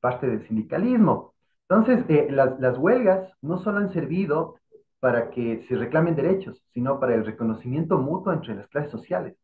parte 0.00 0.26
del 0.26 0.46
sindicalismo. 0.48 1.34
Entonces, 1.68 2.04
eh, 2.08 2.28
las, 2.30 2.58
las 2.60 2.78
huelgas 2.78 3.30
no 3.42 3.58
solo 3.58 3.78
han 3.78 3.92
servido 3.92 4.56
para 5.00 5.30
que 5.30 5.64
se 5.68 5.76
reclamen 5.76 6.16
derechos, 6.16 6.62
sino 6.72 6.98
para 6.98 7.14
el 7.14 7.24
reconocimiento 7.24 7.98
mutuo 7.98 8.32
entre 8.32 8.54
las 8.54 8.68
clases 8.68 8.90
sociales. 8.90 9.36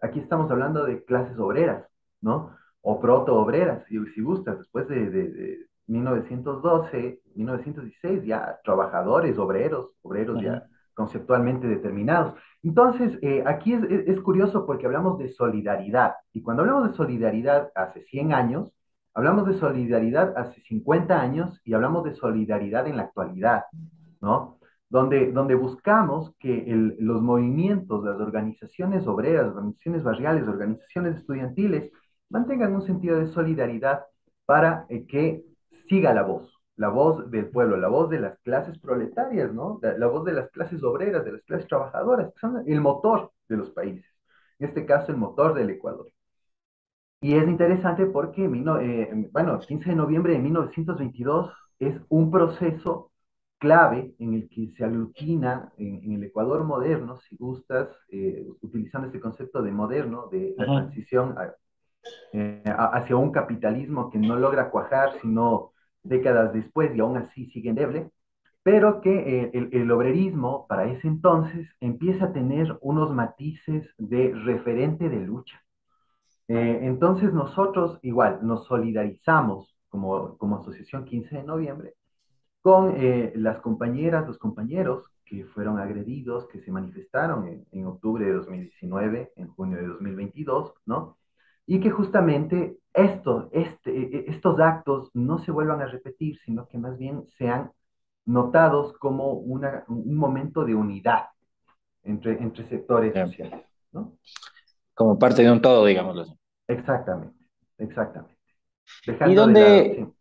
Aquí 0.00 0.20
estamos 0.20 0.50
hablando 0.50 0.84
de 0.84 1.04
clases 1.04 1.38
obreras, 1.38 1.86
¿no? 2.20 2.50
O 2.82 3.00
proto-obreras, 3.00 3.84
si, 3.88 3.98
si 4.14 4.22
gustas, 4.22 4.58
después 4.58 4.88
de, 4.88 5.10
de- 5.10 5.28
de 5.30 5.66
1912, 5.86 7.20
1916, 7.34 8.24
ya 8.24 8.58
trabajadores, 8.64 9.36
obreros, 9.38 9.90
obreros 10.02 10.38
Ajá. 10.38 10.44
ya 10.44 10.66
conceptualmente 10.94 11.66
determinados. 11.66 12.34
Entonces, 12.62 13.18
eh, 13.22 13.42
aquí 13.46 13.72
es, 13.74 13.82
es- 13.84 14.08
es 14.08 14.20
curioso 14.20 14.64
porque 14.66 14.86
hablamos 14.86 15.18
de 15.18 15.28
solidaridad, 15.28 16.14
y 16.32 16.42
cuando 16.42 16.62
hablamos 16.62 16.90
de 16.90 16.96
solidaridad 16.96 17.70
hace 17.74 18.02
100 18.04 18.32
años, 18.32 18.70
hablamos 19.14 19.46
de 19.46 19.58
solidaridad 19.58 20.36
hace 20.36 20.60
50 20.62 21.20
años 21.20 21.60
y 21.64 21.74
hablamos 21.74 22.04
de 22.04 22.14
solidaridad 22.14 22.86
en 22.86 22.96
la 22.96 23.04
actualidad, 23.04 23.64
¿no? 24.20 24.58
donde, 24.88 25.32
donde 25.32 25.54
buscamos 25.54 26.34
que 26.38 26.70
el- 26.70 26.96
los 27.00 27.20
movimientos, 27.22 28.04
las 28.04 28.20
organizaciones 28.20 29.06
obreras, 29.06 29.46
organizaciones 29.48 30.02
barriales, 30.04 30.46
organizaciones 30.48 31.16
estudiantiles, 31.16 31.90
mantengan 32.30 32.74
un 32.74 32.82
sentido 32.86 33.18
de 33.18 33.26
solidaridad 33.28 34.04
para 34.46 34.86
eh, 34.88 35.06
que 35.06 35.44
siga 35.88 36.14
la 36.14 36.22
voz, 36.22 36.52
la 36.76 36.88
voz 36.88 37.30
del 37.30 37.48
pueblo, 37.50 37.76
la 37.76 37.88
voz 37.88 38.10
de 38.10 38.20
las 38.20 38.38
clases 38.40 38.78
proletarias, 38.78 39.52
¿no? 39.52 39.78
La, 39.82 39.96
la 39.98 40.06
voz 40.06 40.24
de 40.24 40.32
las 40.32 40.50
clases 40.50 40.82
obreras, 40.82 41.24
de 41.24 41.32
las 41.32 41.42
clases 41.42 41.68
trabajadoras, 41.68 42.32
que 42.32 42.40
son 42.40 42.62
el 42.66 42.80
motor 42.80 43.32
de 43.48 43.56
los 43.56 43.70
países, 43.70 44.06
en 44.58 44.68
este 44.68 44.86
caso 44.86 45.12
el 45.12 45.18
motor 45.18 45.54
del 45.54 45.70
Ecuador. 45.70 46.08
Y 47.24 47.34
es 47.36 47.48
interesante 47.48 48.06
porque, 48.06 48.44
eh, 48.44 49.30
bueno, 49.32 49.58
15 49.60 49.90
de 49.90 49.96
noviembre 49.96 50.34
de 50.34 50.40
1922 50.40 51.50
es 51.78 51.96
un 52.10 52.30
proceso 52.30 53.12
clave 53.58 54.14
en 54.18 54.34
el 54.34 54.48
que 54.50 54.72
se 54.76 54.84
aglutina 54.84 55.72
en, 55.78 56.04
en 56.04 56.12
el 56.14 56.24
Ecuador 56.24 56.64
moderno, 56.64 57.16
si 57.18 57.36
gustas, 57.36 57.88
eh, 58.10 58.46
utilizando 58.60 59.06
este 59.08 59.20
concepto 59.20 59.62
de 59.62 59.72
moderno, 59.72 60.28
de 60.30 60.54
la 60.58 60.64
Ajá. 60.64 60.72
transición 60.72 61.34
a- 61.38 61.54
eh, 62.32 62.62
a- 62.66 62.96
hacia 62.98 63.16
un 63.16 63.32
capitalismo 63.32 64.10
que 64.10 64.18
no 64.18 64.36
logra 64.36 64.70
cuajar, 64.70 65.14
sino 65.22 65.72
décadas 66.02 66.52
después 66.54 66.94
y 66.96 67.00
aún 67.00 67.16
así 67.18 67.46
sigue 67.50 67.70
endeble, 67.70 68.10
pero 68.64 69.00
que 69.02 69.44
eh, 69.44 69.52
el, 69.54 69.70
el 69.74 69.90
obrerismo 69.92 70.66
para 70.68 70.86
ese 70.86 71.08
entonces 71.08 71.68
empieza 71.80 72.26
a 72.26 72.34
tener 72.34 72.78
unos 72.82 73.12
matices 73.14 73.88
de 73.98 74.32
referente 74.34 75.08
de 75.10 75.18
lucha. 75.20 75.63
Eh, 76.48 76.80
entonces 76.82 77.32
nosotros 77.32 77.98
igual 78.02 78.40
nos 78.42 78.66
solidarizamos 78.66 79.74
como, 79.88 80.36
como 80.38 80.58
Asociación 80.58 81.04
15 81.04 81.36
de 81.36 81.42
Noviembre 81.44 81.94
con 82.62 82.94
eh, 82.96 83.32
las 83.36 83.60
compañeras, 83.60 84.26
los 84.26 84.38
compañeros 84.38 85.06
que 85.24 85.44
fueron 85.46 85.78
agredidos, 85.78 86.48
que 86.48 86.60
se 86.60 86.72
manifestaron 86.72 87.46
en, 87.48 87.66
en 87.72 87.86
octubre 87.86 88.24
de 88.26 88.32
2019, 88.32 89.32
en 89.36 89.48
junio 89.48 89.78
de 89.78 89.86
2022, 89.86 90.74
¿no? 90.86 91.18
Y 91.66 91.80
que 91.80 91.90
justamente 91.90 92.78
esto, 92.92 93.48
este, 93.52 94.30
estos 94.30 94.60
actos 94.60 95.10
no 95.14 95.38
se 95.38 95.50
vuelvan 95.52 95.80
a 95.82 95.86
repetir, 95.86 96.38
sino 96.44 96.68
que 96.68 96.78
más 96.78 96.98
bien 96.98 97.24
sean 97.38 97.70
notados 98.26 98.92
como 98.98 99.32
una, 99.32 99.84
un 99.88 100.16
momento 100.16 100.64
de 100.64 100.74
unidad 100.74 101.24
entre, 102.02 102.42
entre 102.42 102.68
sectores 102.68 103.14
Ya. 103.14 103.26
sociales. 103.26 103.66
¿no? 103.92 104.12
Como 104.94 105.18
parte 105.18 105.42
de 105.42 105.50
un 105.50 105.60
todo, 105.60 105.84
digámoslo 105.84 106.22
así. 106.22 106.32
Exactamente, 106.68 107.36
exactamente. 107.78 108.36
¿Y 109.06 109.10
Dejando 109.12 109.30
de 109.30 109.40
dónde, 109.40 109.60
lado, 109.60 109.94
sí. 109.94 110.14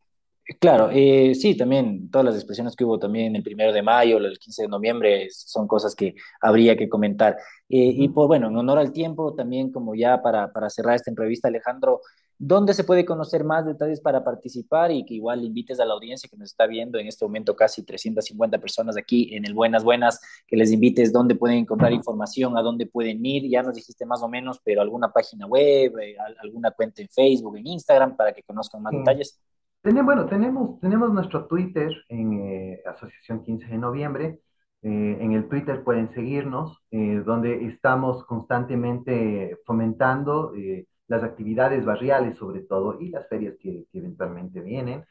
Claro, 0.59 0.89
eh, 0.91 1.33
sí, 1.35 1.55
también 1.55 2.11
todas 2.11 2.25
las 2.25 2.35
expresiones 2.35 2.75
que 2.75 2.83
hubo 2.83 2.99
también 2.99 3.33
el 3.35 3.43
primero 3.43 3.71
de 3.71 3.81
mayo, 3.81 4.17
el 4.17 4.37
15 4.37 4.63
de 4.63 4.67
noviembre, 4.67 5.27
son 5.29 5.67
cosas 5.67 5.95
que 5.95 6.15
habría 6.41 6.75
que 6.75 6.89
comentar. 6.89 7.37
Eh, 7.69 7.93
y 7.95 8.09
por, 8.09 8.27
bueno, 8.27 8.49
en 8.49 8.57
honor 8.57 8.77
al 8.77 8.91
tiempo, 8.91 9.33
también 9.33 9.71
como 9.71 9.95
ya 9.95 10.21
para, 10.21 10.51
para 10.51 10.69
cerrar 10.69 10.95
esta 10.95 11.09
entrevista, 11.11 11.47
Alejandro, 11.47 12.01
¿dónde 12.37 12.73
se 12.73 12.83
puede 12.83 13.05
conocer 13.05 13.43
más 13.43 13.65
detalles 13.65 14.01
para 14.01 14.23
participar 14.23 14.91
y 14.91 15.05
que 15.05 15.13
igual 15.13 15.43
invites 15.43 15.79
a 15.79 15.85
la 15.85 15.93
audiencia 15.93 16.29
que 16.29 16.37
nos 16.37 16.49
está 16.51 16.67
viendo 16.67 16.97
en 16.99 17.07
este 17.07 17.25
momento 17.25 17.55
casi 17.55 17.83
350 17.83 18.57
personas 18.59 18.97
aquí 18.97 19.33
en 19.35 19.45
el 19.45 19.53
Buenas 19.53 19.83
Buenas, 19.83 20.19
que 20.47 20.57
les 20.57 20.71
invites 20.71 21.13
dónde 21.13 21.35
pueden 21.35 21.57
encontrar 21.59 21.91
información, 21.93 22.57
a 22.57 22.61
dónde 22.61 22.85
pueden 22.85 23.25
ir, 23.25 23.49
ya 23.49 23.63
nos 23.63 23.75
dijiste 23.75 24.05
más 24.05 24.21
o 24.23 24.27
menos, 24.27 24.59
pero 24.63 24.81
alguna 24.81 25.11
página 25.11 25.45
web, 25.47 25.97
eh, 25.99 26.15
al- 26.19 26.37
alguna 26.41 26.71
cuenta 26.71 27.01
en 27.01 27.09
Facebook, 27.09 27.57
en 27.57 27.67
Instagram, 27.67 28.15
para 28.15 28.33
que 28.33 28.43
conozcan 28.43 28.81
más 28.81 28.91
Sí. 28.91 28.97
detalles. 28.99 29.39
Bueno, 29.83 30.25
tenemos, 30.27 30.79
tenemos 30.79 31.11
nuestro 31.13 31.45
Twitter 31.47 31.91
en 32.07 32.33
eh, 32.39 32.81
Asociación 32.85 33.43
15 33.43 33.67
de 33.67 33.77
Noviembre. 33.77 34.39
Eh, 34.81 35.17
en 35.21 35.31
el 35.33 35.47
Twitter 35.49 35.83
pueden 35.83 36.13
seguirnos, 36.13 36.77
eh, 36.91 37.21
donde 37.25 37.65
estamos 37.67 38.25
constantemente 38.25 39.57
fomentando 39.65 40.53
eh, 40.55 40.87
las 41.07 41.23
actividades 41.23 41.85
barriales 41.85 42.37
sobre 42.37 42.61
todo 42.61 42.99
y 42.99 43.09
las 43.09 43.27
ferias 43.27 43.55
que, 43.59 43.85
que 43.91 43.99
eventualmente 43.99 44.61
vienen, 44.61 45.05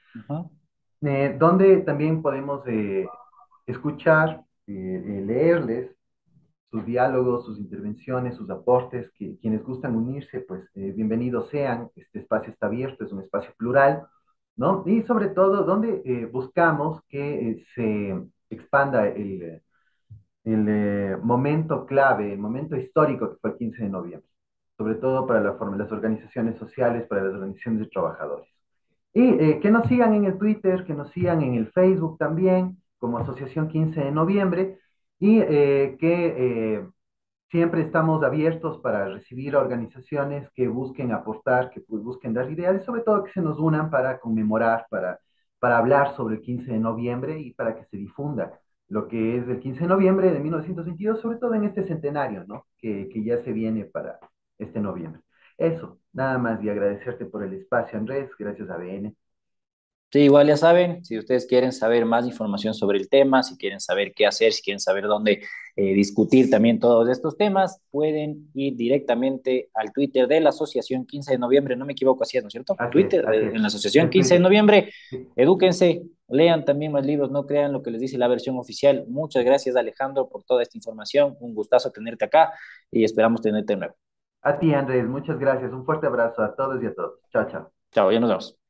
eh, 1.02 1.36
donde 1.38 1.78
también 1.78 2.22
podemos 2.22 2.62
eh, 2.66 3.06
escuchar, 3.66 4.44
eh, 4.66 5.22
leerles 5.26 5.90
sus 6.70 6.84
diálogos, 6.86 7.44
sus 7.44 7.58
intervenciones, 7.58 8.36
sus 8.36 8.48
aportes, 8.48 9.10
que 9.18 9.36
quienes 9.40 9.62
gustan 9.62 9.94
unirse, 9.94 10.40
pues 10.40 10.62
bienvenidos 10.74 11.50
sean. 11.50 11.90
Este 11.96 12.20
espacio 12.20 12.52
está 12.52 12.66
abierto, 12.66 13.04
es 13.04 13.12
un 13.12 13.20
espacio 13.20 13.52
plural, 13.58 14.06
¿no? 14.56 14.82
Y 14.86 15.02
sobre 15.02 15.28
todo, 15.28 15.64
donde 15.64 16.26
buscamos 16.32 17.02
que 17.08 17.62
se 17.74 18.16
expanda 18.48 19.06
el, 19.08 19.60
el 20.44 21.18
momento 21.18 21.84
clave, 21.84 22.32
el 22.32 22.38
momento 22.38 22.74
histórico 22.76 23.30
que 23.30 23.36
fue 23.36 23.50
el 23.50 23.56
15 23.58 23.82
de 23.82 23.88
noviembre, 23.90 24.31
sobre 24.82 24.96
todo 24.96 25.26
para 25.28 25.40
la 25.40 25.56
las 25.76 25.92
organizaciones 25.92 26.58
sociales, 26.58 27.06
para 27.06 27.22
las 27.22 27.34
organizaciones 27.34 27.82
de 27.82 27.86
trabajadores. 27.86 28.48
Y 29.14 29.22
eh, 29.22 29.60
que 29.60 29.70
nos 29.70 29.86
sigan 29.86 30.12
en 30.14 30.24
el 30.24 30.38
Twitter, 30.38 30.84
que 30.84 30.94
nos 30.94 31.10
sigan 31.12 31.40
en 31.42 31.54
el 31.54 31.70
Facebook 31.70 32.18
también, 32.18 32.78
como 32.98 33.18
Asociación 33.18 33.68
15 33.68 34.00
de 34.00 34.10
Noviembre, 34.10 34.80
y 35.20 35.38
eh, 35.38 35.96
que 36.00 36.34
eh, 36.36 36.86
siempre 37.48 37.82
estamos 37.82 38.24
abiertos 38.24 38.80
para 38.80 39.08
recibir 39.08 39.54
organizaciones 39.54 40.50
que 40.52 40.66
busquen 40.66 41.12
aportar, 41.12 41.70
que 41.70 41.80
pues, 41.80 42.02
busquen 42.02 42.34
dar 42.34 42.50
ideas 42.50 42.82
y 42.82 42.84
sobre 42.84 43.02
todo 43.02 43.22
que 43.22 43.32
se 43.32 43.40
nos 43.40 43.60
unan 43.60 43.88
para 43.88 44.18
conmemorar, 44.18 44.86
para, 44.90 45.20
para 45.60 45.78
hablar 45.78 46.16
sobre 46.16 46.36
el 46.36 46.42
15 46.42 46.72
de 46.72 46.80
noviembre 46.80 47.38
y 47.38 47.52
para 47.52 47.76
que 47.76 47.84
se 47.84 47.96
difunda 47.96 48.58
lo 48.88 49.06
que 49.06 49.36
es 49.36 49.48
el 49.48 49.60
15 49.60 49.80
de 49.80 49.86
noviembre 49.86 50.32
de 50.32 50.40
1922, 50.40 51.20
sobre 51.20 51.38
todo 51.38 51.54
en 51.54 51.64
este 51.64 51.86
centenario, 51.86 52.44
¿no? 52.48 52.66
Que, 52.78 53.08
que 53.08 53.22
ya 53.22 53.42
se 53.44 53.52
viene 53.52 53.84
para 53.84 54.18
este 54.62 54.80
noviembre. 54.80 55.22
Eso, 55.58 56.00
nada 56.12 56.38
más 56.38 56.62
y 56.62 56.68
agradecerte 56.68 57.26
por 57.26 57.44
el 57.44 57.54
espacio, 57.54 57.98
Andrés, 57.98 58.30
gracias 58.38 58.70
a 58.70 58.76
BN. 58.76 59.14
Sí, 60.12 60.18
igual 60.18 60.46
ya 60.46 60.58
saben, 60.58 61.02
si 61.06 61.18
ustedes 61.18 61.46
quieren 61.46 61.72
saber 61.72 62.04
más 62.04 62.26
información 62.26 62.74
sobre 62.74 62.98
el 62.98 63.08
tema, 63.08 63.42
si 63.42 63.56
quieren 63.56 63.80
saber 63.80 64.12
qué 64.14 64.26
hacer, 64.26 64.52
si 64.52 64.60
quieren 64.60 64.78
saber 64.78 65.04
dónde 65.04 65.40
eh, 65.74 65.94
discutir 65.94 66.50
también 66.50 66.78
todos 66.78 67.08
estos 67.08 67.38
temas, 67.38 67.80
pueden 67.90 68.50
ir 68.52 68.76
directamente 68.76 69.70
al 69.72 69.90
Twitter 69.90 70.28
de 70.28 70.40
la 70.40 70.50
Asociación 70.50 71.06
15 71.06 71.32
de 71.32 71.38
Noviembre, 71.38 71.76
no 71.76 71.86
me 71.86 71.94
equivoco, 71.94 72.24
así 72.24 72.36
es, 72.36 72.44
¿no 72.44 72.48
es 72.48 72.52
cierto? 72.52 72.76
Así 72.78 72.90
Twitter, 72.90 73.24
eh, 73.32 73.46
es. 73.46 73.54
en 73.54 73.62
la 73.62 73.68
Asociación 73.68 74.04
En 74.04 74.10
15 74.10 74.34
de. 74.34 74.40
Noviembre, 74.40 74.92
edúquense, 75.34 76.02
lean 76.28 76.66
también 76.66 76.92
más 76.92 77.06
libros, 77.06 77.30
no 77.30 77.46
crean 77.46 77.72
lo 77.72 77.82
que 77.82 77.90
les 77.90 78.02
dice 78.02 78.18
la 78.18 78.28
versión 78.28 78.58
oficial. 78.58 79.06
Muchas 79.08 79.46
gracias, 79.46 79.76
Alejandro, 79.76 80.28
por 80.28 80.44
toda 80.44 80.62
esta 80.62 80.76
información, 80.76 81.38
un 81.40 81.54
gustazo 81.54 81.90
tenerte 81.90 82.26
acá 82.26 82.52
y 82.90 83.04
esperamos 83.04 83.40
tenerte 83.40 83.72
de 83.72 83.78
nuevo. 83.78 83.94
A 84.42 84.56
ti, 84.58 84.72
Andrés, 84.72 85.04
muchas 85.08 85.36
gracias. 85.36 85.72
Un 85.72 85.84
fuerte 85.84 86.06
abrazo 86.06 86.42
a 86.42 86.54
todos 86.54 86.80
y 86.82 86.86
a 86.86 86.94
todos. 86.94 87.18
Chao, 87.32 87.48
chao. 87.48 87.72
Chao, 87.92 88.10
ya 88.12 88.20
nos 88.20 88.30
vemos. 88.30 88.61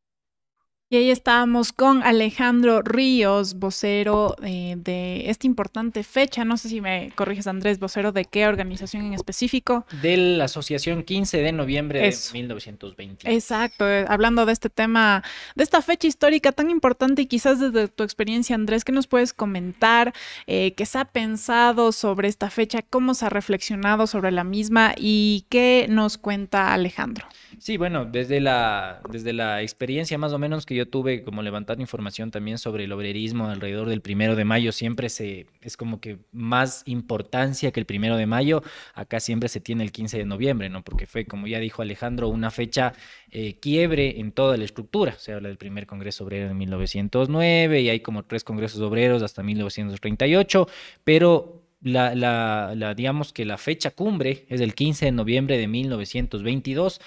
Y 0.92 0.96
ahí 0.96 1.10
estábamos 1.10 1.72
con 1.72 2.02
Alejandro 2.02 2.82
Ríos, 2.82 3.54
vocero 3.54 4.36
eh, 4.42 4.74
de 4.76 5.30
esta 5.30 5.46
importante 5.46 6.04
fecha. 6.04 6.44
No 6.44 6.58
sé 6.58 6.68
si 6.68 6.82
me 6.82 7.12
corriges, 7.14 7.46
Andrés, 7.46 7.78
vocero 7.78 8.12
de 8.12 8.26
qué 8.26 8.46
organización 8.46 9.06
en 9.06 9.14
específico. 9.14 9.86
De 10.02 10.18
la 10.18 10.44
Asociación 10.44 11.02
15 11.02 11.38
de 11.38 11.52
Noviembre 11.52 12.06
Eso. 12.06 12.34
de 12.34 12.40
1920. 12.40 13.32
Exacto, 13.32 13.88
eh, 13.88 14.04
hablando 14.06 14.44
de 14.44 14.52
este 14.52 14.68
tema, 14.68 15.24
de 15.56 15.64
esta 15.64 15.80
fecha 15.80 16.06
histórica 16.06 16.52
tan 16.52 16.68
importante 16.68 17.22
y 17.22 17.26
quizás 17.26 17.58
desde 17.58 17.88
tu 17.88 18.02
experiencia, 18.02 18.54
Andrés, 18.54 18.84
¿qué 18.84 18.92
nos 18.92 19.06
puedes 19.06 19.32
comentar? 19.32 20.12
Eh, 20.46 20.74
¿Qué 20.76 20.84
se 20.84 20.98
ha 20.98 21.06
pensado 21.06 21.92
sobre 21.92 22.28
esta 22.28 22.50
fecha? 22.50 22.82
¿Cómo 22.82 23.14
se 23.14 23.24
ha 23.24 23.30
reflexionado 23.30 24.06
sobre 24.06 24.30
la 24.30 24.44
misma? 24.44 24.92
¿Y 24.98 25.46
qué 25.48 25.86
nos 25.88 26.18
cuenta 26.18 26.74
Alejandro? 26.74 27.26
Sí, 27.62 27.76
bueno, 27.76 28.04
desde 28.04 28.40
la, 28.40 29.00
desde 29.08 29.32
la 29.32 29.62
experiencia 29.62 30.18
más 30.18 30.32
o 30.32 30.38
menos 30.40 30.66
que 30.66 30.74
yo 30.74 30.88
tuve 30.88 31.22
como 31.22 31.42
levantando 31.42 31.80
información 31.80 32.32
también 32.32 32.58
sobre 32.58 32.82
el 32.82 32.92
obrerismo 32.92 33.46
alrededor 33.46 33.88
del 33.88 34.00
primero 34.00 34.34
de 34.34 34.44
mayo, 34.44 34.72
siempre 34.72 35.08
se, 35.08 35.46
es 35.60 35.76
como 35.76 36.00
que 36.00 36.18
más 36.32 36.82
importancia 36.86 37.70
que 37.70 37.78
el 37.78 37.86
primero 37.86 38.16
de 38.16 38.26
mayo, 38.26 38.64
acá 38.94 39.20
siempre 39.20 39.48
se 39.48 39.60
tiene 39.60 39.84
el 39.84 39.92
15 39.92 40.18
de 40.18 40.24
noviembre, 40.24 40.70
¿no? 40.70 40.82
Porque 40.82 41.06
fue, 41.06 41.24
como 41.24 41.46
ya 41.46 41.60
dijo 41.60 41.82
Alejandro, 41.82 42.26
una 42.30 42.50
fecha 42.50 42.94
eh, 43.30 43.60
quiebre 43.60 44.18
en 44.18 44.32
toda 44.32 44.56
la 44.56 44.64
estructura. 44.64 45.12
Se 45.12 45.32
habla 45.32 45.46
del 45.46 45.56
primer 45.56 45.86
Congreso 45.86 46.24
Obrero 46.24 46.50
en 46.50 46.58
1909 46.58 47.80
y 47.80 47.90
hay 47.90 48.00
como 48.00 48.24
tres 48.24 48.42
congresos 48.42 48.80
obreros 48.80 49.22
hasta 49.22 49.44
1938, 49.44 50.66
pero 51.04 51.62
la, 51.80 52.14
la, 52.14 52.74
la, 52.76 52.94
digamos 52.94 53.32
que 53.32 53.44
la 53.44 53.58
fecha 53.58 53.90
cumbre 53.90 54.46
es 54.48 54.60
el 54.60 54.74
15 54.74 55.06
de 55.06 55.12
noviembre 55.12 55.58
de 55.58 55.66
1922 55.66 57.00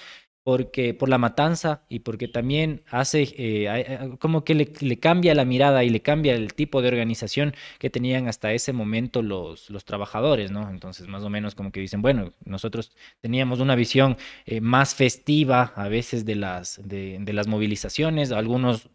porque 0.46 0.94
por 0.94 1.08
la 1.08 1.18
matanza 1.18 1.82
y 1.88 1.98
porque 1.98 2.28
también 2.28 2.84
hace 2.88 3.34
eh, 3.36 4.10
como 4.20 4.44
que 4.44 4.54
le, 4.54 4.98
cambia 5.00 5.34
la 5.34 5.44
mirada 5.44 5.82
y 5.82 5.90
le 5.90 6.02
cambia 6.02 6.36
el 6.36 6.54
tipo 6.54 6.82
de 6.82 6.86
organización 6.86 7.52
que 7.80 7.90
tenían 7.90 8.28
hasta 8.28 8.52
ese 8.52 8.72
momento 8.72 9.22
los, 9.22 9.68
los 9.70 9.84
trabajadores, 9.84 10.52
¿no? 10.52 10.70
Entonces, 10.70 11.08
más 11.08 11.24
o 11.24 11.30
menos 11.30 11.56
como 11.56 11.72
que 11.72 11.80
dicen, 11.80 12.00
bueno, 12.00 12.32
nosotros 12.44 12.92
teníamos 13.20 13.58
una 13.58 13.74
visión 13.74 14.18
eh, 14.44 14.60
más 14.60 14.94
festiva 14.94 15.72
a 15.74 15.88
veces 15.88 16.24
de 16.24 16.36
las, 16.36 16.80
de, 16.80 17.18
de 17.20 17.32
las 17.32 17.48
movilizaciones, 17.48 18.30
algunos 18.30 18.88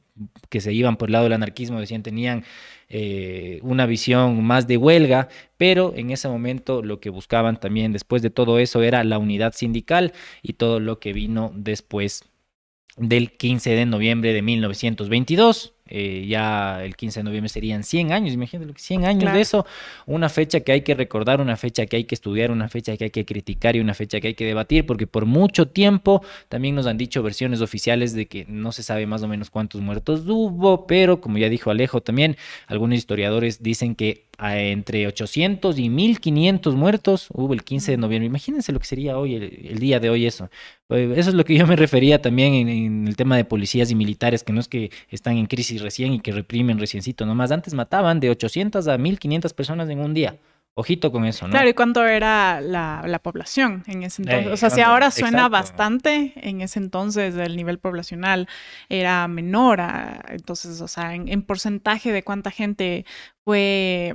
que 0.49 0.61
se 0.61 0.73
iban 0.73 0.97
por 0.97 1.09
el 1.09 1.13
lado 1.13 1.25
del 1.25 1.33
anarquismo 1.33 1.79
decían 1.79 2.03
tenían 2.03 2.43
eh, 2.89 3.59
una 3.63 3.85
visión 3.85 4.43
más 4.43 4.67
de 4.67 4.77
huelga, 4.77 5.29
pero 5.57 5.93
en 5.95 6.11
ese 6.11 6.27
momento 6.27 6.81
lo 6.83 6.99
que 6.99 7.09
buscaban 7.09 7.59
también 7.59 7.93
después 7.93 8.21
de 8.21 8.29
todo 8.29 8.59
eso 8.59 8.83
era 8.83 9.03
la 9.03 9.17
unidad 9.17 9.53
sindical 9.53 10.13
y 10.41 10.53
todo 10.53 10.79
lo 10.79 10.99
que 10.99 11.13
vino 11.13 11.51
después 11.55 12.25
del 12.97 13.31
15 13.31 13.71
de 13.71 13.85
noviembre 13.85 14.33
de 14.33 14.41
1922. 14.41 15.73
Eh, 15.93 16.25
ya 16.25 16.83
el 16.85 16.95
15 16.95 17.19
de 17.19 17.23
noviembre 17.25 17.49
serían 17.49 17.83
100 17.83 18.13
años, 18.13 18.33
imagínate, 18.33 18.71
100 18.77 19.05
años 19.05 19.23
claro. 19.23 19.35
de 19.35 19.41
eso, 19.41 19.65
una 20.05 20.29
fecha 20.29 20.61
que 20.61 20.71
hay 20.71 20.81
que 20.81 20.95
recordar, 20.95 21.41
una 21.41 21.57
fecha 21.57 21.85
que 21.85 21.97
hay 21.97 22.05
que 22.05 22.15
estudiar, 22.15 22.49
una 22.49 22.69
fecha 22.69 22.95
que 22.95 23.05
hay 23.05 23.09
que 23.09 23.25
criticar 23.25 23.75
y 23.75 23.81
una 23.81 23.93
fecha 23.93 24.21
que 24.21 24.29
hay 24.29 24.33
que 24.33 24.45
debatir, 24.45 24.85
porque 24.85 25.05
por 25.05 25.25
mucho 25.25 25.67
tiempo 25.67 26.23
también 26.47 26.75
nos 26.75 26.87
han 26.87 26.97
dicho 26.97 27.21
versiones 27.21 27.59
oficiales 27.59 28.13
de 28.13 28.27
que 28.27 28.45
no 28.47 28.71
se 28.71 28.83
sabe 28.83 29.05
más 29.05 29.21
o 29.21 29.27
menos 29.27 29.49
cuántos 29.49 29.81
muertos 29.81 30.23
hubo, 30.27 30.87
pero 30.87 31.19
como 31.19 31.37
ya 31.37 31.49
dijo 31.49 31.71
Alejo 31.71 32.01
también, 32.01 32.37
algunos 32.67 32.97
historiadores 32.97 33.61
dicen 33.61 33.95
que 33.95 34.30
entre 34.41 35.05
800 35.07 35.77
y 35.77 35.89
1500 35.89 36.75
muertos 36.75 37.27
hubo 37.31 37.53
el 37.53 37.63
15 37.63 37.91
de 37.91 37.97
noviembre. 37.97 38.25
Imagínense 38.25 38.71
lo 38.71 38.79
que 38.79 38.85
sería 38.85 39.17
hoy, 39.17 39.35
el, 39.35 39.43
el 39.69 39.79
día 39.79 39.99
de 39.99 40.09
hoy 40.09 40.25
eso. 40.25 40.49
Eso 40.89 41.29
es 41.29 41.35
lo 41.35 41.45
que 41.45 41.55
yo 41.55 41.67
me 41.67 41.75
refería 41.75 42.21
también 42.21 42.53
en, 42.53 42.69
en, 42.69 43.07
el 43.07 43.15
tema 43.15 43.37
de 43.37 43.45
policías 43.45 43.91
y 43.91 43.95
militares, 43.95 44.43
que 44.43 44.51
no 44.51 44.59
es 44.59 44.67
que 44.67 44.91
están 45.09 45.37
en 45.37 45.45
crisis 45.45 45.81
recién 45.81 46.13
y 46.13 46.19
que 46.19 46.31
reprimen 46.31 46.79
reciencito, 46.79 47.25
nomás 47.25 47.51
antes 47.51 47.73
mataban 47.73 48.19
de 48.19 48.29
800 48.29 48.87
a 48.87 48.97
1500 48.97 49.53
personas 49.53 49.89
en 49.89 49.99
un 49.99 50.13
día. 50.13 50.37
Ojito 50.73 51.11
con 51.11 51.25
eso, 51.25 51.47
¿no? 51.47 51.51
Claro, 51.51 51.67
¿y 51.67 51.73
cuánto 51.73 52.05
era 52.07 52.61
la, 52.61 53.03
la 53.05 53.19
población 53.19 53.83
en 53.87 54.03
ese 54.03 54.21
entonces? 54.21 54.47
Eh, 54.47 54.53
o 54.53 54.57
sea, 54.57 54.69
si 54.69 54.79
ahora 54.79 55.11
suena 55.11 55.39
exacto. 55.39 55.51
bastante, 55.51 56.33
en 56.35 56.61
ese 56.61 56.79
entonces 56.79 57.35
el 57.35 57.57
nivel 57.57 57.77
poblacional 57.77 58.47
era 58.87 59.27
menor. 59.27 59.81
A, 59.81 60.23
entonces, 60.29 60.79
o 60.79 60.87
sea, 60.87 61.13
en, 61.13 61.27
en, 61.27 61.41
porcentaje 61.41 62.13
de 62.13 62.23
cuánta 62.23 62.51
gente 62.51 63.05
fue 63.43 64.13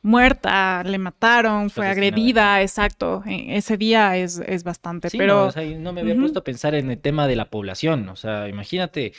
muerta, 0.00 0.82
le 0.84 0.98
mataron, 0.98 1.68
fue 1.68 1.86
agredida, 1.86 2.62
exacto. 2.62 3.22
Ese 3.26 3.76
día 3.76 4.16
es, 4.16 4.38
es 4.46 4.64
bastante, 4.64 5.10
sí, 5.10 5.18
pero... 5.18 5.34
No, 5.34 5.46
o 5.48 5.52
sea, 5.52 5.64
no 5.78 5.92
me 5.92 6.00
había 6.00 6.14
uh 6.14 6.16
-huh. 6.16 6.20
puesto 6.20 6.40
a 6.40 6.44
pensar 6.44 6.74
en 6.74 6.90
el 6.90 6.98
tema 6.98 7.28
de 7.28 7.36
la 7.36 7.50
población, 7.50 8.08
o 8.08 8.16
sea, 8.16 8.48
imagínate... 8.48 9.12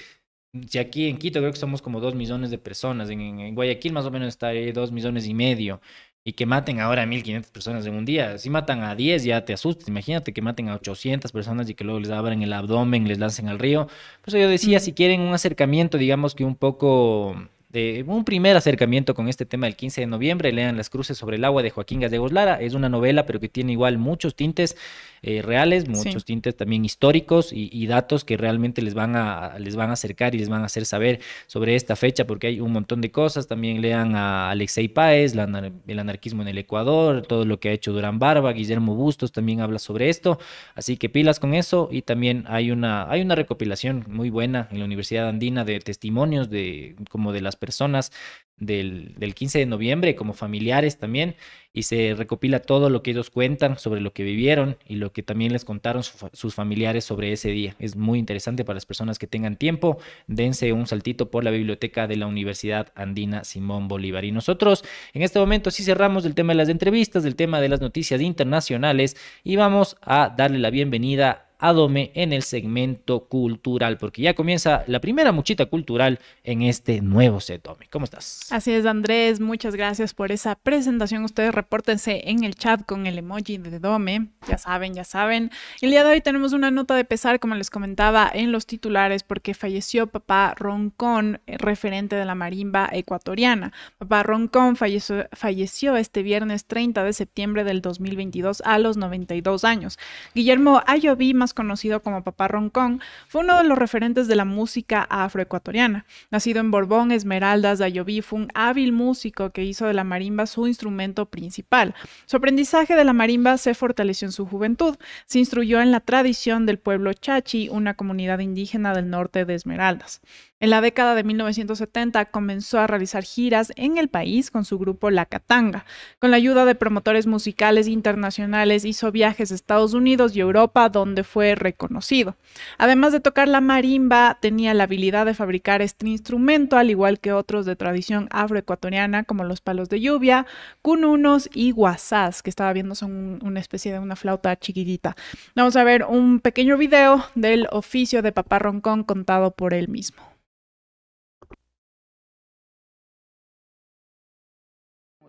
Si 0.69 0.77
aquí 0.77 1.07
en 1.07 1.18
Quito 1.18 1.39
creo 1.39 1.51
que 1.51 1.57
somos 1.57 1.81
como 1.81 1.99
dos 1.99 2.14
millones 2.14 2.51
de 2.51 2.60
personas, 2.60 3.10
en, 3.10 3.22
en 3.22 3.55
Guayaquil 3.55 3.91
más 3.91 4.05
o 4.05 4.11
menos 4.11 4.27
está 4.27 4.51
dos 4.72 4.91
millones 4.91 5.26
y 5.26 5.34
medio, 5.34 5.81
y 6.26 6.34
que 6.34 6.45
maten 6.45 6.80
ahora 6.80 7.04
a 7.04 7.06
1500 7.06 7.52
personas 7.52 7.86
en 7.86 7.95
un 7.95 8.06
día. 8.06 8.38
Si 8.38 8.50
matan 8.50 8.82
a 8.84 8.95
10 8.95 9.24
ya 9.24 9.44
te 9.45 9.54
asustas. 9.54 9.88
Imagínate 9.90 10.34
que 10.34 10.41
maten 10.41 10.70
a 10.70 10.76
800 10.76 11.32
personas 11.32 11.70
y 11.70 11.76
que 11.76 11.84
luego 11.84 12.00
les 12.00 12.12
abran 12.12 12.41
el 12.41 12.54
abdomen, 12.54 13.08
les 13.08 13.20
lancen 13.20 13.50
al 13.50 13.60
río. 13.60 13.88
Por 14.22 14.30
eso 14.30 14.38
yo 14.38 14.50
decía, 14.50 14.80
si 14.80 14.94
quieren 14.94 15.22
un 15.22 15.34
acercamiento, 15.34 15.98
digamos 15.98 16.34
que 16.36 16.45
un 16.45 16.56
poco 16.56 17.36
de 17.74 18.06
un 18.08 18.24
primer 18.24 18.56
acercamiento 18.56 19.16
con 19.16 19.28
este 19.28 19.48
tema 19.48 19.66
del 19.66 19.76
15 19.76 20.02
de 20.02 20.08
noviembre, 20.08 20.54
lean 20.54 20.78
Las 20.78 20.91
Cruces 20.91 21.18
sobre 21.18 21.38
el 21.38 21.44
agua 21.44 21.64
de 21.64 21.72
Joaquín 21.72 22.02
Gallegos 22.02 22.32
Lara. 22.32 22.62
Es 22.62 22.76
una 22.76 22.88
novela, 22.88 23.26
pero 23.26 23.40
que 23.40 23.50
tiene 23.50 23.72
igual 23.72 23.98
muchos 23.98 24.36
tintes 24.36 24.78
eh, 25.24 25.41
reales, 25.41 25.88
muchos 25.88 26.24
tintes 26.24 26.56
también 26.56 26.86
históricos 26.86 27.52
y, 27.52 27.88
datos 27.88 28.24
que 28.24 28.38
realmente 28.38 28.82
les 28.82 28.94
van, 28.94 29.16
a, 29.16 29.58
les 29.58 29.76
van 29.76 29.90
a 29.90 29.94
acercar 29.94 30.36
y 30.36 30.38
les 30.38 30.50
van 30.50 30.62
a 30.62 30.66
hacer 30.66 30.86
saber 30.86 31.20
sobre 31.48 31.76
esta 31.76 31.95
fecha, 31.95 32.28
porque 32.28 32.48
hay 32.48 32.60
un 32.60 32.72
montón 32.72 33.02
de 33.02 33.10
cosas. 33.10 33.48
También 33.48 33.82
lean 33.82 34.16
a 34.16 34.52
Alexei 34.52 34.88
Páez, 34.88 35.34
el 35.34 36.00
anarquismo 36.00 36.44
en 36.44 36.50
el 36.50 36.58
Ecuador, 36.60 37.24
todo 37.24 37.44
lo 37.44 37.60
que 37.60 37.70
ha 37.70 37.72
hecho 37.72 37.91
Durán 37.91 38.20
Barba, 38.20 38.54
Guillermo 38.54 38.95
Bustos 38.95 39.32
también 39.32 39.62
habla 39.62 39.80
sobre 39.80 40.10
esto. 40.10 40.38
Así 40.76 40.98
que 40.98 41.10
pilas 41.10 41.40
con 41.40 41.56
eso. 41.56 41.90
Y 41.91 42.04
también 42.04 42.44
hay 42.48 42.70
una, 42.70 43.10
hay 43.10 43.22
una 43.22 43.34
recopilación 43.34 44.06
muy 44.08 44.30
buena 44.30 44.68
en 44.72 44.78
la 44.78 44.86
Universidad 44.86 45.28
Andina 45.28 45.66
de 45.66 45.80
testimonios 45.80 46.52
de 46.52 46.95
como 47.10 47.32
de 47.32 47.41
las 47.41 47.56
personas 47.65 48.11
del, 48.57 49.15
del 49.15 49.34
15 49.35 49.60
de 49.60 49.65
noviembre, 49.65 50.15
como 50.15 50.34
familiares 50.34 50.98
también 50.98 51.35
y 51.73 51.84
se 51.84 52.14
recopila 52.15 52.60
todo 52.60 52.91
lo 52.91 53.02
que 53.02 53.11
ellos 53.11 53.31
cuentan 53.31 53.80
sobre 53.80 53.99
lo 53.99 54.14
que 54.14 54.23
vivieron 54.23 54.77
y 54.88 54.95
lo 54.95 55.11
que 55.11 55.23
también 55.23 55.52
les 55.52 55.65
contaron 55.65 56.03
sus 56.03 56.53
familiares 56.53 57.03
sobre 57.03 57.31
ese 57.31 57.49
día. 57.49 57.76
Es 57.80 57.95
muy 57.95 58.19
interesante 58.19 58.64
para 58.64 58.76
las 58.76 58.85
personas 58.85 59.18
que 59.18 59.26
tengan 59.26 59.57
tiempo. 59.57 59.98
Dense 60.27 60.72
un 60.72 60.85
saltito 60.85 61.31
por 61.31 61.44
la 61.44 61.49
biblioteca 61.49 62.07
de 62.07 62.15
la 62.15 62.27
Universidad 62.27 62.94
Andina 62.94 63.44
Simón 63.44 63.88
Bolívar. 63.88 64.23
Y 64.23 64.31
nosotros 64.31 64.85
en 65.14 65.23
este 65.23 65.40
momento 65.40 65.72
sí 65.72 65.84
cerramos 65.84 66.26
el 66.26 66.35
tema 66.35 66.53
de 66.53 66.57
las 66.57 66.69
entrevistas, 66.69 67.23
del 67.23 67.35
tema 67.35 67.60
de 67.60 67.69
las 67.69 67.81
noticias 67.81 68.22
internacionales 68.22 69.18
y 69.44 69.56
vamos 69.56 69.98
a 70.02 70.30
darle 70.38 70.60
la 70.60 70.69
bienvenida 70.69 71.49
Adome 71.65 72.11
en 72.14 72.34
el 72.34 72.44
segmento 72.44 73.22
cultural, 73.22 73.98
porque 73.98 74.22
ya 74.22 74.34
comienza 74.34 74.84
la 74.88 74.99
primera 74.99 75.31
muchita 75.31 75.65
cultural 75.68 76.19
en 76.44 76.61
este 76.61 76.99
nuevo 76.99 77.40
set. 77.40 77.64
¿cómo 77.90 78.03
estás? 78.03 78.52
Así 78.52 78.73
es, 78.73 78.85
Andrés, 78.85 79.40
muchas 79.40 79.73
gracias 79.73 80.14
por 80.14 80.34
esa 80.34 80.56
presentación. 80.56 81.23
Ustedes 81.23 81.56
repórtense 81.56 82.30
en 82.30 82.44
el 82.44 82.56
chat 82.56 82.85
con 82.85 83.07
el 83.07 83.18
emoji 83.18 83.60
de 83.60 83.80
Dome, 83.80 84.27
ya 84.45 84.57
saben, 84.57 84.94
ya 84.94 85.06
saben. 85.06 85.52
El 85.80 85.91
día 85.91 86.03
de 86.03 86.11
hoy 86.11 86.22
tenemos 86.22 86.52
una 86.52 86.69
nota 86.69 86.95
de 86.95 87.06
pesar, 87.06 87.40
como 87.40 87.56
les 87.56 87.69
comentaba 87.69 88.30
en 88.34 88.52
los 88.52 88.65
titulares, 88.65 89.23
porque 89.23 89.53
falleció 89.53 90.07
papá 90.07 90.56
Roncón, 90.57 91.40
eh, 91.48 91.57
referente 91.57 92.18
de 92.18 92.26
la 92.26 92.35
marimba 92.35 92.90
ecuatoriana. 92.91 93.72
Papá 93.99 94.23
Roncón 94.23 94.76
falleció, 94.76 95.27
falleció 95.31 95.95
este 95.95 96.23
viernes 96.23 96.65
30 96.65 97.06
de 97.06 97.14
septiembre 97.14 97.64
del 97.64 97.81
2022 97.81 98.61
a 98.65 98.80
los 98.80 98.98
92 98.98 99.64
años. 99.64 99.98
Guillermo 100.35 100.81
Ayoví, 100.85 101.34
más 101.34 101.52
conocido 101.53 102.01
como 102.01 102.23
Papá 102.23 102.47
Roncón, 102.47 103.01
fue 103.27 103.41
uno 103.41 103.57
de 103.57 103.63
los 103.63 103.77
referentes 103.77 104.27
de 104.27 104.35
la 104.35 104.45
música 104.45 105.07
afroecuatoriana. 105.09 106.05
Nacido 106.31 106.59
en 106.59 106.71
Borbón, 106.71 107.11
Esmeraldas, 107.11 107.80
Dayoví, 107.80 108.21
fue 108.21 108.39
un 108.39 108.47
hábil 108.53 108.91
músico 108.91 109.51
que 109.51 109.63
hizo 109.63 109.85
de 109.85 109.93
la 109.93 110.03
marimba 110.03 110.45
su 110.45 110.67
instrumento 110.67 111.25
principal. 111.27 111.95
Su 112.25 112.38
aprendizaje 112.38 112.95
de 112.95 113.03
la 113.03 113.13
marimba 113.13 113.57
se 113.57 113.73
fortaleció 113.73 114.27
en 114.27 114.31
su 114.31 114.45
juventud. 114.45 114.97
Se 115.25 115.39
instruyó 115.39 115.81
en 115.81 115.91
la 115.91 115.99
tradición 115.99 116.65
del 116.65 116.80
pueblo 116.80 117.13
Chachi, 117.13 117.69
una 117.69 117.93
comunidad 117.93 118.39
indígena 118.39 118.93
del 118.93 119.09
norte 119.09 119.45
de 119.45 119.55
Esmeraldas. 119.55 120.21
En 120.64 120.69
la 120.69 120.80
década 120.80 121.14
de 121.14 121.26
1970 121.26 122.23
comenzó 122.31 122.80
a 122.80 122.88
realizar 122.88 123.26
giras 123.26 123.73
en 123.76 123.98
el 123.98 124.07
país 124.07 124.49
con 124.49 124.64
su 124.64 124.80
grupo 124.80 125.10
La 125.10 125.26
Catanga. 125.26 125.84
Con 126.19 126.31
la 126.31 126.38
ayuda 126.38 126.64
de 126.64 126.73
promotores 126.73 127.27
musicales 127.27 127.90
internacionales 127.90 128.85
hizo 128.85 129.11
viajes 129.11 129.52
a 129.52 129.56
Estados 129.56 129.94
Unidos 129.94 130.34
y 130.34 130.40
Europa 130.40 130.88
donde 130.88 131.26
fue 131.26 131.56
reconocido. 131.56 132.38
Además 132.77 133.11
de 133.11 133.19
tocar 133.19 133.49
la 133.49 133.60
marimba, 133.60 134.38
tenía 134.40 134.73
la 134.73 134.85
habilidad 134.85 135.26
de 135.26 135.34
fabricar 135.34 135.81
este 135.81 136.07
instrumento 136.07 136.77
al 136.77 136.90
igual 136.90 137.19
que 137.19 137.34
otros 137.34 137.65
de 137.65 137.76
tradición 137.76 138.30
afroecuatoriana 138.31 139.26
como 139.26 139.44
los 139.44 139.60
palos 139.60 139.90
de 139.90 139.99
lluvia, 139.99 140.45
cununos 140.81 141.49
y 141.53 141.72
guasás, 141.72 142.41
que 142.41 142.49
estaba 142.49 142.72
viendo 142.72 142.95
son 142.95 143.40
una 143.44 143.60
especie 143.60 143.91
de 143.91 143.99
una 143.99 144.15
flauta 144.15 144.57
chiquitita. 144.57 145.18
Vamos 145.56 145.76
a 145.76 145.84
ver 145.84 146.06
un 146.06 146.40
pequeño 146.40 146.77
video 146.77 147.26
del 147.35 147.68
oficio 147.69 148.22
de 148.22 148.31
Papá 148.31 148.60
Roncón 148.60 149.03
contado 149.03 149.52
por 149.52 149.73
él 149.73 149.90
mismo. 149.90 150.32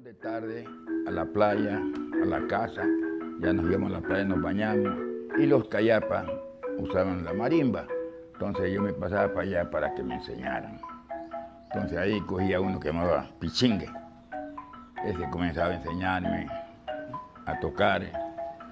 De 0.04 0.12
tarde 0.12 0.68
a 1.06 1.10
la 1.10 1.24
playa, 1.24 1.80
a 2.22 2.26
la 2.26 2.46
casa, 2.46 2.82
ya 3.40 3.54
nos 3.54 3.64
íbamos 3.64 3.90
a 3.90 4.00
la 4.00 4.06
playa, 4.06 4.24
nos 4.24 4.42
bañamos 4.42 4.92
y 5.38 5.46
los 5.46 5.66
cayapas 5.68 6.26
usaban 6.76 7.24
la 7.24 7.32
marimba. 7.32 7.86
Entonces 8.34 8.70
yo 8.70 8.82
me 8.82 8.92
pasaba 8.92 9.32
para 9.32 9.40
allá 9.46 9.70
para 9.70 9.94
que 9.94 10.02
me 10.02 10.16
enseñaran. 10.16 10.78
Entonces 11.72 11.96
ahí 11.96 12.20
cogía 12.20 12.60
uno 12.60 12.78
que 12.78 12.88
llamaba 12.88 13.30
Pichingue. 13.38 13.90
Ese 15.06 15.30
comenzaba 15.30 15.70
a 15.70 15.76
enseñarme 15.76 16.48
a 17.46 17.58
tocar. 17.60 18.02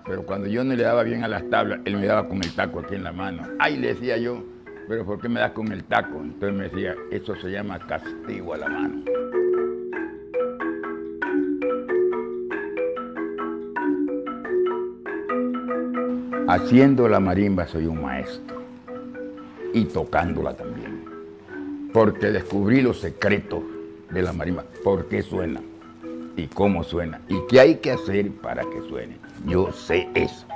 Pero 0.05 0.27
cuando 0.27 0.49
yo 0.49 0.63
no 0.65 0.75
le 0.75 0.83
daba 0.83 1.03
bien 1.03 1.25
a 1.25 1.29
las 1.29 1.49
tablas, 1.49 1.81
él 1.87 1.97
me 1.97 2.05
daba 2.05 2.29
con 2.29 2.43
el 2.45 2.55
taco 2.55 2.81
aquí 2.81 2.95
en 2.95 3.05
la 3.05 3.13
mano. 3.13 3.45
Ay, 3.59 3.79
le 3.79 3.95
decía 3.95 4.19
yo, 4.19 4.45
pero 4.87 5.07
¿por 5.07 5.19
qué 5.19 5.31
me 5.31 5.41
das 5.41 5.53
con 5.53 5.73
el 5.73 5.85
taco? 5.85 6.21
Entonces 6.21 6.53
me 6.53 6.65
decía, 6.65 6.95
eso 7.11 7.35
se 7.37 7.51
llama 7.51 7.79
castigo 7.79 8.53
a 8.53 8.59
la 8.59 8.69
mano. 8.69 9.03
Haciendo 16.53 17.09
la 17.09 17.19
marimba 17.19 17.67
soy 17.67 17.87
un 17.87 18.03
maestro. 18.03 18.61
Y 19.73 19.87
tocándola 19.87 20.55
también, 20.55 21.03
porque 21.95 22.27
descubrí 22.27 22.83
los 22.83 23.01
secretos 23.01 23.63
de 24.11 24.21
la 24.21 24.35
marimba, 24.35 24.63
por 24.85 25.09
qué 25.09 25.23
suena. 25.23 25.63
Y 26.37 26.49
cómo 26.49 26.85
suena. 26.85 27.23
Y 27.27 27.37
qué 27.49 27.59
hay 27.59 27.77
que 27.77 27.93
hacer 27.93 28.31
para 28.33 28.65
que 28.65 28.87
suene. 28.87 29.17
Yo 29.47 29.73
sé 29.73 30.11
eso. 30.13 30.47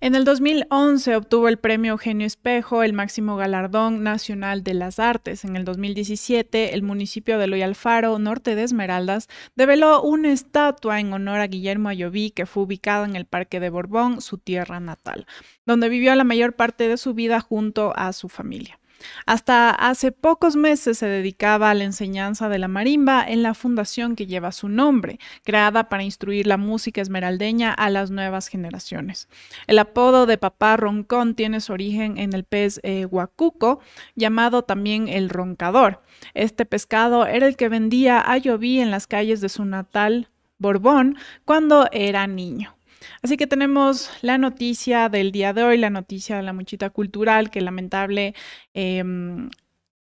En 0.00 0.14
el 0.14 0.24
2011 0.24 1.16
obtuvo 1.16 1.48
el 1.48 1.56
premio 1.56 1.92
Eugenio 1.92 2.26
Espejo, 2.26 2.82
el 2.82 2.92
máximo 2.92 3.36
galardón 3.36 4.02
nacional 4.02 4.62
de 4.62 4.74
las 4.74 4.98
artes. 4.98 5.44
En 5.44 5.56
el 5.56 5.64
2017, 5.64 6.74
el 6.74 6.82
municipio 6.82 7.38
de 7.38 7.46
Loyalfaro, 7.46 8.18
norte 8.18 8.54
de 8.54 8.64
Esmeraldas, 8.64 9.28
develó 9.54 10.02
una 10.02 10.32
estatua 10.32 11.00
en 11.00 11.14
honor 11.14 11.40
a 11.40 11.46
Guillermo 11.46 11.88
Ayoví 11.88 12.30
que 12.30 12.44
fue 12.44 12.64
ubicada 12.64 13.06
en 13.06 13.16
el 13.16 13.24
Parque 13.24 13.58
de 13.58 13.70
Borbón, 13.70 14.20
su 14.20 14.36
tierra 14.36 14.80
natal, 14.80 15.26
donde 15.64 15.88
vivió 15.88 16.14
la 16.14 16.24
mayor 16.24 16.52
parte 16.54 16.88
de 16.88 16.98
su 16.98 17.14
vida 17.14 17.40
junto 17.40 17.94
a 17.96 18.12
su 18.12 18.28
familia. 18.28 18.78
Hasta 19.26 19.70
hace 19.70 20.12
pocos 20.12 20.56
meses 20.56 20.98
se 20.98 21.06
dedicaba 21.06 21.70
a 21.70 21.74
la 21.74 21.84
enseñanza 21.84 22.48
de 22.48 22.58
la 22.58 22.68
marimba 22.68 23.24
en 23.26 23.42
la 23.42 23.54
fundación 23.54 24.16
que 24.16 24.26
lleva 24.26 24.52
su 24.52 24.68
nombre, 24.68 25.18
creada 25.44 25.88
para 25.88 26.02
instruir 26.02 26.46
la 26.46 26.56
música 26.56 27.00
esmeraldeña 27.00 27.72
a 27.72 27.90
las 27.90 28.10
nuevas 28.10 28.48
generaciones. 28.48 29.28
El 29.66 29.78
apodo 29.78 30.26
de 30.26 30.38
Papá 30.38 30.76
Roncón 30.76 31.34
tiene 31.34 31.60
su 31.60 31.72
origen 31.72 32.18
en 32.18 32.32
el 32.32 32.44
pez 32.44 32.80
eh, 32.82 33.06
huacuco, 33.06 33.80
llamado 34.14 34.62
también 34.62 35.08
el 35.08 35.28
roncador. 35.28 36.02
Este 36.34 36.64
pescado 36.64 37.26
era 37.26 37.46
el 37.46 37.56
que 37.56 37.68
vendía 37.68 38.20
a 38.20 38.38
Lloví 38.38 38.80
en 38.80 38.90
las 38.90 39.06
calles 39.06 39.40
de 39.40 39.48
su 39.48 39.64
natal 39.64 40.28
Borbón 40.58 41.16
cuando 41.44 41.86
era 41.92 42.26
niño. 42.26 42.75
Así 43.22 43.36
que 43.36 43.46
tenemos 43.46 44.10
la 44.22 44.38
noticia 44.38 45.08
del 45.08 45.32
día 45.32 45.52
de 45.52 45.62
hoy, 45.62 45.78
la 45.78 45.90
noticia 45.90 46.36
de 46.36 46.42
la 46.42 46.52
muchita 46.52 46.90
cultural, 46.90 47.50
que 47.50 47.60
lamentable 47.60 48.34
em, 48.74 49.48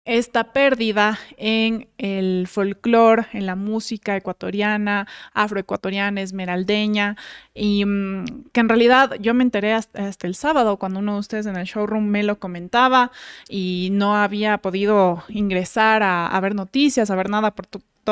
esta 0.05 0.53
pérdida 0.53 1.19
en 1.37 1.87
el 1.99 2.47
folclore, 2.47 3.27
en 3.33 3.45
la 3.45 3.55
música 3.55 4.17
ecuatoriana, 4.17 5.07
afroecuatoriana, 5.33 6.21
esmeraldeña, 6.21 7.15
y 7.53 7.85
mm, 7.85 8.49
que 8.51 8.59
en 8.59 8.69
realidad 8.69 9.15
yo 9.19 9.33
me 9.35 9.43
enteré 9.43 9.73
hasta, 9.73 10.27
el 10.27 10.35
sábado 10.35 10.77
cuando 10.77 10.99
uno 10.99 11.13
de 11.13 11.19
ustedes 11.19 11.45
en 11.45 11.57
el 11.57 11.65
showroom 11.65 12.05
me 12.05 12.23
lo 12.23 12.39
comentaba 12.39 13.11
y 13.49 13.89
no 13.91 14.15
había 14.15 14.57
podido 14.57 15.23
ingresar 15.29 16.01
a, 16.01 16.27
a 16.27 16.39
ver 16.39 16.55
noticias, 16.55 17.11
a 17.11 17.15
ver 17.15 17.29
nada 17.29 17.53
por, 17.53 17.67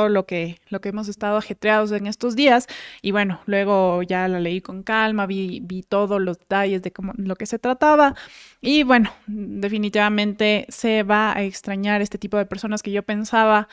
lo 0.08 0.26
que, 0.26 0.60
lo 0.70 0.80
que 0.82 0.90
hemos 0.90 1.08
estado 1.08 1.38
ajetreados 1.38 1.92
en 1.92 2.08
estos 2.08 2.36
días. 2.36 2.68
Y 3.02 3.12
bueno, 3.12 3.42
luego 3.46 4.04
ya 4.04 4.28
la 4.28 4.40
leí 4.40 4.62
con 4.62 4.84
calma, 4.84 5.26
vi, 5.26 5.60
vi 5.64 5.82
todos 5.84 6.22
los 6.22 6.38
detalles 6.40 6.82
de 6.84 6.92
cómo, 6.92 7.14
lo 7.18 7.36
que 7.36 7.46
se 7.46 7.60
trataba. 7.60 8.16
Y 8.62 8.84
bueno, 8.84 9.12
definitivamente 9.28 10.66
se 10.70 11.04
va 11.04 11.36
a 11.36 11.44
extrañar 11.44 12.02
este 12.02 12.18
tipo 12.18 12.38
de 12.38 12.46
personas 12.46 12.84
que 12.84 12.92
yo 12.92 13.04
pensaba 13.04 13.68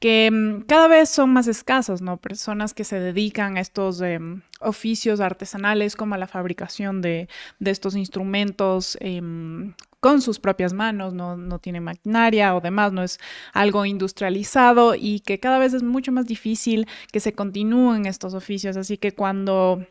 que 0.00 0.30
mm, 0.30 0.62
cada 0.62 0.88
vez 0.88 1.10
son 1.10 1.32
más 1.32 1.46
escasas, 1.46 2.02
¿no? 2.02 2.16
Personas 2.16 2.74
que 2.74 2.84
se 2.84 2.98
dedican 2.98 3.56
a 3.56 3.60
estos 3.60 4.00
em, 4.00 4.42
oficios 4.60 5.20
artesanales 5.20 5.96
como 5.96 6.14
a 6.14 6.18
la 6.18 6.26
fabricación 6.26 7.02
de, 7.02 7.28
de 7.58 7.70
estos 7.70 7.94
instrumentos. 7.96 8.96
Em, 9.00 9.74
con 10.00 10.22
sus 10.22 10.40
propias 10.40 10.72
manos, 10.72 11.14
no, 11.14 11.36
no 11.36 11.58
tiene 11.58 11.80
maquinaria 11.80 12.54
o 12.54 12.60
demás, 12.60 12.92
no 12.92 13.02
es 13.02 13.18
algo 13.52 13.84
industrializado 13.84 14.94
y 14.94 15.20
que 15.20 15.38
cada 15.40 15.58
vez 15.58 15.74
es 15.74 15.82
mucho 15.82 16.12
más 16.12 16.26
difícil 16.26 16.86
que 17.12 17.20
se 17.20 17.32
continúen 17.32 18.06
estos 18.06 18.34
oficios. 18.34 18.76
Así 18.76 18.96
que 18.96 19.12
cuando 19.12 19.86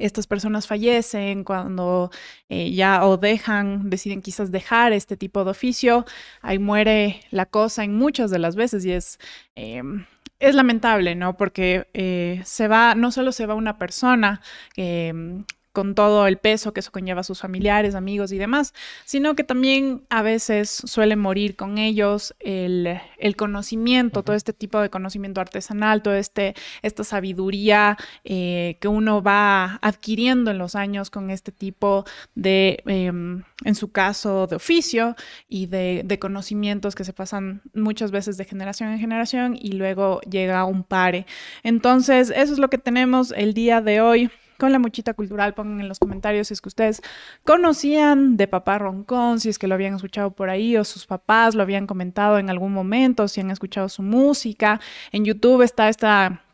estas 0.00 0.26
personas 0.26 0.66
fallecen, 0.66 1.44
cuando 1.44 2.10
eh, 2.48 2.72
ya 2.72 3.06
o 3.06 3.16
dejan, 3.16 3.90
deciden 3.90 4.22
quizás 4.22 4.50
dejar 4.50 4.92
este 4.92 5.16
tipo 5.16 5.44
de 5.44 5.50
oficio, 5.52 6.04
ahí 6.42 6.58
muere 6.58 7.20
la 7.30 7.46
cosa 7.46 7.84
en 7.84 7.94
muchas 7.94 8.30
de 8.30 8.38
las 8.38 8.56
veces 8.56 8.84
y 8.84 8.92
es, 8.92 9.18
em, 9.54 10.06
es 10.38 10.54
lamentable, 10.54 11.14
¿no? 11.14 11.36
Porque 11.36 11.88
eh, 11.94 12.40
se 12.44 12.66
va, 12.68 12.94
no 12.94 13.12
solo 13.12 13.32
se 13.32 13.46
va 13.46 13.54
una 13.54 13.78
persona, 13.78 14.40
em, 14.76 15.44
con 15.72 15.94
todo 15.94 16.26
el 16.26 16.38
peso 16.38 16.72
que 16.72 16.80
eso 16.80 16.90
conlleva 16.90 17.20
a 17.20 17.24
sus 17.24 17.40
familiares, 17.40 17.94
amigos 17.94 18.32
y 18.32 18.38
demás, 18.38 18.74
sino 19.04 19.34
que 19.34 19.44
también 19.44 20.02
a 20.10 20.22
veces 20.22 20.68
suele 20.70 21.16
morir 21.16 21.56
con 21.56 21.78
ellos 21.78 22.34
el, 22.40 23.00
el 23.18 23.36
conocimiento, 23.36 24.22
todo 24.22 24.34
este 24.34 24.52
tipo 24.52 24.80
de 24.80 24.90
conocimiento 24.90 25.40
artesanal, 25.40 26.02
toda 26.02 26.18
este, 26.18 26.54
esta 26.82 27.04
sabiduría 27.04 27.96
eh, 28.24 28.78
que 28.80 28.88
uno 28.88 29.22
va 29.22 29.78
adquiriendo 29.82 30.50
en 30.50 30.58
los 30.58 30.74
años 30.74 31.10
con 31.10 31.30
este 31.30 31.52
tipo 31.52 32.04
de, 32.34 32.82
em, 32.86 33.44
en 33.64 33.74
su 33.74 33.92
caso, 33.92 34.46
de 34.46 34.56
oficio 34.56 35.14
y 35.48 35.66
de, 35.66 36.02
de 36.04 36.18
conocimientos 36.18 36.94
que 36.94 37.04
se 37.04 37.12
pasan 37.12 37.62
muchas 37.74 38.10
veces 38.10 38.36
de 38.36 38.44
generación 38.44 38.90
en 38.90 38.98
generación 38.98 39.56
y 39.60 39.72
luego 39.72 40.20
llega 40.22 40.64
un 40.64 40.82
pare. 40.82 41.26
Entonces, 41.62 42.32
eso 42.34 42.52
es 42.52 42.58
lo 42.58 42.70
que 42.70 42.78
tenemos 42.78 43.32
el 43.36 43.54
día 43.54 43.80
de 43.80 44.00
hoy 44.00 44.30
con 44.60 44.70
la 44.70 44.78
mochita 44.78 45.14
cultural. 45.14 45.54
Pongan 45.54 45.80
en 45.80 45.88
los 45.88 45.98
comentarios 45.98 46.48
si 46.48 46.54
es 46.54 46.60
que 46.60 46.68
ustedes 46.68 47.02
conocían 47.44 48.36
de 48.36 48.46
Papá 48.46 48.78
Roncón, 48.78 49.40
si 49.40 49.48
es 49.48 49.58
que 49.58 49.66
lo 49.66 49.74
habían 49.74 49.94
escuchado 49.94 50.30
por 50.30 50.50
ahí 50.50 50.76
o 50.76 50.84
sus 50.84 51.06
papás 51.06 51.56
lo 51.56 51.62
habían 51.62 51.88
comentado 51.88 52.38
en 52.38 52.50
algún 52.50 52.72
momento, 52.72 53.26
si 53.26 53.40
han 53.40 53.50
escuchado 53.50 53.88
su 53.88 54.02
música. 54.02 54.80
En 55.10 55.24
YouTube 55.24 55.62
está 55.62 55.88
esta 55.88 56.44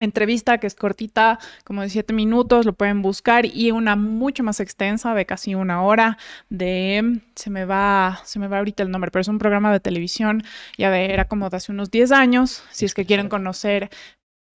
entrevista 0.00 0.58
que 0.58 0.66
es 0.66 0.74
cortita, 0.74 1.38
como 1.62 1.82
de 1.82 1.90
siete 1.90 2.14
minutos, 2.14 2.64
lo 2.64 2.72
pueden 2.72 3.02
buscar 3.02 3.44
y 3.44 3.70
una 3.70 3.96
mucho 3.96 4.42
más 4.42 4.58
extensa 4.58 5.14
de 5.14 5.26
casi 5.26 5.54
una 5.54 5.82
hora 5.82 6.16
de, 6.48 7.20
se 7.34 7.50
me 7.50 7.66
va, 7.66 8.20
se 8.24 8.38
me 8.38 8.48
va 8.48 8.58
ahorita 8.58 8.82
el 8.82 8.90
nombre, 8.90 9.10
pero 9.10 9.20
es 9.20 9.28
un 9.28 9.38
programa 9.38 9.70
de 9.70 9.80
televisión, 9.80 10.42
ya 10.78 10.90
de, 10.90 11.12
era 11.12 11.26
como 11.26 11.50
de 11.50 11.58
hace 11.58 11.70
unos 11.70 11.90
10 11.90 12.12
años, 12.12 12.64
si 12.70 12.86
es 12.86 12.94
que 12.94 13.04
quieren 13.04 13.28
conocer. 13.28 13.90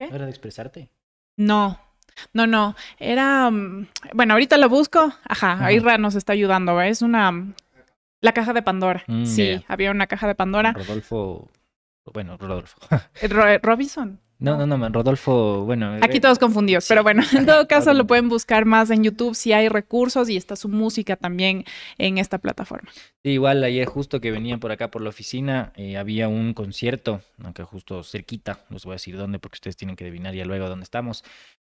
¿Qué? 0.00 0.06
¿Hora 0.12 0.24
de 0.24 0.30
expresarte? 0.30 0.90
No, 1.38 1.78
no, 2.32 2.46
no, 2.46 2.74
era, 2.98 3.50
mm, 3.50 3.88
bueno, 4.14 4.34
ahorita 4.34 4.56
lo 4.58 4.68
busco, 4.68 5.12
ajá, 5.24 5.52
Ajá. 5.52 5.72
Irra 5.72 5.98
nos 5.98 6.14
está 6.14 6.32
ayudando, 6.32 6.80
es 6.80 7.02
una, 7.02 7.52
la 8.20 8.32
caja 8.32 8.52
de 8.52 8.62
Pandora, 8.62 9.04
Mm, 9.06 9.24
sí, 9.26 9.64
había 9.68 9.90
una 9.90 10.06
caja 10.06 10.26
de 10.26 10.34
Pandora, 10.34 10.72
Rodolfo. 10.72 11.48
Bueno, 12.12 12.36
Rodolfo. 12.36 12.76
Eh, 13.20 13.26
Ro- 13.28 13.58
Robinson. 13.62 14.20
No, 14.38 14.66
no, 14.66 14.76
no, 14.76 14.88
Rodolfo, 14.90 15.64
bueno. 15.64 15.94
Aquí 16.02 16.18
eh, 16.18 16.20
todos 16.20 16.38
confundidos, 16.38 16.84
sí, 16.84 16.88
pero 16.90 17.02
bueno, 17.02 17.22
en 17.32 17.46
todo 17.46 17.66
caso 17.66 17.94
lo 17.94 18.06
pueden 18.06 18.28
buscar 18.28 18.66
más 18.66 18.90
en 18.90 19.02
YouTube 19.02 19.34
si 19.34 19.54
hay 19.54 19.68
recursos 19.70 20.28
y 20.28 20.36
está 20.36 20.56
su 20.56 20.68
música 20.68 21.16
también 21.16 21.64
en 21.96 22.18
esta 22.18 22.36
plataforma. 22.38 22.90
Sí, 23.24 23.30
igual 23.30 23.64
ayer 23.64 23.86
justo 23.88 24.20
que 24.20 24.30
venían 24.30 24.60
por 24.60 24.70
acá 24.72 24.90
por 24.90 25.00
la 25.00 25.08
oficina, 25.08 25.72
eh, 25.74 25.96
había 25.96 26.28
un 26.28 26.52
concierto, 26.52 27.22
aunque 27.42 27.62
justo 27.64 28.04
cerquita, 28.04 28.60
no 28.68 28.76
os 28.76 28.84
voy 28.84 28.92
a 28.92 28.96
decir 28.96 29.16
dónde 29.16 29.38
porque 29.38 29.56
ustedes 29.56 29.76
tienen 29.76 29.96
que 29.96 30.04
adivinar 30.04 30.34
ya 30.34 30.44
luego 30.44 30.68
dónde 30.68 30.84
estamos, 30.84 31.24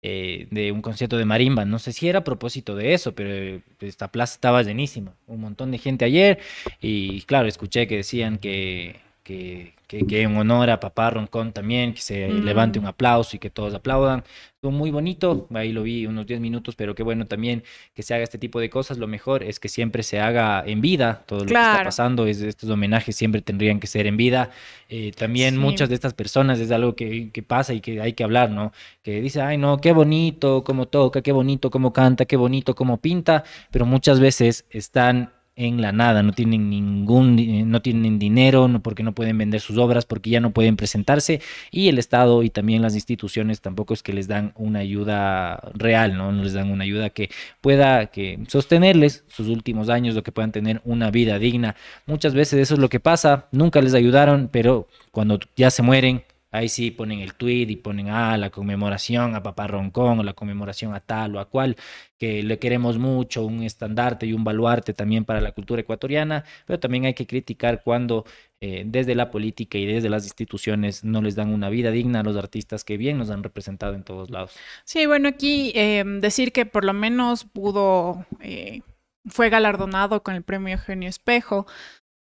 eh, 0.03 0.47
de 0.51 0.71
un 0.71 0.81
concierto 0.81 1.17
de 1.17 1.25
marimba. 1.25 1.65
No 1.65 1.79
sé 1.79 1.93
si 1.93 2.09
era 2.09 2.19
a 2.19 2.23
propósito 2.23 2.75
de 2.75 2.93
eso, 2.93 3.13
pero 3.13 3.29
eh, 3.31 3.61
esta 3.81 4.11
plaza 4.11 4.35
estaba 4.35 4.63
llenísima. 4.63 5.13
Un 5.27 5.41
montón 5.41 5.71
de 5.71 5.77
gente 5.77 6.05
ayer 6.05 6.39
y 6.81 7.21
claro, 7.23 7.47
escuché 7.47 7.87
que 7.87 7.97
decían 7.97 8.37
que, 8.37 8.99
que, 9.31 9.73
que, 9.87 10.05
que 10.07 10.21
en 10.21 10.35
honor 10.37 10.69
a 10.69 10.79
Papá 10.79 11.09
Roncón 11.09 11.51
también, 11.53 11.93
que 11.93 12.01
se 12.01 12.27
Mm. 12.27 12.43
levante 12.45 12.79
un 12.79 12.85
aplauso 12.85 13.35
y 13.35 13.39
que 13.39 13.49
todos 13.49 13.73
aplaudan. 13.73 14.23
Estuvo 14.55 14.71
muy 14.71 14.91
bonito, 14.91 15.47
ahí 15.53 15.71
lo 15.71 15.81
vi 15.83 16.05
unos 16.05 16.27
10 16.27 16.39
minutos, 16.39 16.75
pero 16.75 16.93
qué 16.93 17.01
bueno 17.03 17.25
también 17.25 17.63
que 17.95 18.03
se 18.03 18.13
haga 18.13 18.23
este 18.23 18.37
tipo 18.37 18.59
de 18.59 18.69
cosas. 18.69 18.97
Lo 18.99 19.07
mejor 19.07 19.41
es 19.43 19.59
que 19.59 19.69
siempre 19.69 20.03
se 20.03 20.19
haga 20.19 20.63
en 20.65 20.81
vida, 20.81 21.23
todo 21.25 21.39
lo 21.39 21.45
que 21.47 21.53
está 21.53 21.83
pasando, 21.83 22.27
es, 22.27 22.41
estos 22.41 22.69
homenajes 22.69 23.15
siempre 23.15 23.41
tendrían 23.41 23.79
que 23.79 23.87
ser 23.87 24.05
en 24.05 24.17
vida. 24.17 24.51
Eh, 24.89 25.11
también 25.17 25.55
Sí. 25.55 25.59
muchas 25.59 25.89
de 25.89 25.95
estas 25.95 26.13
personas 26.13 26.59
es 26.59 26.69
algo 26.71 26.95
que, 26.95 27.31
que 27.31 27.41
pasa 27.43 27.73
y 27.73 27.81
que 27.81 28.01
hay 28.01 28.13
que 28.13 28.23
hablar, 28.23 28.51
¿no? 28.51 28.71
Que 29.01 29.19
dice, 29.21 29.41
ay, 29.41 29.57
no, 29.57 29.77
qué 29.79 29.93
bonito 29.93 30.63
cómo 30.63 30.87
toca, 30.87 31.21
qué 31.21 31.31
bonito 31.31 31.69
cómo 31.71 31.91
canta, 31.91 32.25
qué 32.25 32.35
bonito 32.37 32.75
cómo 32.75 32.97
pinta, 32.97 33.43
pero 33.71 33.85
muchas 33.85 34.19
veces 34.19 34.65
están 34.69 35.31
en 35.65 35.81
la 35.81 35.91
nada, 35.91 36.23
no 36.23 36.33
tienen 36.33 36.69
ningún, 36.69 37.35
di- 37.35 37.63
no 37.63 37.81
tienen 37.81 38.19
dinero, 38.19 38.67
no, 38.67 38.81
porque 38.81 39.03
no 39.03 39.13
pueden 39.13 39.37
vender 39.37 39.61
sus 39.61 39.77
obras, 39.77 40.05
porque 40.05 40.29
ya 40.29 40.39
no 40.39 40.51
pueden 40.51 40.75
presentarse 40.75 41.41
y 41.71 41.87
el 41.89 41.97
Estado 41.99 42.43
y 42.43 42.49
también 42.49 42.81
las 42.81 42.95
instituciones 42.95 43.61
tampoco 43.61 43.93
es 43.93 44.03
que 44.03 44.13
les 44.13 44.27
dan 44.27 44.53
una 44.55 44.79
ayuda 44.79 45.61
real, 45.73 46.17
¿no? 46.17 46.31
No 46.31 46.43
les 46.43 46.53
dan 46.53 46.71
una 46.71 46.83
ayuda 46.83 47.09
que 47.11 47.29
pueda 47.61 48.07
que 48.07 48.39
sostenerles 48.47 49.23
sus 49.27 49.47
últimos 49.47 49.89
años, 49.89 50.15
lo 50.15 50.23
que 50.23 50.31
puedan 50.31 50.51
tener 50.51 50.81
una 50.85 51.11
vida 51.11 51.39
digna. 51.39 51.75
Muchas 52.05 52.33
veces 52.33 52.59
eso 52.59 52.73
es 52.73 52.79
lo 52.79 52.89
que 52.89 52.99
pasa, 52.99 53.47
nunca 53.51 53.81
les 53.81 53.93
ayudaron, 53.93 54.49
pero 54.51 54.87
cuando 55.11 55.39
ya 55.55 55.69
se 55.69 55.83
mueren, 55.83 56.23
ahí 56.51 56.69
sí 56.69 56.91
ponen 56.91 57.19
el 57.19 57.33
tweet 57.33 57.69
y 57.69 57.77
ponen, 57.77 58.09
ah, 58.09 58.37
la 58.37 58.49
conmemoración 58.49 59.35
a 59.35 59.43
Papá 59.43 59.67
Roncón, 59.67 60.19
o 60.19 60.23
la 60.23 60.33
conmemoración 60.33 60.93
a 60.93 60.99
tal 60.99 61.35
o 61.35 61.39
a 61.39 61.49
cual, 61.49 61.75
que 62.17 62.43
le 62.43 62.59
queremos 62.59 62.97
mucho, 62.97 63.45
un 63.45 63.63
estandarte 63.63 64.25
y 64.25 64.33
un 64.33 64.43
baluarte 64.43 64.93
también 64.93 65.25
para 65.25 65.41
la 65.41 65.53
cultura 65.53 65.81
ecuatoriana, 65.81 66.43
pero 66.65 66.79
también 66.79 67.05
hay 67.05 67.13
que 67.13 67.25
criticar 67.25 67.81
cuando 67.83 68.25
eh, 68.63 68.83
desde 68.85 69.15
la 69.15 69.31
política 69.31 69.79
y 69.79 69.87
desde 69.87 70.07
las 70.07 70.23
instituciones 70.23 71.03
no 71.03 71.21
les 71.23 71.35
dan 71.35 71.51
una 71.51 71.69
vida 71.69 71.89
digna 71.89 72.19
a 72.19 72.23
los 72.23 72.37
artistas 72.37 72.83
que 72.83 72.95
bien 72.95 73.17
nos 73.17 73.31
han 73.31 73.41
representado 73.41 73.95
en 73.95 74.03
todos 74.03 74.29
lados. 74.29 74.55
Sí, 74.83 75.07
bueno, 75.07 75.29
aquí 75.29 75.71
eh, 75.73 76.03
decir 76.19 76.51
que 76.51 76.67
por 76.67 76.85
lo 76.85 76.93
menos 76.93 77.45
pudo, 77.45 78.25
eh, 78.39 78.81
fue 79.25 79.49
galardonado 79.49 80.21
con 80.21 80.35
el 80.35 80.43
premio 80.43 80.73
Eugenio 80.73 81.09
Espejo 81.09 81.65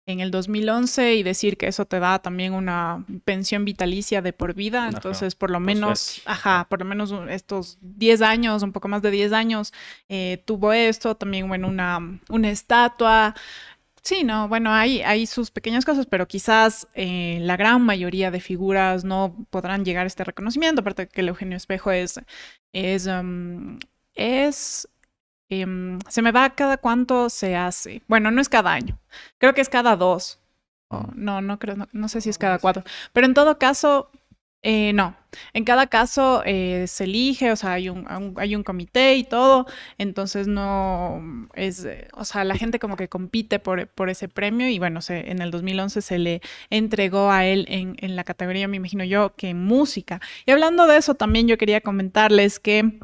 en 0.10 0.22
el 0.22 0.32
2011 0.32 1.16
y 1.16 1.24
decir 1.24 1.56
que 1.56 1.68
eso 1.68 1.86
te 1.86 2.00
da 2.00 2.18
también 2.18 2.54
una 2.54 3.06
pensión 3.26 3.64
vitalicia 3.64 4.24
de 4.24 4.34
por 4.34 4.56
vida. 4.56 4.88
Ajá, 4.88 4.98
Entonces, 4.98 5.36
por 5.36 5.52
lo 5.52 5.60
menos, 5.60 6.24
ajá, 6.26 6.66
por 6.68 6.80
lo 6.80 6.86
menos 6.86 7.14
estos 7.30 7.78
10 7.82 8.24
años, 8.24 8.64
un 8.64 8.72
poco 8.72 8.88
más 8.88 9.04
de 9.04 9.12
10 9.12 9.34
años, 9.34 9.72
eh, 10.10 10.42
tuvo 10.46 10.74
esto, 10.74 11.16
también, 11.16 11.48
bueno, 11.48 11.68
una, 11.68 12.00
una 12.30 12.50
estatua. 12.50 13.36
Sí, 14.02 14.24
no, 14.24 14.48
bueno, 14.48 14.74
hay, 14.74 15.04
hay 15.04 15.28
sus 15.28 15.52
pequeñas 15.52 15.86
cosas, 15.86 16.08
pero 16.08 16.28
quizás 16.28 16.88
eh, 16.96 17.38
la 17.42 17.56
gran 17.56 17.84
mayoría 17.84 18.32
de 18.32 18.40
figuras 18.40 19.04
no 19.04 19.36
podrán 19.52 19.86
llegar 19.86 20.06
a 20.06 20.08
este 20.08 20.24
reconocimiento, 20.24 20.82
aparte 20.82 21.04
de 21.04 21.10
que 21.10 21.22
el 21.22 21.30
Eugenio 21.30 21.56
Espejo 21.56 21.92
es, 21.92 22.20
es, 22.74 23.06
um, 23.06 23.78
es, 24.16 24.88
em, 25.50 26.00
se 26.10 26.22
me 26.22 26.32
va 26.32 26.50
cada 26.56 26.78
cuánto 26.78 27.30
se 27.30 27.56
hace. 27.56 28.02
Bueno, 28.08 28.32
no 28.32 28.42
es 28.42 28.50
cada 28.50 28.72
año, 28.74 29.00
creo 29.38 29.54
que 29.54 29.62
es 29.62 29.70
cada 29.70 29.96
dos. 29.96 30.40
O 30.90 31.06
no, 31.16 31.42
no 31.42 31.60
creo, 31.60 31.76
no, 31.76 31.88
no 31.92 32.08
sé 32.10 32.22
si 32.22 32.30
es 32.30 32.38
cada 32.40 32.58
cuatro, 32.60 32.84
pero 33.14 33.28
en 33.28 33.34
todo 33.36 33.60
caso, 33.60 34.10
eh, 34.62 34.92
no. 34.94 35.16
En 35.54 35.64
cada 35.64 35.88
caso 35.88 36.42
eh, 36.46 36.86
se 36.88 37.04
elige, 37.06 37.52
o 37.52 37.56
sea, 37.56 37.74
hay 37.74 37.90
un, 37.90 38.00
un- 38.12 38.34
hay 38.38 38.56
un 38.56 38.64
comité 38.64 39.16
y 39.16 39.24
todo, 39.24 39.68
entonces 40.00 40.48
no 40.48 41.48
es, 41.54 41.88
o 42.14 42.26
sea, 42.26 42.44
la 42.44 42.56
gente 42.56 42.80
como 42.80 42.98
que 42.98 43.08
compite 43.10 43.60
por, 43.60 43.88
por 43.88 44.10
ese 44.10 44.28
premio 44.28 44.68
y 44.68 44.80
bueno, 44.80 45.02
se, 45.02 45.30
en 45.32 45.42
el 45.42 45.52
2011 45.52 46.02
se 46.02 46.18
le 46.20 46.42
entregó 46.72 47.30
a 47.32 47.46
él 47.46 47.66
en, 47.70 47.96
en 48.00 48.16
la 48.16 48.24
categoría, 48.24 48.68
me 48.68 48.78
imagino 48.78 49.04
yo, 49.04 49.36
que 49.36 49.50
en 49.50 49.64
música. 49.64 50.20
Y 50.46 50.52
hablando 50.52 50.88
de 50.88 50.98
eso, 50.98 51.14
también 51.16 51.48
yo 51.48 51.58
quería 51.58 51.82
comentarles 51.82 52.60
que 52.60 53.00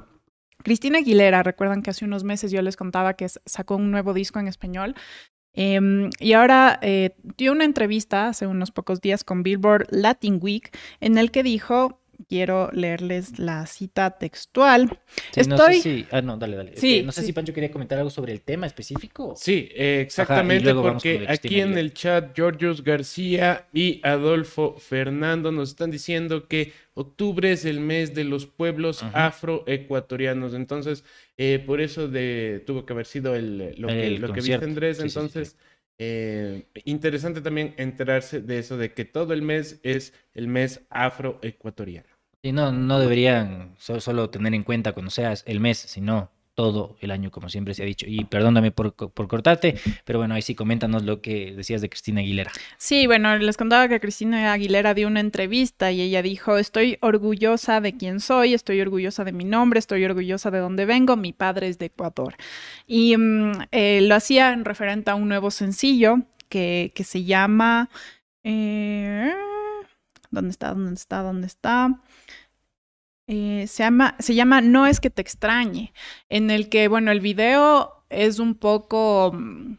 Cristina 0.66 0.98
Aguilera, 0.98 1.44
recuerdan 1.44 1.84
que 1.84 1.92
hace 1.92 2.06
unos 2.06 2.24
meses 2.24 2.52
yo 2.52 2.60
les 2.64 2.76
contaba 2.76 3.14
que 3.14 3.28
sacó 3.30 3.76
un 3.76 3.92
nuevo 3.92 4.16
disco 4.16 4.40
en 4.40 4.48
español. 4.48 4.96
Em, 5.54 6.10
y 6.20 6.34
ahora 6.34 6.80
eh, 6.82 7.16
dio 7.38 7.52
una 7.52 7.66
entrevista 7.66 8.28
hace 8.30 8.48
unos 8.48 8.72
pocos 8.72 9.00
días 9.00 9.24
con 9.24 9.44
Billboard 9.44 9.86
Latin 9.92 10.40
Week 10.42 10.76
en 11.02 11.20
el 11.20 11.30
que 11.30 11.44
dijo, 11.44 12.02
quiero 12.28 12.70
leerles 12.72 13.40
la 13.40 13.66
cita 13.66 14.12
textual. 14.18 15.00
Sí, 15.32 15.42
no 15.44 15.58
sé 15.58 15.74
Estoy... 15.74 15.82
si- 15.82 16.08
ah, 16.12 16.22
no, 16.22 16.38
dale, 16.38 16.56
dale. 16.58 16.72
Es 16.72 16.80
Sí, 16.80 17.00
que 17.00 17.04
no 17.04 17.12
sé 17.12 17.22
sí. 17.22 17.28
si 17.28 17.34
Pancho 17.34 17.54
quería 17.54 17.72
comentar 17.72 17.98
algo 17.98 18.10
sobre 18.10 18.32
el 18.34 18.42
tema 18.42 18.68
específico. 18.68 19.34
Sí, 19.38 19.68
eh, 19.76 20.00
exactamente, 20.02 20.74
porque 20.74 21.26
aquí 21.28 21.60
en 21.60 21.78
el 21.78 21.94
chat 21.94 22.34
Georgios 22.34 22.84
García 22.84 23.68
y 23.74 24.00
Adolfo 24.04 24.78
Fernando 24.78 25.52
nos 25.52 25.70
están 25.72 25.92
diciendo 25.92 26.48
que 26.48 26.72
octubre 26.94 27.52
es 27.52 27.66
el 27.66 27.82
mes 27.82 28.16
de 28.16 28.24
los 28.24 28.46
pueblos 28.46 29.02
afroecuatorianos, 29.12 30.54
entonces 30.54 31.04
eh, 31.38 31.62
por 31.66 31.82
eso 31.82 32.08
de, 32.08 32.64
tuvo 32.66 32.86
que 32.86 32.94
haber 32.94 33.06
sido 33.06 33.36
el, 33.36 33.76
lo, 33.78 33.88
que, 33.90 34.12
lo 34.12 34.32
que 34.32 34.40
viste 34.42 34.64
Andrés, 34.64 34.98
Sí, 34.98 35.10
sí, 35.10 35.10
sí, 35.10 35.30
entonces 35.34 35.58
eh, 35.98 36.68
interesante 36.86 37.42
también 37.42 37.74
enterarse 37.78 38.42
de 38.42 38.60
eso, 38.60 38.78
de 38.78 38.94
que 38.94 39.06
todo 39.06 39.34
el 39.34 39.42
mes 39.42 39.80
es 39.84 40.14
el 40.34 40.48
mes 40.48 40.86
afroecuatoriano. 40.90 42.08
Y 42.42 42.52
no, 42.52 42.72
no 42.72 43.00
deberían 43.00 43.74
so- 43.78 44.00
solo 44.00 44.30
tener 44.30 44.54
en 44.54 44.64
cuenta 44.64 44.92
cuando 44.94 45.10
sea 45.10 45.34
el 45.46 45.60
mes, 45.60 45.78
sino 45.78 46.32
todo 46.56 46.96
el 47.02 47.12
año, 47.12 47.32
como 47.32 47.50
siempre 47.50 47.74
se 47.74 47.84
ha 47.84 47.86
dicho. 47.86 48.06
Y 48.10 48.26
perdóname 48.26 48.72
por, 48.72 48.96
co- 48.96 49.10
por 49.10 49.28
cortarte, 49.28 49.76
pero 50.06 50.20
bueno, 50.20 50.34
ahí 50.36 50.42
sí, 50.42 50.56
coméntanos 50.56 51.04
lo 51.04 51.22
que 51.22 51.54
decías 51.54 51.82
de 51.82 51.90
Cristina 51.90 52.22
Aguilera. 52.22 52.52
Sí, 52.78 53.08
bueno, 53.08 53.38
les 53.38 53.58
contaba 53.58 53.88
que 53.88 54.00
Cristina 54.00 54.54
Aguilera 54.54 54.94
dio 54.94 55.08
una 55.08 55.20
entrevista 55.20 55.92
y 55.92 56.02
ella 56.02 56.22
dijo, 56.22 56.58
estoy 56.58 56.98
orgullosa 57.02 57.82
de 57.82 57.96
quién 57.98 58.20
soy, 58.20 58.54
estoy 58.54 58.82
orgullosa 58.82 59.24
de 59.26 59.34
mi 59.34 59.44
nombre, 59.44 59.80
estoy 59.80 60.06
orgullosa 60.06 60.50
de 60.50 60.60
dónde 60.60 60.86
vengo, 60.86 61.18
mi 61.18 61.34
padre 61.34 61.68
es 61.68 61.78
de 61.78 61.88
Ecuador. 61.88 62.36
Y 62.88 63.18
mm, 63.18 63.52
eh, 63.72 64.02
lo 64.02 64.16
hacía 64.16 64.54
en 64.54 64.66
referente 64.66 65.12
a 65.12 65.16
un 65.16 65.28
nuevo 65.28 65.52
sencillo 65.52 66.20
que, 66.50 66.92
que 66.96 67.04
se 67.04 67.24
llama... 67.26 67.90
eh, 68.44 69.34
¿Dónde 70.32 70.52
está? 70.52 70.70
¿Dónde 70.74 70.94
está? 70.96 71.22
¿Dónde 71.22 71.48
está? 71.48 72.00
Eh, 73.28 73.66
se 73.68 73.84
llama, 73.84 74.16
se 74.20 74.36
llama 74.36 74.62
No 74.62 74.86
es 74.86 75.00
que 75.00 75.10
te 75.10 75.22
extrañe, 75.22 75.94
en 76.30 76.52
el 76.52 76.70
que, 76.70 76.88
bueno, 76.88 77.12
el 77.12 77.22
video 77.22 78.06
es 78.10 78.38
un 78.40 78.54
poco... 78.56 79.32
mm, 79.34 79.78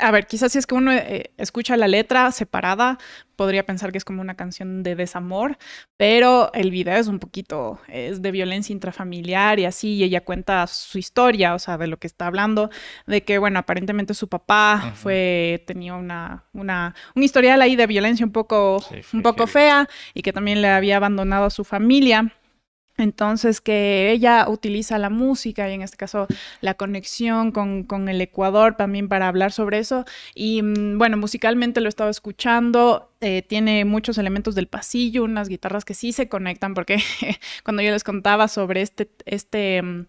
A 0.00 0.10
ver, 0.10 0.26
quizás 0.26 0.52
si 0.52 0.58
es 0.58 0.66
que 0.66 0.74
uno 0.74 0.92
eh, 0.92 1.32
escucha 1.38 1.76
la 1.78 1.88
letra 1.88 2.30
separada, 2.30 2.98
podría 3.36 3.64
pensar 3.66 3.90
que 3.90 3.96
es 3.98 4.04
como 4.04 4.20
una 4.20 4.36
canción 4.36 4.82
de 4.82 4.94
desamor, 4.96 5.56
pero 5.96 6.52
el 6.52 6.70
video 6.70 6.96
es 6.98 7.08
un 7.08 7.18
poquito, 7.18 7.80
es 7.88 8.20
de 8.22 8.30
violencia 8.30 8.72
intrafamiliar 8.74 9.58
y 9.58 9.64
así, 9.64 9.94
y 9.94 10.04
ella 10.04 10.20
cuenta 10.22 10.66
su 10.66 10.98
historia, 10.98 11.54
o 11.54 11.58
sea, 11.58 11.78
de 11.78 11.86
lo 11.88 11.96
que 11.98 12.06
está 12.06 12.26
hablando, 12.26 12.68
de 13.06 13.24
que, 13.24 13.38
bueno, 13.38 13.58
aparentemente 13.58 14.12
su 14.14 14.28
papá 14.28 14.92
fue, 14.94 15.64
tenía 15.66 15.94
una, 15.94 16.44
una, 16.52 16.94
un 17.16 17.22
historial 17.22 17.62
ahí 17.62 17.76
de 17.76 17.86
violencia 17.86 18.26
un 18.26 18.32
poco, 18.32 18.80
Sí, 18.80 18.96
un 19.16 19.22
poco 19.22 19.46
heavy. 19.46 19.52
fea 19.52 19.88
y 20.12 20.20
que 20.22 20.32
también 20.34 20.60
le 20.62 20.68
había 20.68 20.98
abandonado 20.98 21.46
a 21.46 21.50
su 21.50 21.64
familia. 21.64 22.30
Entonces, 22.96 23.60
que 23.60 24.12
ella 24.12 24.46
utiliza 24.48 24.98
la 24.98 25.10
música 25.10 25.68
y 25.68 25.74
en 25.74 25.82
este 25.82 25.96
caso 25.96 26.28
la 26.60 26.74
conexión 26.74 27.50
con, 27.50 27.82
con 27.84 28.08
el 28.08 28.20
Ecuador 28.20 28.76
también 28.76 29.08
para 29.08 29.28
hablar 29.28 29.50
sobre 29.52 29.78
eso. 29.78 30.04
Y 30.34 30.62
mm, 30.62 30.98
bueno, 30.98 31.16
musicalmente 31.16 31.80
lo 31.80 31.86
he 31.86 31.88
estado 31.88 32.10
escuchando, 32.10 33.10
eh, 33.20 33.42
tiene 33.42 33.84
muchos 33.84 34.18
elementos 34.18 34.54
del 34.54 34.68
pasillo, 34.68 35.24
unas 35.24 35.48
guitarras 35.48 35.84
que 35.84 35.94
sí 35.94 36.12
se 36.12 36.28
conectan, 36.28 36.74
porque 36.74 36.98
cuando 37.64 37.82
yo 37.82 37.90
les 37.90 38.04
contaba 38.04 38.48
sobre 38.48 38.82
este, 38.82 39.10
este, 39.26 39.82
mm, 39.82 40.06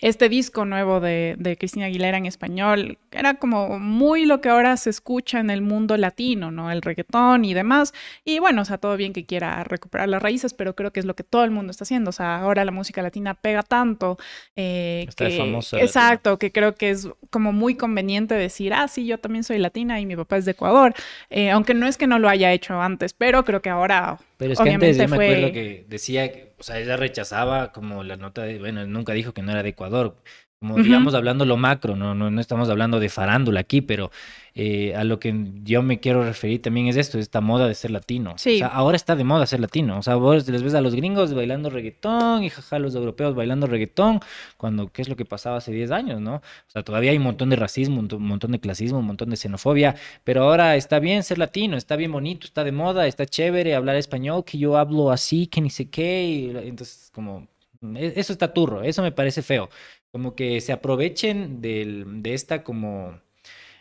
este 0.00 0.28
disco 0.28 0.64
nuevo 0.64 1.00
de, 1.00 1.34
de 1.38 1.56
Cristina 1.56 1.86
Aguilera 1.86 2.18
en 2.18 2.26
español, 2.26 2.98
era 3.10 3.34
como 3.34 3.78
muy 3.80 4.26
lo 4.26 4.40
que 4.40 4.48
ahora 4.48 4.76
se 4.76 4.90
escucha 4.90 5.40
en 5.40 5.50
el 5.50 5.60
mundo 5.60 5.96
latino, 5.96 6.50
¿no? 6.52 6.70
El 6.70 6.82
reggaetón 6.82 7.44
y 7.44 7.52
demás. 7.54 7.92
Y 8.24 8.38
bueno, 8.38 8.62
o 8.62 8.64
sea, 8.64 8.78
todo 8.78 8.96
bien 8.96 9.12
que 9.12 9.26
quiera 9.26 9.64
recuperar 9.64 10.08
las 10.08 10.22
raíces, 10.22 10.54
pero 10.54 10.74
creo 10.76 10.92
que 10.92 11.00
es 11.00 11.06
lo 11.06 11.16
que 11.16 11.24
todo 11.24 11.42
el 11.44 11.50
mundo 11.50 11.72
está 11.72 11.84
haciendo. 11.84 12.10
O 12.10 12.12
sea, 12.12 12.36
ahora 12.40 12.64
la 12.64 12.70
música 12.72 13.02
latina 13.02 13.34
pega 13.34 13.62
tanto. 13.64 14.18
eh, 14.56 15.04
Está 15.08 15.28
que- 15.28 15.36
famosa 15.36 15.76
latina. 15.84 15.86
Exacto, 15.86 16.38
que 16.38 16.52
creo 16.52 16.74
que 16.76 16.90
es 16.90 17.08
como 17.30 17.52
muy 17.52 17.74
conveniente 17.76 18.34
decir, 18.34 18.72
ah, 18.74 18.88
sí, 18.88 19.06
yo 19.06 19.18
también 19.18 19.44
soy 19.44 19.58
latina 19.58 20.00
y 20.00 20.06
mi 20.06 20.16
papá 20.16 20.36
es 20.36 20.44
de 20.44 20.52
Ecuador. 20.52 20.94
Eh, 21.30 21.50
aunque 21.50 21.74
no 21.74 21.86
es 21.86 21.96
que 21.98 22.06
no 22.06 22.18
lo 22.18 22.28
haya 22.28 22.52
hecho 22.52 22.80
antes, 22.80 23.12
pero 23.14 23.44
creo 23.44 23.62
que 23.62 23.70
ahora 23.70 24.18
Pero 24.36 24.52
es 24.52 24.60
que 24.60 24.70
antes 24.70 24.96
yo 24.96 25.08
me 25.08 25.16
fue... 25.16 25.26
acuerdo 25.26 25.52
que 25.52 25.84
decía, 25.88 26.30
que, 26.32 26.47
o 26.58 26.62
sea, 26.62 26.78
ella 26.78 26.96
rechazaba 26.96 27.72
como 27.72 28.02
la 28.04 28.16
nota 28.16 28.42
de, 28.42 28.58
bueno, 28.58 28.86
nunca 28.86 29.12
dijo 29.12 29.32
que 29.34 29.42
no 29.42 29.52
era 29.52 29.62
de 29.62 29.70
Ecuador. 29.70 30.22
Como 30.60 30.76
digamos 30.76 31.14
hablando 31.14 31.44
lo 31.44 31.56
macro, 31.56 31.94
no, 31.94 32.16
no, 32.16 32.32
no 32.32 32.40
estamos 32.40 32.68
hablando 32.68 32.98
de 32.98 33.08
farándula 33.08 33.60
aquí, 33.60 33.80
pero 33.80 34.10
eh, 34.56 34.92
a 34.96 35.04
lo 35.04 35.20
que 35.20 35.32
yo 35.62 35.84
me 35.84 36.00
quiero 36.00 36.24
referir 36.24 36.60
también 36.60 36.88
es 36.88 36.96
esto, 36.96 37.16
esta 37.20 37.40
moda 37.40 37.68
de 37.68 37.76
ser 37.76 37.92
latino. 37.92 38.34
Sí. 38.38 38.56
O 38.56 38.58
sea, 38.58 38.66
ahora 38.66 38.96
está 38.96 39.14
de 39.14 39.22
moda 39.22 39.46
ser 39.46 39.60
latino. 39.60 39.96
O 39.96 40.02
sea, 40.02 40.16
vos 40.16 40.48
les 40.48 40.64
ves 40.64 40.74
a 40.74 40.80
los 40.80 40.96
gringos 40.96 41.32
bailando 41.32 41.70
reggaetón 41.70 42.42
y 42.42 42.50
jaja, 42.50 42.80
los 42.80 42.96
europeos 42.96 43.36
bailando 43.36 43.68
reggaetón, 43.68 44.18
cuando 44.56 44.88
qué 44.88 45.02
es 45.02 45.08
lo 45.08 45.14
que 45.14 45.24
pasaba 45.24 45.58
hace 45.58 45.70
10 45.70 45.92
años, 45.92 46.20
¿no? 46.20 46.34
O 46.36 46.70
sea, 46.70 46.82
todavía 46.82 47.12
hay 47.12 47.18
un 47.18 47.22
montón 47.22 47.50
de 47.50 47.56
racismo, 47.56 48.00
un 48.00 48.26
montón 48.26 48.50
de 48.50 48.58
clasismo, 48.58 48.98
un 48.98 49.06
montón 49.06 49.30
de 49.30 49.36
xenofobia, 49.36 49.94
pero 50.24 50.42
ahora 50.42 50.74
está 50.74 50.98
bien 50.98 51.22
ser 51.22 51.38
latino, 51.38 51.76
está 51.76 51.94
bien 51.94 52.10
bonito, 52.10 52.48
está 52.48 52.64
de 52.64 52.72
moda, 52.72 53.06
está 53.06 53.26
chévere 53.26 53.76
hablar 53.76 53.94
español, 53.94 54.44
que 54.44 54.58
yo 54.58 54.76
hablo 54.76 55.12
así, 55.12 55.46
que 55.46 55.60
ni 55.60 55.70
sé 55.70 55.88
qué, 55.88 56.24
y 56.24 56.68
entonces 56.68 57.12
como 57.14 57.46
eso 57.96 58.32
está 58.32 58.52
turro, 58.52 58.82
eso 58.82 59.02
me 59.02 59.12
parece 59.12 59.42
feo, 59.42 59.70
como 60.12 60.34
que 60.34 60.60
se 60.60 60.72
aprovechen 60.72 61.60
del- 61.60 62.22
de 62.22 62.34
esta 62.34 62.64
como 62.64 63.20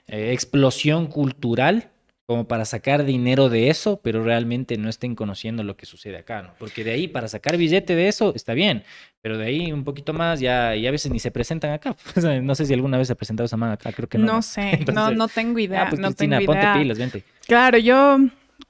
eh, 0.07 0.31
explosión 0.33 1.07
cultural 1.07 1.91
como 2.25 2.45
para 2.47 2.65
sacar 2.65 3.05
dinero 3.05 3.47
de 3.49 3.69
eso, 3.69 4.01
pero 4.03 4.21
realmente 4.23 4.77
no 4.77 4.89
estén 4.89 5.15
conociendo 5.15 5.63
lo 5.63 5.77
que 5.77 5.85
sucede 5.85 6.17
acá, 6.17 6.41
¿no? 6.41 6.53
Porque 6.59 6.83
de 6.83 6.91
ahí, 6.91 7.07
para 7.07 7.29
sacar 7.29 7.55
billete 7.55 7.95
de 7.95 8.09
eso, 8.09 8.33
está 8.35 8.53
bien, 8.53 8.83
pero 9.21 9.37
de 9.37 9.45
ahí 9.45 9.71
un 9.71 9.85
poquito 9.85 10.11
más, 10.11 10.41
ya, 10.41 10.75
y 10.75 10.87
a 10.87 10.91
veces 10.91 11.09
ni 11.11 11.19
se 11.19 11.31
presentan 11.31 11.71
acá. 11.71 11.95
No 12.43 12.53
sé 12.55 12.65
si 12.65 12.73
alguna 12.73 12.97
vez 12.97 13.07
se 13.07 13.13
ha 13.13 13.15
presentado 13.15 13.45
esa 13.45 13.55
man 13.55 13.71
acá, 13.71 13.93
creo 13.93 14.09
que 14.09 14.17
no. 14.17 14.27
No 14.27 14.33
¿no? 14.33 14.41
sé, 14.41 14.61
no, 14.93 15.09
Entonces, 15.09 15.17
no 15.17 15.27
tengo 15.29 15.59
idea, 15.59 15.83
Ah, 15.83 15.89
pues 15.89 16.01
no 16.01 16.09
Cristina, 16.09 16.39
tengo 16.39 16.53
idea. 16.53 16.61
ponte 16.61 16.79
pilas, 16.79 16.97
vente. 16.99 17.23
Claro, 17.47 17.77
yo 17.77 18.17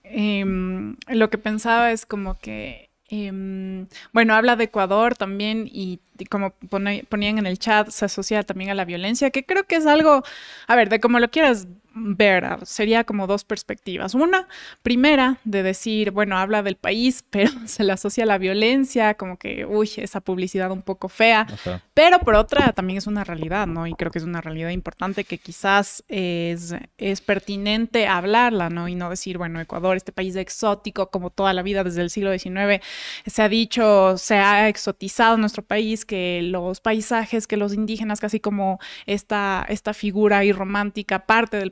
em, 0.03 0.95
lo 1.07 1.29
que 1.31 1.37
pensaba 1.39 1.91
es 1.91 2.05
como 2.05 2.37
que, 2.39 2.86
em, 3.09 3.87
bueno, 4.13 4.33
habla 4.35 4.55
de 4.55 4.65
Ecuador 4.65 5.15
también 5.15 5.67
y, 5.71 5.99
como 6.29 6.51
ponían 6.69 7.37
en 7.37 7.45
el 7.45 7.59
chat, 7.59 7.89
se 7.89 8.05
asocia 8.05 8.43
también 8.43 8.69
a 8.69 8.75
la 8.75 8.85
violencia, 8.85 9.29
que 9.29 9.45
creo 9.45 9.65
que 9.65 9.75
es 9.77 9.85
algo, 9.85 10.23
a 10.67 10.75
ver, 10.75 10.89
de 10.89 10.99
como 10.99 11.19
lo 11.19 11.29
quieras 11.29 11.67
ver, 11.99 12.65
sería 12.65 13.03
como 13.03 13.27
dos 13.27 13.43
perspectivas. 13.43 14.13
Una, 14.13 14.47
primera, 14.81 15.37
de 15.43 15.63
decir, 15.63 16.11
bueno, 16.11 16.37
habla 16.37 16.63
del 16.63 16.75
país, 16.75 17.23
pero 17.29 17.51
se 17.65 17.83
le 17.83 17.93
asocia 17.93 18.23
a 18.23 18.27
la 18.27 18.37
violencia, 18.37 19.15
como 19.15 19.37
que, 19.37 19.65
uy, 19.65 19.89
esa 19.97 20.21
publicidad 20.21 20.71
un 20.71 20.81
poco 20.81 21.09
fea. 21.09 21.47
Pero 21.93 22.19
por 22.19 22.35
otra, 22.35 22.73
también 22.73 22.97
es 22.97 23.07
una 23.07 23.23
realidad, 23.23 23.67
¿no? 23.67 23.87
Y 23.87 23.93
creo 23.93 24.11
que 24.11 24.19
es 24.19 24.25
una 24.25 24.41
realidad 24.41 24.69
importante 24.69 25.23
que 25.23 25.37
quizás 25.37 26.03
es, 26.07 26.75
es 26.97 27.21
pertinente 27.21 28.07
hablarla, 28.07 28.69
¿no? 28.69 28.87
Y 28.87 28.95
no 28.95 29.09
decir, 29.09 29.37
bueno, 29.37 29.59
Ecuador, 29.59 29.97
este 29.97 30.11
país 30.11 30.35
exótico, 30.35 31.09
como 31.09 31.29
toda 31.29 31.53
la 31.53 31.61
vida 31.61 31.83
desde 31.83 32.01
el 32.01 32.09
siglo 32.09 32.37
XIX, 32.37 32.83
se 33.25 33.41
ha 33.41 33.49
dicho, 33.49 34.17
se 34.17 34.35
ha 34.35 34.69
exotizado 34.69 35.37
nuestro 35.37 35.63
país, 35.63 36.05
que 36.05 36.41
los 36.43 36.79
paisajes, 36.79 37.47
que 37.47 37.57
los 37.57 37.73
indígenas, 37.73 38.19
casi 38.19 38.39
como 38.39 38.79
esta, 39.05 39.65
esta 39.69 39.93
figura 39.93 40.39
ahí 40.39 40.51
romántica, 40.51 41.25
parte 41.25 41.57
del 41.57 41.71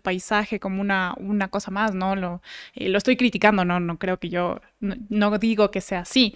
como 0.59 0.81
una, 0.81 1.13
una 1.17 1.49
cosa 1.49 1.71
más, 1.71 1.93
¿no? 1.93 2.15
Lo, 2.15 2.41
eh, 2.73 2.89
lo 2.89 2.97
estoy 2.97 3.17
criticando, 3.17 3.65
¿no? 3.65 3.79
No 3.79 3.97
creo 3.97 4.19
que 4.19 4.29
yo, 4.29 4.61
no, 4.79 4.95
no 5.09 5.37
digo 5.37 5.71
que 5.71 5.81
sea 5.81 5.99
así. 6.01 6.35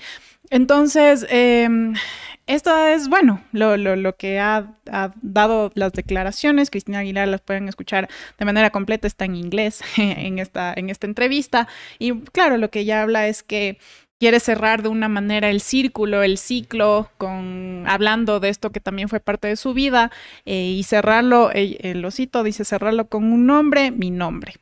Entonces, 0.49 1.25
em, 1.29 1.93
esto 2.47 2.75
es, 2.87 3.07
bueno, 3.09 3.43
lo, 3.51 3.77
lo, 3.77 3.95
lo 3.95 4.15
que 4.15 4.39
ha, 4.39 4.73
ha 4.91 5.13
dado 5.21 5.71
las 5.75 5.93
declaraciones. 5.93 6.69
Cristina 6.71 6.99
Aguilar 6.99 7.27
las 7.27 7.41
pueden 7.41 7.67
escuchar 7.67 8.09
de 8.37 8.45
manera 8.45 8.71
completa, 8.71 9.07
está 9.07 9.25
en 9.25 9.35
inglés 9.35 9.81
en 9.97 10.39
esta, 10.39 10.73
en 10.75 10.89
esta 10.89 11.07
entrevista. 11.07 11.67
Y 11.99 12.21
claro, 12.21 12.57
lo 12.57 12.71
que 12.71 12.81
ella 12.81 13.03
habla 13.03 13.27
es 13.27 13.43
que 13.43 13.77
quiere 14.19 14.39
cerrar 14.39 14.83
de 14.83 14.89
una 14.89 15.07
manera 15.07 15.49
el 15.49 15.61
círculo, 15.61 16.23
el 16.23 16.37
ciclo, 16.37 17.09
con 17.17 17.85
hablando 17.87 18.39
de 18.39 18.49
esto 18.49 18.71
que 18.71 18.79
también 18.81 19.09
fue 19.09 19.19
parte 19.19 19.47
de 19.47 19.55
su 19.55 19.73
vida, 19.73 20.11
eh, 20.45 20.75
y 20.77 20.83
cerrarlo, 20.83 21.51
el, 21.51 21.77
el 21.81 22.03
osito 22.05 22.43
dice 22.43 22.65
cerrarlo 22.65 23.07
con 23.07 23.31
un 23.31 23.45
nombre, 23.45 23.91
mi 23.91 24.11
nombre. 24.11 24.55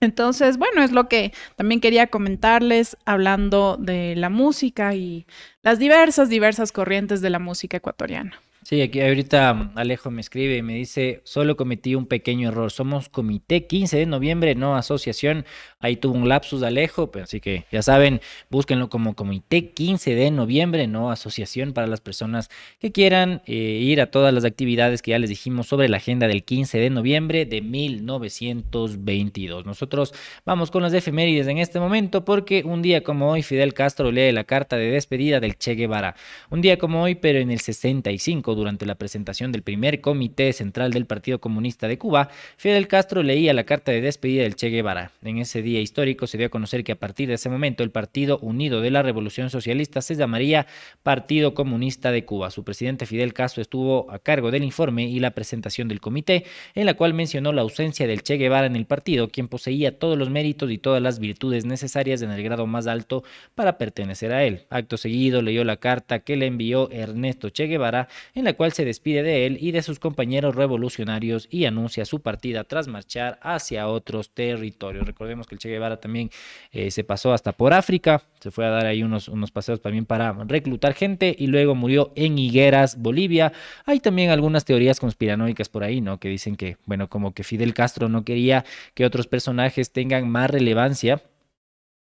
Entonces, 0.00 0.58
bueno, 0.58 0.82
es 0.82 0.92
lo 0.92 1.08
que 1.08 1.32
también 1.56 1.80
quería 1.80 2.08
comentarles 2.08 2.96
hablando 3.04 3.76
de 3.78 4.14
la 4.16 4.28
música 4.30 4.94
y 4.94 5.26
las 5.62 5.78
diversas, 5.78 6.28
diversas 6.28 6.72
corrientes 6.72 7.20
de 7.20 7.30
la 7.30 7.38
música 7.38 7.76
ecuatoriana. 7.78 8.40
Sí, 8.64 8.80
aquí 8.80 9.02
ahorita 9.02 9.52
mm, 9.52 9.72
Alejo 9.74 10.10
me 10.10 10.22
escribe 10.22 10.56
y 10.56 10.62
me 10.62 10.72
dice, 10.72 11.20
solo 11.24 11.54
cometí 11.54 11.94
un 11.94 12.06
pequeño 12.06 12.48
error, 12.48 12.70
somos 12.70 13.10
comité 13.10 13.66
15 13.66 13.98
de 13.98 14.06
noviembre, 14.06 14.54
no 14.54 14.74
asociación, 14.74 15.44
ahí 15.80 15.96
tuvo 15.96 16.14
un 16.14 16.30
lapsus 16.30 16.62
Alejo, 16.62 17.10
pero 17.10 17.24
así 17.24 17.40
que 17.40 17.66
ya 17.70 17.82
saben, 17.82 18.22
búsquenlo 18.48 18.88
como 18.88 19.14
comité 19.14 19.68
15 19.68 20.14
de 20.14 20.30
noviembre, 20.30 20.86
no 20.86 21.10
asociación 21.10 21.74
para 21.74 21.86
las 21.86 22.00
personas 22.00 22.48
que 22.78 22.90
quieran 22.90 23.42
eh, 23.44 23.52
ir 23.52 24.00
a 24.00 24.10
todas 24.10 24.32
las 24.32 24.46
actividades 24.46 25.02
que 25.02 25.10
ya 25.10 25.18
les 25.18 25.28
dijimos 25.28 25.66
sobre 25.66 25.90
la 25.90 25.98
agenda 25.98 26.26
del 26.26 26.42
15 26.42 26.78
de 26.78 26.88
noviembre 26.88 27.44
de 27.44 27.60
1922. 27.60 29.66
Nosotros 29.66 30.14
vamos 30.46 30.70
con 30.70 30.82
las 30.82 30.94
efemérides 30.94 31.48
en 31.48 31.58
este 31.58 31.80
momento 31.80 32.24
porque 32.24 32.62
un 32.64 32.80
día 32.80 33.02
como 33.02 33.30
hoy 33.30 33.42
Fidel 33.42 33.74
Castro 33.74 34.10
lee 34.10 34.32
la 34.32 34.44
carta 34.44 34.78
de 34.78 34.90
despedida 34.90 35.38
del 35.38 35.58
Che 35.58 35.74
Guevara. 35.74 36.16
Un 36.48 36.62
día 36.62 36.78
como 36.78 37.02
hoy, 37.02 37.14
pero 37.14 37.40
en 37.40 37.50
el 37.50 37.60
65, 37.60 38.53
durante 38.54 38.86
la 38.86 38.94
presentación 38.94 39.52
del 39.52 39.62
primer 39.62 40.00
comité 40.00 40.52
central 40.52 40.92
del 40.92 41.06
Partido 41.06 41.40
Comunista 41.40 41.88
de 41.88 41.98
Cuba, 41.98 42.28
Fidel 42.56 42.88
Castro 42.88 43.22
leía 43.22 43.52
la 43.54 43.64
carta 43.64 43.92
de 43.92 44.00
despedida 44.00 44.42
del 44.42 44.56
Che 44.56 44.68
Guevara. 44.68 45.12
En 45.22 45.38
ese 45.38 45.62
día 45.62 45.80
histórico 45.80 46.26
se 46.26 46.38
dio 46.38 46.46
a 46.46 46.50
conocer 46.50 46.84
que 46.84 46.92
a 46.92 46.98
partir 46.98 47.28
de 47.28 47.34
ese 47.34 47.48
momento 47.48 47.82
el 47.82 47.90
Partido 47.90 48.38
Unido 48.38 48.80
de 48.80 48.90
la 48.90 49.02
Revolución 49.02 49.50
Socialista 49.50 50.02
se 50.02 50.14
llamaría 50.14 50.66
Partido 51.02 51.54
Comunista 51.54 52.10
de 52.10 52.24
Cuba. 52.24 52.50
Su 52.50 52.64
presidente 52.64 53.06
Fidel 53.06 53.34
Castro 53.34 53.62
estuvo 53.62 54.10
a 54.10 54.18
cargo 54.18 54.50
del 54.50 54.64
informe 54.64 55.08
y 55.08 55.20
la 55.20 55.32
presentación 55.32 55.88
del 55.88 56.00
comité, 56.00 56.44
en 56.74 56.86
la 56.86 56.94
cual 56.94 57.14
mencionó 57.14 57.52
la 57.52 57.62
ausencia 57.62 58.06
del 58.06 58.22
Che 58.22 58.36
Guevara 58.36 58.66
en 58.66 58.76
el 58.76 58.86
partido, 58.86 59.28
quien 59.28 59.48
poseía 59.48 59.98
todos 59.98 60.18
los 60.18 60.30
méritos 60.30 60.70
y 60.70 60.78
todas 60.78 61.02
las 61.02 61.18
virtudes 61.18 61.64
necesarias 61.64 62.22
en 62.22 62.30
el 62.30 62.42
grado 62.42 62.66
más 62.66 62.86
alto 62.86 63.24
para 63.54 63.78
pertenecer 63.78 64.32
a 64.32 64.44
él. 64.44 64.66
Acto 64.70 64.96
seguido 64.96 65.42
leyó 65.42 65.64
la 65.64 65.76
carta 65.76 66.20
que 66.20 66.36
le 66.36 66.46
envió 66.46 66.90
Ernesto 66.90 67.50
Che 67.50 67.66
Guevara, 67.66 68.08
en 68.34 68.43
la 68.44 68.54
cual 68.54 68.72
se 68.72 68.84
despide 68.84 69.22
de 69.22 69.46
él 69.46 69.58
y 69.60 69.72
de 69.72 69.82
sus 69.82 69.98
compañeros 69.98 70.54
revolucionarios 70.54 71.48
y 71.50 71.64
anuncia 71.64 72.04
su 72.04 72.20
partida 72.20 72.64
tras 72.64 72.88
marchar 72.88 73.38
hacia 73.42 73.88
otros 73.88 74.30
territorios. 74.30 75.06
Recordemos 75.06 75.46
que 75.46 75.54
el 75.54 75.58
Che 75.58 75.68
Guevara 75.68 75.98
también 75.98 76.30
eh, 76.72 76.90
se 76.90 77.04
pasó 77.04 77.32
hasta 77.32 77.52
por 77.52 77.72
África, 77.72 78.22
se 78.40 78.50
fue 78.50 78.66
a 78.66 78.70
dar 78.70 78.86
ahí 78.86 79.02
unos, 79.02 79.28
unos 79.28 79.50
paseos 79.50 79.80
también 79.80 80.06
para 80.06 80.32
reclutar 80.46 80.94
gente 80.94 81.34
y 81.38 81.46
luego 81.46 81.74
murió 81.74 82.12
en 82.14 82.38
Higueras, 82.38 83.00
Bolivia. 83.00 83.52
Hay 83.86 84.00
también 84.00 84.30
algunas 84.30 84.64
teorías 84.64 85.00
conspiranoicas 85.00 85.68
por 85.68 85.84
ahí, 85.84 86.00
¿no? 86.00 86.18
Que 86.18 86.28
dicen 86.28 86.56
que, 86.56 86.76
bueno, 86.86 87.08
como 87.08 87.32
que 87.32 87.44
Fidel 87.44 87.74
Castro 87.74 88.08
no 88.08 88.24
quería 88.24 88.64
que 88.94 89.04
otros 89.04 89.26
personajes 89.26 89.90
tengan 89.90 90.28
más 90.28 90.50
relevancia 90.50 91.22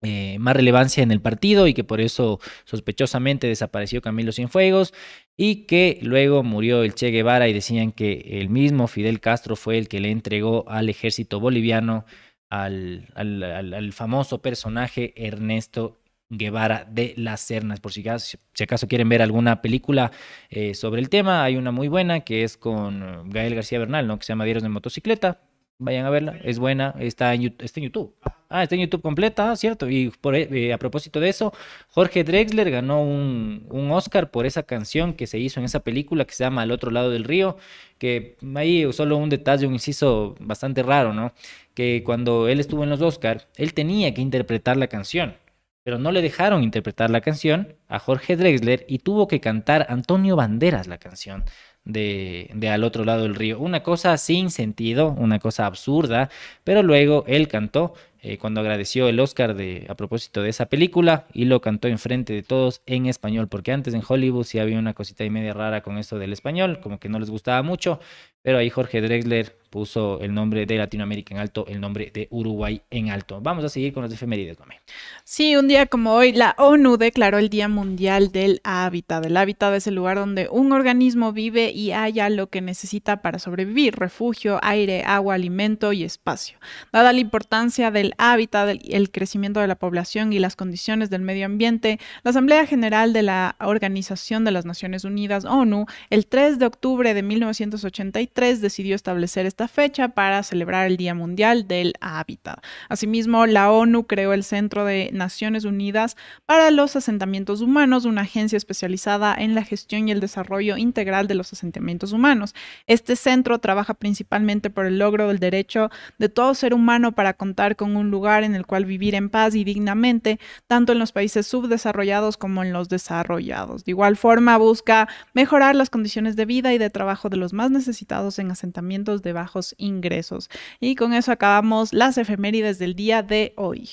eh, 0.06 0.38
más 0.38 0.54
relevancia 0.54 1.02
en 1.02 1.12
el 1.12 1.22
partido 1.22 1.66
y 1.66 1.74
que 1.74 1.86
por 1.86 2.02
eso 2.02 2.42
sospechosamente 2.66 3.48
desapareció 3.48 4.02
Camilo 4.02 4.34
Cienfuegos 4.34 4.94
y 5.38 5.66
que 5.66 6.00
luego 6.02 6.44
murió 6.44 6.84
el 6.84 6.94
Che 6.94 7.10
Guevara 7.10 7.48
y 7.48 7.54
decían 7.54 7.94
que 7.94 8.40
el 8.42 8.50
mismo 8.50 8.88
Fidel 8.88 9.22
Castro 9.22 9.56
fue 9.56 9.78
el 9.78 9.88
que 9.88 10.02
le 10.02 10.12
entregó 10.12 10.70
al 10.70 10.90
ejército 10.90 11.40
boliviano 11.40 12.04
al, 12.50 13.08
al, 13.16 13.94
famoso 13.94 14.42
personaje 14.42 15.14
Ernesto 15.16 16.02
Guevara 16.30 16.86
de 16.90 17.14
las 17.16 17.40
Sernas. 17.40 17.80
Por 17.80 17.94
si 17.94 18.06
acaso, 18.08 18.88
quieren 18.90 19.08
ver 19.08 19.22
alguna 19.22 19.62
película 19.62 20.12
eh, 20.50 20.76
sobre 20.76 21.00
el 21.00 21.08
tema, 21.08 21.46
hay 21.46 21.56
una 21.56 21.72
muy 21.72 21.88
buena 21.88 22.20
que 22.20 22.44
es 22.44 22.58
con 22.58 23.30
Gael 23.30 23.56
García 23.56 23.80
Bernal, 23.80 24.06
¿no? 24.06 24.20
que 24.20 24.26
se 24.26 24.34
llama 24.34 24.44
de 24.44 24.70
Motocicleta. 24.70 25.40
Vayan 25.80 26.06
a 26.06 26.10
verla, 26.10 26.40
es 26.44 26.60
buena, 26.60 26.96
está 27.00 27.34
en, 27.34 27.56
está 27.60 27.80
en 27.80 27.86
YouTube. 27.86 28.16
Ah, 28.50 28.64
está 28.64 28.76
en 28.76 28.82
YouTube 28.82 29.02
completa, 29.02 29.52
ah, 29.52 29.56
cierto. 29.56 29.90
Y 29.90 30.12
por, 30.22 30.36
eh, 30.36 30.72
a 30.72 30.78
propósito 30.78 31.20
de 31.20 31.30
eso, 31.30 31.52
Jorge 31.90 32.24
Drexler 32.24 32.70
ganó 32.70 33.02
un, 33.02 33.66
un, 33.70 33.92
Oscar 33.92 34.30
por 34.30 34.46
esa 34.46 34.64
canción 34.64 35.14
que 35.14 35.26
se 35.28 35.40
hizo 35.40 35.60
en 35.60 35.66
esa 35.66 35.80
película 35.82 36.26
que 36.26 36.34
se 36.34 36.44
llama 36.44 36.62
Al 36.62 36.72
otro 36.72 36.92
lado 36.92 37.10
del 37.10 37.24
río, 37.24 37.58
que 37.98 38.38
ahí 38.56 38.92
solo 38.94 39.18
un 39.18 39.30
detalle, 39.30 39.66
un 39.66 39.74
inciso 39.74 40.36
bastante 40.40 40.84
raro, 40.84 41.14
¿no? 41.14 41.34
Que 41.74 42.04
cuando 42.06 42.48
él 42.48 42.60
estuvo 42.60 42.84
en 42.84 42.92
los 42.92 43.02
Oscars, 43.02 43.48
él 43.56 43.74
tenía 43.74 44.14
que 44.14 44.22
interpretar 44.22 44.78
la 44.78 44.88
canción, 44.88 45.36
pero 45.84 45.98
no 45.98 46.12
le 46.12 46.22
dejaron 46.22 46.64
interpretar 46.64 47.10
la 47.10 47.22
canción 47.22 47.76
a 47.88 48.00
Jorge 48.00 48.38
Drexler 48.38 48.86
y 48.88 49.00
tuvo 49.00 49.28
que 49.28 49.42
cantar 49.42 49.88
Antonio 49.90 50.36
Banderas 50.36 50.88
la 50.88 50.98
canción 51.00 51.44
de, 51.86 52.50
al 52.72 52.84
otro 52.84 53.04
lado 53.04 53.24
del 53.24 53.36
río. 53.36 53.60
Una 53.60 53.84
cosa 53.84 54.18
sin 54.18 54.50
sentido, 54.50 55.10
una 55.18 55.40
cosa 55.40 55.66
absurda, 55.66 56.30
pero 56.64 56.84
luego 56.84 57.24
él 57.28 57.48
cantó 57.48 57.94
eh, 58.22 58.38
cuando 58.38 58.62
agradeció 58.62 59.10
el 59.10 59.20
Oscar 59.20 59.54
de, 59.54 59.86
a 59.90 59.96
propósito 59.96 60.42
de 60.42 60.50
esa 60.50 60.68
película 60.68 61.28
y 61.34 61.46
lo 61.46 61.60
cantó 61.60 61.90
enfrente 61.90 62.34
de 62.34 62.44
todos 62.44 62.82
en 62.86 63.06
español, 63.06 63.50
porque 63.50 63.74
antes 63.74 63.94
en 63.94 64.04
Hollywood 64.08 64.46
sí 64.46 64.60
había 64.60 64.80
una 64.80 64.94
cosita 64.94 65.26
y 65.26 65.30
media 65.30 65.54
rara 65.54 65.82
con 65.82 65.98
esto 65.98 66.18
del 66.18 66.32
español, 66.32 66.80
como 66.82 67.00
que 67.00 67.10
no 67.10 67.20
les 67.20 67.30
gustaba 67.30 67.62
mucho, 67.64 68.00
pero 68.42 68.60
ahí 68.60 68.70
Jorge 68.70 69.02
Drexler 69.02 69.58
puso 69.74 70.20
el 70.22 70.36
nombre 70.36 70.68
de 70.68 70.78
Latinoamérica 70.78 71.34
en 71.34 71.42
alto, 71.42 71.66
el 71.68 71.82
nombre 71.82 72.12
de 72.14 72.28
Uruguay 72.30 72.84
en 72.92 73.10
alto. 73.10 73.42
Vamos 73.42 73.66
a 73.66 73.70
seguir 73.70 73.92
con 73.92 74.04
las 74.04 74.14
efemérides, 74.14 74.56
Gómez. 74.56 74.78
Sí, 75.24 75.56
un 75.56 75.68
día 75.68 75.88
como 75.88 76.14
hoy, 76.14 76.32
la 76.32 76.54
ONU 76.60 76.98
declaró 76.98 77.40
el 77.40 77.50
Día 77.50 77.68
Mundial 77.68 78.32
del 78.32 78.62
Hábitat. 78.64 79.26
El 79.26 79.36
hábitat 79.36 79.74
es 79.74 79.88
el 79.88 79.96
lugar 79.96 80.18
donde 80.18 80.48
un 80.48 80.74
organismo 80.74 81.34
vive 81.34 81.72
y 81.72 81.92
haya 81.92 82.30
lo 82.30 82.52
que 82.52 82.62
necesita 82.62 83.24
para 83.24 83.40
sobrevivir, 83.40 83.96
refugio, 83.96 84.60
aire, 84.62 85.02
agua, 85.08 85.34
alimento 85.34 85.92
y 85.92 86.04
espacio. 86.04 86.60
Dada 86.92 87.12
la 87.12 87.20
importancia 87.20 87.90
del 87.90 88.14
hábitat, 88.20 88.78
el 88.88 89.10
crecimiento 89.10 89.60
de 89.60 89.66
la 89.66 89.80
población 89.80 90.34
y 90.34 90.38
las 90.38 90.56
condiciones 90.56 91.10
del 91.10 91.24
medio 91.24 91.48
ambiente, 91.48 92.00
la 92.22 92.30
Asamblea 92.30 92.68
General 92.68 93.12
de 93.12 93.24
la 93.24 93.56
Organización 93.60 94.44
de 94.44 94.52
las 94.52 94.66
Naciones 94.66 95.04
Unidas, 95.04 95.46
ONU, 95.46 95.88
el 96.12 96.28
3 96.28 96.60
de 96.60 96.68
octubre 96.68 97.16
de 97.16 97.24
1983 97.24 98.62
decidió 98.62 98.96
establecer 98.96 99.48
esta 99.48 99.63
fecha 99.68 100.10
para 100.10 100.44
celebrar 100.44 100.88
el 100.88 100.98
Día 100.98 101.14
Mundial 101.14 101.68
del 101.68 101.94
Hábitat. 102.02 102.64
Asimismo, 102.90 103.46
la 103.46 103.72
ONU 103.72 104.06
creó 104.08 104.34
el 104.34 104.44
Centro 104.44 104.86
de 104.86 105.10
Naciones 105.14 105.66
Unidas 105.66 106.18
para 106.46 106.72
los 106.72 106.96
Asentamientos 106.96 107.62
Humanos, 107.62 108.06
una 108.06 108.22
agencia 108.22 108.58
especializada 108.58 109.36
en 109.38 109.56
la 109.56 109.64
gestión 109.64 110.08
y 110.08 110.12
el 110.12 110.20
desarrollo 110.20 110.78
integral 110.78 111.28
de 111.28 111.36
los 111.36 111.54
asentamientos 111.54 112.12
humanos. 112.12 112.56
Este 112.88 113.16
centro 113.16 113.60
trabaja 113.60 113.94
principalmente 113.94 114.70
por 114.70 114.86
el 114.86 115.00
logro 115.00 115.28
del 115.28 115.40
derecho 115.40 115.90
de 116.18 116.30
todo 116.30 116.54
ser 116.54 116.74
humano 116.74 117.14
para 117.14 117.34
contar 117.34 117.76
con 117.76 117.96
un 117.96 118.12
lugar 118.12 118.44
en 118.44 118.56
el 118.56 118.66
cual 118.66 118.86
vivir 118.86 119.16
en 119.16 119.30
paz 119.30 119.56
y 119.56 119.64
dignamente, 119.64 120.40
tanto 120.68 120.94
en 120.94 121.00
los 121.00 121.12
países 121.12 121.48
subdesarrollados 121.48 122.38
como 122.38 122.64
en 122.64 122.74
los 122.74 122.90
desarrollados. 122.90 123.86
De 123.86 123.92
igual 123.92 124.18
forma, 124.18 124.58
busca 124.58 125.08
mejorar 125.34 125.76
las 125.76 125.90
condiciones 125.90 126.36
de 126.36 126.46
vida 126.46 126.74
y 126.74 126.78
de 126.78 126.90
trabajo 126.90 127.30
de 127.30 127.38
los 127.38 127.54
más 127.54 127.72
necesitados 127.72 128.40
en 128.40 128.52
asentamientos 128.52 129.22
de 129.22 129.34
ingresos. 129.78 130.50
Y 130.80 130.96
con 130.96 131.14
eso 131.14 131.32
acabamos 131.32 131.94
las 131.94 132.18
efemérides 132.18 132.80
del 132.80 132.96
día 132.96 133.24
de 133.24 133.54
hoy. 133.56 133.90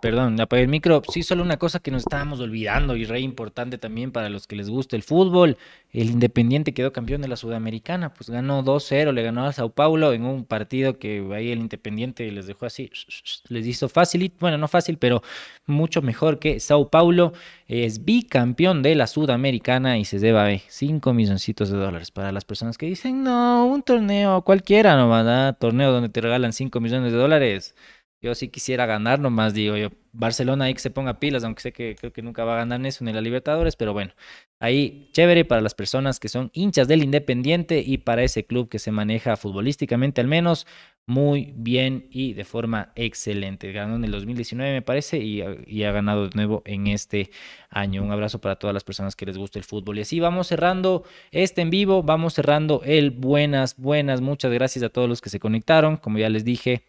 Perdón, 0.00 0.40
apagué 0.40 0.62
el 0.62 0.68
micro. 0.68 1.02
Sí, 1.12 1.22
solo 1.22 1.42
una 1.42 1.58
cosa 1.58 1.80
que 1.80 1.90
nos 1.90 2.02
estábamos 2.02 2.40
olvidando 2.40 2.96
y 2.96 3.04
re 3.04 3.20
importante 3.20 3.76
también 3.76 4.12
para 4.12 4.30
los 4.30 4.46
que 4.46 4.54
les 4.56 4.70
gusta 4.70 4.94
el 4.96 5.02
fútbol. 5.02 5.58
El 5.92 6.10
Independiente 6.10 6.72
quedó 6.72 6.92
campeón 6.92 7.20
de 7.20 7.28
la 7.28 7.36
Sudamericana, 7.36 8.14
pues 8.14 8.30
ganó 8.30 8.62
2-0, 8.62 9.12
le 9.12 9.22
ganó 9.22 9.44
a 9.44 9.52
Sao 9.52 9.70
Paulo 9.70 10.12
en 10.12 10.24
un 10.24 10.44
partido 10.44 10.98
que 10.98 11.28
ahí 11.34 11.50
el 11.50 11.58
Independiente 11.58 12.30
les 12.30 12.46
dejó 12.46 12.66
así, 12.66 12.90
les 13.48 13.66
hizo 13.66 13.88
fácil, 13.88 14.32
bueno, 14.38 14.56
no 14.56 14.68
fácil, 14.68 14.96
pero 14.96 15.22
mucho 15.66 16.00
mejor 16.02 16.38
que 16.38 16.60
Sao 16.60 16.88
Paulo. 16.88 17.32
Es 17.66 18.04
bicampeón 18.04 18.82
de 18.82 18.94
la 18.94 19.06
Sudamericana 19.06 19.98
y 19.98 20.04
se 20.04 20.18
lleva 20.18 20.48
5 20.56 21.12
milloncitos 21.12 21.68
de 21.68 21.76
dólares. 21.76 22.10
Para 22.10 22.32
las 22.32 22.44
personas 22.44 22.78
que 22.78 22.86
dicen, 22.86 23.22
no, 23.22 23.66
un 23.66 23.82
torneo 23.82 24.42
cualquiera 24.42 24.96
no 24.96 25.08
va 25.08 25.20
a 25.20 25.24
dar, 25.24 25.58
torneo 25.58 25.92
donde 25.92 26.08
te 26.08 26.20
regalan 26.20 26.52
5 26.52 26.80
millones 26.80 27.12
de 27.12 27.18
dólares 27.18 27.74
yo 28.22 28.34
sí 28.34 28.48
quisiera 28.48 28.86
ganar, 28.86 29.18
nomás 29.18 29.54
digo 29.54 29.76
yo. 29.76 29.88
Barcelona 30.12 30.66
ahí 30.66 30.74
que 30.74 30.80
se 30.80 30.90
ponga 30.90 31.20
pilas, 31.20 31.44
aunque 31.44 31.62
sé 31.62 31.72
que 31.72 31.94
creo 31.94 32.12
que 32.12 32.20
nunca 32.22 32.44
va 32.44 32.54
a 32.54 32.58
ganar 32.58 32.84
eso 32.84 33.04
en 33.04 33.14
la 33.14 33.20
Libertadores, 33.20 33.76
pero 33.76 33.92
bueno, 33.92 34.12
ahí 34.58 35.08
chévere 35.12 35.44
para 35.44 35.60
las 35.60 35.74
personas 35.74 36.20
que 36.20 36.28
son 36.28 36.50
hinchas 36.52 36.88
del 36.88 37.02
Independiente 37.02 37.82
y 37.86 37.98
para 37.98 38.22
ese 38.22 38.44
club 38.44 38.68
que 38.68 38.78
se 38.78 38.90
maneja 38.90 39.36
futbolísticamente 39.36 40.20
al 40.20 40.26
menos 40.26 40.66
muy 41.06 41.52
bien 41.56 42.06
y 42.10 42.34
de 42.34 42.44
forma 42.44 42.92
excelente. 42.94 43.72
Ganó 43.72 43.96
en 43.96 44.04
el 44.04 44.10
2019 44.12 44.72
me 44.72 44.82
parece 44.82 45.18
y, 45.18 45.42
y 45.66 45.82
ha 45.84 45.92
ganado 45.92 46.28
de 46.28 46.34
nuevo 46.34 46.62
en 46.66 46.86
este 46.86 47.30
año. 47.68 48.02
Un 48.02 48.12
abrazo 48.12 48.40
para 48.40 48.56
todas 48.56 48.74
las 48.74 48.84
personas 48.84 49.16
que 49.16 49.26
les 49.26 49.36
gusta 49.36 49.58
el 49.58 49.64
fútbol. 49.64 49.98
Y 49.98 50.02
así 50.02 50.20
vamos 50.20 50.48
cerrando 50.48 51.04
este 51.32 51.62
en 51.62 51.70
vivo, 51.70 52.02
vamos 52.02 52.34
cerrando 52.34 52.82
el 52.84 53.10
buenas, 53.10 53.76
buenas. 53.76 54.20
Muchas 54.20 54.52
gracias 54.52 54.84
a 54.84 54.88
todos 54.88 55.08
los 55.08 55.20
que 55.20 55.30
se 55.30 55.40
conectaron. 55.40 55.96
Como 55.96 56.18
ya 56.18 56.28
les 56.28 56.44
dije, 56.44 56.84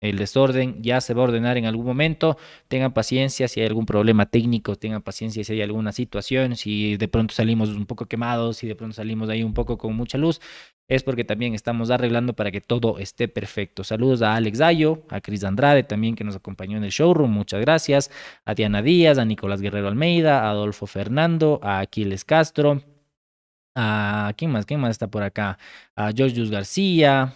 el 0.00 0.18
desorden 0.18 0.82
ya 0.82 1.00
se 1.00 1.14
va 1.14 1.22
a 1.22 1.24
ordenar 1.24 1.56
en 1.56 1.64
algún 1.64 1.86
momento. 1.86 2.36
Tengan 2.68 2.92
paciencia 2.92 3.48
si 3.48 3.60
hay 3.60 3.66
algún 3.66 3.86
problema 3.86 4.26
técnico, 4.26 4.76
tengan 4.76 5.02
paciencia 5.02 5.42
si 5.42 5.52
hay 5.54 5.62
alguna 5.62 5.92
situación, 5.92 6.56
si 6.56 6.96
de 6.96 7.08
pronto 7.08 7.34
salimos 7.34 7.70
un 7.70 7.86
poco 7.86 8.06
quemados, 8.06 8.58
si 8.58 8.66
de 8.66 8.76
pronto 8.76 8.94
salimos 8.94 9.28
de 9.28 9.34
ahí 9.34 9.42
un 9.42 9.54
poco 9.54 9.78
con 9.78 9.94
mucha 9.96 10.18
luz, 10.18 10.40
es 10.88 11.02
porque 11.02 11.24
también 11.24 11.54
estamos 11.54 11.90
arreglando 11.90 12.34
para 12.34 12.50
que 12.50 12.60
todo 12.60 12.98
esté 12.98 13.28
perfecto. 13.28 13.84
Saludos 13.84 14.22
a 14.22 14.36
Alex 14.36 14.58
Dayo, 14.58 15.02
a 15.08 15.20
Cris 15.20 15.44
Andrade 15.44 15.82
también 15.82 16.14
que 16.14 16.24
nos 16.24 16.36
acompañó 16.36 16.76
en 16.76 16.84
el 16.84 16.90
showroom, 16.90 17.30
muchas 17.30 17.60
gracias. 17.60 18.10
A 18.44 18.54
Diana 18.54 18.82
Díaz, 18.82 19.18
a 19.18 19.24
Nicolás 19.24 19.60
Guerrero 19.60 19.88
Almeida, 19.88 20.42
a 20.42 20.50
Adolfo 20.50 20.86
Fernando, 20.86 21.58
a 21.62 21.80
Aquiles 21.80 22.24
Castro, 22.24 22.82
a 23.74 24.32
quién 24.36 24.50
más, 24.52 24.66
quién 24.66 24.80
más 24.80 24.90
está 24.90 25.08
por 25.10 25.22
acá, 25.22 25.58
a 25.96 26.12
George 26.12 26.44
García, 26.46 27.34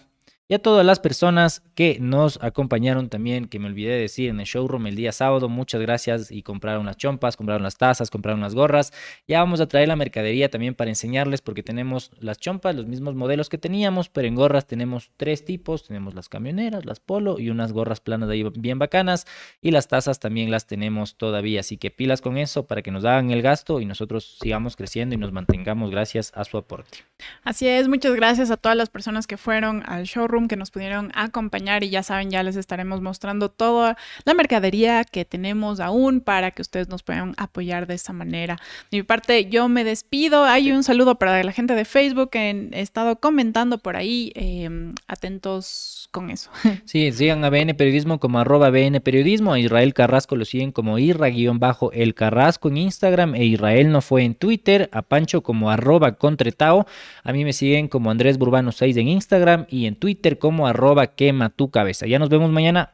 y 0.50 0.54
a 0.54 0.58
todas 0.58 0.84
las 0.84 0.98
personas 0.98 1.62
que 1.76 1.98
nos 2.00 2.42
acompañaron 2.42 3.08
también, 3.08 3.46
que 3.46 3.60
me 3.60 3.68
olvidé 3.68 3.92
de 3.92 4.00
decir 4.00 4.30
en 4.30 4.40
el 4.40 4.46
showroom 4.46 4.88
el 4.88 4.96
día 4.96 5.12
sábado, 5.12 5.48
muchas 5.48 5.80
gracias 5.80 6.32
y 6.32 6.42
compraron 6.42 6.86
las 6.86 6.96
chompas, 6.96 7.36
compraron 7.36 7.62
las 7.62 7.76
tazas, 7.76 8.10
compraron 8.10 8.40
las 8.40 8.56
gorras. 8.56 8.92
Ya 9.28 9.38
vamos 9.38 9.60
a 9.60 9.68
traer 9.68 9.86
la 9.86 9.94
mercadería 9.94 10.50
también 10.50 10.74
para 10.74 10.90
enseñarles 10.90 11.40
porque 11.40 11.62
tenemos 11.62 12.10
las 12.18 12.38
chompas, 12.38 12.74
los 12.74 12.88
mismos 12.88 13.14
modelos 13.14 13.48
que 13.48 13.58
teníamos, 13.58 14.08
pero 14.08 14.26
en 14.26 14.34
gorras 14.34 14.66
tenemos 14.66 15.12
tres 15.16 15.44
tipos, 15.44 15.86
tenemos 15.86 16.14
las 16.14 16.28
camioneras, 16.28 16.84
las 16.84 16.98
polo 16.98 17.38
y 17.38 17.50
unas 17.50 17.72
gorras 17.72 18.00
planas 18.00 18.28
de 18.28 18.34
ahí 18.34 18.44
bien 18.56 18.80
bacanas 18.80 19.28
y 19.62 19.70
las 19.70 19.86
tazas 19.86 20.18
también 20.18 20.50
las 20.50 20.66
tenemos 20.66 21.14
todavía, 21.16 21.60
así 21.60 21.76
que 21.76 21.92
pilas 21.92 22.22
con 22.22 22.36
eso 22.36 22.66
para 22.66 22.82
que 22.82 22.90
nos 22.90 23.04
hagan 23.04 23.30
el 23.30 23.42
gasto 23.42 23.80
y 23.80 23.86
nosotros 23.86 24.38
sigamos 24.42 24.74
creciendo 24.74 25.14
y 25.14 25.18
nos 25.18 25.30
mantengamos 25.30 25.92
gracias 25.92 26.32
a 26.34 26.42
su 26.42 26.58
aporte. 26.58 26.98
Así 27.44 27.68
es, 27.68 27.86
muchas 27.86 28.16
gracias 28.16 28.50
a 28.50 28.56
todas 28.56 28.76
las 28.76 28.90
personas 28.90 29.28
que 29.28 29.36
fueron 29.36 29.84
al 29.86 30.06
showroom 30.06 30.39
Que 30.48 30.56
nos 30.56 30.70
pudieron 30.70 31.10
acompañar 31.14 31.84
y 31.84 31.90
ya 31.90 32.02
saben, 32.02 32.30
ya 32.30 32.42
les 32.42 32.56
estaremos 32.56 33.00
mostrando 33.00 33.50
toda 33.50 33.96
la 34.24 34.34
mercadería 34.34 35.04
que 35.04 35.24
tenemos 35.24 35.80
aún 35.80 36.20
para 36.20 36.50
que 36.50 36.62
ustedes 36.62 36.88
nos 36.88 37.02
puedan 37.02 37.34
apoyar 37.36 37.86
de 37.86 37.94
esa 37.94 38.12
manera. 38.12 38.58
De 38.90 38.98
mi 38.98 39.02
parte, 39.02 39.46
yo 39.46 39.68
me 39.68 39.84
despido. 39.84 40.44
Hay 40.44 40.72
un 40.72 40.82
saludo 40.82 41.16
para 41.16 41.42
la 41.42 41.52
gente 41.52 41.74
de 41.74 41.84
Facebook 41.84 42.30
que 42.30 42.68
he 42.72 42.80
estado 42.80 43.16
comentando 43.16 43.78
por 43.78 43.96
ahí. 43.96 44.32
Em, 44.34 44.94
atentos 45.08 46.08
con 46.10 46.30
eso. 46.30 46.50
Sí, 46.84 47.12
sigan 47.12 47.44
a 47.44 47.50
BN 47.50 47.74
Periodismo 47.74 48.18
como 48.18 48.40
arroba 48.40 48.70
BN 48.70 49.00
Periodismo. 49.00 49.52
A 49.52 49.60
Israel 49.60 49.94
Carrasco 49.94 50.34
lo 50.34 50.44
siguen 50.44 50.72
como 50.72 50.98
Irra-el 50.98 52.14
Carrasco 52.14 52.68
en 52.68 52.76
Instagram 52.76 53.34
e 53.34 53.44
Israel 53.44 53.92
no 53.92 54.00
fue 54.00 54.24
en 54.24 54.34
Twitter. 54.34 54.88
A 54.92 55.02
Pancho 55.02 55.42
como 55.42 55.70
arroba 55.70 56.16
Contretao. 56.16 56.86
A 57.22 57.32
mí 57.32 57.44
me 57.44 57.52
siguen 57.52 57.88
como 57.88 58.10
Andrés 58.10 58.38
Burbano 58.38 58.72
6 58.72 58.96
en 58.96 59.08
Instagram 59.08 59.66
y 59.68 59.86
en 59.86 59.96
Como 60.38 60.66
arroba 60.66 61.08
quema 61.08 61.50
tu 61.50 61.70
cabeza. 61.70 62.06
Ya 62.06 62.18
nos 62.18 62.28
vemos 62.28 62.50
mañana. 62.50 62.92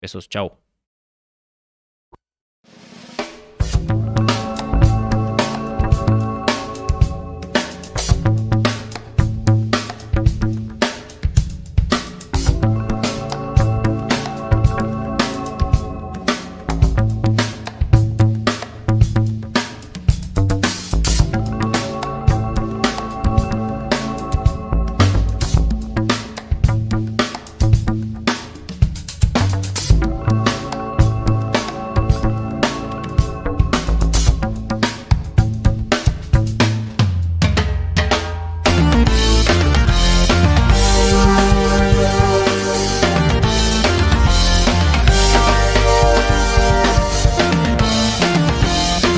Besos, 0.00 0.28
chao. 0.28 0.63